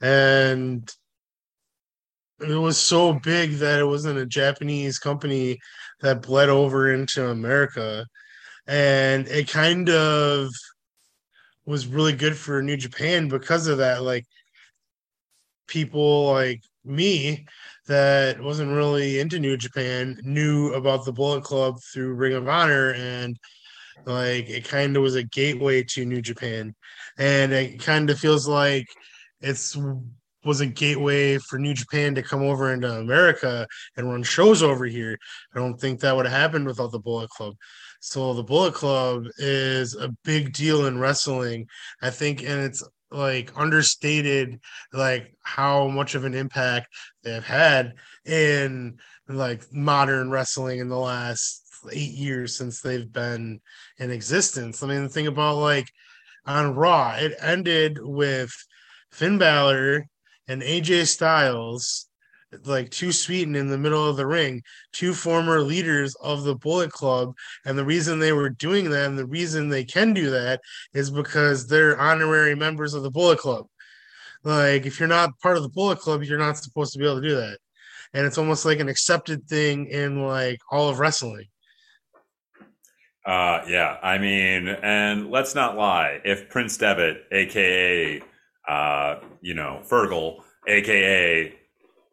and 0.00 0.90
it 2.40 2.54
was 2.54 2.78
so 2.78 3.14
big 3.14 3.54
that 3.54 3.80
it 3.80 3.84
wasn't 3.84 4.18
a 4.18 4.26
Japanese 4.26 4.98
company 4.98 5.58
that 6.00 6.22
bled 6.22 6.48
over 6.48 6.92
into 6.92 7.28
America, 7.28 8.06
and 8.66 9.26
it 9.28 9.48
kind 9.48 9.88
of 9.90 10.50
was 11.66 11.86
really 11.86 12.12
good 12.12 12.36
for 12.36 12.62
New 12.62 12.76
Japan 12.76 13.28
because 13.28 13.66
of 13.66 13.78
that. 13.78 14.02
Like 14.02 14.24
people 15.66 16.32
like 16.32 16.62
me 16.84 17.46
that 17.88 18.40
wasn't 18.40 18.70
really 18.70 19.18
into 19.18 19.38
New 19.38 19.56
Japan 19.56 20.20
knew 20.22 20.72
about 20.74 21.04
the 21.04 21.12
Bullet 21.12 21.42
Club 21.42 21.80
through 21.82 22.14
Ring 22.14 22.34
of 22.34 22.48
Honor 22.48 22.92
and 22.94 23.36
like 24.06 24.48
it 24.48 24.64
kind 24.64 24.96
of 24.96 25.02
was 25.02 25.16
a 25.16 25.24
gateway 25.24 25.82
to 25.82 26.04
New 26.04 26.22
Japan. 26.22 26.74
And 27.18 27.52
it 27.52 27.80
kind 27.82 28.08
of 28.10 28.18
feels 28.18 28.46
like 28.46 28.86
it's 29.40 29.76
was 30.44 30.60
a 30.60 30.66
gateway 30.66 31.38
for 31.38 31.58
New 31.58 31.74
Japan 31.74 32.14
to 32.14 32.22
come 32.22 32.42
over 32.42 32.72
into 32.72 32.90
America 32.90 33.66
and 33.96 34.08
run 34.08 34.22
shows 34.22 34.62
over 34.62 34.86
here. 34.86 35.18
I 35.54 35.58
don't 35.58 35.78
think 35.78 36.00
that 36.00 36.16
would 36.16 36.26
have 36.26 36.40
happened 36.40 36.66
without 36.66 36.92
the 36.92 37.00
Bullet 37.00 37.28
Club. 37.30 37.54
So 38.00 38.32
the 38.32 38.44
Bullet 38.44 38.74
Club 38.74 39.26
is 39.38 39.96
a 39.96 40.14
big 40.24 40.52
deal 40.52 40.86
in 40.86 40.98
wrestling. 40.98 41.66
I 42.00 42.10
think 42.10 42.42
and 42.42 42.60
it's 42.60 42.82
like 43.10 43.52
understated 43.56 44.60
like 44.92 45.34
how 45.42 45.88
much 45.88 46.14
of 46.14 46.24
an 46.24 46.34
impact 46.34 46.88
they've 47.22 47.44
had 47.44 47.94
in 48.24 48.98
like 49.28 49.64
modern 49.72 50.30
wrestling 50.30 50.78
in 50.78 50.88
the 50.88 50.98
last 50.98 51.64
eight 51.92 52.12
years 52.12 52.56
since 52.56 52.80
they've 52.80 53.12
been 53.12 53.60
in 53.98 54.10
existence. 54.10 54.82
I 54.82 54.86
mean, 54.86 55.08
think 55.08 55.28
about 55.28 55.56
like 55.56 55.88
on 56.46 56.74
Raw, 56.74 57.14
it 57.16 57.34
ended 57.40 57.98
with 58.00 58.52
Finn 59.10 59.38
Balor 59.38 60.06
and 60.48 60.62
AJ 60.62 61.06
Styles 61.06 62.07
like 62.64 62.90
too 62.90 63.12
sweetened 63.12 63.56
in 63.56 63.68
the 63.68 63.78
middle 63.78 64.08
of 64.08 64.16
the 64.16 64.26
ring, 64.26 64.62
two 64.92 65.12
former 65.12 65.60
leaders 65.60 66.14
of 66.16 66.44
the 66.44 66.54
Bullet 66.54 66.90
Club. 66.90 67.34
And 67.64 67.76
the 67.76 67.84
reason 67.84 68.18
they 68.18 68.32
were 68.32 68.50
doing 68.50 68.90
that 68.90 69.06
and 69.06 69.18
the 69.18 69.26
reason 69.26 69.68
they 69.68 69.84
can 69.84 70.14
do 70.14 70.30
that 70.30 70.60
is 70.94 71.10
because 71.10 71.66
they're 71.66 71.98
honorary 71.98 72.54
members 72.54 72.94
of 72.94 73.02
the 73.02 73.10
Bullet 73.10 73.38
Club. 73.38 73.66
Like, 74.44 74.86
if 74.86 74.98
you're 74.98 75.08
not 75.08 75.38
part 75.40 75.56
of 75.56 75.62
the 75.62 75.68
Bullet 75.68 75.98
Club, 75.98 76.22
you're 76.22 76.38
not 76.38 76.56
supposed 76.56 76.92
to 76.92 76.98
be 76.98 77.04
able 77.04 77.20
to 77.20 77.28
do 77.28 77.36
that. 77.36 77.58
And 78.14 78.26
it's 78.26 78.38
almost 78.38 78.64
like 78.64 78.80
an 78.80 78.88
accepted 78.88 79.46
thing 79.46 79.86
in 79.86 80.24
like 80.24 80.60
all 80.70 80.88
of 80.88 80.98
wrestling. 80.98 81.46
Uh, 83.26 83.62
yeah, 83.68 83.98
I 84.02 84.16
mean, 84.16 84.68
and 84.68 85.30
let's 85.30 85.54
not 85.54 85.76
lie. 85.76 86.20
If 86.24 86.48
Prince 86.48 86.78
Devitt, 86.78 87.24
aka, 87.30 88.22
uh, 88.66 89.16
you 89.42 89.52
know, 89.52 89.82
Fergal, 89.86 90.40
aka 90.66 91.57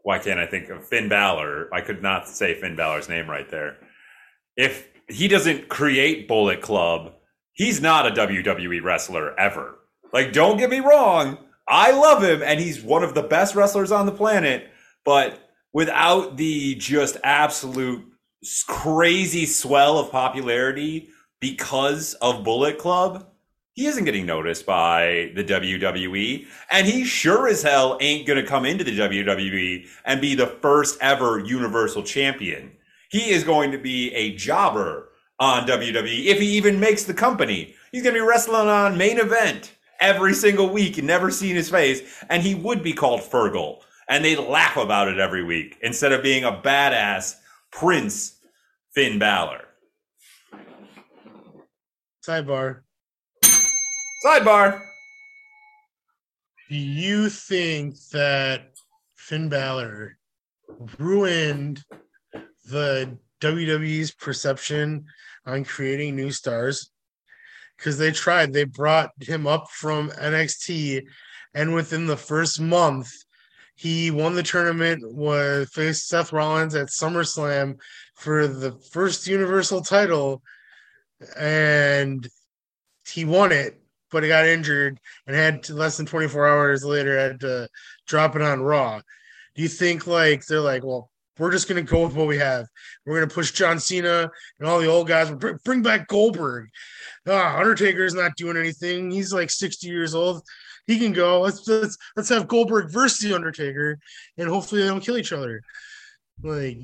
why 0.05 0.19
can't 0.19 0.39
I 0.39 0.45
think 0.45 0.69
of 0.69 0.87
Finn 0.87 1.09
Balor? 1.09 1.67
I 1.73 1.81
could 1.81 2.03
not 2.03 2.29
say 2.29 2.53
Finn 2.53 2.75
Balor's 2.75 3.09
name 3.09 3.27
right 3.27 3.49
there. 3.49 3.77
If 4.55 4.87
he 5.09 5.27
doesn't 5.27 5.67
create 5.67 6.27
Bullet 6.27 6.61
Club, 6.61 7.15
he's 7.53 7.81
not 7.81 8.05
a 8.05 8.11
WWE 8.11 8.83
wrestler 8.83 9.37
ever. 9.39 9.79
Like, 10.13 10.31
don't 10.31 10.57
get 10.57 10.69
me 10.69 10.79
wrong, 10.79 11.39
I 11.67 11.89
love 11.89 12.23
him 12.23 12.43
and 12.43 12.59
he's 12.59 12.83
one 12.83 13.03
of 13.03 13.15
the 13.15 13.23
best 13.23 13.55
wrestlers 13.55 13.91
on 13.91 14.05
the 14.05 14.11
planet, 14.11 14.69
but 15.03 15.39
without 15.73 16.37
the 16.37 16.75
just 16.75 17.17
absolute 17.23 18.05
crazy 18.67 19.47
swell 19.47 19.97
of 19.97 20.11
popularity 20.11 21.09
because 21.41 22.13
of 22.21 22.43
Bullet 22.43 22.77
Club, 22.77 23.27
he 23.75 23.87
isn't 23.87 24.05
getting 24.05 24.25
noticed 24.25 24.65
by 24.65 25.31
the 25.35 25.43
WWE. 25.43 26.47
And 26.71 26.87
he 26.87 27.03
sure 27.03 27.47
as 27.49 27.61
hell 27.61 27.97
ain't 27.99 28.25
going 28.25 28.41
to 28.41 28.49
come 28.49 28.65
into 28.65 28.85
the 28.85 28.97
WWE 28.97 29.85
and 30.05 30.21
be 30.21 30.33
the 30.33 30.47
first 30.47 30.97
ever 31.01 31.39
Universal 31.39 32.03
Champion. 32.03 32.71
He 33.09 33.31
is 33.31 33.43
going 33.43 33.71
to 33.71 33.77
be 33.77 34.13
a 34.13 34.33
jobber 34.35 35.09
on 35.41 35.67
WWE 35.67 36.25
if 36.25 36.39
he 36.39 36.47
even 36.55 36.79
makes 36.79 37.03
the 37.03 37.13
company. 37.13 37.75
He's 37.91 38.01
going 38.01 38.15
to 38.15 38.21
be 38.21 38.25
wrestling 38.25 38.69
on 38.69 38.97
main 38.97 39.19
event 39.19 39.73
every 39.99 40.33
single 40.33 40.69
week 40.69 40.97
and 40.97 41.05
never 41.05 41.29
seen 41.29 41.57
his 41.57 41.69
face. 41.69 42.23
And 42.29 42.41
he 42.41 42.55
would 42.55 42.81
be 42.81 42.93
called 42.93 43.19
Fergal. 43.19 43.81
And 44.07 44.23
they 44.23 44.37
laugh 44.37 44.77
about 44.77 45.09
it 45.09 45.19
every 45.19 45.43
week 45.43 45.77
instead 45.81 46.13
of 46.13 46.23
being 46.23 46.45
a 46.45 46.51
badass 46.51 47.35
Prince 47.71 48.37
Finn 48.93 49.19
Balor. 49.19 49.65
Sidebar. 52.25 52.84
Sidebar. 54.25 54.81
Do 56.69 56.75
you 56.75 57.29
think 57.29 57.95
that 58.11 58.71
Finn 59.15 59.49
Balor 59.49 60.17
ruined 60.97 61.83
the 62.65 63.17
WWE's 63.41 64.11
perception 64.11 65.05
on 65.45 65.63
creating 65.63 66.15
new 66.15 66.31
stars? 66.31 66.89
Because 67.77 67.97
they 67.97 68.11
tried, 68.11 68.51
they 68.51 68.63
brought 68.63 69.11
him 69.21 69.45
up 69.45 69.69
from 69.69 70.09
NXT, 70.11 71.05
and 71.53 71.75
within 71.75 72.07
the 72.07 72.17
first 72.17 72.59
month, 72.59 73.11
he 73.75 74.09
won 74.09 74.33
the 74.33 74.43
tournament 74.43 75.03
with 75.03 75.69
faced 75.69 76.07
Seth 76.07 76.33
Rollins 76.33 76.73
at 76.73 76.87
SummerSlam 76.87 77.77
for 78.15 78.47
the 78.47 78.71
first 78.91 79.27
Universal 79.27 79.81
title, 79.81 80.41
and 81.37 82.27
he 83.07 83.25
won 83.25 83.51
it 83.51 83.79
but 84.15 84.23
he 84.23 84.29
got 84.29 84.45
injured 84.45 84.97
and 85.27 85.35
had 85.35 85.63
to, 85.63 85.73
less 85.73 85.97
than 85.97 86.05
24 86.05 86.47
hours 86.47 86.85
later 86.85 87.19
had 87.19 87.39
to 87.41 87.67
drop 88.07 88.35
it 88.37 88.41
on 88.41 88.61
Raw. 88.61 89.01
Do 89.55 89.61
you 89.61 89.67
think 89.67 90.07
like 90.07 90.45
they're 90.45 90.61
like, 90.61 90.85
well, 90.85 91.09
we're 91.37 91.51
just 91.51 91.67
gonna 91.67 91.81
go 91.81 92.05
with 92.05 92.15
what 92.15 92.27
we 92.27 92.37
have. 92.37 92.65
We're 93.05 93.19
gonna 93.19 93.33
push 93.33 93.51
John 93.51 93.77
Cena 93.77 94.31
and 94.59 94.69
all 94.69 94.79
the 94.79 94.87
old 94.87 95.09
guys. 95.09 95.31
Bring, 95.31 95.59
bring 95.65 95.81
back 95.81 96.07
Goldberg. 96.07 96.69
Ah, 97.27 97.59
Undertaker's 97.59 98.13
not 98.13 98.37
doing 98.37 98.55
anything. 98.55 99.11
He's 99.11 99.33
like 99.33 99.49
60 99.49 99.85
years 99.85 100.15
old. 100.15 100.43
He 100.87 100.97
can 100.97 101.11
go. 101.11 101.41
Let's 101.41 101.67
let's 101.67 101.97
let's 102.15 102.29
have 102.29 102.47
Goldberg 102.47 102.91
versus 102.91 103.19
the 103.19 103.35
Undertaker, 103.35 103.99
and 104.37 104.47
hopefully 104.47 104.81
they 104.81 104.87
don't 104.87 105.03
kill 105.03 105.17
each 105.17 105.33
other. 105.33 105.61
Like, 106.41 106.79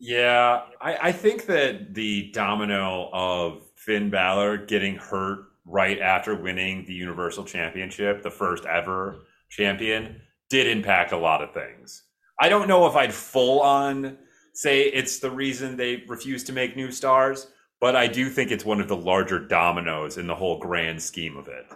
yeah, 0.00 0.62
I, 0.80 0.96
I 1.08 1.12
think 1.12 1.46
that 1.46 1.94
the 1.94 2.32
domino 2.32 3.08
of 3.12 3.62
Finn 3.86 4.10
Balor 4.10 4.58
getting 4.66 4.96
hurt 4.96 5.44
right 5.64 6.00
after 6.00 6.34
winning 6.34 6.84
the 6.84 6.92
Universal 6.92 7.44
Championship, 7.44 8.22
the 8.22 8.30
first 8.30 8.64
ever 8.66 9.20
champion, 9.48 10.20
did 10.50 10.66
impact 10.66 11.12
a 11.12 11.16
lot 11.16 11.42
of 11.42 11.54
things. 11.54 12.02
I 12.40 12.48
don't 12.48 12.68
know 12.68 12.86
if 12.86 12.96
I'd 12.96 13.14
full 13.14 13.60
on 13.62 14.18
say 14.54 14.82
it's 14.82 15.20
the 15.20 15.30
reason 15.30 15.76
they 15.76 16.04
refuse 16.08 16.42
to 16.44 16.52
make 16.52 16.76
new 16.76 16.90
stars, 16.90 17.48
but 17.80 17.94
I 17.94 18.06
do 18.06 18.28
think 18.28 18.50
it's 18.50 18.64
one 18.64 18.80
of 18.80 18.88
the 18.88 18.96
larger 18.96 19.38
dominoes 19.38 20.18
in 20.18 20.26
the 20.26 20.34
whole 20.34 20.58
grand 20.58 21.00
scheme 21.00 21.36
of 21.36 21.48
it. 21.48 21.66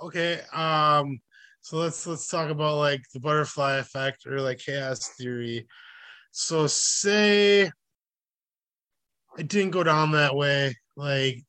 Okay, 0.00 0.40
um 0.52 1.20
so 1.60 1.78
let's 1.78 2.06
let's 2.06 2.28
talk 2.28 2.50
about 2.50 2.76
like 2.76 3.00
the 3.14 3.20
butterfly 3.20 3.76
effect 3.76 4.26
or 4.26 4.40
like 4.40 4.58
chaos 4.58 5.08
theory. 5.16 5.66
So 6.32 6.66
say 6.66 7.70
it 9.38 9.48
didn't 9.48 9.70
go 9.70 9.82
down 9.82 10.12
that 10.12 10.34
way. 10.34 10.74
Like 10.96 11.44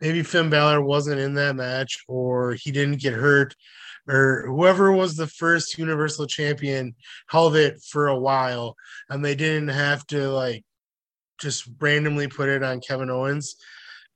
maybe 0.00 0.22
Finn 0.22 0.50
Balor 0.50 0.82
wasn't 0.82 1.20
in 1.20 1.34
that 1.34 1.56
match 1.56 2.04
or 2.08 2.54
he 2.54 2.70
didn't 2.70 3.00
get 3.00 3.14
hurt 3.14 3.54
or 4.08 4.44
whoever 4.46 4.92
was 4.92 5.16
the 5.16 5.26
first 5.26 5.78
universal 5.78 6.26
champion 6.26 6.94
held 7.28 7.54
it 7.56 7.82
for 7.82 8.08
a 8.08 8.18
while 8.18 8.74
and 9.08 9.24
they 9.24 9.34
didn't 9.34 9.68
have 9.68 10.06
to 10.08 10.30
like 10.30 10.64
just 11.38 11.68
randomly 11.80 12.28
put 12.28 12.48
it 12.48 12.62
on 12.62 12.80
Kevin 12.80 13.10
Owens 13.10 13.56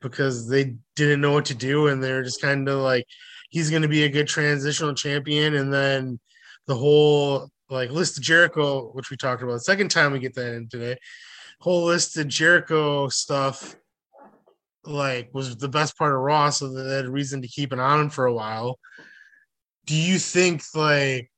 because 0.01 0.49
they 0.49 0.75
didn't 0.97 1.21
know 1.21 1.33
what 1.33 1.47
to 1.47 1.55
do 1.55 1.89
and 1.89 2.03
they're 2.03 2.23
just 2.23 2.43
kind 2.43 2.69
of 2.69 2.81
like 2.81 3.07
he's 3.51 3.71
going 3.71 3.83
to 3.83 3.89
be 3.89 4.05
a 4.05 4.09
good 4.09 4.27
transitional 4.27 4.95
champion. 4.95 5.55
And 5.55 5.73
then 5.73 6.19
the 6.67 6.75
whole 6.75 7.51
like 7.71 7.91
list 7.91 8.19
of 8.19 8.23
Jericho 8.23 8.91
which 8.93 9.11
we 9.11 9.17
talked 9.17 9.43
about 9.43 9.55
the 9.55 9.61
second 9.61 9.91
time 9.91 10.13
we 10.13 10.19
get 10.19 10.35
that 10.35 10.55
in 10.55 10.69
today 10.69 10.97
whole 11.61 11.85
list 11.85 12.17
of 12.19 12.29
Jericho 12.29 13.09
stuff 13.09 13.77
like 14.87 15.31
was 15.33 15.57
the 15.57 15.69
best 15.69 15.97
part 15.97 16.15
of 16.15 16.21
Raw, 16.21 16.51
so 16.51 16.69
they 16.69 16.97
had 16.97 17.07
a 17.07 17.11
reason 17.11 17.43
to 17.43 17.49
keep 17.49 17.73
an 17.73 17.81
eye 17.81 17.93
on 17.95 18.01
him 18.03 18.11
for 18.11 18.27
a 18.27 18.35
while. 18.35 18.79
Do 19.87 19.95
you 19.95 20.19
think 20.19 20.63
like 20.75 21.31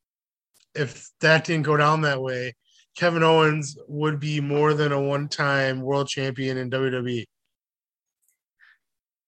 if 0.74 1.10
that 1.20 1.44
didn't 1.44 1.64
go 1.64 1.76
down 1.76 2.02
that 2.02 2.22
way, 2.22 2.54
Kevin 2.96 3.22
Owens 3.22 3.76
would 3.88 4.20
be 4.20 4.40
more 4.40 4.74
than 4.74 4.92
a 4.92 5.00
one-time 5.00 5.80
world 5.80 6.08
champion 6.08 6.56
in 6.56 6.70
WWE? 6.70 7.24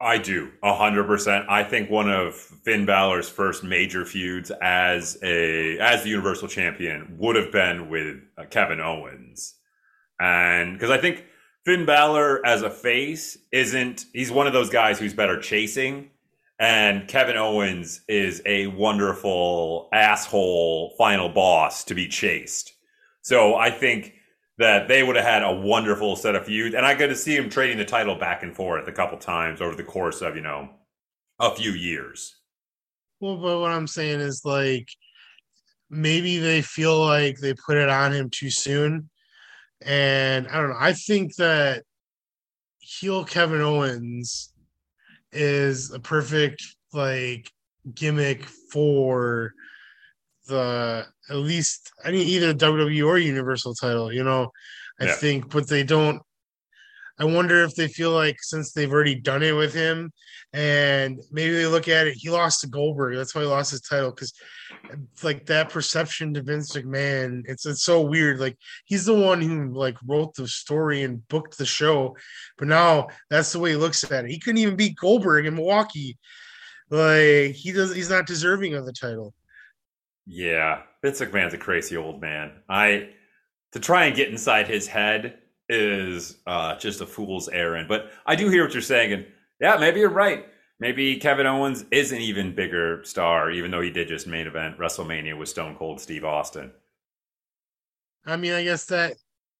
I 0.00 0.18
do, 0.18 0.52
a 0.62 0.74
hundred 0.74 1.04
percent. 1.04 1.46
I 1.48 1.64
think 1.64 1.90
one 1.90 2.08
of 2.08 2.36
Finn 2.36 2.86
Balor's 2.86 3.28
first 3.28 3.64
major 3.64 4.04
feuds 4.04 4.52
as 4.62 5.18
a 5.24 5.76
as 5.80 6.04
the 6.04 6.10
Universal 6.10 6.48
Champion 6.48 7.16
would 7.18 7.34
have 7.34 7.50
been 7.50 7.88
with 7.88 8.18
uh, 8.36 8.44
Kevin 8.44 8.80
Owens, 8.80 9.56
and 10.20 10.74
because 10.74 10.90
I 10.90 10.98
think 10.98 11.24
Finn 11.68 11.84
Balor 11.84 12.46
as 12.46 12.62
a 12.62 12.70
face 12.70 13.36
isn't 13.52 14.06
he's 14.14 14.32
one 14.32 14.46
of 14.46 14.54
those 14.54 14.70
guys 14.70 14.98
who's 14.98 15.12
better 15.12 15.38
chasing 15.38 16.08
and 16.58 17.06
Kevin 17.06 17.36
Owens 17.36 18.00
is 18.08 18.40
a 18.46 18.68
wonderful 18.68 19.90
asshole 19.92 20.94
final 20.96 21.28
boss 21.28 21.84
to 21.84 21.94
be 21.94 22.08
chased. 22.08 22.72
So 23.20 23.54
I 23.54 23.70
think 23.70 24.14
that 24.56 24.88
they 24.88 25.02
would 25.02 25.16
have 25.16 25.26
had 25.26 25.42
a 25.42 25.52
wonderful 25.52 26.16
set 26.16 26.34
of 26.34 26.46
feuds 26.46 26.74
and 26.74 26.86
I 26.86 26.94
got 26.94 27.08
to 27.08 27.14
see 27.14 27.36
him 27.36 27.50
trading 27.50 27.76
the 27.76 27.84
title 27.84 28.14
back 28.14 28.42
and 28.42 28.56
forth 28.56 28.88
a 28.88 28.92
couple 28.92 29.18
times 29.18 29.60
over 29.60 29.76
the 29.76 29.84
course 29.84 30.22
of, 30.22 30.36
you 30.36 30.42
know, 30.42 30.70
a 31.38 31.54
few 31.54 31.72
years. 31.72 32.34
Well, 33.20 33.36
but 33.36 33.60
what 33.60 33.72
I'm 33.72 33.86
saying 33.86 34.20
is 34.20 34.40
like 34.42 34.88
maybe 35.90 36.38
they 36.38 36.62
feel 36.62 36.98
like 37.04 37.40
they 37.40 37.52
put 37.52 37.76
it 37.76 37.90
on 37.90 38.14
him 38.14 38.30
too 38.30 38.50
soon. 38.50 39.10
And 39.82 40.48
I 40.48 40.60
don't 40.60 40.70
know. 40.70 40.76
I 40.78 40.92
think 40.92 41.36
that 41.36 41.84
heel 42.80 43.24
Kevin 43.24 43.60
Owens 43.60 44.52
is 45.32 45.92
a 45.92 46.00
perfect 46.00 46.62
like 46.92 47.50
gimmick 47.94 48.44
for 48.72 49.52
the 50.46 51.06
at 51.28 51.36
least 51.36 51.92
I 52.04 52.10
mean 52.10 52.26
either 52.26 52.54
WWE 52.54 53.06
or 53.06 53.18
Universal 53.18 53.74
title, 53.74 54.12
you 54.12 54.24
know. 54.24 54.50
I 55.00 55.04
Yeah. 55.04 55.12
think, 55.14 55.50
but 55.50 55.68
they 55.68 55.84
don't. 55.84 56.20
I 57.20 57.24
wonder 57.24 57.64
if 57.64 57.74
they 57.74 57.88
feel 57.88 58.12
like 58.12 58.36
since 58.40 58.72
they've 58.72 58.92
already 58.92 59.16
done 59.16 59.42
it 59.42 59.52
with 59.52 59.74
him, 59.74 60.12
and 60.52 61.20
maybe 61.32 61.52
they 61.52 61.66
look 61.66 61.88
at 61.88 62.06
it, 62.06 62.14
he 62.14 62.30
lost 62.30 62.60
to 62.60 62.68
Goldberg. 62.68 63.16
That's 63.16 63.34
why 63.34 63.40
he 63.42 63.46
lost 63.48 63.72
his 63.72 63.80
title 63.80 64.10
because, 64.10 64.32
like 65.22 65.44
that 65.46 65.68
perception 65.68 66.32
to 66.34 66.42
Vince 66.42 66.76
McMahon, 66.76 67.42
it's 67.46 67.66
it's 67.66 67.82
so 67.82 68.00
weird. 68.02 68.38
Like 68.38 68.56
he's 68.84 69.04
the 69.04 69.14
one 69.14 69.40
who 69.40 69.74
like 69.74 69.96
wrote 70.06 70.34
the 70.34 70.46
story 70.46 71.02
and 71.02 71.26
booked 71.28 71.58
the 71.58 71.66
show, 71.66 72.16
but 72.56 72.68
now 72.68 73.08
that's 73.30 73.52
the 73.52 73.58
way 73.58 73.70
he 73.70 73.76
looks 73.76 74.04
at 74.10 74.24
it. 74.24 74.30
He 74.30 74.38
couldn't 74.38 74.58
even 74.58 74.76
beat 74.76 74.96
Goldberg 74.96 75.46
in 75.46 75.56
Milwaukee. 75.56 76.16
Like 76.88 77.52
he 77.52 77.72
does, 77.72 77.94
he's 77.94 78.10
not 78.10 78.26
deserving 78.26 78.74
of 78.74 78.86
the 78.86 78.92
title. 78.92 79.34
Yeah, 80.24 80.82
Vince 81.02 81.20
McMahon's 81.20 81.54
a 81.54 81.58
crazy 81.58 81.96
old 81.96 82.20
man. 82.20 82.52
I 82.68 83.10
to 83.72 83.80
try 83.80 84.04
and 84.04 84.16
get 84.16 84.28
inside 84.28 84.68
his 84.68 84.86
head 84.86 85.38
is 85.68 86.38
uh, 86.46 86.76
just 86.76 87.00
a 87.00 87.06
fool's 87.06 87.48
errand. 87.48 87.88
But 87.88 88.10
I 88.26 88.36
do 88.36 88.48
hear 88.48 88.64
what 88.64 88.72
you're 88.72 88.82
saying, 88.82 89.12
and 89.12 89.26
yeah, 89.60 89.76
maybe 89.76 90.00
you're 90.00 90.10
right. 90.10 90.46
Maybe 90.80 91.16
Kevin 91.16 91.46
Owens 91.46 91.84
is 91.90 92.12
an 92.12 92.20
even 92.20 92.54
bigger 92.54 93.02
star, 93.04 93.50
even 93.50 93.70
though 93.70 93.80
he 93.80 93.90
did 93.90 94.08
just 94.08 94.26
main 94.26 94.46
event 94.46 94.78
WrestleMania 94.78 95.36
with 95.36 95.48
Stone 95.48 95.74
Cold 95.76 96.00
Steve 96.00 96.24
Austin. 96.24 96.70
I 98.24 98.36
mean, 98.36 98.52
I 98.52 98.62
guess 98.62 98.84
that 98.86 99.16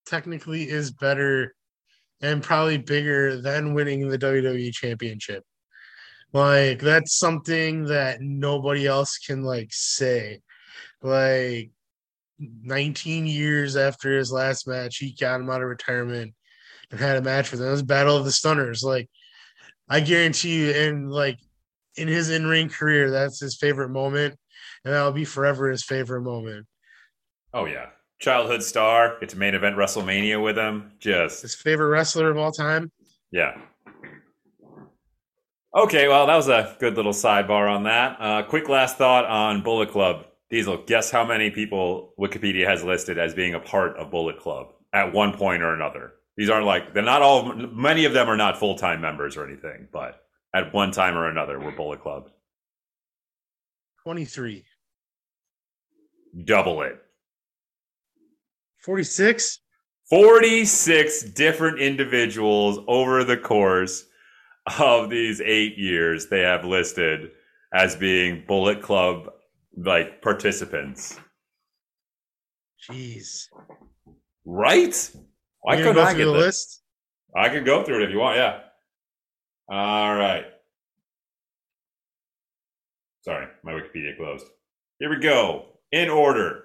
technically 0.07 0.69
is 0.69 0.93
better 0.93 1.55
and 2.21 2.43
probably 2.43 2.79
bigger 2.79 3.41
than 3.41 3.75
winning 3.75 4.09
the 4.09 4.19
WWE 4.19 4.73
championship. 4.73 5.45
Like 6.33 6.81
that's 6.81 7.19
something 7.19 7.85
that 7.87 8.21
nobody 8.21 8.87
else 8.87 9.19
can 9.19 9.43
like 9.43 9.69
say. 9.71 10.41
Like 11.03 11.71
19 12.39 13.27
years 13.27 13.77
after 13.77 14.17
his 14.17 14.33
last 14.33 14.67
match, 14.67 14.99
he 14.99 15.13
got 15.13 15.41
him 15.41 15.51
out 15.51 15.63
of 15.63 15.69
retirement 15.69 16.35
and 16.91 17.01
had 17.01 17.17
a 17.17 17.23
match 17.23 17.51
with 17.51 17.61
him. 17.61 17.69
It 17.69 17.73
was 17.73 17.83
Battle 17.83 18.17
of 18.17 18.25
the 18.25 18.33
Stunners. 18.33 18.83
Like 18.83 19.09
I 19.89 20.01
guarantee 20.01 20.67
you, 20.67 20.71
and 20.73 21.11
like 21.11 21.39
in 21.97 22.09
his 22.09 22.31
in-ring 22.31 22.69
career, 22.69 23.11
that's 23.11 23.41
his 23.41 23.57
favorite 23.57 23.91
moment, 23.91 24.39
and 24.85 24.95
that'll 24.95 25.13
be 25.13 25.25
forever 25.25 25.71
his 25.71 25.85
favorite 25.85 26.23
moment. 26.23 26.67
Oh 27.53 27.65
yeah, 27.65 27.87
childhood 28.19 28.63
star. 28.63 29.17
It's 29.23 29.35
main 29.35 29.55
event 29.55 29.77
WrestleMania 29.77 30.43
with 30.43 30.57
him. 30.57 30.93
Just 31.01 31.43
His 31.43 31.55
favorite 31.55 31.89
wrestler 31.89 32.31
of 32.31 32.37
all 32.37 32.53
time. 32.53 32.93
Yeah. 33.31 33.57
Okay, 35.75 36.09
well, 36.09 36.27
that 36.27 36.37
was 36.37 36.49
a 36.49 36.77
good 36.81 36.97
little 36.97 37.13
sidebar 37.13 37.71
on 37.71 37.85
that. 37.85 38.17
Uh, 38.19 38.43
quick 38.43 38.69
last 38.69 38.97
thought 38.97 39.27
on 39.27 39.63
Bullet 39.63 39.91
Club. 39.91 40.25
Diesel, 40.51 40.85
guess 40.87 41.11
how 41.11 41.25
many 41.25 41.51
people 41.51 42.15
Wikipedia 42.19 42.67
has 42.67 42.83
listed 42.83 43.19
as 43.19 43.35
being 43.35 43.55
a 43.55 43.61
part 43.61 43.97
of 43.97 44.11
Bullet 44.11 44.39
Club 44.39 44.69
at 44.93 45.13
one 45.13 45.37
point 45.37 45.63
or 45.63 45.75
another? 45.75 46.13
These 46.37 46.49
aren't 46.49 46.67
like, 46.67 46.95
they're 46.95 47.03
not 47.03 47.21
all, 47.21 47.53
many 47.53 48.05
of 48.05 48.13
them 48.15 48.29
are 48.29 48.37
not 48.37 48.59
full 48.59 48.77
time 48.77 49.01
members 49.01 49.37
or 49.37 49.47
anything, 49.47 49.89
but 49.93 50.21
at 50.55 50.73
one 50.73 50.91
time 50.91 51.17
or 51.17 51.29
another, 51.29 51.61
we're 51.61 51.77
Bullet 51.77 52.01
Club. 52.01 52.31
23. 54.05 54.65
Double 56.45 56.83
it. 56.83 56.99
46? 58.79 59.61
46 60.09 61.23
different 61.25 61.81
individuals 61.81 62.79
over 62.89 63.25
the 63.25 63.37
course 63.37 64.07
of 64.79 65.11
these 65.11 65.41
eight 65.43 65.77
years 65.77 66.29
they 66.29 66.41
have 66.41 66.65
listed 66.65 67.31
as 67.75 67.97
being 67.97 68.45
Bullet 68.47 68.81
Club 68.81 69.29
like 69.85 70.23
participants. 70.23 71.19
Jeez. 72.91 73.45
Right? 74.45 75.11
You 75.15 75.77
couldn't 75.77 75.95
go 75.95 76.07
through 76.07 76.25
the 76.25 76.33
this? 76.33 76.45
list? 76.45 76.83
I 77.37 77.49
can 77.49 77.65
go 77.65 77.85
through 77.85 78.03
it 78.03 78.05
if 78.05 78.11
you 78.11 78.19
want, 78.19 78.37
yeah. 78.39 78.61
All 79.71 80.15
right. 80.15 80.45
Sorry, 83.23 83.47
my 83.63 83.73
Wikipedia 83.73 84.17
closed. 84.17 84.47
Here 84.99 85.11
we 85.11 85.19
go. 85.19 85.67
In 85.93 86.09
order. 86.09 86.65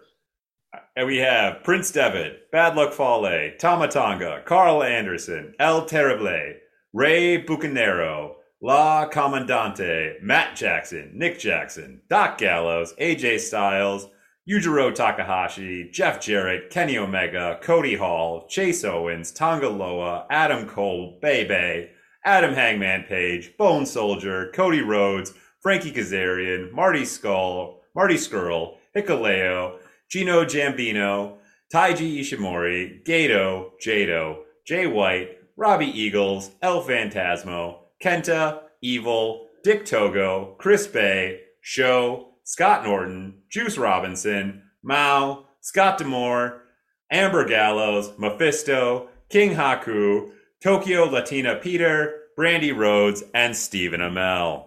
And 0.95 1.05
we 1.05 1.17
have 1.17 1.63
Prince 1.63 1.91
Devitt, 1.91 2.51
Bad 2.51 2.75
Luck 2.75 2.93
Fale, 2.93 3.51
Tomatonga, 3.59 4.45
Karl 4.45 4.81
Anderson, 4.81 5.53
El 5.59 5.85
Terrible, 5.85 6.53
Rey 6.93 7.43
Bucanero, 7.43 8.35
La 8.65 9.09
Comandante, 9.11 10.21
Matt 10.21 10.55
Jackson, 10.55 11.11
Nick 11.13 11.37
Jackson, 11.37 11.99
Doc 12.09 12.37
Gallows, 12.37 12.93
AJ 12.97 13.41
Styles, 13.41 14.07
Yujiro 14.49 14.95
Takahashi, 14.95 15.89
Jeff 15.91 16.21
Jarrett, 16.21 16.69
Kenny 16.69 16.97
Omega, 16.97 17.59
Cody 17.61 17.95
Hall, 17.95 18.47
Chase 18.47 18.85
Owens, 18.85 19.33
Tonga 19.33 19.67
Loa, 19.67 20.25
Adam 20.29 20.65
Cole, 20.65 21.19
Bebe, 21.21 21.89
Adam 22.23 22.53
Hangman 22.53 23.03
Page, 23.03 23.51
Bone 23.57 23.85
Soldier, 23.85 24.49
Cody 24.55 24.79
Rhodes, 24.79 25.33
Frankie 25.59 25.91
Kazarian, 25.91 26.71
Marty 26.71 27.01
Scurll, 27.01 27.79
Marty 27.93 28.15
Scurll, 28.15 28.77
Hikuleo, 28.95 29.77
Gino 30.09 30.45
Gambino, 30.45 31.35
Taiji 31.69 32.21
Ishimori, 32.21 33.05
Gedo, 33.05 33.71
Jado, 33.85 34.37
Jay 34.65 34.87
White, 34.87 35.37
Robbie 35.57 35.99
Eagles, 36.01 36.51
El 36.61 36.81
Phantasmo, 36.81 37.82
Kenta, 38.03 38.63
Evil, 38.81 39.47
Dick 39.63 39.85
Togo, 39.85 40.55
Chris 40.59 40.85
Bey, 40.87 41.39
Show, 41.61 42.33
Scott 42.43 42.83
Norton, 42.83 43.35
Juice 43.49 43.77
Robinson, 43.77 44.63
Mao, 44.83 45.45
Scott 45.61 45.97
D'Amore, 45.97 46.63
Amber 47.09 47.45
Gallows, 47.45 48.11
Mephisto, 48.17 49.07
King 49.29 49.55
Haku, 49.55 50.31
Tokyo 50.61 51.05
Latina 51.05 51.55
Peter, 51.55 52.23
Brandi 52.37 52.75
Rhodes, 52.75 53.23
and 53.33 53.55
Stephen 53.55 54.01
Amell. 54.01 54.65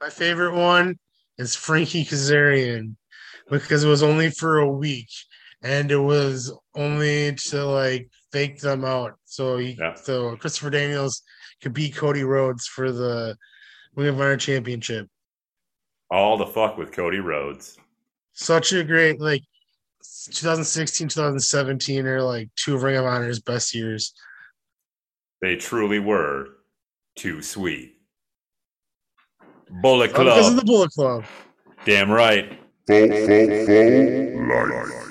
My 0.00 0.08
favorite 0.08 0.54
one 0.54 0.96
is 1.36 1.54
Frankie 1.54 2.06
Kazarian 2.06 2.96
because 3.50 3.84
it 3.84 3.88
was 3.88 4.02
only 4.02 4.30
for 4.30 4.58
a 4.58 4.70
week 4.70 5.10
and 5.64 5.90
it 5.90 5.96
was 5.96 6.52
only 6.74 7.34
to 7.34 7.64
like 7.64 8.08
fake 8.30 8.60
them 8.60 8.84
out. 8.84 9.14
So 9.24 9.56
he, 9.56 9.76
Yeah. 9.78 9.94
so 9.94 10.36
Christopher 10.36 10.70
Daniels 10.70 11.22
could 11.62 11.72
beat 11.72 11.96
Cody 11.96 12.22
Rhodes 12.22 12.66
for 12.66 12.92
the 12.92 13.36
Ring 13.96 14.08
of 14.08 14.20
Honor 14.20 14.36
Championship. 14.36 15.08
All 16.10 16.36
the 16.36 16.46
fuck 16.46 16.76
with 16.76 16.92
Cody 16.92 17.18
Rhodes. 17.18 17.78
Such 18.34 18.72
a 18.72 18.84
great 18.84 19.20
like 19.20 19.42
2016, 20.26 21.08
2017 21.08 22.06
are 22.06 22.22
like 22.22 22.50
two 22.56 22.74
of 22.74 22.82
Ring 22.82 22.96
of 22.96 23.06
Honor's 23.06 23.40
best 23.40 23.74
years. 23.74 24.12
They 25.40 25.56
truly 25.56 25.98
were 25.98 26.48
too 27.16 27.40
sweet. 27.40 27.92
Bullet 29.82 30.12
All 30.14 30.24
because 30.24 30.48
of 30.50 30.56
the 30.56 30.64
Bullet 30.64 30.90
Club. 30.90 31.24
Damn 31.86 32.10
right. 32.10 32.58
Full, 32.86 33.08
full, 33.08 33.66
full 33.66 34.68
life. 34.70 35.03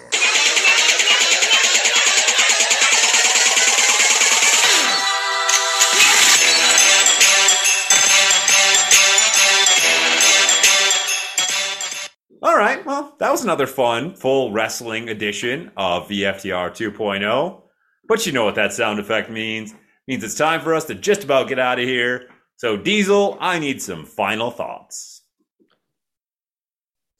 That 13.24 13.32
was 13.32 13.41
another 13.45 13.68
fun, 13.68 14.14
full 14.16 14.52
wrestling 14.52 15.08
edition 15.08 15.72
of 15.78 16.10
VFTR 16.10 16.72
2.0. 16.72 17.24
oh. 17.24 17.64
But 18.06 18.26
you 18.26 18.34
know 18.34 18.44
what 18.44 18.56
that 18.56 18.74
sound 18.74 19.00
effect 19.00 19.30
means. 19.30 19.72
It 19.72 19.78
means 20.10 20.26
it's 20.26 20.36
time 20.36 20.60
for 20.60 20.76
us 20.76 20.84
to 20.88 20.95
just 20.95 21.24
about 21.24 21.48
get 21.48 21.58
out 21.58 21.80
of 21.80 21.86
here. 21.86 22.28
So, 22.58 22.76
Diesel, 22.76 23.38
I 23.40 23.60
need 23.60 23.82
some 23.82 24.06
final 24.06 24.52
thoughts. 24.52 25.22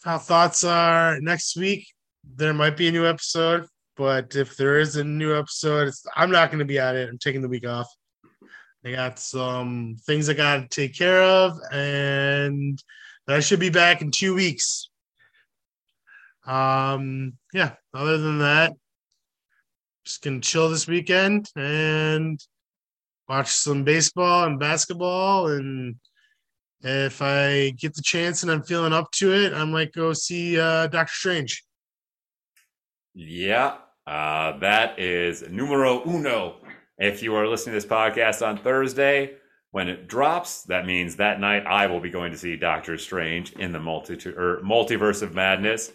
Our 0.06 0.20
thoughts 0.20 0.66
are 0.66 1.22
next 1.22 1.56
week. 1.56 1.88
There 2.36 2.54
might 2.54 2.76
be 2.76 2.90
a 2.90 2.92
new 2.92 3.08
episode, 3.08 3.66
but 3.96 4.36
if 4.36 4.58
there 4.58 4.80
is 4.80 4.98
a 4.98 5.06
new 5.06 5.34
episode, 5.34 5.94
I'm 6.18 6.32
not 6.32 6.52
going 6.52 6.60
to 6.60 6.66
be 6.66 6.80
at 6.80 6.98
it. 6.98 7.08
I'm 7.08 7.18
taking 7.18 7.42
the 7.42 7.48
week 7.48 7.66
off. 7.66 7.88
I 8.86 8.92
got 8.92 9.20
some 9.20 9.96
things 10.06 10.28
I 10.28 10.34
got 10.34 10.58
to 10.58 10.68
take 10.68 10.98
care 10.98 11.24
of, 11.24 11.58
and 11.72 12.78
I 13.26 13.40
should 13.40 13.62
be 13.62 13.70
back 13.70 14.02
in 14.02 14.12
two 14.12 14.36
weeks. 14.36 14.90
Um, 16.46 17.34
yeah. 17.54 17.74
Other 17.94 18.18
than 18.18 18.40
that, 18.40 18.74
just 20.06 20.22
gonna 20.22 20.42
chill 20.42 20.70
this 20.70 20.88
weekend 20.88 21.50
and 21.56 22.40
watch 23.30 23.52
some 23.52 23.84
baseball 23.84 24.44
and 24.46 24.60
basketball 24.60 25.48
and 25.48 25.96
if 26.84 27.22
I 27.22 27.70
get 27.72 27.94
the 27.94 28.02
chance 28.02 28.44
and 28.44 28.52
I'm 28.52 28.62
feeling 28.62 28.92
up 28.92 29.10
to 29.14 29.34
it, 29.34 29.54
I 29.54 29.64
might 29.64 29.94
go 29.94 30.12
see 30.12 30.60
uh, 30.60 30.88
Doctor 30.88 31.14
Strange. 31.14 31.64
Yeah, 33.14 33.78
uh, 34.06 34.58
that 34.58 35.00
is 35.00 35.50
numero 35.50 36.06
uno. 36.06 36.58
If 36.98 37.24
you 37.24 37.36
are 37.36 37.48
listening 37.48 37.74
to 37.74 37.78
this 37.78 37.90
podcast 37.90 38.46
on 38.46 38.58
Thursday, 38.58 39.36
when 39.72 39.88
it 39.88 40.08
drops, 40.08 40.64
that 40.64 40.86
means 40.86 41.16
that 41.16 41.40
night 41.40 41.66
I 41.66 41.88
will 41.88 42.02
be 42.02 42.10
going 42.10 42.32
to 42.34 42.38
see 42.38 42.58
Doctor 42.58 42.98
Strange 42.98 43.54
in 43.54 43.72
the 43.72 43.80
multi- 43.80 44.30
or 44.30 44.60
multiverse 44.62 45.22
of 45.22 45.34
madness. 45.34 45.92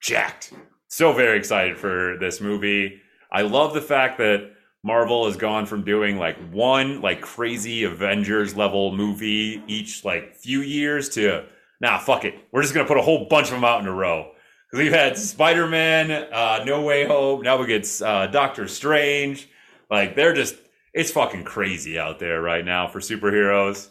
Jacked. 0.00 0.52
So 0.88 1.12
very 1.12 1.38
excited 1.38 1.76
for 1.76 2.16
this 2.20 2.40
movie. 2.40 3.00
I 3.30 3.42
love 3.42 3.74
the 3.74 3.80
fact 3.80 4.18
that 4.18 4.52
Marvel 4.82 5.26
has 5.26 5.36
gone 5.36 5.66
from 5.66 5.82
doing 5.82 6.16
like 6.16 6.36
one 6.50 7.00
like 7.00 7.20
crazy 7.20 7.84
Avengers 7.84 8.56
level 8.56 8.94
movie 8.94 9.62
each 9.66 10.04
like 10.04 10.36
few 10.36 10.60
years 10.60 11.08
to 11.10 11.44
nah, 11.80 11.98
fuck 11.98 12.24
it. 12.24 12.34
We're 12.52 12.62
just 12.62 12.74
gonna 12.74 12.86
put 12.86 12.98
a 12.98 13.02
whole 13.02 13.26
bunch 13.28 13.48
of 13.48 13.54
them 13.54 13.64
out 13.64 13.80
in 13.80 13.86
a 13.86 13.92
row. 13.92 14.32
Because 14.70 14.84
we've 14.84 14.92
had 14.92 15.16
Spider 15.16 15.66
Man, 15.66 16.10
uh, 16.10 16.64
No 16.64 16.82
Way 16.82 17.06
Home. 17.06 17.42
Now 17.42 17.56
we 17.56 17.66
get 17.66 17.88
uh, 18.02 18.26
Doctor 18.28 18.66
Strange. 18.68 19.48
Like 19.90 20.16
they're 20.16 20.34
just 20.34 20.56
it's 20.92 21.10
fucking 21.10 21.44
crazy 21.44 21.98
out 21.98 22.18
there 22.18 22.40
right 22.40 22.64
now 22.64 22.88
for 22.88 23.00
superheroes. 23.00 23.90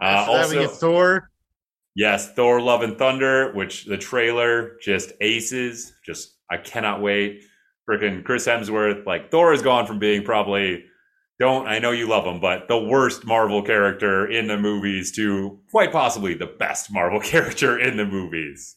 Uh, 0.00 0.26
that, 0.26 0.28
we 0.28 0.36
also, 0.36 0.60
get 0.60 0.70
Thor. 0.70 1.30
Yes, 1.98 2.32
Thor: 2.32 2.60
Love 2.60 2.82
and 2.82 2.96
Thunder, 2.96 3.52
which 3.52 3.84
the 3.84 3.98
trailer 3.98 4.76
just 4.80 5.12
aces. 5.20 5.92
Just 6.06 6.36
I 6.50 6.56
cannot 6.56 7.02
wait. 7.02 7.42
Freaking 7.88 8.24
Chris 8.24 8.46
Hemsworth, 8.46 9.04
like 9.06 9.30
Thor 9.30 9.50
has 9.50 9.62
gone 9.62 9.86
from 9.86 9.98
being 9.98 10.22
probably 10.22 10.84
don't 11.38 11.66
I 11.66 11.78
know 11.78 11.90
you 11.90 12.08
love 12.08 12.26
him, 12.26 12.40
but 12.40 12.68
the 12.68 12.78
worst 12.78 13.24
Marvel 13.24 13.62
character 13.62 14.26
in 14.30 14.46
the 14.46 14.58
movies 14.58 15.12
to 15.12 15.58
quite 15.70 15.92
possibly 15.92 16.34
the 16.34 16.46
best 16.46 16.92
Marvel 16.92 17.20
character 17.32 17.78
in 17.78 17.96
the 17.96 18.04
movies. 18.04 18.76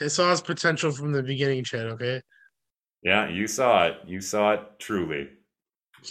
I 0.00 0.08
saw 0.08 0.30
his 0.30 0.42
potential 0.42 0.92
from 0.92 1.12
the 1.12 1.22
beginning, 1.22 1.64
Chad. 1.64 1.86
Okay. 1.86 2.22
Yeah, 3.02 3.28
you 3.28 3.46
saw 3.46 3.86
it. 3.86 3.94
You 4.06 4.20
saw 4.20 4.52
it 4.52 4.60
truly. 4.78 5.28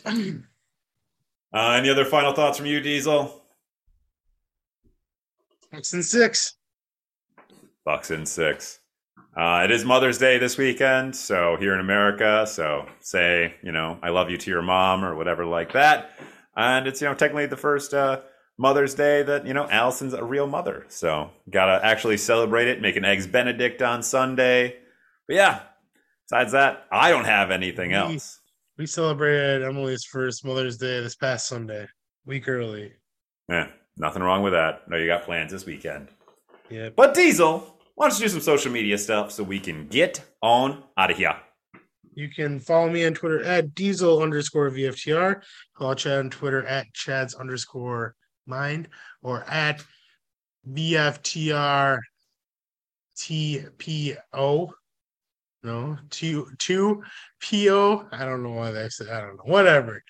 Uh, 1.53 1.71
any 1.71 1.89
other 1.89 2.03
final 2.03 2.33
thoughts 2.33 2.57
from 2.57 2.65
you, 2.65 2.81
Diesel? 2.81 3.44
Bucks 5.71 5.93
and 5.93 6.05
six. 6.05 6.55
Bucks 7.85 8.11
in 8.11 8.25
six. 8.25 8.79
Uh, 9.37 9.61
it 9.65 9.71
is 9.71 9.83
Mother's 9.83 10.17
Day 10.17 10.37
this 10.37 10.57
weekend, 10.57 11.15
so 11.15 11.57
here 11.59 11.73
in 11.73 11.79
America, 11.81 12.45
so 12.47 12.87
say 13.01 13.53
you 13.61 13.71
know 13.71 13.99
I 14.01 14.09
love 14.09 14.29
you 14.29 14.37
to 14.37 14.49
your 14.49 14.61
mom 14.61 15.03
or 15.03 15.15
whatever 15.15 15.45
like 15.45 15.73
that, 15.73 16.11
and 16.55 16.87
it's 16.87 17.01
you 17.01 17.07
know 17.07 17.13
technically 17.13 17.45
the 17.45 17.57
first 17.57 17.93
uh, 17.93 18.21
Mother's 18.57 18.93
Day 18.95 19.23
that 19.23 19.45
you 19.45 19.53
know 19.53 19.67
Allison's 19.69 20.13
a 20.13 20.23
real 20.23 20.47
mother, 20.47 20.85
so 20.87 21.31
gotta 21.49 21.85
actually 21.85 22.15
celebrate 22.17 22.69
it, 22.69 22.81
make 22.81 22.95
an 22.95 23.03
eggs 23.03 23.27
Benedict 23.27 23.81
on 23.81 24.01
Sunday. 24.03 24.77
But 25.27 25.35
yeah, 25.35 25.61
besides 26.29 26.53
that, 26.53 26.85
I 26.91 27.09
don't 27.09 27.25
have 27.25 27.51
anything 27.51 27.89
We- 27.89 27.95
else. 27.95 28.39
We 28.77 28.85
celebrated 28.85 29.63
Emily's 29.63 30.03
first 30.03 30.43
Mother's 30.45 30.77
Day 30.77 30.99
this 31.01 31.15
past 31.15 31.47
Sunday, 31.47 31.87
week 32.25 32.47
early. 32.49 32.91
Yeah, 33.49 33.67
nothing 33.97 34.23
wrong 34.23 34.43
with 34.43 34.53
that. 34.53 34.87
No, 34.89 34.97
you 34.97 35.07
got 35.07 35.23
plans 35.23 35.51
this 35.51 35.65
weekend. 35.65 36.09
Yeah. 36.69 36.89
But 36.95 37.13
Diesel, 37.13 37.77
why 37.95 38.09
don't 38.09 38.19
you 38.19 38.25
do 38.25 38.29
some 38.29 38.41
social 38.41 38.71
media 38.71 38.97
stuff 38.97 39.31
so 39.31 39.43
we 39.43 39.59
can 39.59 39.87
get 39.87 40.21
on 40.41 40.83
out 40.97 41.11
of 41.11 41.17
here? 41.17 41.35
You 42.13 42.29
can 42.29 42.59
follow 42.59 42.89
me 42.89 43.05
on 43.05 43.13
Twitter 43.13 43.43
at 43.43 43.75
diesel 43.75 44.21
underscore 44.21 44.69
VFTR. 44.71 45.41
Follow 45.77 45.95
Chad 45.95 46.19
on 46.19 46.29
Twitter 46.29 46.65
at 46.65 46.91
Chad's 46.93 47.35
underscore 47.35 48.15
mind 48.45 48.87
or 49.21 49.43
at 49.49 49.83
VFTR 50.69 51.99
TPO. 53.17 54.69
No, 55.63 55.97
two 56.09 56.47
two 56.59 57.03
PO. 57.41 58.07
I 58.11 58.25
don't 58.25 58.43
know 58.43 58.51
why 58.51 58.71
they 58.71 58.87
said 58.89 59.09
I 59.09 59.19
don't 59.21 59.37
know. 59.37 59.43
Whatever. 59.51 60.01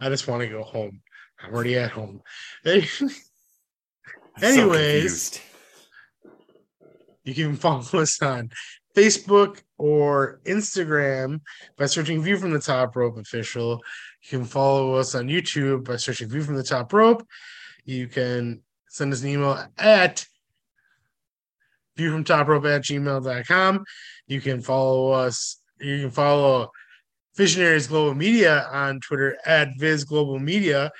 I 0.00 0.08
just 0.08 0.28
want 0.28 0.42
to 0.42 0.48
go 0.48 0.62
home. 0.62 1.00
I'm 1.40 1.52
already 1.52 1.76
at 1.76 1.90
home. 1.90 2.20
I'm 4.42 4.54
so 4.54 4.60
Anyways. 4.62 5.40
You 7.24 7.34
can 7.34 7.56
follow 7.56 7.80
us 8.02 8.20
on 8.22 8.50
Facebook 8.96 9.62
or 9.76 10.40
Instagram 10.44 11.40
by 11.76 11.86
searching 11.86 12.22
View 12.22 12.38
from 12.38 12.52
the 12.52 12.58
Top 12.58 12.96
Rope 12.96 13.18
Official. 13.18 13.82
You 14.22 14.38
can 14.38 14.44
follow 14.44 14.94
us 14.94 15.14
on 15.14 15.28
YouTube 15.28 15.84
by 15.84 15.96
searching 15.96 16.28
View 16.28 16.42
from 16.42 16.56
the 16.56 16.62
Top 16.62 16.92
Rope. 16.92 17.26
You 17.84 18.08
can 18.08 18.62
send 18.88 19.12
us 19.12 19.22
an 19.22 19.28
email 19.28 19.62
at 19.76 20.24
view 21.96 22.12
from 22.12 22.24
top 22.24 22.48
rope 22.48 22.64
at 22.64 22.82
gmail.com. 22.82 23.84
You 24.26 24.40
can 24.40 24.62
follow 24.62 25.10
us, 25.10 25.60
you 25.80 26.00
can 26.02 26.10
follow 26.10 26.70
Visionaries 27.36 27.86
Global 27.88 28.14
Media 28.14 28.68
on 28.72 29.00
Twitter 29.00 29.36
at 29.44 29.68
Viz 29.78 30.04
Global 30.04 30.38
Media. 30.38 30.90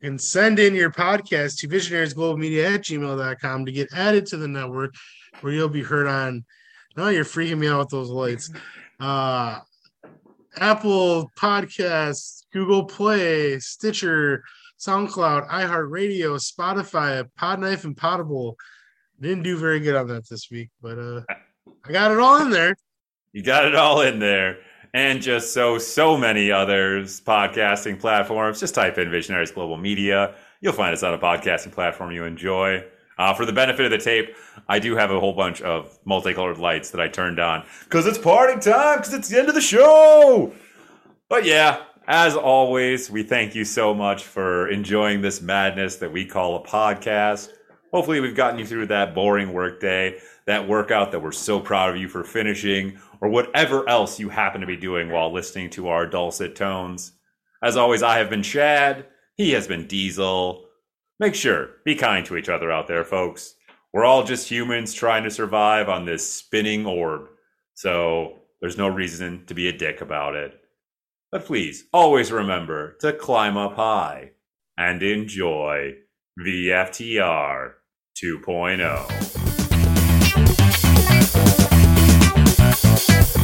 And 0.00 0.20
send 0.20 0.58
in 0.60 0.74
your 0.74 0.90
podcast 0.90 1.58
to 1.58 1.68
visionariesglobalmedia 1.68 2.74
at 2.74 2.82
gmail.com 2.82 3.66
to 3.66 3.72
get 3.72 3.88
added 3.92 4.26
to 4.26 4.36
the 4.36 4.46
network 4.46 4.94
where 5.40 5.52
you'll 5.52 5.68
be 5.68 5.82
heard 5.82 6.06
on. 6.06 6.44
No, 6.96 7.08
you're 7.08 7.24
freaking 7.24 7.58
me 7.58 7.68
out 7.68 7.80
with 7.80 7.88
those 7.90 8.10
lights. 8.10 8.50
Uh, 9.00 9.60
Apple 10.56 11.30
Podcasts, 11.38 12.42
Google 12.52 12.84
Play, 12.84 13.60
Stitcher, 13.60 14.42
SoundCloud, 14.78 15.48
iHeartRadio, 15.48 16.40
Spotify, 16.40 17.28
Podknife, 17.38 17.84
and 17.84 17.96
Potable. 17.96 18.56
Didn't 19.20 19.42
do 19.42 19.56
very 19.56 19.80
good 19.80 19.96
on 19.96 20.08
that 20.08 20.28
this 20.28 20.50
week, 20.50 20.70
but 20.80 20.98
uh, 20.98 21.22
I 21.84 21.92
got 21.92 22.12
it 22.12 22.18
all 22.18 22.42
in 22.42 22.50
there. 22.50 22.76
You 23.32 23.42
got 23.42 23.66
it 23.66 23.74
all 23.74 24.00
in 24.00 24.18
there. 24.18 24.58
And 24.94 25.20
just 25.20 25.52
so, 25.52 25.78
so 25.78 26.16
many 26.16 26.50
others 26.50 27.20
podcasting 27.20 28.00
platforms. 28.00 28.60
Just 28.60 28.74
type 28.74 28.96
in 28.96 29.10
Visionaries 29.10 29.50
Global 29.50 29.76
Media. 29.76 30.34
You'll 30.60 30.72
find 30.72 30.92
us 30.92 31.02
on 31.02 31.12
a 31.12 31.18
podcasting 31.18 31.72
platform 31.72 32.10
you 32.10 32.24
enjoy. 32.24 32.84
Uh, 33.18 33.34
for 33.34 33.44
the 33.44 33.52
benefit 33.52 33.84
of 33.84 33.90
the 33.90 33.98
tape, 33.98 34.34
I 34.68 34.78
do 34.78 34.94
have 34.96 35.10
a 35.10 35.18
whole 35.18 35.32
bunch 35.32 35.60
of 35.60 35.98
multicolored 36.04 36.58
lights 36.58 36.90
that 36.92 37.00
I 37.00 37.08
turned 37.08 37.40
on 37.40 37.66
because 37.84 38.06
it's 38.06 38.16
party 38.16 38.60
time, 38.60 38.98
because 38.98 39.12
it's 39.12 39.28
the 39.28 39.38
end 39.38 39.48
of 39.48 39.54
the 39.54 39.60
show. 39.60 40.52
But 41.28 41.44
yeah, 41.44 41.82
as 42.06 42.36
always, 42.36 43.10
we 43.10 43.24
thank 43.24 43.54
you 43.54 43.64
so 43.64 43.92
much 43.92 44.22
for 44.22 44.68
enjoying 44.68 45.20
this 45.20 45.42
madness 45.42 45.96
that 45.96 46.12
we 46.12 46.24
call 46.24 46.56
a 46.56 46.66
podcast. 46.66 47.50
Hopefully, 47.92 48.20
we've 48.20 48.36
gotten 48.36 48.58
you 48.58 48.64
through 48.64 48.86
that 48.86 49.14
boring 49.14 49.52
workday, 49.52 50.18
that 50.46 50.66
workout 50.68 51.10
that 51.12 51.20
we're 51.20 51.32
so 51.32 51.58
proud 51.58 51.90
of 51.90 52.00
you 52.00 52.08
for 52.08 52.22
finishing, 52.22 52.98
or 53.20 53.28
whatever 53.28 53.88
else 53.88 54.18
you 54.18 54.28
happen 54.28 54.60
to 54.60 54.66
be 54.66 54.76
doing 54.76 55.10
while 55.10 55.32
listening 55.32 55.70
to 55.70 55.88
our 55.88 56.06
dulcet 56.06 56.54
tones. 56.54 57.12
As 57.62 57.76
always, 57.76 58.02
I 58.02 58.18
have 58.18 58.30
been 58.30 58.42
Chad. 58.42 59.06
He 59.36 59.52
has 59.52 59.66
been 59.66 59.86
Diesel. 59.86 60.66
Make 61.20 61.34
sure, 61.34 61.70
be 61.84 61.94
kind 61.94 62.24
to 62.26 62.36
each 62.36 62.48
other 62.48 62.70
out 62.70 62.86
there, 62.86 63.04
folks. 63.04 63.54
We're 63.92 64.04
all 64.04 64.22
just 64.22 64.48
humans 64.48 64.94
trying 64.94 65.24
to 65.24 65.30
survive 65.30 65.88
on 65.88 66.04
this 66.04 66.30
spinning 66.30 66.86
orb. 66.86 67.28
So 67.74 68.40
there's 68.60 68.78
no 68.78 68.88
reason 68.88 69.44
to 69.46 69.54
be 69.54 69.68
a 69.68 69.76
dick 69.76 70.00
about 70.00 70.34
it. 70.34 70.60
But 71.30 71.44
please, 71.44 71.84
always 71.92 72.32
remember 72.32 72.96
to 73.00 73.12
climb 73.12 73.56
up 73.56 73.76
high 73.76 74.32
and 74.76 75.02
enjoy 75.02 75.94
VFTR 76.38 77.72
2.0. 78.22 79.47
Thank 82.70 83.36
you. 83.36 83.37